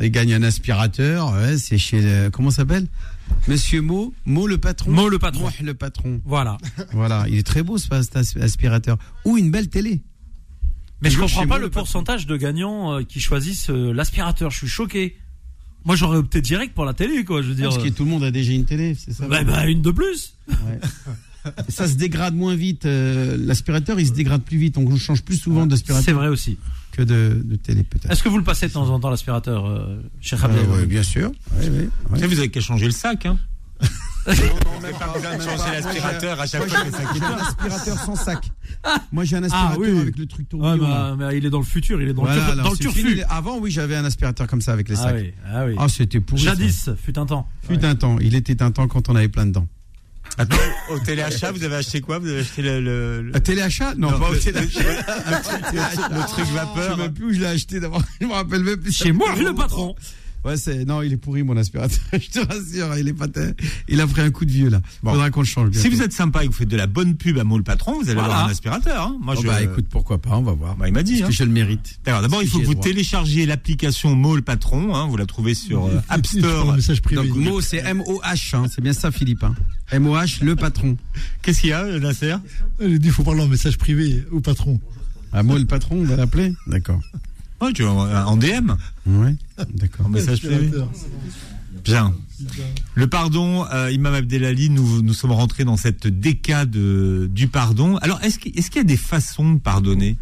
Ils 0.00 0.10
gagnent 0.10 0.34
un 0.34 0.42
aspirateur, 0.42 1.32
ouais, 1.32 1.58
c'est 1.58 1.78
chez. 1.78 2.00
le- 2.00 2.30
comment 2.30 2.50
ça 2.50 2.58
s'appelle? 2.58 2.86
Monsieur 3.48 3.80
Mo, 3.82 4.14
Mo 4.26 4.46
le 4.46 4.58
patron. 4.58 4.90
Mo 4.90 5.08
le 5.08 5.18
patron. 5.18 5.44
Mo 5.44 5.50
le 5.62 5.74
patron. 5.74 6.20
Voilà. 6.24 6.58
Voilà, 6.92 7.24
il 7.28 7.38
est 7.38 7.42
très 7.46 7.62
beau 7.62 7.78
ce 7.78 7.88
cet 8.02 8.16
as- 8.16 8.36
aspirateur. 8.40 8.98
Ou 9.24 9.38
une 9.38 9.50
belle 9.50 9.68
télé. 9.68 10.00
Mais 11.00 11.10
je 11.10 11.14
Toujours 11.16 11.28
comprends 11.30 11.46
pas 11.48 11.56
Mo 11.58 11.62
le 11.64 11.70
pourcentage 11.70 12.26
de 12.26 12.36
gagnants 12.36 12.92
euh, 12.98 13.02
qui 13.02 13.18
choisissent 13.20 13.70
euh, 13.70 13.92
l'aspirateur. 13.92 14.50
Je 14.50 14.58
suis 14.58 14.68
choqué. 14.68 15.16
Moi, 15.84 15.96
j'aurais 15.96 16.18
opté 16.18 16.40
direct 16.40 16.74
pour 16.74 16.84
la 16.84 16.94
télé, 16.94 17.24
quoi. 17.24 17.42
Je 17.42 17.48
veux 17.48 17.54
dire. 17.56 17.70
Parce 17.70 17.82
que 17.82 17.88
tout 17.88 18.04
le 18.04 18.10
monde 18.10 18.22
a 18.22 18.30
déjà 18.30 18.52
une 18.52 18.64
télé, 18.64 18.94
c'est 18.94 19.12
ça 19.12 19.26
Bah, 19.26 19.42
bah, 19.42 19.66
une 19.66 19.82
de 19.82 19.90
plus. 19.90 20.34
Ouais. 20.48 20.78
ça 21.68 21.88
se 21.88 21.94
dégrade 21.94 22.36
moins 22.36 22.54
vite. 22.54 22.86
euh, 22.86 23.36
L'aspirateur, 23.40 23.98
il 23.98 24.06
se 24.06 24.12
dégrade 24.12 24.42
plus 24.42 24.58
vite. 24.58 24.78
On 24.78 24.96
change 24.96 25.22
plus 25.22 25.36
souvent 25.38 25.66
d'aspirateur. 25.66 26.04
C'est 26.04 26.12
vrai 26.12 26.28
aussi. 26.28 26.56
Que 26.92 27.02
de, 27.02 27.40
de 27.44 27.56
télé, 27.56 27.82
peut-être. 27.84 28.10
Est-ce 28.10 28.22
que 28.22 28.28
vous 28.28 28.36
le 28.38 28.44
passez 28.44 28.68
de 28.68 28.72
temps 28.72 28.88
en 28.90 29.00
temps 29.00 29.08
l'aspirateur, 29.10 29.66
euh, 29.66 30.02
chez 30.20 30.36
Euh, 30.36 30.38
Khabib 30.40 30.70
ouais, 30.70 30.86
bien 30.86 31.02
sûr. 31.02 31.32
Là, 31.58 32.26
vous 32.26 32.38
avez 32.38 32.50
qu'à 32.50 32.60
changer 32.60 32.84
le 32.86 32.90
sac, 32.92 33.26
hein. 33.26 33.38
Même 34.26 34.36
pas 34.98 35.12
besoin 35.12 35.36
de 35.36 35.42
changer 35.42 35.72
l'aspirateur 35.72 36.40
à 36.40 36.46
chaque 36.46 36.60
Moi, 36.60 36.68
fois 36.68 36.78
j'ai- 37.14 37.24
un 37.24 37.36
aspirateur 37.38 37.98
sans 37.98 38.14
sac. 38.14 38.50
Moi, 39.10 39.24
j'ai 39.24 39.36
un 39.36 39.42
Ah, 39.42 39.46
aspirateur 39.46 39.78
oui. 39.94 40.00
avec 40.00 40.18
le 40.18 40.26
truc 40.26 40.48
tourbillon. 40.48 40.76
bah, 40.88 41.16
mais 41.18 41.36
il 41.38 41.44
est 41.46 41.50
dans 41.50 41.58
le 41.58 41.64
futur, 41.64 42.00
il 42.00 42.08
est 42.08 42.12
dans 42.12 42.22
Voilà, 42.22 42.54
le, 42.54 42.76
turfu. 42.76 43.22
Avant, 43.28 43.58
oui, 43.58 43.70
j'avais 43.72 43.96
un 43.96 44.04
aspirateur 44.04 44.46
comme 44.46 44.60
ça 44.60 44.72
avec 44.72 44.88
les 44.88 44.96
Ah 44.98 45.02
sacs. 45.02 45.16
oui, 45.16 45.32
ah 45.52 45.64
oui. 45.66 45.74
Ah, 45.78 45.88
c'était 45.88 46.20
pourri. 46.20 46.42
ça. 46.42 46.50
Jadis, 46.50 46.90
fut 47.02 47.18
un 47.18 47.26
temps. 47.26 47.48
Fut 47.66 47.84
un 47.84 47.94
temps. 47.96 48.18
Il 48.20 48.34
était 48.36 48.62
un 48.62 48.70
temps 48.70 48.86
quand 48.86 49.08
on 49.08 49.16
avait 49.16 49.28
plein 49.28 49.46
de 49.46 49.52
dents. 49.52 49.66
Attends, 50.38 50.56
au 50.90 50.98
téléachat, 50.98 51.52
vous 51.52 51.62
avez 51.62 51.76
acheté 51.76 52.00
quoi? 52.00 52.18
Vous 52.18 52.28
avez 52.28 52.40
acheté 52.40 52.62
le. 52.62 52.80
le, 52.80 53.22
le- 53.22 53.36
Un 53.36 53.40
téléachat? 53.40 53.94
Non, 53.96 54.12
Non, 54.12 54.18
pas 54.18 54.30
au 54.30 54.34
téléachat. 54.36 54.80
le 54.80 55.42
truc- 55.42 55.72
le- 55.72 56.16
le 56.20 56.26
truc 56.26 56.46
vapeur. 56.46 56.90
Je 56.90 56.90
sais 56.96 56.96
même 57.02 57.12
plus 57.12 57.24
où 57.26 57.32
je 57.34 57.40
l'ai 57.40 57.46
acheté 57.46 57.80
d'abord. 57.80 58.02
Je 58.20 58.26
me 58.26 58.32
rappelle 58.32 58.62
même 58.62 58.78
plus. 58.80 58.92
Chez 58.92 59.12
moi, 59.12 59.34
le 59.36 59.54
patron. 59.54 59.94
Ouais, 60.44 60.56
c'est 60.56 60.84
non, 60.84 61.02
il 61.02 61.12
est 61.12 61.16
pourri 61.16 61.42
mon 61.44 61.56
aspirateur. 61.56 62.00
Je 62.12 62.28
te 62.28 62.40
rassure, 62.40 62.96
il 62.98 63.06
est 63.08 63.12
pas. 63.12 63.26
Il 63.88 64.00
a 64.00 64.06
pris 64.06 64.22
un 64.22 64.30
coup 64.30 64.44
de 64.44 64.50
vieux 64.50 64.68
là. 64.70 64.80
Faudra 65.04 65.30
qu'on 65.30 65.40
le 65.40 65.46
change. 65.46 65.70
Si 65.72 65.88
vous 65.88 66.02
êtes 66.02 66.12
sympa 66.12 66.42
et 66.42 66.46
que 66.48 66.52
vous 66.52 66.58
faites 66.58 66.68
de 66.68 66.76
la 66.76 66.86
bonne 66.88 67.14
pub 67.16 67.38
à 67.38 67.44
Mo 67.44 67.56
le 67.58 67.62
patron, 67.64 67.94
vous 67.94 68.04
allez 68.10 68.14
Voilà. 68.14 68.24
avoir 68.34 68.46
un 68.48 68.50
aspirateur. 68.50 69.02
Hein. 69.06 69.16
Moi, 69.20 69.34
Oh, 69.38 69.40
je... 69.42 69.46
bah 69.46 69.62
écoute, 69.62 69.86
pourquoi 69.88 70.18
pas, 70.20 70.36
on 70.36 70.42
va 70.42 70.52
voir. 70.52 70.74
Bah, 70.76 70.88
il 70.88 70.94
m'a 70.94 71.02
dit. 71.04 71.22
Hein. 71.22 71.26
que 71.28 71.32
je 71.32 71.44
le 71.44 71.50
mérite 71.50 72.00
d'abord, 72.04 72.42
il 72.42 72.48
faut 72.48 72.58
que 72.58 72.64
vous 72.64 72.74
droit. 72.74 72.84
téléchargiez 72.84 73.46
l'application 73.46 74.14
Mo 74.16 74.34
le 74.34 74.42
patron. 74.42 74.94
Hein, 74.96 75.06
vous 75.06 75.16
la 75.16 75.26
trouvez 75.26 75.54
sur 75.54 75.86
euh, 75.86 76.00
App 76.08 76.26
Store. 76.26 76.72
Un 76.72 76.76
message 76.76 77.02
privé. 77.02 77.26
Donc 77.28 77.36
Mo, 77.36 77.60
c'est 77.60 77.78
M-O-H, 77.78 78.56
hein, 78.56 78.64
c'est 78.74 78.80
bien 78.80 78.92
ça, 78.92 79.10
Philippe. 79.12 79.44
Hein. 79.44 79.54
M-O-H, 79.92 80.42
le 80.44 80.56
patron. 80.56 80.96
Qu'est-ce 81.42 81.60
qu'il 81.60 81.70
y 81.70 81.72
a, 81.72 81.84
Nasser? 82.00 82.34
Il 82.80 82.98
dit 82.98 83.08
il 83.08 83.12
faut 83.12 83.22
parler 83.22 83.42
en 83.42 83.48
message 83.48 83.78
privé 83.78 84.24
au 84.32 84.40
patron. 84.40 84.80
Ah, 85.32 85.42
Mo, 85.42 85.56
le 85.56 85.64
patron, 85.66 85.96
on 86.00 86.04
va 86.04 86.16
l'appeler 86.16 86.52
D'accord. 86.66 87.00
Ouais, 87.62 87.72
tu 87.72 87.84
en 87.84 88.36
DM. 88.36 88.72
Ouais, 89.06 89.36
d'accord. 89.74 90.06
En 90.06 90.08
message 90.08 90.40
privé. 90.42 90.70
Bien. 91.84 92.12
Le 92.94 93.06
pardon, 93.06 93.64
euh, 93.72 93.90
Imam 93.92 94.14
Abdelali, 94.14 94.68
nous, 94.68 95.00
nous 95.02 95.12
sommes 95.14 95.30
rentrés 95.32 95.64
dans 95.64 95.76
cette 95.76 96.06
décade 96.08 96.70
de- 96.70 97.28
du 97.32 97.46
pardon. 97.48 97.96
Alors, 97.98 98.20
est-ce 98.22 98.38
qu'il 98.40 98.56
y 98.76 98.78
a 98.80 98.84
des 98.84 98.96
façons 98.96 99.54
de 99.54 99.58
pardonner? 99.60 100.16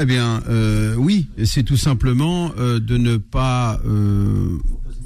Eh 0.00 0.04
bien, 0.04 0.42
euh, 0.48 0.94
oui, 0.96 1.28
c'est 1.44 1.62
tout 1.62 1.76
simplement 1.76 2.52
euh, 2.58 2.80
de 2.80 2.96
ne 2.96 3.18
pas 3.18 3.80
euh, 3.86 4.58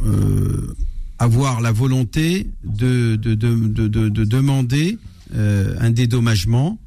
euh, 0.06 0.74
avoir 1.18 1.60
la 1.60 1.72
volonté 1.72 2.46
de, 2.64 3.16
de, 3.16 3.34
de, 3.34 3.54
de, 3.68 3.88
de- 3.88 4.08
de 4.08 4.24
demander 4.24 4.98
euh, 5.34 5.74
un 5.80 5.90
dédommagement, 5.90 6.78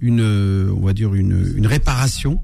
une, 0.00 0.20
euh, 0.20 0.72
on 0.76 0.80
va 0.86 0.92
dire 0.92 1.14
une, 1.14 1.52
une 1.56 1.66
réparation 1.66 2.40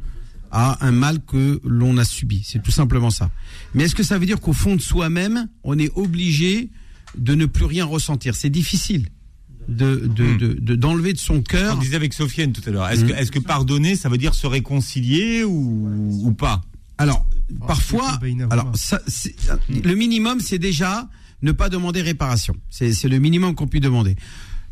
à 0.51 0.85
un 0.87 0.91
mal 0.93 1.20
que 1.25 1.61
l'on 1.65 1.97
a 1.99 2.05
subi. 2.05 2.43
C'est 2.45 2.62
tout 2.62 2.70
simplement 2.70 3.11
ça. 3.11 3.31
Mais 3.75 3.85
est-ce 3.85 3.95
que 3.95 4.03
ça 4.03 4.19
veut 4.19 4.27
dire 4.27 4.41
qu'au 4.41 4.53
fond 4.53 4.77
de 4.77 4.81
soi-même, 4.81 5.49
on 5.65 5.79
est 5.79 5.91
obligé 5.95 6.70
de 7.16 7.35
ne 7.35 7.47
plus 7.47 7.65
rien 7.66 7.85
ressentir? 7.85 8.35
C'est 8.35 8.51
difficile 8.51 9.09
de 9.69 9.97
de- 10.16 10.37
de- 10.37 10.55
de- 10.55 10.75
d'enlever 10.77 11.12
de, 11.12 11.19
son 11.19 11.43
cœur. 11.43 11.77
On 11.77 11.81
disait 11.81 11.97
avec 11.97 12.15
Sofiane 12.15 12.53
tout 12.53 12.62
à 12.66 12.70
l'heure. 12.70 12.89
Est-ce 12.89 13.05
que, 13.05 13.12
Mm. 13.12 13.31
que 13.31 13.39
pardonner, 13.41 13.97
ça 13.97 14.09
veut 14.09 14.16
dire 14.19 14.35
se 14.35 14.47
réconcilier 14.47 15.45
ou, 15.45 16.20
ou 16.27 16.33
pas? 16.33 16.62
Alors, 16.97 17.27
parfois, 17.66 18.19
alors 18.51 18.73
ça, 18.77 19.01
le 19.69 19.95
minimum, 19.95 20.41
c'est 20.41 20.59
déjà 20.59 21.09
ne 21.43 21.53
pas 21.53 21.69
demander 21.69 22.03
réparation. 22.03 22.57
C'est 22.70 22.93
c'est 22.93 23.09
le 23.09 23.19
minimum 23.20 23.55
qu'on 23.55 23.69
puisse 23.69 23.83
demander. 23.83 24.16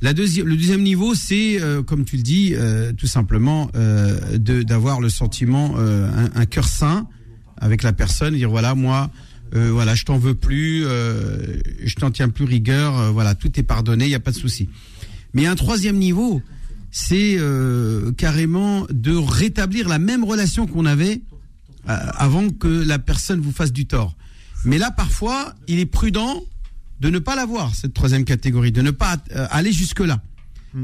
La 0.02 0.12
le 0.12 0.56
deuxième 0.56 0.82
niveau, 0.82 1.14
c'est, 1.14 1.60
euh, 1.60 1.82
comme 1.82 2.04
tu 2.04 2.16
le 2.16 2.22
dis, 2.22 2.52
euh, 2.54 2.92
tout 2.92 3.06
simplement 3.06 3.70
euh, 3.74 4.36
d'avoir 4.36 5.00
le 5.00 5.08
sentiment, 5.08 5.76
un, 5.78 6.46
cœur 6.46 6.68
sain 6.68 7.08
avec 7.56 7.82
la 7.82 7.94
personne, 7.94 8.34
dire 8.34 8.50
voilà, 8.50 8.74
moi, 8.74 9.10
voilà, 9.52 9.94
je 9.94 10.04
t'en 10.04 10.18
veux 10.18 10.34
plus, 10.34 10.82
je 10.82 11.94
t'en 11.94 12.10
tiens 12.10 12.28
plus 12.28 12.44
rigueur, 12.44 13.12
voilà, 13.12 13.34
tout 13.34 13.58
est 13.58 13.62
pardonné, 13.62 14.04
il 14.04 14.08
n'y 14.08 14.14
a 14.14 14.20
pas 14.20 14.32
de 14.32 14.36
souci. 14.36 14.68
Mais 15.32 15.46
un 15.46 15.54
troisième 15.54 15.96
niveau, 15.96 16.42
c'est 16.90 17.38
carrément 18.18 18.86
de 18.90 19.14
rétablir 19.14 19.88
la 19.88 19.98
même 19.98 20.24
relation 20.24 20.66
qu'on 20.66 20.84
avait 20.84 21.22
avant 21.86 22.50
que 22.50 22.68
la 22.68 22.98
personne 22.98 23.40
vous 23.40 23.52
fasse 23.52 23.72
du 23.72 23.86
tort. 23.86 24.14
Mais 24.66 24.76
là, 24.76 24.90
parfois, 24.90 25.54
il 25.68 25.78
est 25.78 25.86
prudent 25.86 26.42
de 27.00 27.10
ne 27.10 27.18
pas 27.18 27.36
l'avoir, 27.36 27.74
cette 27.74 27.94
troisième 27.94 28.24
catégorie, 28.24 28.72
de 28.72 28.82
ne 28.82 28.90
pas 28.90 29.16
euh, 29.34 29.46
aller 29.50 29.72
jusque-là. 29.72 30.22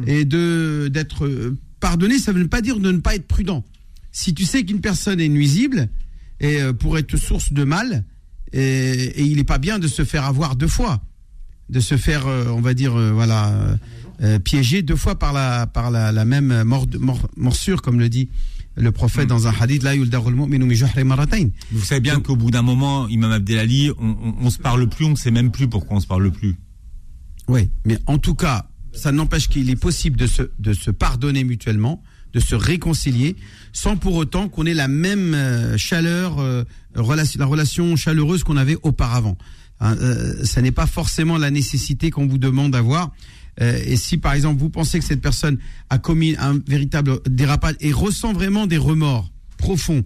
Et 0.06 0.24
de 0.24 0.88
d'être 0.90 1.26
euh, 1.26 1.58
pardonné, 1.78 2.18
ça 2.18 2.32
ne 2.32 2.38
veut 2.38 2.48
pas 2.48 2.62
dire 2.62 2.78
de 2.78 2.90
ne 2.90 2.98
pas 2.98 3.14
être 3.14 3.26
prudent. 3.26 3.62
Si 4.10 4.32
tu 4.32 4.46
sais 4.46 4.64
qu'une 4.64 4.80
personne 4.80 5.20
est 5.20 5.28
nuisible 5.28 5.90
et 6.40 6.62
euh, 6.62 6.72
pourrait 6.72 7.00
être 7.00 7.18
source 7.18 7.52
de 7.52 7.62
mal, 7.62 8.02
et, 8.54 8.60
et 8.60 9.22
il 9.22 9.36
n'est 9.36 9.44
pas 9.44 9.58
bien 9.58 9.78
de 9.78 9.88
se 9.88 10.04
faire 10.04 10.24
avoir 10.24 10.56
deux 10.56 10.66
fois, 10.68 11.02
de 11.68 11.78
se 11.78 11.98
faire, 11.98 12.26
on 12.26 12.62
va 12.62 12.72
dire, 12.72 12.92
voilà, 12.92 13.76
euh, 14.22 14.38
piéger 14.38 14.80
deux 14.80 14.96
fois 14.96 15.18
par 15.18 15.34
la 15.34 15.66
par 15.66 15.90
la, 15.90 16.10
la 16.10 16.24
même 16.24 16.64
morsure, 17.36 17.82
comme 17.82 17.98
le 17.98 18.08
dit 18.08 18.28
le 18.74 18.92
prophète 18.92 19.28
dans 19.28 19.46
un 19.46 19.52
hadith, 19.58 19.82
marratayn. 21.04 21.48
Vous 21.70 21.84
savez 21.84 22.00
bien 22.00 22.20
qu'au 22.20 22.36
bout 22.36 22.50
d'un 22.50 22.62
moment, 22.62 23.08
Imam 23.08 23.32
Abdelali, 23.32 23.90
on, 23.98 24.16
on, 24.22 24.34
on 24.40 24.50
se 24.50 24.58
parle 24.58 24.88
plus, 24.88 25.04
on 25.04 25.16
sait 25.16 25.30
même 25.30 25.50
plus 25.50 25.68
pourquoi 25.68 25.96
on 25.96 26.00
se 26.00 26.06
parle 26.06 26.30
plus. 26.30 26.56
Oui, 27.48 27.70
mais 27.84 27.98
en 28.06 28.18
tout 28.18 28.34
cas, 28.34 28.66
ça 28.92 29.12
n'empêche 29.12 29.48
qu'il 29.48 29.68
est 29.70 29.76
possible 29.76 30.16
de 30.16 30.26
se, 30.26 30.42
de 30.58 30.72
se 30.72 30.90
pardonner 30.90 31.44
mutuellement, 31.44 32.02
de 32.32 32.40
se 32.40 32.54
réconcilier, 32.54 33.36
sans 33.72 33.96
pour 33.96 34.14
autant 34.14 34.48
qu'on 34.48 34.64
ait 34.64 34.74
la 34.74 34.88
même 34.88 35.34
euh, 35.34 35.76
chaleur, 35.76 36.38
euh, 36.38 36.64
relation, 36.94 37.38
la 37.40 37.46
relation 37.46 37.96
chaleureuse 37.96 38.44
qu'on 38.44 38.56
avait 38.56 38.78
auparavant. 38.82 39.36
Hein, 39.80 39.96
euh, 40.00 40.44
ça 40.44 40.62
n'est 40.62 40.72
pas 40.72 40.86
forcément 40.86 41.38
la 41.38 41.50
nécessité 41.50 42.10
qu'on 42.10 42.26
vous 42.26 42.38
demande 42.38 42.72
d'avoir. 42.72 43.12
Euh, 43.60 43.78
et 43.84 43.96
si 43.96 44.18
par 44.18 44.32
exemple 44.32 44.58
vous 44.58 44.70
pensez 44.70 44.98
que 44.98 45.04
cette 45.04 45.20
personne 45.20 45.58
a 45.90 45.98
commis 45.98 46.36
un 46.38 46.58
véritable 46.66 47.20
dérapage 47.28 47.74
et 47.80 47.92
ressent 47.92 48.32
vraiment 48.32 48.66
des 48.66 48.78
remords 48.78 49.30
profonds, 49.58 50.04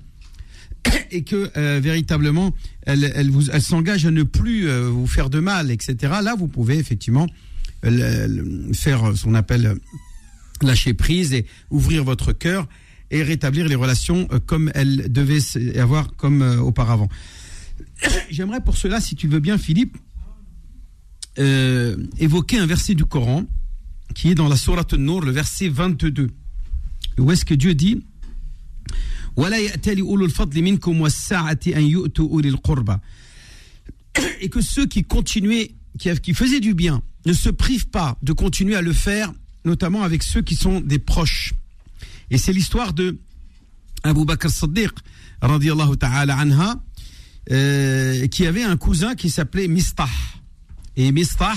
et 1.10 1.22
que 1.22 1.50
euh, 1.56 1.80
véritablement 1.82 2.52
elle, 2.82 3.12
elle 3.14 3.30
elle 3.52 3.62
s'engage 3.62 4.06
à 4.06 4.10
ne 4.10 4.22
plus 4.22 4.68
euh, 4.68 4.88
vous 4.88 5.06
faire 5.06 5.30
de 5.30 5.40
mal, 5.40 5.70
etc. 5.70 5.96
Là, 6.22 6.34
vous 6.36 6.48
pouvez 6.48 6.78
effectivement 6.78 7.26
faire 8.72 9.16
ce 9.16 9.22
qu'on 9.22 9.34
appelle 9.34 9.76
lâcher 10.60 10.92
prise 10.92 11.32
et 11.32 11.46
ouvrir 11.70 12.02
votre 12.02 12.32
cœur 12.32 12.66
et 13.12 13.22
rétablir 13.22 13.68
les 13.68 13.76
relations 13.76 14.26
comme 14.46 14.72
elles 14.74 15.12
devaient 15.12 15.78
avoir 15.78 16.16
comme 16.16 16.42
auparavant. 16.42 17.08
J'aimerais 18.30 18.60
pour 18.60 18.76
cela, 18.76 19.00
si 19.00 19.14
tu 19.14 19.28
veux 19.28 19.38
bien, 19.38 19.56
Philippe, 19.56 19.98
euh, 21.38 21.96
évoquer 22.18 22.58
un 22.58 22.66
verset 22.66 22.94
du 22.94 23.04
Coran 23.04 23.44
qui 24.14 24.30
est 24.30 24.34
dans 24.34 24.48
la 24.48 24.56
Sourate 24.56 24.94
Nour, 24.94 25.20
le 25.22 25.32
verset 25.32 25.68
22, 25.68 26.30
où 27.18 27.30
est-ce 27.30 27.44
que 27.44 27.54
Dieu 27.54 27.74
dit 27.74 28.02
et 34.40 34.48
que 34.48 34.62
ceux 34.62 34.86
qui 34.86 35.02
continuaient, 35.04 35.72
qui, 35.98 36.32
faisaient 36.32 36.60
du 36.60 36.72
bien, 36.72 37.02
ne 37.26 37.34
se 37.34 37.50
privent 37.50 37.88
pas 37.88 38.16
de 38.22 38.32
continuer 38.32 38.76
à 38.76 38.82
le 38.82 38.94
faire, 38.94 39.32
notamment 39.66 40.02
avec 40.02 40.22
ceux 40.22 40.40
qui 40.40 40.56
sont 40.56 40.80
des 40.80 40.98
proches. 40.98 41.52
Et 42.30 42.38
c'est 42.38 42.52
l'histoire 42.52 42.94
de 42.94 43.18
Abu 44.02 44.24
Bakr 44.24 44.48
Siddiq, 44.48 44.92
anha, 45.42 46.80
euh, 47.50 48.26
qui 48.28 48.46
avait 48.46 48.62
un 48.62 48.76
cousin 48.76 49.14
qui 49.14 49.28
s'appelait 49.28 49.68
Mistah. 49.68 50.08
Et 50.96 51.12
Mistah 51.12 51.54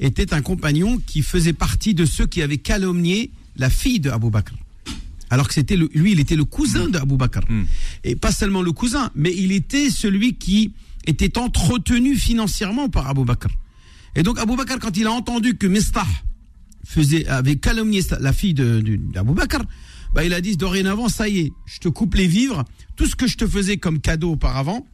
était 0.00 0.34
un 0.34 0.42
compagnon 0.42 0.98
qui 1.06 1.22
faisait 1.22 1.52
partie 1.52 1.94
de 1.94 2.04
ceux 2.04 2.26
qui 2.26 2.42
avaient 2.42 2.58
calomnié 2.58 3.30
la 3.56 3.70
fille 3.70 4.00
de 4.00 4.10
Abu 4.10 4.30
Bakr. 4.30 4.52
Alors 5.30 5.48
que 5.48 5.54
c'était 5.54 5.76
lui, 5.76 6.12
il 6.12 6.20
était 6.20 6.36
le 6.36 6.44
cousin 6.44 6.88
d'Abu 6.88 7.16
Bakr. 7.16 7.40
Et 8.04 8.14
pas 8.14 8.30
seulement 8.32 8.62
le 8.62 8.72
cousin, 8.72 9.10
mais 9.14 9.34
il 9.34 9.52
était 9.52 9.90
celui 9.90 10.34
qui 10.34 10.72
était 11.06 11.38
entretenu 11.38 12.16
financièrement 12.16 12.88
par 12.88 13.08
Abu 13.08 13.24
Bakr. 13.24 13.48
Et 14.16 14.22
donc 14.22 14.38
Abu 14.38 14.56
Bakr, 14.56 14.78
quand 14.78 14.96
il 14.96 15.06
a 15.06 15.12
entendu 15.12 15.56
que 15.56 15.66
Mistah 15.66 16.06
faisait, 16.84 17.26
avait 17.26 17.56
calomnié 17.56 18.02
la 18.20 18.32
fille 18.32 18.54
de- 18.54 18.80
de- 18.80 18.96
d'Abu 18.96 19.32
Bakr, 19.32 19.62
bah, 20.14 20.24
il 20.24 20.32
a 20.34 20.40
dit 20.40 20.56
dorénavant, 20.56 21.08
ça 21.08 21.28
y 21.28 21.38
est, 21.40 21.52
je 21.66 21.78
te 21.80 21.88
coupe 21.88 22.14
les 22.14 22.28
vivres, 22.28 22.64
tout 22.94 23.06
ce 23.06 23.16
que 23.16 23.26
je 23.26 23.36
te 23.36 23.46
faisais 23.46 23.78
comme 23.78 23.98
cadeau 24.00 24.32
auparavant, 24.32 24.86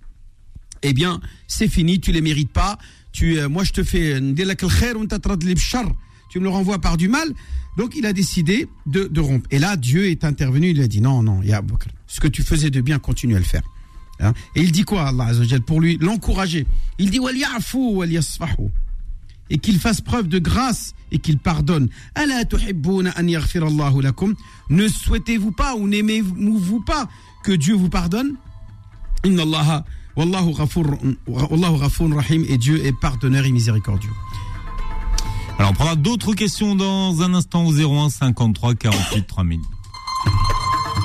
eh 0.83 0.93
bien, 0.93 1.21
c'est 1.47 1.69
fini, 1.69 2.01
tu 2.01 2.13
les 2.13 2.21
mérites 2.21 2.53
pas. 2.53 2.79
Tu, 3.13 3.39
euh, 3.39 3.49
moi, 3.49 3.65
je 3.65 3.73
te 3.73 3.83
fais 3.83 4.15
euh, 4.15 4.35
tu 6.31 6.39
me 6.39 6.45
le 6.45 6.51
renvoies 6.51 6.79
par 6.81 6.97
du 6.97 7.09
mal. 7.09 7.29
Donc, 7.77 7.95
il 7.97 8.07
a 8.07 8.13
décidé 8.13 8.69
de, 8.87 9.05
de 9.05 9.21
rompre. 9.21 9.49
Et 9.51 9.59
là, 9.59 9.77
Dieu 9.77 10.09
est 10.09 10.25
intervenu, 10.25 10.71
il 10.71 10.81
a 10.81 10.87
dit 10.87 11.01
non, 11.01 11.23
non, 11.23 11.43
ya 11.43 11.63
ce 12.07 12.21
que 12.21 12.29
tu 12.29 12.43
faisais 12.43 12.71
de 12.71 12.81
bien, 12.81 12.99
continue 12.99 13.35
à 13.37 13.39
le 13.39 13.45
faire. 13.45 13.63
Hein? 14.21 14.33
Et 14.55 14.63
il 14.63 14.73
dit 14.73 14.85
quoi, 14.85 15.09
Allah 15.09 15.33
pour 15.67 15.81
lui 15.81 15.99
l'encourager? 16.01 16.67
Il 16.99 17.11
dit 17.11 17.19
et 19.51 19.59
qu'il 19.59 19.79
fasse 19.79 20.01
preuve 20.01 20.29
de 20.29 20.39
grâce 20.39 20.95
et 21.11 21.19
qu'il 21.19 21.39
pardonne. 21.39 21.89
Ne 24.71 24.89
souhaitez-vous 24.89 25.53
pas 25.53 25.75
ou 25.75 25.89
n'aimez-vous 25.89 26.81
pas 26.81 27.09
que 27.43 27.53
Dieu 27.53 27.75
vous 27.75 27.91
pardonne? 27.91 28.37
Inna 29.25 29.85
wallahu 30.21 31.79
ghafur 31.79 32.15
rahim 32.15 32.45
et 32.49 32.59
Dieu 32.59 32.85
est 32.85 32.93
pardonneur 32.93 33.45
et 33.45 33.53
miséricordieux. 33.53 34.11
Alors, 35.59 35.73
on 35.73 35.75
prendra 35.75 35.97
d'autres 35.97 36.35
questions 36.35 36.75
dans 36.75 37.23
un 37.23 37.35
instant 37.35 37.67
au 37.67 37.73
01 37.73 38.09
53 38.11 38.75
48 38.75 39.27
3000. 39.27 39.61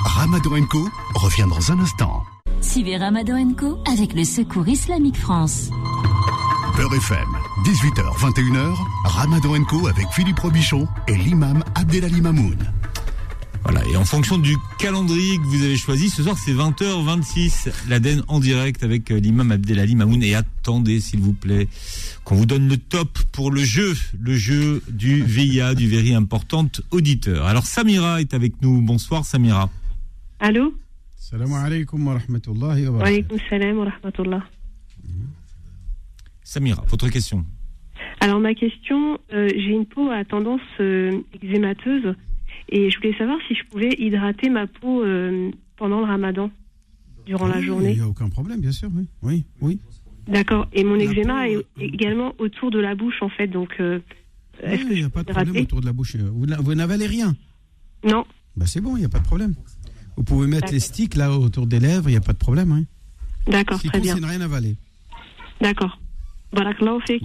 Ramadan 0.04 0.64
Co 0.70 0.88
revient 1.14 1.46
dans 1.48 1.72
un 1.72 1.80
instant. 1.80 2.22
Suivez 2.60 2.96
Ramadan 2.96 3.52
Co 3.54 3.78
avec 3.90 4.14
le 4.14 4.24
Secours 4.24 4.68
Islamique 4.68 5.18
France. 5.18 5.70
Beurre 6.76 6.94
FM, 6.94 7.28
18h, 7.64 8.18
21h, 8.18 8.74
Ramadan 9.04 9.64
Co 9.64 9.86
avec 9.88 10.06
Philippe 10.12 10.40
Robichon 10.40 10.86
et 11.08 11.16
l'imam 11.16 11.62
Abdelali 11.74 12.20
Mamoun. 12.20 12.56
Voilà, 13.68 13.84
et 13.88 13.96
en 13.96 14.04
fonction 14.04 14.38
du 14.38 14.54
calendrier 14.78 15.38
que 15.38 15.42
vous 15.42 15.64
avez 15.64 15.76
choisi, 15.76 16.08
ce 16.08 16.22
soir 16.22 16.38
c'est 16.38 16.52
20h26, 16.52 17.88
l'Aden 17.88 18.22
en 18.28 18.38
direct 18.38 18.84
avec 18.84 19.10
euh, 19.10 19.18
l'imam 19.18 19.50
Abdelali 19.50 19.96
Mamoun. 19.96 20.22
Et 20.22 20.36
attendez, 20.36 21.00
s'il 21.00 21.18
vous 21.18 21.32
plaît, 21.32 21.66
qu'on 22.22 22.36
vous 22.36 22.46
donne 22.46 22.68
le 22.68 22.76
top 22.76 23.18
pour 23.32 23.50
le 23.50 23.64
jeu, 23.64 23.94
le 24.20 24.36
jeu 24.36 24.84
du 24.88 25.20
VIA, 25.24 25.74
du 25.74 25.88
Very 25.88 26.14
Important 26.14 26.68
Auditeur. 26.92 27.44
Alors 27.44 27.66
Samira 27.66 28.20
est 28.20 28.34
avec 28.34 28.62
nous. 28.62 28.80
Bonsoir 28.82 29.24
Samira. 29.24 29.68
Allô? 30.38 30.72
Salam 31.16 31.52
alaikum 31.54 32.06
wa 32.06 32.14
rahmatullahi 32.14 32.86
wa 32.86 32.98
barakatuh. 32.98 33.16
alaykoum 33.16 33.38
salam 33.50 33.78
wa 33.78 33.84
rahmatullah. 33.86 34.42
Samira, 36.44 36.84
votre 36.86 37.08
question. 37.08 37.44
Alors 38.20 38.38
ma 38.38 38.54
question, 38.54 39.18
euh, 39.32 39.48
j'ai 39.48 39.72
une 39.72 39.86
peau 39.86 40.08
à 40.10 40.24
tendance 40.24 40.60
euh, 40.78 41.20
eczémateuse 41.42 42.14
et 42.68 42.90
je 42.90 42.96
voulais 42.96 43.16
savoir 43.16 43.38
si 43.48 43.54
je 43.54 43.64
pouvais 43.70 43.90
hydrater 43.98 44.48
ma 44.48 44.66
peau 44.66 45.02
euh, 45.04 45.50
pendant 45.76 46.00
le 46.00 46.06
ramadan, 46.06 46.50
durant 47.26 47.46
la 47.46 47.60
journée. 47.60 47.90
Il 47.92 47.96
n'y 47.96 48.02
a 48.02 48.08
aucun 48.08 48.28
problème, 48.28 48.60
bien 48.60 48.72
sûr, 48.72 48.90
oui. 48.94 49.06
Oui, 49.22 49.44
oui. 49.60 49.78
D'accord. 50.28 50.66
Et 50.72 50.82
mon 50.84 50.96
eczéma 50.96 51.48
est 51.48 51.64
également 51.78 52.34
autour 52.38 52.70
de 52.70 52.78
la 52.80 52.94
bouche 52.96 53.22
en 53.22 53.28
fait, 53.28 53.46
donc 53.46 53.76
euh, 53.80 54.00
est-ce 54.62 54.82
que 54.84 54.92
il 54.92 54.98
n'y 54.98 55.04
a 55.04 55.08
pas 55.10 55.22
de 55.22 55.32
problème 55.32 55.62
autour 55.62 55.80
de 55.80 55.86
la 55.86 55.92
bouche. 55.92 56.16
Vous, 56.16 56.46
n'a- 56.46 56.60
vous 56.60 56.74
n'avalez 56.74 57.06
rien 57.06 57.36
Non. 58.04 58.24
Bah 58.56 58.66
c'est 58.66 58.80
bon, 58.80 58.96
il 58.96 59.00
n'y 59.00 59.06
a 59.06 59.08
pas 59.08 59.18
de 59.20 59.24
problème. 59.24 59.54
Vous 60.16 60.24
pouvez 60.24 60.46
mettre 60.48 60.72
les 60.72 60.80
sticks 60.80 61.14
là 61.14 61.30
autour 61.36 61.66
des 61.66 61.78
lèvres, 61.78 62.08
il 62.08 62.12
n'y 62.12 62.16
a 62.16 62.22
pas 62.22 62.32
de 62.32 62.38
problème. 62.38 62.72
Hein. 62.72 62.84
D'accord, 63.46 63.78
très 63.78 63.88
compte, 63.90 64.00
bien. 64.02 64.14
c'est 64.14 64.20
de 64.20 64.26
rien 64.26 64.40
avaler. 64.40 64.76
D'accord. 65.60 66.00
Barakallahu 66.52 67.00
fik. 67.06 67.22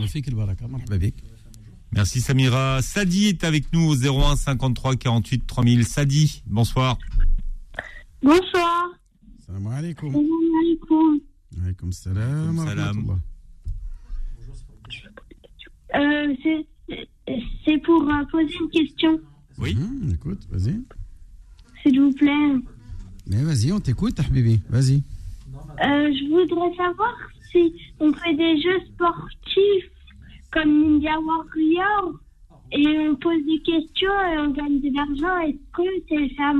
Merci 1.93 2.21
Samira. 2.21 2.81
Sadi 2.81 3.27
est 3.27 3.43
avec 3.43 3.71
nous 3.73 3.81
au 3.89 3.95
01 3.95 4.35
53 4.35 4.95
48 4.95 5.45
3000. 5.45 5.85
Sadi, 5.85 6.41
bonsoir. 6.47 6.97
Bonsoir. 8.23 8.89
Salam 9.45 9.67
alaikum. 9.67 10.11
Salam 10.13 10.25
alaikum. 10.63 11.19
Alaikum 11.63 11.91
salam. 11.91 12.57
Salam. 12.65 13.19
Euh, 15.93 16.33
c'est- 16.43 17.77
pour 17.83 18.01
euh, 18.03 18.23
poser 18.31 18.53
une 18.61 18.69
question, 18.69 19.19
Oui. 19.57 19.75
Hum, 19.77 20.11
écoute, 20.13 20.39
vas-y. 20.49 20.79
s'il 21.83 21.99
vous 21.99 22.11
plaît. 22.13 22.55
Mais 23.27 23.43
vas-y, 23.43 23.71
on 23.71 23.79
t'écoute, 23.79 24.19
Habibi. 24.19 24.61
Vas-y. 24.69 25.03
je 25.79 26.29
voudrais 26.29 26.75
savoir 26.77 27.13
si 27.51 27.73
on 27.99 28.11
fait 28.13 28.35
des 28.35 28.61
jeux 28.61 28.79
sportifs 28.93 29.91
comme 30.51 30.69
Ninja 30.69 31.11
Warrior 31.19 32.13
et 32.73 32.87
on 33.09 33.15
pose 33.15 33.41
des 33.45 33.61
questions 33.63 34.11
et 34.33 34.37
on 34.39 34.51
gagne 34.51 34.79
de 34.81 34.95
l'argent. 34.95 35.39
Est-ce 35.47 35.57
que 35.73 35.83
c'est 36.09 36.35
ça 36.35 36.53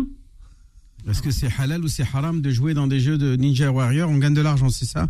Est-ce 1.09 1.21
que 1.21 1.31
c'est 1.31 1.49
halal 1.59 1.83
ou 1.83 1.87
c'est 1.87 2.03
haram 2.13 2.41
de 2.41 2.49
jouer 2.49 2.73
dans 2.73 2.87
des 2.87 2.99
jeux 2.99 3.17
de 3.17 3.35
Ninja 3.35 3.71
Warrior? 3.71 4.09
On 4.09 4.17
gagne 4.17 4.33
de 4.33 4.41
l'argent, 4.41 4.69
c'est 4.69 4.85
ça? 4.85 5.09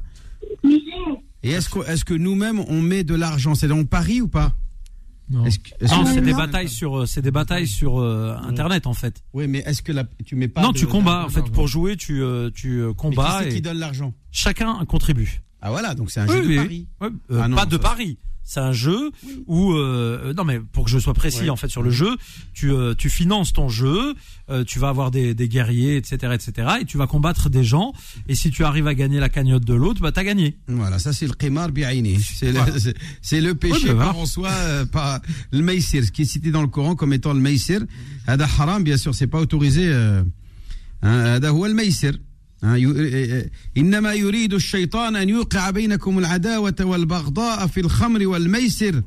Oui. 0.63 0.81
Et 1.43 1.49
est-ce 1.51 1.69
que, 1.69 1.79
est 1.89 2.03
que 2.03 2.13
nous-mêmes, 2.13 2.59
on 2.67 2.81
met 2.81 3.03
de 3.03 3.15
l'argent? 3.15 3.55
C'est 3.55 3.67
dans 3.67 3.83
Paris 3.83 4.21
ou 4.21 4.27
pas? 4.27 4.53
Non, 5.29 5.43
que- 5.45 5.49
c'est 6.13 6.21
des 6.21 6.33
batailles 6.33 6.67
sur, 6.67 6.99
euh, 7.01 7.05
c'est 7.05 7.21
des 7.21 7.31
batailles 7.31 7.65
sur 7.67 7.99
euh, 7.99 8.35
Internet 8.43 8.85
en 8.85 8.93
fait. 8.93 9.23
Oui, 9.33 9.47
mais 9.47 9.59
est-ce 9.59 9.81
que 9.81 9.93
la, 9.93 10.03
tu 10.25 10.35
mets 10.35 10.49
pas 10.49 10.61
Non, 10.61 10.71
de- 10.71 10.77
tu 10.77 10.87
combats. 10.87 11.23
En 11.25 11.29
fait, 11.29 11.49
pour 11.51 11.67
jouer, 11.67 11.95
tu, 11.95 12.21
euh, 12.21 12.49
tu 12.53 12.81
euh, 12.81 12.89
Mais 12.89 12.93
combats. 12.95 13.37
qui 13.37 13.43
c'est 13.45 13.49
et 13.51 13.55
qui 13.55 13.61
donne 13.61 13.77
l'argent? 13.77 14.13
Chacun 14.31 14.83
contribue. 14.85 15.41
Ah 15.61 15.69
voilà, 15.69 15.93
donc 15.95 16.11
c'est 16.11 16.19
un 16.19 16.27
jeu 16.27 16.41
de. 16.41 16.55
Paris. 16.55 16.87
Euh, 17.03 17.09
ah, 17.39 17.47
non, 17.47 17.55
pas 17.55 17.65
de 17.65 17.77
Paris. 17.77 18.17
C'est 18.43 18.59
un 18.59 18.73
jeu 18.73 19.11
où 19.45 19.73
euh, 19.73 20.19
euh, 20.25 20.33
non 20.33 20.43
mais 20.43 20.59
pour 20.59 20.85
que 20.85 20.89
je 20.89 20.97
sois 20.97 21.13
précis 21.13 21.49
en 21.49 21.55
fait 21.55 21.69
sur 21.69 21.83
le 21.83 21.91
jeu, 21.91 22.17
tu 22.53 22.71
euh, 22.71 22.95
tu 22.95 23.09
finances 23.09 23.53
ton 23.53 23.69
jeu, 23.69 24.15
euh, 24.49 24.63
tu 24.63 24.79
vas 24.79 24.89
avoir 24.89 25.11
des, 25.11 25.35
des 25.35 25.47
guerriers 25.47 25.95
etc 25.95 26.33
etc 26.33 26.67
et 26.81 26.85
tu 26.85 26.97
vas 26.97 27.05
combattre 27.05 27.49
des 27.49 27.63
gens 27.63 27.93
et 28.27 28.33
si 28.35 28.49
tu 28.49 28.63
arrives 28.63 28.87
à 28.87 28.95
gagner 28.95 29.19
la 29.19 29.29
cagnotte 29.29 29.63
de 29.63 29.75
l'autre 29.75 30.01
bah 30.01 30.11
t'as 30.11 30.23
gagné. 30.23 30.57
Voilà 30.67 30.97
ça 30.97 31.13
c'est 31.13 31.27
le 31.27 31.33
qimar 31.33 31.69
bi'aini 31.69 32.19
c'est 32.19 32.51
le 32.51 32.59
c'est 33.21 33.41
le 33.41 33.53
péché 33.53 33.93
bah, 33.93 34.05
par 34.05 34.17
en 34.17 34.25
soi 34.25 34.49
par 34.91 35.21
le 35.51 35.61
maïsir 35.61 36.11
qui 36.11 36.23
est 36.23 36.25
cité 36.25 36.49
dans 36.49 36.61
le 36.63 36.67
Coran 36.67 36.95
comme 36.95 37.13
étant 37.13 37.33
le 37.33 37.39
maïsir. 37.39 37.81
Hada 38.25 38.45
haram 38.57 38.83
bien 38.83 38.97
sûr 38.97 39.13
c'est 39.13 39.27
pas 39.27 39.39
autorisé. 39.39 39.93
Hein. 39.93 40.25
Hada 41.03 41.51
huwa 41.51 41.67
le 41.67 41.75
maïsir. 41.75 42.13
الميسر. 42.62 42.64
hein, 42.64 42.76
يو- 42.76 42.94
euh, 42.94 43.48
إنما 43.78 44.12
يريد 44.14 44.54
الشيطان 44.54 45.16
أن 45.16 45.28
يوقع 45.28 45.70
بينكم 45.70 46.18
العداوة 46.18 46.74
والبغضاء 46.80 47.66
في 47.66 47.80
الخمر 47.80 48.26
والميسر 48.26 49.02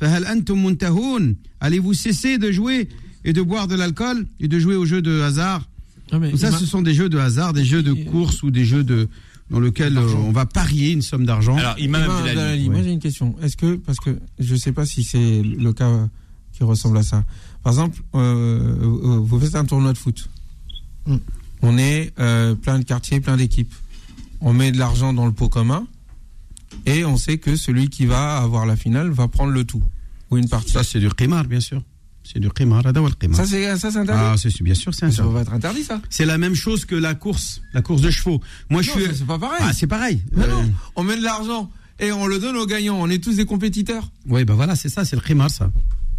فهل 0.00 0.24
أنتم 0.24 0.64
منتهون 0.66 1.36
Allez-vous 1.64 1.94
cesser 1.94 2.38
de 2.38 2.50
jouer 2.52 2.88
et 3.24 3.32
de 3.32 3.42
boire 3.42 3.68
de 3.68 3.76
l'alcool 3.76 4.26
et 4.40 4.48
de 4.48 4.58
jouer 4.58 4.74
aux 4.76 4.84
jeux 4.86 5.02
de 5.02 5.20
hasard 5.20 5.68
mais 6.12 6.30
Tout 6.32 6.36
ça, 6.36 6.48
il 6.48 6.52
m'a- 6.52 6.58
ce 6.58 6.66
sont 6.66 6.82
des 6.82 6.92
jeux 6.94 7.08
de 7.08 7.18
hasard, 7.18 7.52
des 7.54 7.64
jeux 7.64 7.82
de 7.82 7.94
course 8.10 8.42
ou 8.42 8.50
des 8.50 8.64
jeux 8.64 8.84
de 8.84 9.08
dans 9.50 9.60
lesquels 9.60 9.96
euh, 9.98 10.28
on 10.28 10.32
va 10.32 10.44
parier 10.46 10.90
une 10.92 11.02
somme 11.02 11.24
d'argent. 11.26 11.56
Alors, 11.56 11.78
Imam 11.78 12.02
Imam 12.04 12.10
Abdelali. 12.16 12.38
Abdelali, 12.40 12.68
moi 12.70 12.82
j'ai 12.84 12.92
une 12.92 12.98
question. 13.08 13.34
Est-ce 13.42 13.56
que, 13.56 13.70
parce 13.86 13.98
que 14.04 14.10
je 14.38 14.52
ne 14.54 14.58
sais 14.64 14.72
pas 14.72 14.86
si 14.92 15.00
c'est 15.10 15.42
le 15.66 15.72
cas 15.80 16.08
qui 16.54 16.62
ressemble 16.64 16.98
à 16.98 17.02
ça. 17.02 17.24
Par 17.62 17.72
exemple, 17.74 17.98
euh, 18.14 18.18
euh, 18.18 19.18
vous 19.28 19.38
faites 19.40 19.54
un 19.62 19.64
tournoi 19.64 19.92
de 19.92 19.98
foot. 20.04 20.18
On 21.61 21.77
est 21.77 22.13
euh, 22.19 22.55
plein 22.55 22.79
de 22.79 22.83
quartiers, 22.83 23.19
plein 23.19 23.37
d'équipes. 23.37 23.73
On 24.41 24.53
met 24.53 24.71
de 24.71 24.77
l'argent 24.77 25.13
dans 25.13 25.25
le 25.25 25.31
pot 25.31 25.49
commun 25.49 25.87
et 26.85 27.03
on 27.05 27.17
sait 27.17 27.37
que 27.37 27.55
celui 27.55 27.89
qui 27.89 28.05
va 28.05 28.37
avoir 28.37 28.65
la 28.65 28.75
finale 28.75 29.09
va 29.09 29.27
prendre 29.27 29.51
le 29.51 29.63
tout 29.63 29.81
ou 30.29 30.37
une 30.37 30.47
partie. 30.49 30.71
Ça, 30.71 30.83
c'est 30.83 30.99
du 30.99 31.09
qimar, 31.09 31.45
bien 31.45 31.59
sûr. 31.59 31.81
C'est 32.23 32.39
du 32.39 32.49
qimar. 32.49 32.85
al-qimar. 32.85 33.37
Ça, 33.37 33.45
c'est 33.45 33.77
ça, 33.77 33.89
c'est 33.91 33.97
interdit. 33.99 34.21
Ah, 34.23 34.35
c'est 34.37 34.61
bien 34.61 34.73
sûr, 34.75 34.93
c'est 34.93 35.05
Mais 35.05 35.11
ça 35.11 35.21
interdit. 35.23 35.33
va 35.35 35.41
être 35.41 35.53
interdit, 35.53 35.83
ça. 35.83 36.01
C'est 36.09 36.25
la 36.25 36.37
même 36.37 36.55
chose 36.55 36.83
que 36.85 36.95
la 36.95 37.15
course, 37.15 37.61
la 37.73 37.81
course 37.81 38.01
de 38.01 38.11
chevaux. 38.11 38.41
Moi, 38.69 38.81
je 38.81 38.91
suis. 38.91 39.03
c'est 39.15 39.25
pas 39.25 39.39
pareil. 39.39 39.59
Ah, 39.61 39.71
c'est 39.73 39.87
pareil. 39.87 40.21
Mais 40.35 40.43
Euh, 40.43 40.47
non, 40.51 40.69
on 40.97 41.03
met 41.03 41.15
de 41.17 41.23
l'argent 41.23 41.71
et 41.99 42.11
on 42.11 42.27
le 42.27 42.37
donne 42.39 42.57
aux 42.57 42.65
gagnants. 42.67 42.97
On 42.99 43.09
est 43.09 43.23
tous 43.23 43.37
des 43.37 43.45
compétiteurs. 43.45 44.11
Oui, 44.27 44.43
bah 44.43 44.53
voilà, 44.55 44.75
c'est 44.75 44.89
ça, 44.89 45.05
c'est 45.05 45.15
le 45.15 45.21
qimar, 45.21 45.49
ça. 45.49 45.71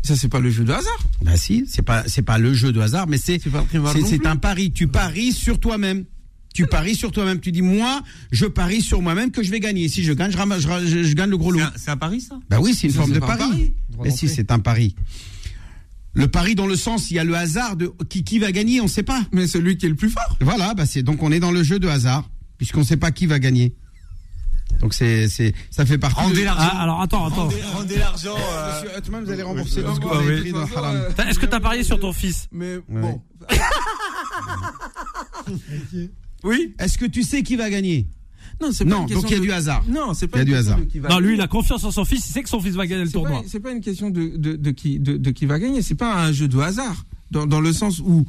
Ça, 0.03 0.17
c'est 0.17 0.29
pas 0.29 0.41
le 0.41 0.51
jeu 0.51 0.65
de 0.65 0.73
hasard. 0.73 0.99
Bah 1.23 1.37
si, 1.37 1.65
c'est 1.69 1.83
pas, 1.83 2.05
c'est 2.07 2.23
pas 2.23 2.39
le 2.39 2.55
jeu 2.55 2.73
de 2.73 2.81
hasard, 2.81 3.07
mais 3.09 3.19
c'est, 3.19 3.39
c'est, 3.41 4.27
un 4.27 4.37
pari. 4.37 4.71
Tu 4.73 4.87
paries 4.89 5.33
sur 5.33 5.59
toi-même. 5.61 6.05
Tu 6.55 6.67
paries 6.67 6.95
sur 6.95 7.13
toi-même. 7.13 7.41
Tu 7.41 7.53
dis, 7.53 7.63
moi, 7.63 8.01
je 8.33 8.47
parie 8.47 8.81
sur 8.81 9.03
moi-même 9.03 9.31
que 9.31 9.43
je 9.43 9.51
vais 9.51 9.61
gagner. 9.61 9.89
Si 9.89 10.03
je 10.03 10.13
gagne, 10.13 10.31
je, 10.31 10.37
ramasse- 10.39 10.61
je, 10.63 10.69
ra- 10.69 10.85
je- 10.85 11.03
je 11.03 11.15
gagne 11.15 11.31
le 11.31 11.37
gros 11.37 11.51
lot. 11.53 11.61
C'est 11.77 11.91
un 11.91 11.97
pari, 11.97 12.21
ça? 12.21 12.39
Bah 12.49 12.59
oui, 12.61 12.75
c'est 12.75 12.87
une 12.87 12.93
Ça, 12.93 12.99
forme 13.01 13.11
c'est 13.13 13.21
de 13.21 13.25
pari. 13.27 13.75
Mais 14.03 14.11
si, 14.11 14.29
c'est 14.29 14.51
un 14.51 14.59
pari. 14.61 14.95
Le 16.15 16.27
pari 16.27 16.55
dans 16.55 16.67
le 16.67 16.75
sens, 16.77 17.11
il 17.11 17.15
y 17.15 17.19
a 17.19 17.25
le 17.25 17.37
hasard 17.37 17.77
de 17.77 17.93
qui, 18.09 18.25
qui 18.25 18.39
va 18.39 18.51
gagner, 18.51 18.81
on 18.81 18.85
ne 18.85 18.89
sait 18.89 19.03
pas. 19.03 19.23
Mais 19.33 19.47
celui 19.47 19.77
qui 19.77 19.87
est 19.87 19.91
le 19.91 19.95
plus 19.95 20.09
fort. 20.11 20.37
Voilà, 20.41 20.75
bah 20.75 20.87
c'est 20.87 21.03
donc 21.03 21.23
on 21.23 21.31
est 21.31 21.39
dans 21.39 21.53
le 21.53 21.63
jeu 21.63 21.79
de 21.79 21.87
hasard 21.87 22.29
puisqu'on 22.57 22.81
ne 22.81 22.85
sait 22.85 22.97
pas 22.97 23.13
qui 23.13 23.27
va 23.27 23.39
gagner. 23.39 23.75
Donc 24.81 24.95
c'est 24.95 25.29
c'est 25.29 25.53
ça 25.71 25.85
fait 25.85 25.99
partie. 25.99 26.21
Rendez 26.21 26.41
de- 26.41 26.45
l'argent. 26.45 26.69
Ah, 26.73 26.83
alors 26.83 27.01
attends 27.01 27.27
attends. 27.27 27.45
Rendez, 27.45 27.63
rendez 27.75 27.97
l'argent. 27.99 28.35
euh, 28.37 28.81
Monsieur 28.83 28.99
Hutman, 28.99 29.25
vous 29.25 29.31
allez 29.31 29.43
rembourser 29.43 29.83
tout 29.83 29.95
ce 29.95 30.01
que 30.01 30.05
vous 30.05 30.11
Ah 30.15 30.19
avez 30.19 30.35
oui. 30.35 30.41
pris 30.41 30.53
dans 30.53 30.61
le 30.67 30.77
haram. 30.77 31.03
T'as- 31.17 31.29
Est-ce 31.29 31.39
que 31.39 31.47
t'as 31.47 31.61
parié 31.61 31.83
sur 31.83 31.99
ton 31.99 32.13
fils 32.13 32.49
Mais 32.53 32.79
bon. 32.89 33.21
Oui. 36.45 36.75
Est-ce 36.79 36.99
que 36.99 37.07
tu 37.07 37.23
sais 37.23 37.43
qui 37.43 37.57
va 37.57 37.69
gagner 37.71 38.07
Non, 38.61 38.69
c'est 38.73 38.85
pas 38.85 38.91
Non, 38.91 39.01
une 39.03 39.07
question 39.07 39.21
donc 39.23 39.31
il 39.31 39.35
y 39.35 39.37
a 39.37 39.41
de- 39.41 39.45
du 39.45 39.53
hasard. 39.53 39.83
Non, 39.89 40.15
c'est 40.15 40.29
pas 40.29 40.39
Il 40.39 40.41
y 40.41 40.41
a 40.41 40.43
une 40.43 40.47
du 40.47 40.53
question 40.55 40.73
hasard. 40.75 40.85
de 40.87 40.91
qui 40.91 40.99
va 41.01 41.09
Non, 41.09 41.19
lui 41.19 41.35
il 41.35 41.41
a 41.41 41.49
confiance 41.49 41.83
en 41.85 41.91
son 41.91 42.05
fils, 42.05 42.29
il 42.29 42.33
sait 42.33 42.43
que 42.43 42.49
son 42.49 42.61
fils 42.61 42.75
va 42.75 42.87
gagner 42.87 43.05
le 43.05 43.11
tournoi. 43.11 43.43
c'est 43.47 43.61
pas 43.61 43.73
une 43.73 43.81
question 43.81 44.11
de, 44.11 44.37
de, 44.37 44.55
de 44.57 44.71
qui, 44.71 44.99
de, 45.01 45.17
de 45.17 45.31
qui 45.31 45.47
va 45.47 45.59
gagner. 45.59 45.83
C'est 45.83 45.95
pas 45.97 46.15
un 46.15 46.33
jeu 46.33 46.47
de 46.49 46.59
hasard. 46.59 47.05
Dans, 47.31 47.47
dans 47.47 47.61
le 47.61 47.73
sens 47.73 47.99
où. 48.01 48.25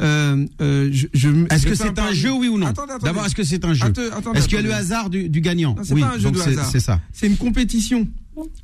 Euh, 0.00 0.46
euh, 0.60 0.88
je, 0.92 1.06
je- 1.14 1.28
Est-ce 1.50 1.66
que 1.66 1.74
c'est 1.74 1.98
un 1.98 2.12
jeu 2.12 2.32
oui 2.32 2.48
ou 2.48 2.58
non. 2.58 2.72
D'abord, 3.02 3.26
est-ce 3.26 3.34
que 3.34 3.44
c'est 3.44 3.64
un 3.64 3.74
jeu 3.74 3.86
Est-ce 4.34 4.44
qu'il 4.48 4.56
y 4.56 4.58
a 4.58 4.62
le 4.62 4.72
hasard 4.74 5.10
du, 5.10 5.28
du 5.28 5.40
gagnant 5.40 5.74
Non, 5.74 5.82
Oui, 5.90 6.00
pas 6.00 6.08
un 6.14 6.16
jeu 6.18 6.22
donc 6.24 6.34
de 6.34 6.40
c'est- 6.40 6.50
hasard. 6.50 6.68
c'est 6.70 6.80
ça. 6.80 7.00
C'est 7.12 7.26
une 7.26 7.36
compétition. 7.36 8.06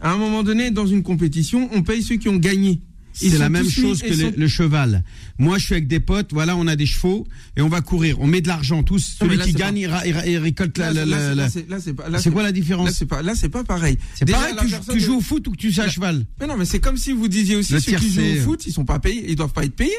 À 0.01 0.13
un 0.13 0.17
moment 0.17 0.43
donné, 0.43 0.71
dans 0.71 0.87
une 0.87 1.03
compétition, 1.03 1.69
on 1.75 1.83
paye 1.83 2.03
ceux 2.03 2.17
qui 2.17 2.29
ont 2.29 2.37
gagné. 2.37 2.81
C'est 3.19 3.39
la 3.39 3.49
même 3.49 3.69
chose 3.69 4.03
que 4.03 4.39
le, 4.39 4.47
cheval. 4.49 5.03
Moi, 5.39 5.57
je 5.57 5.65
suis 5.65 5.75
avec 5.75 5.89
des 5.89 6.01
potes. 6.01 6.35
Voilà, 6.35 6.55
on 6.55 6.67
a 6.67 6.77
des 6.77 6.85
chevaux 6.85 7.27
et 7.57 7.63
on 7.63 7.69
va 7.69 7.81
courir. 7.81 8.21
On 8.21 8.27
met 8.27 8.43
de 8.43 8.49
l'argent 8.49 8.83
tous. 8.83 9.17
Celui 9.19 9.37
là, 9.39 9.45
qui 9.45 9.53
gagne, 9.53 9.89
pas- 9.89 10.07
il, 10.07 10.37
récolte 10.37 10.77
la. 10.77 10.93
Là, 10.93 11.07
la- 11.35 11.49
c'est- 11.49 11.95
pas- 11.95 12.11
quoi 12.31 12.43
la 12.43 12.49
Là, 12.49 12.53
différence 12.53 12.91
c'est 12.91 13.07
pas, 13.07 13.23
là, 13.23 13.35
c'est 13.35 13.49
pas 13.49 13.65
pareil. 13.65 13.97
C'est 14.15 14.31
pareil. 14.31 14.55
la 14.55 14.93
Tu, 14.93 15.01
joues 15.01 15.17
au 15.17 15.21
foot 15.23 15.47
ou 15.49 15.53
que 15.53 15.57
tu 15.57 15.71
joues 15.71 15.81
à 15.81 15.89
cheval 15.89 16.27
Mais 16.41 16.47
non, 16.47 16.57
mais 16.59 16.67
c'est 16.67 16.79
comme 16.79 16.99
si 16.99 17.13
vous 17.13 17.27
disiez 17.29 17.57
aussi 17.57 17.73
Le 17.73 17.81
ceux 17.81 17.93
qui 17.97 18.11
jouent 18.13 18.21
au 18.21 18.43
foot, 18.43 18.67
ils 18.67 18.73
sont 18.73 18.85
pas 18.85 18.99
payés, 18.99 19.25
ils 19.31 19.37
doivent 19.37 19.53
pas 19.53 19.65
être 19.65 19.75
payés. 19.77 19.93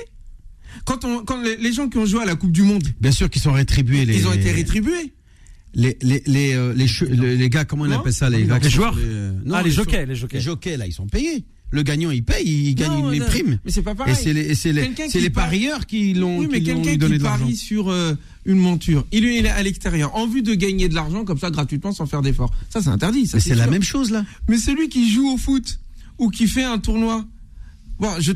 Quand 0.86 1.06
on, 1.06 1.24
quand 1.24 1.42
les, 1.42 1.58
les 1.58 1.74
gens 1.74 1.90
qui 1.90 1.98
ont 1.98 2.06
joué 2.06 2.22
à 2.22 2.26
la 2.26 2.36
Coupe 2.36 2.52
du 2.52 2.64
Monde, 2.64 2.84
Bien 3.02 3.12
sûr 3.12 3.30
qu'ils 3.30 3.42
sont 3.42 3.54
rétribués. 3.54 4.06
Les, 4.06 4.18
ils 4.18 4.28
ont 4.28 4.34
été 4.34 4.52
rétribués. 4.52 5.14
Les, 5.74 5.98
les, 6.02 6.24
les, 6.26 6.54
euh, 6.54 6.74
les, 6.74 7.38
les 7.38 7.50
gars, 7.50 7.66
comment 7.66 7.84
on 7.84 7.92
appelle 7.92 8.14
ça 8.14 8.30
Les, 8.30 8.40
Les 8.40 8.46
gars 8.48 8.60
joueurs 8.70 8.96
euh, 9.00 9.32
non, 9.46 9.56
Ah 9.56 9.64
les 9.64 9.70
jockeys, 9.72 10.06
les 10.08 10.16
jockeys. 10.16 10.38
Les 10.38 10.42
jockeys, 10.44 10.78
là, 10.78 10.88
ils 10.88 10.94
sont 10.94 11.08
payés. 11.08 11.44
Le 11.70 11.84
gagnant, 11.84 12.10
il 12.12 12.24
paye, 12.24 12.48
il 12.70 12.76
gagne 12.76 12.88
Non, 12.92 13.12
une 13.12 13.20
non, 13.20 13.26
prime. 13.26 13.60
Mais 13.66 13.72
c'est 13.72 13.82
pas 13.82 13.92
Et 13.92 13.96
pareil. 13.96 14.16
c'est 14.18 14.32
les, 14.32 14.42
et 14.52 14.56
c'est 14.56 14.72
les, 14.72 14.90
c'est 15.10 15.20
les 15.20 15.30
part- 15.30 15.44
parieurs 15.46 15.86
qui 15.86 16.14
l'ont 16.14 16.38
Oui, 16.40 16.48
mais 16.50 16.64
quelqu'un 16.64 16.92
qui 16.94 16.98
de 16.98 17.08
l'argent. 17.08 17.40
parie 17.44 17.56
sur 17.58 17.90
euh, 17.92 18.14
une 18.46 18.58
monture, 18.58 19.06
il 19.12 19.26
est 19.26 19.36
il 19.40 19.46
est 19.46 19.50
à 19.50 19.62
l'extérieur, 19.62 20.16
en 20.16 20.26
vue 20.28 20.42
de 20.42 20.54
gagner 20.54 20.88
de 20.88 20.96
l'argent 20.96 21.26
comme 21.26 21.38
ça 21.38 21.52
gratuitement 21.52 21.92
sans 21.92 22.06
faire 22.06 22.22
d'effort. 22.22 22.52
Ça, 22.70 22.82
c'est 22.82 22.88
interdit. 22.88 23.28
ça, 23.28 23.36
Mais 23.38 23.42
c'est 23.42 23.56
la 23.56 23.68
même 23.68 23.84
chose, 23.84 24.12
là. 24.12 24.24
Mais 24.48 24.58
celui 24.58 24.88
qui 24.88 25.12
joue 25.12 25.28
au 25.30 25.38
foot 25.38 25.80
ou 26.18 26.30
qui 26.30 26.48
fait 26.48 26.64
un 26.64 26.78
tournoi, 26.80 27.26
bon, 28.00 28.10
je 28.20 28.34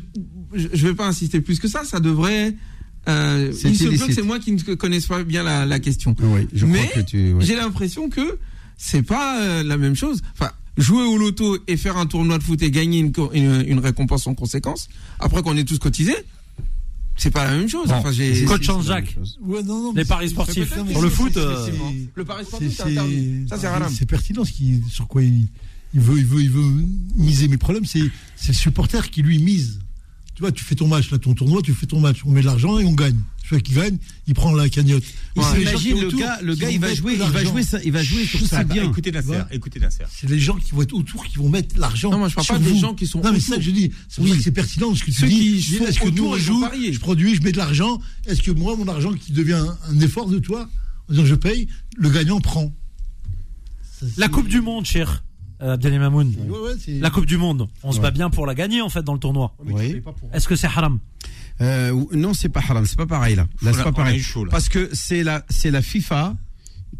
je 0.53 0.67
je 0.73 0.87
vais 0.87 0.93
pas 0.95 1.07
insister 1.07 1.41
plus 1.41 1.59
que 1.59 1.67
ça. 1.67 1.83
Ça 1.85 1.99
devrait. 1.99 2.55
Euh, 3.09 3.51
C'est 3.51 3.69
il 3.69 3.77
se 3.77 3.85
peut 3.85 4.07
que 4.07 4.13
c'est 4.13 4.21
moi 4.21 4.37
qui 4.39 4.51
ne 4.51 4.75
connaisse 4.75 5.07
pas 5.07 5.23
bien 5.23 5.41
la, 5.43 5.65
la 5.65 5.79
question. 5.79 6.15
Oui, 6.21 6.47
je 6.53 6.65
Mais 6.65 6.85
crois 6.87 7.01
que 7.03 7.07
tu. 7.09 7.33
oui. 7.33 7.45
j'ai 7.45 7.55
l'impression 7.55 8.09
que 8.09 8.37
c'est 8.77 9.01
pas 9.03 9.41
euh, 9.41 9.63
la 9.63 9.77
même 9.77 9.95
chose. 9.95 10.21
Enfin, 10.33 10.51
jouer 10.77 11.03
au 11.03 11.17
loto 11.17 11.57
et 11.67 11.77
faire 11.77 11.97
un 11.97 12.05
tournoi 12.05 12.37
de 12.37 12.43
foot 12.43 12.61
et 12.61 12.69
gagner 12.69 12.99
une, 12.99 13.11
une, 13.33 13.63
une 13.67 13.79
récompense 13.79 14.27
en 14.27 14.35
conséquence, 14.35 14.87
après 15.19 15.41
qu'on 15.41 15.57
ait 15.57 15.63
tous 15.63 15.79
cotisé, 15.79 16.13
c'est 17.17 17.31
pas 17.31 17.45
la 17.45 17.57
même 17.57 17.67
chose. 17.67 17.87
Bon, 17.87 17.95
Enfin, 17.95 18.11
j'ai 18.11 18.45
Coach 18.45 18.63
Jean-Jacques. 18.63 19.15
Ouais, 19.41 19.63
non, 19.63 19.81
non, 19.81 19.93
Les 19.95 20.05
paris 20.05 20.29
sportifs. 20.29 20.73
Pour 20.93 21.01
le 21.01 21.09
foot, 21.09 21.35
euh, 21.37 21.69
le 22.15 22.23
pari 22.25 22.45
sportif, 22.45 22.69
c'est 22.77 22.83
c'est- 22.83 22.89
interdit. 22.91 23.45
Ça, 23.49 23.57
c'est 23.57 23.67
rien. 23.67 23.89
C'est 23.89 24.05
pertinent 24.05 24.45
ce 24.45 24.51
qui, 24.51 24.79
sur 24.89 25.07
quoi 25.07 25.23
il, 25.23 25.47
il 25.93 25.99
veut, 25.99 26.17
il 26.17 26.25
veut, 26.25 26.41
il 26.41 26.49
veut 26.49 26.85
miser. 27.15 27.47
Mais 27.47 27.53
le 27.53 27.57
problème, 27.59 27.85
c'est, 27.85 28.03
c'est 28.35 28.49
le 28.49 28.57
supporter 28.57 29.09
qui 29.09 29.21
lui 29.21 29.39
mise. 29.39 29.79
Tu 30.35 30.41
vois, 30.41 30.51
tu 30.51 30.63
fais 30.63 30.75
ton 30.75 30.87
match, 30.87 31.11
là, 31.11 31.17
ton 31.17 31.33
tournoi, 31.33 31.61
tu 31.61 31.73
fais 31.73 31.85
ton 31.85 31.99
match. 31.99 32.19
On 32.25 32.31
met 32.31 32.41
de 32.41 32.45
l'argent 32.45 32.79
et 32.79 32.85
on 32.85 32.93
gagne. 32.93 33.17
Celui 33.47 33.61
qui 33.63 33.73
gagne, 33.73 33.97
il 34.27 34.33
prend 34.33 34.53
la 34.53 34.69
cagnotte. 34.69 35.03
Il 35.35 35.41
gens 35.41 35.53
s'imagine 35.53 35.95
qui 35.95 35.99
le 36.01 36.07
autour 36.07 36.19
gars, 36.21 36.39
le 36.41 36.53
qui 36.55 36.61
gars, 36.61 36.69
il 36.71 36.79
va 36.79 36.93
jouer, 36.95 37.13
il 37.13 37.19
va 37.19 37.43
jouer, 37.43 37.63
ça, 37.63 37.79
il 37.83 37.91
va 37.91 38.01
jouer 38.01 38.25
sur 38.25 38.47
pas, 38.49 38.63
bien. 38.63 38.83
Écoutez 38.85 39.11
Nasser, 39.11 39.29
Ouais. 39.31 39.43
écoutez 39.51 39.79
Nasser. 39.81 40.05
C'est 40.09 40.29
les 40.29 40.39
gens 40.39 40.55
qui 40.55 40.71
vont 40.71 40.83
être 40.83 40.93
autour 40.93 41.25
qui 41.25 41.35
vont 41.37 41.49
mettre 41.49 41.77
l'argent. 41.77 42.11
Non, 42.11 42.17
moi, 42.19 42.29
je 42.29 42.35
parle 42.35 42.45
sur 42.45 42.55
pas 42.55 42.61
des 42.61 42.77
gens 42.77 42.95
qui 42.95 43.07
sont 43.07 43.17
Non, 43.19 43.25
mais 43.25 43.31
autour. 43.31 43.41
c'est 43.43 43.49
ça 43.51 43.57
que 43.57 43.63
je 43.63 43.71
dis. 43.71 43.91
C'est 44.07 44.21
Oui. 44.21 44.41
ça 44.41 44.51
pertinent 44.51 44.95
ce 44.95 45.01
que 45.01 45.11
tu 45.11 45.19
Ceux 45.19 45.27
dis. 45.27 45.35
qui 45.35 45.71
Dis, 45.71 45.75
Est-ce 45.83 45.99
que 45.99 46.09
nous, 46.09 46.27
on 46.27 46.37
joue, 46.37 46.65
je 46.91 46.99
produis, 46.99 47.35
je 47.35 47.41
mets 47.41 47.51
de 47.51 47.57
l'argent. 47.57 47.99
Est-ce 48.25 48.41
que 48.41 48.51
moi, 48.51 48.77
mon 48.77 48.87
argent 48.87 49.11
qui 49.13 49.33
devient 49.33 49.61
un, 49.89 49.99
effort 49.99 50.29
de 50.29 50.39
toi, 50.39 50.69
en 51.09 51.13
disant 51.13 51.25
je 51.25 51.35
paye, 51.35 51.67
le 51.97 52.09
gagnant 52.09 52.39
prend 52.39 52.73
Ça, 53.99 54.05
La 54.17 54.29
Coupe 54.29 54.47
du 54.47 54.61
Monde, 54.61 54.85
cher 54.85 55.23
Abdel 55.61 55.99
Mamoun. 55.99 56.33
Ouais, 56.47 56.59
ouais, 56.59 56.71
c'est- 56.83 56.99
La 56.99 57.09
Coupe 57.09 57.25
du 57.25 57.37
Monde. 57.37 57.67
On 57.83 57.91
se 57.91 57.99
bat 57.99 58.11
bien 58.11 58.29
pour 58.29 58.45
la 58.45 58.55
gagner 58.55 58.81
en 58.81 58.89
fait 58.89 59.03
dans 59.03 59.13
le 59.13 59.19
tournoi. 59.19 59.53
Tu 59.65 59.73
Oui. 59.73 60.01
Est-ce 60.33 60.47
que 60.47 60.55
c'est 60.55 60.67
haram? 60.67 60.99
Euh, 61.61 61.93
non, 62.13 62.33
c'est 62.33 62.49
pas 62.49 62.61
haram, 62.67 62.85
c'est 62.85 62.97
pas 62.97 63.05
pareil 63.05 63.35
là. 63.35 63.47
Là, 63.61 63.71
c'est 63.73 63.83
pas 63.83 63.91
pareil. 63.91 64.17
eu 64.19 64.23
chaud, 64.23 64.45
là. 64.45 64.51
Parce 64.51 64.67
que 64.69 64.89
c'est 64.93 65.23
la, 65.23 65.45
c'est 65.49 65.69
la 65.69 65.81
FIFA 65.83 66.35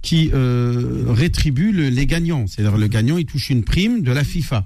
qui 0.03 0.29
euh, 0.33 1.05
rétribue 1.07 1.71
le- 1.71 1.89
les 1.89 2.05
gagnants. 2.05 2.45
C'est-à-dire 2.47 2.77
le 2.77 2.87
gagnant, 2.87 3.17
il 3.17 3.25
touche 3.25 3.49
une 3.49 3.63
prime 3.63 4.01
de 4.03 4.11
la 4.11 4.23
FIFA. 4.23 4.65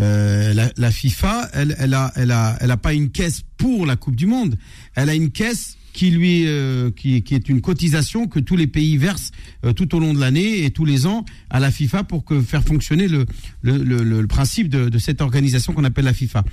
euh, 0.00 0.52
la, 0.54 0.70
la 0.76 0.90
FIFA, 0.90 1.50
elle, 1.52 1.76
elle 1.78 1.94
a, 1.94 2.10
elle 2.16 2.32
a, 2.32 2.56
elle 2.60 2.70
a 2.72 2.76
pas 2.76 2.94
une 2.94 3.10
caisse 3.10 3.42
pour 3.56 3.86
la 3.86 3.94
Coupe 3.94 4.16
du 4.16 4.26
Monde. 4.26 4.56
Elle 4.96 5.08
a 5.08 5.14
une 5.14 5.30
caisse 5.30 5.76
qui 5.94 6.10
lui, 6.10 6.42
euh, 6.46 6.90
qui, 6.90 7.22
qui 7.22 7.34
est 7.34 7.48
une 7.48 7.62
cotisation 7.62 8.26
que 8.26 8.40
tous 8.40 8.56
les 8.56 8.66
pays 8.66 8.98
versent 8.98 9.30
euh, 9.64 9.72
tout 9.72 9.94
au 9.94 10.00
long 10.00 10.12
de 10.12 10.20
l'année 10.20 10.64
et 10.64 10.70
tous 10.70 10.84
les 10.84 11.06
ans 11.06 11.24
à 11.48 11.60
la 11.60 11.70
FIFA 11.70 12.04
pour 12.04 12.24
que 12.26 12.42
faire 12.42 12.62
fonctionner 12.62 13.08
le, 13.08 13.24
le, 13.62 13.78
le, 13.78 14.02
le- 14.02 14.26
principe 14.26 14.68
de, 14.68 14.88
de 14.90 14.98
cette 14.98 15.20
organisation 15.22 15.72
qu'on 15.72 15.84
appelle 15.84 16.04
la 16.04 16.12
FIFA. 16.12 16.44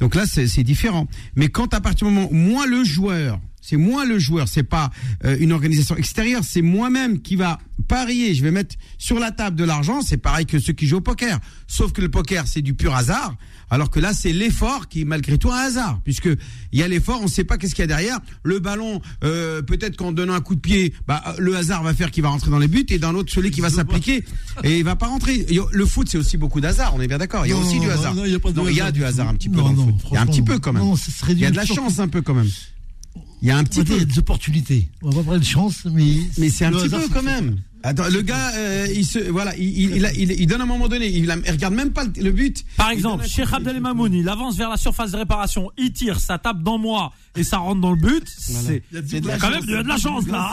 Donc 0.00 0.14
là, 0.14 0.24
c'est 0.26 0.62
différent. 0.62 1.08
Mais 1.34 1.48
quand 1.48 1.72
à 1.74 1.80
partir 1.80 2.06
du 2.06 2.12
moment 2.14 2.28
moi 2.30 2.66
le 2.66 2.84
joueur 2.84 3.40
c'est 3.62 3.76
moi 3.76 4.06
le 4.06 4.18
joueur, 4.18 4.48
c'est 4.48 4.62
pas 4.62 4.90
euh, 5.26 5.36
une 5.38 5.52
organisation 5.52 5.94
extérieure, 5.94 6.42
c'est 6.44 6.62
moi-même 6.62 7.20
qui 7.20 7.36
va 7.36 7.58
parier, 7.88 8.34
je 8.34 8.42
vais 8.42 8.50
mettre 8.50 8.74
sur 8.96 9.18
la 9.18 9.32
table 9.32 9.54
de 9.54 9.64
l'argent, 9.64 10.00
c'est 10.00 10.16
pareil 10.16 10.46
que 10.46 10.58
ceux 10.58 10.72
qui 10.72 10.86
jouent 10.86 10.96
au 10.96 11.02
poker. 11.02 11.38
Sauf 11.66 11.92
que 11.92 12.00
le 12.00 12.08
poker, 12.08 12.46
c'est 12.46 12.62
du 12.62 12.72
pur 12.72 12.94
hasard, 12.94 13.36
alors 13.70 13.90
que 13.90 14.00
là, 14.00 14.12
c'est 14.12 14.32
l'effort 14.32 14.88
qui 14.88 15.02
est 15.02 15.04
malgré 15.04 15.38
tout 15.38 15.50
un 15.52 15.56
hasard, 15.58 16.00
puisque 16.04 16.28
il 16.72 16.78
y 16.78 16.82
a 16.82 16.88
l'effort, 16.88 17.20
on 17.22 17.28
sait 17.28 17.44
pas 17.44 17.56
qu'est-ce 17.56 17.74
qu'il 17.74 17.82
y 17.82 17.84
a 17.84 17.86
derrière. 17.86 18.18
Le 18.42 18.58
ballon, 18.58 19.00
euh, 19.24 19.62
peut-être 19.62 19.96
qu'en 19.96 20.12
donnant 20.12 20.34
un 20.34 20.40
coup 20.40 20.54
de 20.54 20.60
pied, 20.60 20.92
bah, 21.06 21.22
le 21.38 21.56
hasard 21.56 21.82
va 21.82 21.94
faire 21.94 22.10
qu'il 22.10 22.22
va 22.22 22.28
rentrer 22.30 22.50
dans 22.50 22.58
les 22.58 22.68
buts, 22.68 22.86
et 22.90 22.98
dans 22.98 23.12
l'autre, 23.12 23.32
celui 23.32 23.50
qui 23.50 23.60
va 23.60 23.70
s'appliquer, 23.70 24.24
et 24.64 24.78
il 24.78 24.84
va 24.84 24.96
pas 24.96 25.06
rentrer. 25.06 25.46
Le 25.72 25.86
foot, 25.86 26.08
c'est 26.10 26.18
aussi 26.18 26.36
beaucoup 26.36 26.60
d'hasard, 26.60 26.94
on 26.94 27.00
est 27.00 27.08
bien 27.08 27.18
d'accord. 27.18 27.46
Il 27.46 27.50
y 27.50 27.52
a 27.52 27.56
Non, 27.56 27.62
aussi 27.62 27.78
du 27.80 27.90
hasard. 27.90 28.14
non, 28.14 28.24
il 28.24 28.32
y 28.32 28.34
a 28.34 28.40
pas 28.40 28.50
de 28.50 28.56
Non, 28.56 28.68
il 28.68 28.74
y 28.76 28.80
a 28.80 28.84
hasard 28.84 28.92
du 28.92 29.04
hasard 29.04 29.28
un 29.28 29.34
petit 29.34 29.48
peu 29.48 29.56
Non, 29.58 29.72
dans 29.72 29.86
le 29.86 29.92
foot. 29.92 30.00
Il 30.10 30.14
y 30.14 30.16
a 30.16 30.22
un 30.22 30.26
petit 30.26 30.42
peu 30.42 30.58
quand 30.58 30.72
même. 30.72 30.82
il 31.28 31.38
y 31.38 31.44
a 31.46 31.50
de 31.50 31.56
la 31.56 31.66
chance 31.66 31.98
un 31.98 32.08
peu 32.08 32.22
quand 32.22 32.34
même. 32.34 32.48
Il 33.42 33.48
y 33.48 33.50
a 33.50 33.56
un 33.56 33.64
petit 33.64 33.84
peu. 33.84 33.96
dire 33.96 34.06
des 34.06 34.18
opportunités. 34.18 34.88
On 35.02 35.08
va 35.10 35.16
pas 35.20 35.24
parler 35.24 35.40
de 35.40 35.44
chance, 35.46 35.86
mais. 35.86 36.16
Mais 36.38 36.50
c'est 36.50 36.64
un 36.66 36.72
petit 36.72 36.86
hasard, 36.86 37.00
peu 37.02 37.08
quand 37.14 37.22
même. 37.22 37.56
Attends, 37.82 38.08
le 38.12 38.20
gars, 38.20 38.50
euh, 38.56 38.86
il 38.94 39.06
se, 39.06 39.18
voilà, 39.30 39.56
il, 39.56 39.96
il, 39.96 40.32
il, 40.38 40.46
donne 40.46 40.60
à 40.60 40.64
un 40.64 40.66
moment 40.66 40.86
donné, 40.88 41.06
il, 41.08 41.30
regarde 41.30 41.72
même 41.74 41.92
pas 41.92 42.04
le, 42.04 42.10
le 42.22 42.30
but. 42.30 42.62
Par 42.76 42.90
exemple, 42.90 43.26
Cheikh 43.26 43.50
Abdel 43.52 43.80
Mamoun, 43.80 44.12
il 44.12 44.28
avance 44.28 44.56
vers 44.58 44.68
la 44.68 44.76
surface 44.76 45.12
de 45.12 45.16
réparation, 45.16 45.70
il 45.78 45.90
tire, 45.92 46.20
ça 46.20 46.36
tape 46.38 46.62
dans 46.62 46.76
moi 46.76 47.12
et 47.36 47.42
ça 47.42 47.56
rentre 47.58 47.80
dans 47.80 47.92
le 47.92 47.96
but. 48.00 48.24
C'est 48.28 48.82
Il 48.92 48.96
y 48.96 49.00
a 49.00 49.02
c'est 49.06 49.20
de 49.20 49.28
la 49.28 49.38
quand 49.38 49.46
chance. 49.46 49.54
même 49.54 49.64
il 49.66 49.70
y 49.70 49.76
a 49.76 49.82
de 49.82 49.88
la 49.88 49.96
chance 49.96 50.26
là. 50.28 50.52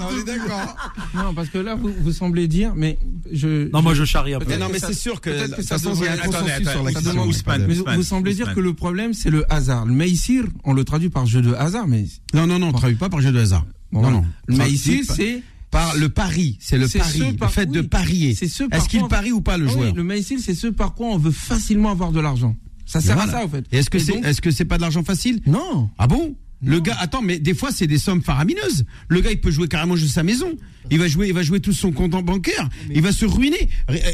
on 0.00 0.18
est 0.18 0.24
d'accord. 0.24 0.76
Non, 1.14 1.34
parce 1.34 1.48
que 1.50 1.58
là, 1.58 1.74
vous, 1.74 1.92
vous 2.00 2.12
semblez 2.12 2.48
dire, 2.48 2.72
mais 2.74 2.98
je. 3.30 3.68
Non, 3.70 3.82
moi, 3.82 3.92
je 3.94 4.04
charrie 4.04 4.32
un 4.34 4.38
peu. 4.38 4.56
Non, 4.56 4.68
mais 4.72 4.78
c'est 4.78 4.94
sûr 4.94 5.20
que, 5.20 5.28
peut-être 5.30 5.56
toute 5.56 5.64
ça 5.64 5.78
façon, 5.78 5.94
il 5.94 6.04
y 6.04 6.08
a 6.08 6.12
un 6.12 6.16
devrait- 6.16 6.26
consensus 6.26 6.50
attendez, 6.52 6.70
sur 6.70 6.82
la 6.84 6.92
question. 6.92 7.10
Ousmane, 7.10 7.28
Ousmane, 7.28 7.66
Mais 7.66 7.74
vous, 7.74 7.80
Ousmane, 7.80 7.96
vous 7.96 8.02
semblez 8.02 8.34
dire 8.34 8.54
que 8.54 8.60
le 8.60 8.72
problème, 8.72 9.12
c'est 9.12 9.30
le 9.30 9.44
hasard. 9.52 9.84
Le 9.84 9.92
Meissir, 9.92 10.44
on 10.64 10.72
le 10.72 10.84
traduit 10.84 11.10
par 11.10 11.26
jeu 11.26 11.42
de 11.42 11.52
hasard, 11.52 11.86
mais. 11.86 12.04
Non, 12.32 12.46
non, 12.46 12.58
non, 12.58 12.68
on 12.68 12.72
ne 12.72 12.76
traduit 12.78 12.96
pas 12.96 13.10
par 13.10 13.20
jeu 13.20 13.30
de 13.32 13.38
hasard. 13.40 13.66
Bon, 13.92 14.00
non, 14.00 14.08
voilà. 14.08 14.16
non. 14.16 14.26
Le 14.46 14.56
Meissir, 14.56 15.04
c'est. 15.06 15.42
Par 15.76 15.96
le 15.96 16.08
pari, 16.08 16.56
c'est 16.60 16.78
le 16.78 16.88
pari, 16.88 17.18
ce 17.18 17.40
le 17.40 17.48
fait 17.48 17.66
de 17.66 17.80
parier. 17.82 18.34
C'est 18.34 18.48
ce 18.48 18.64
Est-ce 18.72 18.88
qu'il 18.88 19.06
parie 19.08 19.32
ou 19.32 19.40
pas 19.40 19.58
le 19.58 19.66
Ah 19.66 19.72
oui, 19.72 19.74
joueur 19.74 19.94
Le 19.94 20.02
Meissir, 20.04 20.38
c'est 20.42 20.54
ce 20.54 20.68
par 20.68 20.94
quoi 20.94 21.08
on 21.08 21.18
veut 21.18 21.30
facilement 21.30 21.90
avoir 21.90 22.12
de 22.12 22.20
l'argent. 22.20 22.56
Ça 22.86 23.00
sert 23.00 23.16
Voilà. 23.16 23.30
à 23.32 23.40
ça, 23.40 23.44
en 23.44 23.48
fait. 23.48 23.64
Est-ce 23.72 23.90
que 23.90 23.98
c'est, 23.98 24.14
est-ce 24.14 24.40
que 24.40 24.50
c'est 24.50 24.64
pas 24.64 24.76
de 24.76 24.82
l'argent 24.82 25.02
facile? 25.04 25.40
Non. 25.46 25.90
Ah 25.98 26.06
bon? 26.06 26.34
Le 26.64 26.80
gars, 26.80 26.96
attends, 27.00 27.20
mais 27.20 27.38
des 27.38 27.52
fois 27.52 27.70
c'est 27.70 27.86
des 27.86 27.98
sommes 27.98 28.22
faramineuses. 28.22 28.86
Le 29.08 29.20
gars, 29.20 29.30
il 29.30 29.40
peut 29.40 29.50
jouer 29.50 29.68
carrément 29.68 29.94
juste 29.96 30.14
sa 30.14 30.22
maison. 30.22 30.50
Il 30.90 30.98
va 30.98 31.06
jouer, 31.06 31.28
il 31.28 31.34
va 31.34 31.42
jouer 31.42 31.60
tout 31.60 31.74
son 31.74 31.92
compte 31.92 32.14
en 32.14 32.22
bancaire. 32.22 32.68
Il 32.94 33.02
va 33.02 33.12
se 33.12 33.26
ruiner. 33.26 33.68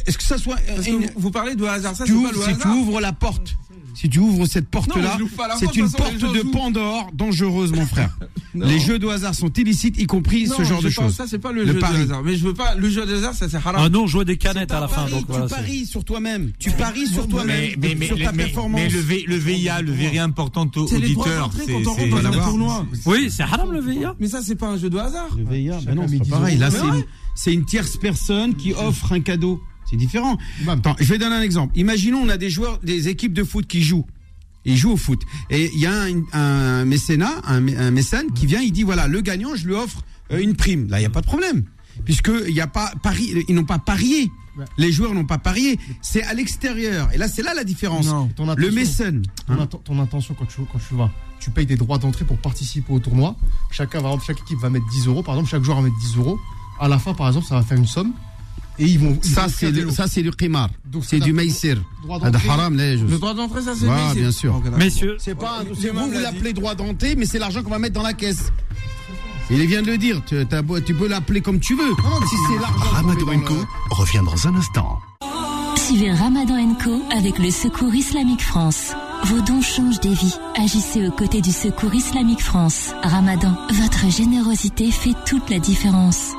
Est-ce 0.06 0.18
que 0.18 0.24
ça 0.24 0.38
soit 0.38 0.56
Parce 0.66 0.84
que 0.86 0.90
une- 0.90 1.02
vous, 1.02 1.08
vous 1.16 1.30
parlez 1.30 1.54
de 1.54 1.64
hasard, 1.64 1.94
ça, 1.94 2.04
tu 2.04 2.10
c'est 2.12 2.18
ouvres- 2.18 2.30
pas 2.30 2.36
le 2.36 2.42
si 2.42 2.58
tu 2.58 2.66
hasard. 2.66 2.76
ouvres 2.76 3.00
la 3.00 3.12
porte, 3.12 3.54
si 3.94 4.08
tu 4.08 4.18
ouvres 4.18 4.46
cette 4.46 4.68
porte-là, 4.68 5.18
c'est 5.58 5.74
une 5.76 5.90
porte 5.90 6.14
de. 6.18 6.42
Pandore 6.52 7.10
dangereuse, 7.14 7.72
mon 7.72 7.86
frère. 7.86 8.16
Les 8.54 8.78
jeux 8.78 8.98
de 8.98 9.06
hasard 9.08 9.34
sont 9.34 9.50
illicites, 9.54 9.98
y 9.98 10.06
compris 10.06 10.44
Non, 10.46 10.56
ce 10.58 10.64
genre 10.64 10.82
de 10.82 10.90
choses. 10.90 11.14
Ça, 11.14 11.24
c'est 11.26 11.38
pas 11.38 11.52
le, 11.52 11.64
Le 11.64 11.72
jeu 11.72 11.78
pari. 11.78 11.98
de 11.98 12.02
hasard. 12.02 12.22
Mais 12.22 12.36
je 12.36 12.44
veux 12.44 12.52
pas. 12.52 12.74
Le 12.74 12.90
jeu 12.90 13.06
de 13.06 13.14
hasard, 13.16 13.32
ça, 13.34 13.48
c'est 13.48 13.56
haram. 13.56 13.76
Ah 13.78 13.88
non, 13.88 14.06
jouer 14.06 14.24
des 14.26 14.36
canettes 14.36 14.72
à 14.72 14.80
la 14.80 14.88
fin. 14.88 15.02
Paris, 15.02 15.12
Donc 15.12 15.24
voilà, 15.28 15.46
tu 15.46 15.54
paries 15.54 15.86
sur 15.86 16.04
toi-même. 16.04 16.52
Tu 16.58 16.70
paries 16.72 17.06
sur 17.06 17.22
Mais, 17.22 17.28
toi-même, 17.28 17.70
mais, 17.78 17.94
mais, 17.98 18.06
sur 18.06 18.18
ta 18.18 18.32
mais- 18.32 18.44
performance. 18.44 18.80
mais 18.82 18.88
le, 18.90 19.00
V- 19.00 19.24
le 19.26 19.36
VIA, 19.36 19.80
le 19.80 19.92
VIA 19.92 20.22
important 20.24 20.62
auditeur, 20.76 21.50
c'est 21.56 21.66
quand 21.72 21.78
on 21.78 21.94
c'est- 21.94 22.02
rentre 22.02 22.08
dans 22.10 22.16
un 22.18 22.20
Voilà. 22.30 22.44
tournoi. 22.44 22.86
Oui, 23.06 23.28
c'est 23.30 23.42
haram 23.44 23.72
le 23.72 23.80
VIA. 23.80 24.14
Mais 24.20 24.28
ça, 24.28 24.40
c'est 24.42 24.56
pas 24.56 24.68
un 24.68 24.76
jeu 24.76 24.90
de 24.90 24.98
hasard. 24.98 25.28
Le 25.36 25.44
VIA, 25.44 25.78
Chacun 25.78 25.86
ben 25.86 25.94
non, 25.94 26.02
met 26.02 26.08
c'est 26.08 26.18
pas 26.18 26.24
10 26.24 26.30
pareil. 26.30 26.60
euros. 26.62 26.70
Là, 26.86 26.92
Mais 26.94 27.04
c'est 27.34 27.54
une 27.54 27.64
tierce 27.64 27.96
personne 27.96 28.54
qui 28.54 28.74
offre 28.74 29.12
un 29.12 29.20
cadeau. 29.20 29.62
C'est 29.88 29.96
différent. 29.96 30.38
Attends, 30.68 30.96
je 30.98 31.04
vais 31.04 31.18
donner 31.18 31.34
un 31.36 31.42
exemple. 31.42 31.76
Imaginons, 31.78 32.18
on 32.22 32.28
a 32.28 32.36
des 32.38 32.50
joueurs, 32.50 32.78
des 32.82 33.08
équipes 33.08 33.32
de 33.34 33.44
foot 33.44 33.66
qui 33.66 33.82
jouent. 33.82 34.06
Ils 34.64 34.76
jouent 34.76 34.92
au 34.92 34.96
foot. 34.96 35.20
Et 35.50 35.70
il 35.74 35.80
y 35.80 35.86
a 35.86 35.92
un, 35.92 36.22
un 36.32 36.84
mécénat, 36.84 37.32
un, 37.44 37.60
mé- 37.60 37.76
un 37.76 37.90
mécène 37.90 38.30
qui 38.32 38.46
vient, 38.46 38.60
il 38.60 38.72
dit 38.72 38.84
voilà, 38.84 39.08
le 39.08 39.20
gagnant, 39.20 39.54
je 39.56 39.66
lui 39.66 39.74
offre 39.74 40.02
euh, 40.32 40.38
une 40.40 40.54
prime. 40.54 40.88
Là, 40.88 40.98
il 40.98 41.02
n'y 41.02 41.06
a 41.06 41.10
pas 41.10 41.20
de 41.20 41.26
problème. 41.26 41.64
Puisque 42.04 42.30
il 42.48 42.54
y 42.54 42.60
a 42.60 42.66
pas 42.66 42.92
pari, 43.02 43.34
ils 43.48 43.54
n'ont 43.54 43.64
pas 43.64 43.78
parié. 43.78 44.30
Les 44.78 44.92
joueurs 44.92 45.14
n'ont 45.14 45.24
pas 45.24 45.38
parié. 45.38 45.78
C'est 46.00 46.22
à 46.22 46.32
l'extérieur. 46.34 47.10
Et 47.12 47.18
là, 47.18 47.26
c'est 47.28 47.42
là 47.42 47.54
la 47.54 47.64
différence. 47.64 48.06
Non. 48.06 48.28
Ton 48.36 48.54
Le 48.54 48.70
mécène. 48.70 49.22
Ton, 49.46 49.54
hein. 49.98 50.02
intention 50.02 50.34
quand 50.38 50.46
tu, 50.46 50.60
quand 50.70 50.78
tu 50.88 50.94
vas, 50.94 51.10
tu 51.40 51.50
payes 51.50 51.66
des 51.66 51.76
droits 51.76 51.98
d'entrée 51.98 52.24
pour 52.24 52.38
participer 52.38 52.92
au 52.92 52.98
tournoi. 52.98 53.36
Chacun, 53.70 54.00
par 54.00 54.12
exemple, 54.12 54.24
chaque 54.26 54.40
équipe 54.40 54.58
va 54.58 54.70
mettre 54.70 54.86
10 54.90 55.06
euros. 55.08 55.22
Par 55.22 55.34
exemple, 55.34 55.50
chaque 55.50 55.64
joueur 55.64 55.78
va 55.78 55.84
mettre 55.84 55.98
10 55.98 56.16
euros. 56.18 56.38
À 56.78 56.88
la 56.88 56.98
fin, 56.98 57.14
par 57.14 57.28
exemple, 57.28 57.46
ça 57.46 57.56
va 57.56 57.62
faire 57.62 57.78
une 57.78 57.86
somme. 57.86 58.12
Et 58.78 58.86
ils 58.86 58.98
vont. 58.98 59.18
ils 59.22 59.30
Ça, 59.30 59.46
c'est 59.48 59.70
le- 59.70 59.90
ça, 59.90 60.06
c'est 60.06 60.22
du 60.22 60.30
qimar. 60.30 60.68
C'est 61.02 61.20
du 61.20 61.32
maïsir. 61.32 61.82
Ah, 62.10 62.30
haram, 62.48 62.76
Le 62.76 62.96
droit 63.18 63.34
d'entrée, 63.34 63.62
ça, 63.62 63.74
c'est 63.74 63.86
c'est- 64.14 64.20
bien 64.20 64.30
sûr. 64.32 64.62
Messieurs, 64.78 65.16
C'est 65.20 65.34
pas, 65.34 65.58
un- 65.60 65.64
C'est 65.74 65.82
c'est 65.82 65.88
vous, 65.90 66.06
vous 66.06 66.12
l'a 66.12 66.20
l'appelez 66.20 66.52
droit 66.52 66.74
d'entrée, 66.74 67.14
mais 67.16 67.26
c'est 67.26 67.38
l'argent 67.38 67.62
qu'on 67.62 67.70
va 67.70 67.78
mettre 67.78 67.94
dans 67.94 68.02
la 68.02 68.14
caisse. 68.14 68.50
Il 69.50 69.66
vient 69.66 69.82
de 69.82 69.88
le 69.88 69.98
dire, 69.98 70.22
tu, 70.24 70.34
peux 70.94 71.08
l'appeler 71.08 71.42
comme 71.42 71.60
tu 71.60 71.76
veux. 71.76 71.90
si 72.28 72.36
c'est 72.48 72.58
l'argent 72.60 72.90
Ramadan 72.92 73.26
dans 73.26 73.40
Co 73.40 73.54
le- 73.54 73.66
revient 73.90 74.20
dans 74.24 74.48
un 74.48 74.54
instant. 74.56 74.98
Suivez 75.76 76.12
Ramadan 76.12 76.74
Co 76.82 77.02
avec 77.14 77.38
le 77.38 77.50
Secours 77.50 77.94
Islamique 77.94 78.42
France. 78.42 78.92
Vos 79.24 79.40
dons 79.42 79.60
changent 79.60 80.00
des 80.00 80.14
vies. 80.14 80.34
Agissez 80.56 81.06
aux 81.06 81.10
côtés 81.12 81.40
du 81.42 81.52
Secours 81.52 81.94
Islamique 81.94 82.40
France. 82.40 82.92
Ramadan, 83.02 83.54
votre 83.72 84.10
générosité 84.10 84.90
fait 84.90 85.14
toute 85.26 85.50
la 85.50 85.58
différence. 85.58 86.30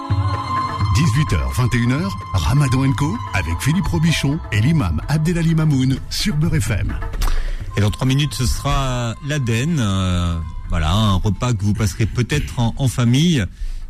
18h, 0.95 1.53
21h, 1.55 2.09
Ramadan 2.33 2.91
Co 2.93 3.17
avec 3.33 3.55
Philippe 3.61 3.87
Robichon 3.87 4.39
et 4.51 4.61
l'imam 4.61 5.01
Abdelali 5.07 5.55
Mamoun 5.55 5.97
sur 6.09 6.35
Beurre 6.35 6.55
FM. 6.55 6.93
Et 7.77 7.81
dans 7.81 7.89
trois 7.89 8.05
minutes, 8.05 8.33
ce 8.35 8.45
sera 8.45 9.15
l'Aden. 9.27 9.79
euh, 9.79 10.37
voilà, 10.69 10.91
un 10.91 11.13
repas 11.15 11.53
que 11.53 11.63
vous 11.63 11.73
passerez 11.73 12.05
peut-être 12.05 12.59
en, 12.59 12.73
en 12.77 12.87
famille. 12.87 13.43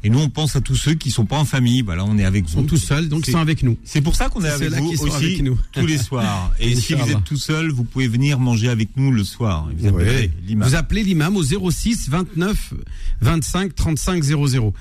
Et 0.05 0.09
nous, 0.09 0.19
on 0.19 0.29
pense 0.29 0.55
à 0.57 0.61
tous 0.61 0.75
ceux 0.75 0.93
qui 0.95 1.11
sont 1.11 1.25
pas 1.25 1.37
en 1.37 1.45
famille. 1.45 1.81
Voilà, 1.81 2.03
on 2.05 2.17
est 2.17 2.25
avec 2.25 2.45
vous. 2.45 2.51
sont 2.51 2.63
tous 2.63 2.77
seuls, 2.77 3.07
donc 3.09 3.27
ils 3.27 3.31
sont 3.31 3.39
avec 3.39 3.63
nous. 3.63 3.77
C'est 3.83 4.01
pour 4.01 4.15
ça 4.15 4.29
qu'on 4.29 4.43
est 4.43 4.49
avec 4.49 4.69
vous 4.73 4.89
aussi 5.03 5.15
avec 5.15 5.41
nous. 5.43 5.57
tous 5.73 5.85
les 5.85 5.97
soirs. 5.97 6.51
Et 6.59 6.75
si 6.75 6.93
vous 6.93 7.09
êtes 7.09 7.23
tout 7.23 7.37
seul, 7.37 7.69
vous 7.71 7.83
pouvez 7.83 8.07
venir 8.07 8.39
manger 8.39 8.69
avec 8.69 8.89
nous 8.95 9.11
le 9.11 9.23
soir. 9.23 9.67
Vous 9.77 9.85
Ouais. 9.89 9.93
appellerez 10.03 10.31
l'imam. 10.45 10.67
Vous 10.67 10.75
appelez 10.75 11.03
l'imam 11.03 11.35
au 11.35 11.43
06 11.43 12.09
29 12.09 12.73
25 13.21 13.75
35 13.75 14.23
00. 14.23 14.73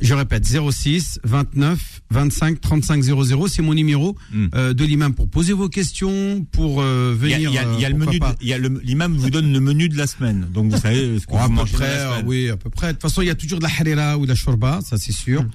Je 0.00 0.14
répète, 0.14 0.44
06 0.46 1.20
29 1.24 2.02
25 2.10 2.60
35 2.60 3.02
00, 3.02 3.48
c'est 3.48 3.62
mon 3.62 3.74
numéro 3.74 4.16
Hmm. 4.32 4.46
euh, 4.54 4.74
de 4.74 4.84
l'imam 4.84 5.14
pour 5.14 5.28
poser 5.28 5.52
vos 5.52 5.68
questions, 5.68 6.44
pour 6.52 6.80
euh, 6.82 7.16
Il 7.22 7.28
y 7.28 7.32
a, 7.34 7.36
venir. 7.36 7.50
il 7.50 7.54
y 7.54 7.58
a- 7.58 7.62
il 7.74 7.80
y 7.80 7.84
a 7.84 7.88
euh, 7.88 7.90
le 7.92 7.98
pourquoi 7.98 8.28
menu, 8.28 8.36
il 8.40 8.48
y 8.48 8.52
a 8.52 8.58
l'imam 8.58 9.16
vous 9.16 9.30
donne 9.30 9.52
le 9.52 9.60
menu 9.60 9.88
de 9.88 9.96
la 9.96 10.06
semaine. 10.06 10.46
Donc 10.52 10.72
vous 10.72 10.78
savez 10.78 11.18
ce 11.18 11.26
que 11.26 11.32
Oh, 11.32 12.22
oui, 12.26 12.50
à 12.50 12.56
peu 12.56 12.70
près. 12.70 12.88
De 12.88 12.92
toute 12.92 13.02
façon, 13.02 13.22
il 13.22 13.26
y 13.26 13.30
a 13.30 13.34
toujours 13.34 13.58
de 13.58 13.64
la 13.64 13.70
harira 13.70 14.18
ou 14.18 14.24
de 14.24 14.28
la 14.30 14.34
shorba, 14.34 14.80
ça 14.84 14.98
c'est 14.98 15.12
sûr. 15.12 15.42
Hmm. 15.42 15.50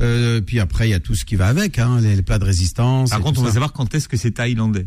Euh, 0.00 0.40
puis 0.40 0.58
après, 0.58 0.88
il 0.88 0.90
y 0.90 0.94
a 0.94 1.00
tout 1.00 1.14
ce 1.14 1.24
qui 1.24 1.36
va 1.36 1.46
avec, 1.48 1.78
hein, 1.78 2.00
les, 2.00 2.16
les 2.16 2.22
plats 2.22 2.38
de 2.38 2.44
résistance. 2.44 3.10
Par 3.10 3.20
contre, 3.20 3.40
on 3.40 3.44
va 3.44 3.52
savoir 3.52 3.72
quand 3.72 3.94
est-ce 3.94 4.08
que 4.08 4.16
c'est 4.16 4.32
thaïlandais. 4.32 4.86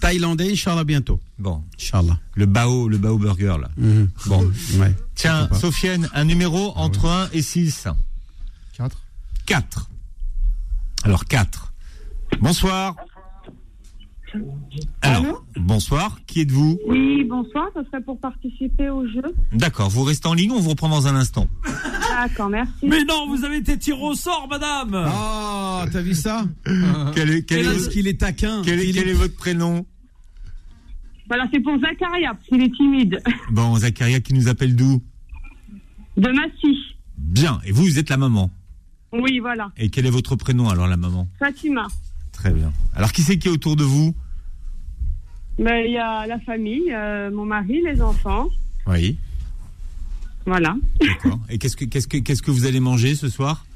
Thaïlandais, 0.00 0.50
Inch'Allah, 0.50 0.82
bientôt. 0.84 1.20
Bon, 1.38 1.62
Inch'Allah. 1.78 2.18
le 2.34 2.46
bao, 2.46 2.88
le 2.88 2.98
bao 2.98 3.18
burger 3.18 3.54
là. 3.60 3.70
Mhm. 3.76 4.08
Bon, 4.26 4.50
Ouais. 4.78 4.92
tiens. 5.14 5.48
Sofiane, 5.52 6.08
un 6.14 6.24
numéro 6.24 6.72
entre 6.76 7.06
1 7.06 7.28
et 7.32 7.42
6. 7.42 7.86
4. 9.46 9.62
4. 9.66 9.90
Alors 11.04 11.24
4. 11.24 11.72
Bonsoir. 12.40 12.96
Alors, 15.02 15.44
bonsoir. 15.56 16.18
Qui 16.26 16.40
êtes-vous? 16.40 16.78
Oui, 16.88 17.24
bonsoir, 17.24 17.66
ça 17.74 17.84
serait 17.84 18.00
pour 18.02 18.18
participer 18.18 18.88
au 18.88 19.06
jeu. 19.06 19.22
D'accord, 19.52 19.90
vous 19.90 20.04
restez 20.04 20.26
en 20.26 20.32
ligne, 20.32 20.52
on 20.52 20.60
vous 20.60 20.70
reprend 20.70 20.88
dans 20.88 21.06
un 21.06 21.14
instant? 21.16 21.48
D'accord, 22.08 22.48
merci. 22.48 22.72
Mais 22.86 23.04
non, 23.04 23.26
vous 23.28 23.44
avez 23.44 23.58
été 23.58 23.78
tiré 23.78 24.00
au 24.00 24.14
sort, 24.14 24.46
madame. 24.48 24.94
Ah, 24.94 25.84
t'as 25.92 26.00
vu 26.00 26.14
ça? 26.14 26.46
Quel 27.14 27.30
est, 27.30 27.42
quel 27.44 27.66
est- 27.66 27.76
Est-ce 27.76 27.88
qu'il 27.90 28.06
est 28.06 28.18
taquin 28.20 28.62
quel 28.64 28.80
est- 28.80 28.92
quel 28.92 29.08
est 29.08 29.12
votre 29.12 29.36
prénom? 29.36 29.84
Voilà, 31.28 31.46
c'est 31.52 31.60
pour 31.60 31.78
Zacharia, 31.78 32.32
parce 32.32 32.46
qu'il 32.46 32.62
est 32.62 32.74
timide. 32.74 33.22
Bon, 33.50 33.76
Zacharia 33.76 34.20
qui 34.20 34.32
nous 34.34 34.48
appelle 34.48 34.74
d'où? 34.76 35.02
De 36.16 36.28
Massy. 36.30 36.78
Bien, 37.18 37.60
et 37.64 37.72
vous, 37.72 37.82
vous 37.84 37.98
êtes 37.98 38.08
la 38.10 38.16
maman. 38.16 38.50
Oui, 39.12 39.38
voilà. 39.40 39.70
Et 39.76 39.90
quel 39.90 40.06
est 40.06 40.10
votre 40.10 40.36
prénom 40.36 40.68
alors, 40.68 40.86
la 40.86 40.96
maman? 40.96 41.28
Fatima. 41.38 41.86
Très 42.32 42.50
bien. 42.50 42.72
Alors, 42.94 43.12
qui 43.12 43.22
c'est 43.22 43.38
qui 43.38 43.48
est 43.48 43.50
autour 43.50 43.76
de 43.76 43.84
vous? 43.84 44.14
Mais 45.58 45.86
il 45.86 45.92
y 45.92 45.98
a 45.98 46.26
la 46.26 46.38
famille, 46.40 46.90
euh, 46.92 47.30
mon 47.30 47.44
mari, 47.44 47.82
les 47.84 48.00
enfants. 48.00 48.48
Oui, 48.86 49.18
Voilà. 50.46 50.74
d'accord. 51.00 51.38
Et 51.50 51.58
qu'est-ce 51.58 51.76
que, 51.76 51.84
qu'est-ce 51.84 52.08
que, 52.08 52.16
qu'est-ce 52.18 52.42
que 52.42 52.50
vous 52.50 52.64
allez 52.66 52.80
manger 52.80 53.14
ce 53.14 53.28
soir? 53.28 53.66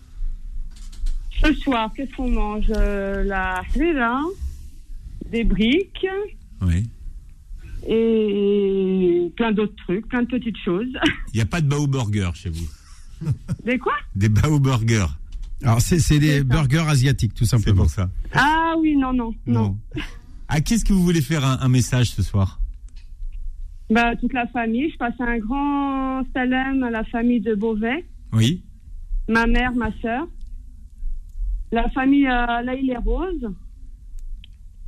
Ce 1.45 1.53
soir, 1.55 1.91
qu'est-ce 1.95 2.15
qu'on 2.17 2.31
mange? 2.31 2.65
Euh, 2.75 3.23
La 3.25 3.59
harira, 3.59 4.21
des 5.31 5.45
briques, 5.45 6.07
Oui. 6.63 6.89
et 7.87 9.31
plein 9.37 9.53
d'autres 9.53 9.77
trucs, 9.85 10.09
plein 10.09 10.23
de 10.23 10.29
petites 10.29 10.57
choses. 10.65 10.89
Il 11.33 11.37
n'y 11.37 11.41
a 11.43 11.47
pas 11.47 11.61
de 11.61 11.69
Bao 11.69 11.87
Burger 11.87 12.31
chez 12.35 12.49
vous? 12.51 12.67
Des 13.65 13.79
quoi? 13.79 13.95
Des 14.15 14.29
Bao 14.31 14.59
Burger. 14.59 15.07
Alors, 15.63 15.81
c'est 15.81 15.99
c'est 15.99 16.19
des 16.19 16.45
burgers 16.45 16.85
asiatiques, 16.89 17.35
tout 17.35 17.45
simplement. 17.47 17.83
Pour 17.83 17.91
ça. 17.91 18.11
Ah 18.35 18.75
oui, 18.79 18.97
non, 18.97 19.13
non, 19.13 19.33
non. 19.47 19.77
À 20.49 20.61
qui 20.61 20.75
est-ce 20.75 20.85
que 20.85 20.93
vous 20.93 21.03
voulez 21.03 21.23
faire 21.23 21.45
un, 21.45 21.59
un 21.61 21.69
message 21.69 22.11
ce 22.11 22.23
soir? 22.23 22.61
Bah, 23.91 24.15
toute 24.17 24.33
la 24.33 24.47
famille. 24.49 24.91
Je 24.91 24.97
passe 24.97 25.15
un 25.21 25.39
grand 25.39 26.23
salam 26.35 26.83
à 26.83 26.91
la 26.91 27.05
famille 27.05 27.41
de 27.41 27.55
Beauvais, 27.55 28.05
Oui. 28.33 28.63
ma 29.29 29.47
mère, 29.47 29.73
ma 29.75 29.91
soeur, 30.01 30.27
la 31.73 31.89
famille 31.91 32.27
euh, 32.27 32.63
Laïl 32.63 32.91
et 32.91 32.97
Rose, 32.99 33.49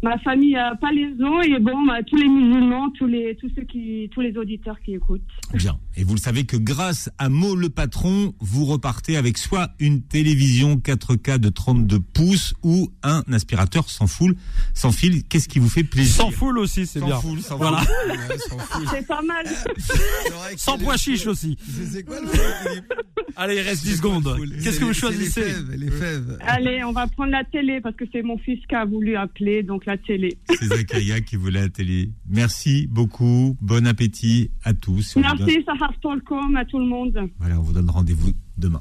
ma 0.02 0.18
famille 0.18 0.56
euh, 0.56 0.74
Palaiso 0.80 1.40
et 1.42 1.58
bon, 1.60 1.86
bah, 1.86 2.02
tous 2.06 2.16
les 2.16 2.28
musulmans, 2.28 2.90
tous 2.90 3.06
les, 3.06 3.36
tous 3.36 3.50
ceux 3.56 3.62
qui, 3.64 4.08
tous 4.12 4.20
les 4.20 4.36
auditeurs 4.36 4.78
qui 4.80 4.94
écoutent. 4.94 5.22
Bien. 5.54 5.78
Et 6.00 6.04
vous 6.04 6.14
le 6.14 6.20
savez 6.20 6.44
que 6.44 6.56
grâce 6.56 7.10
à 7.18 7.28
Mo 7.28 7.56
le 7.56 7.70
patron, 7.70 8.32
vous 8.38 8.64
repartez 8.66 9.16
avec 9.16 9.36
soit 9.36 9.72
une 9.80 10.00
télévision 10.00 10.76
4K 10.76 11.38
de 11.38 11.48
32 11.48 11.98
pouces 11.98 12.54
ou 12.62 12.92
un 13.02 13.24
aspirateur 13.32 13.90
sans 13.90 14.06
foule, 14.06 14.36
sans 14.74 14.92
fil. 14.92 15.24
Qu'est-ce 15.24 15.48
qui 15.48 15.58
vous 15.58 15.68
fait 15.68 15.82
plaisir 15.82 16.14
Sans 16.14 16.30
foule 16.30 16.60
aussi, 16.60 16.86
c'est 16.86 17.00
bien. 17.00 17.18
foule, 17.20 17.40
sans 17.40 17.56
voilà. 17.56 17.78
foule. 17.78 18.86
C'est 18.92 19.08
pas 19.08 19.22
mal. 19.22 19.44
Sans 20.56 20.78
pois 20.78 20.96
chiche 20.96 21.26
aussi. 21.26 21.56
C'est 21.90 22.04
quoi 22.04 22.20
le 22.20 22.28
Allez, 23.36 23.56
il 23.56 23.60
reste 23.60 23.84
10 23.84 23.96
secondes. 23.96 24.36
Qu'est-ce 24.62 24.80
que 24.80 24.84
vous 24.84 24.92
choisissez 24.94 25.54
Les 25.76 25.90
fèves. 25.90 26.38
Allez, 26.40 26.82
on 26.84 26.92
va 26.92 27.06
prendre 27.06 27.30
la 27.30 27.44
télé 27.44 27.80
parce 27.80 27.94
que 27.94 28.04
c'est 28.12 28.22
mon 28.22 28.38
fils 28.38 28.58
qui 28.68 28.74
a 28.74 28.84
voulu 28.84 29.16
appeler, 29.16 29.62
donc 29.62 29.86
la 29.86 29.96
télé. 29.96 30.38
C'est 30.48 30.66
Zakaria 30.66 31.20
qui 31.20 31.36
voulait 31.36 31.60
la 31.60 31.68
télé. 31.68 32.10
Merci 32.28 32.88
beaucoup. 32.88 33.56
Bon 33.60 33.86
appétit 33.86 34.50
à 34.64 34.74
tous. 34.74 35.16
Merci, 35.16 35.62
Sahar 35.64 35.87
Tolkom, 36.00 36.56
à 36.56 36.64
tout 36.64 36.78
le 36.78 36.86
monde. 36.86 37.18
Voilà, 37.38 37.58
on 37.58 37.62
vous 37.62 37.72
donne 37.72 37.90
rendez-vous 37.90 38.32
demain. 38.56 38.80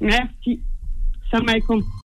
Merci. 0.00 0.60
Salam 1.30 1.48
alaikum. 1.48 1.82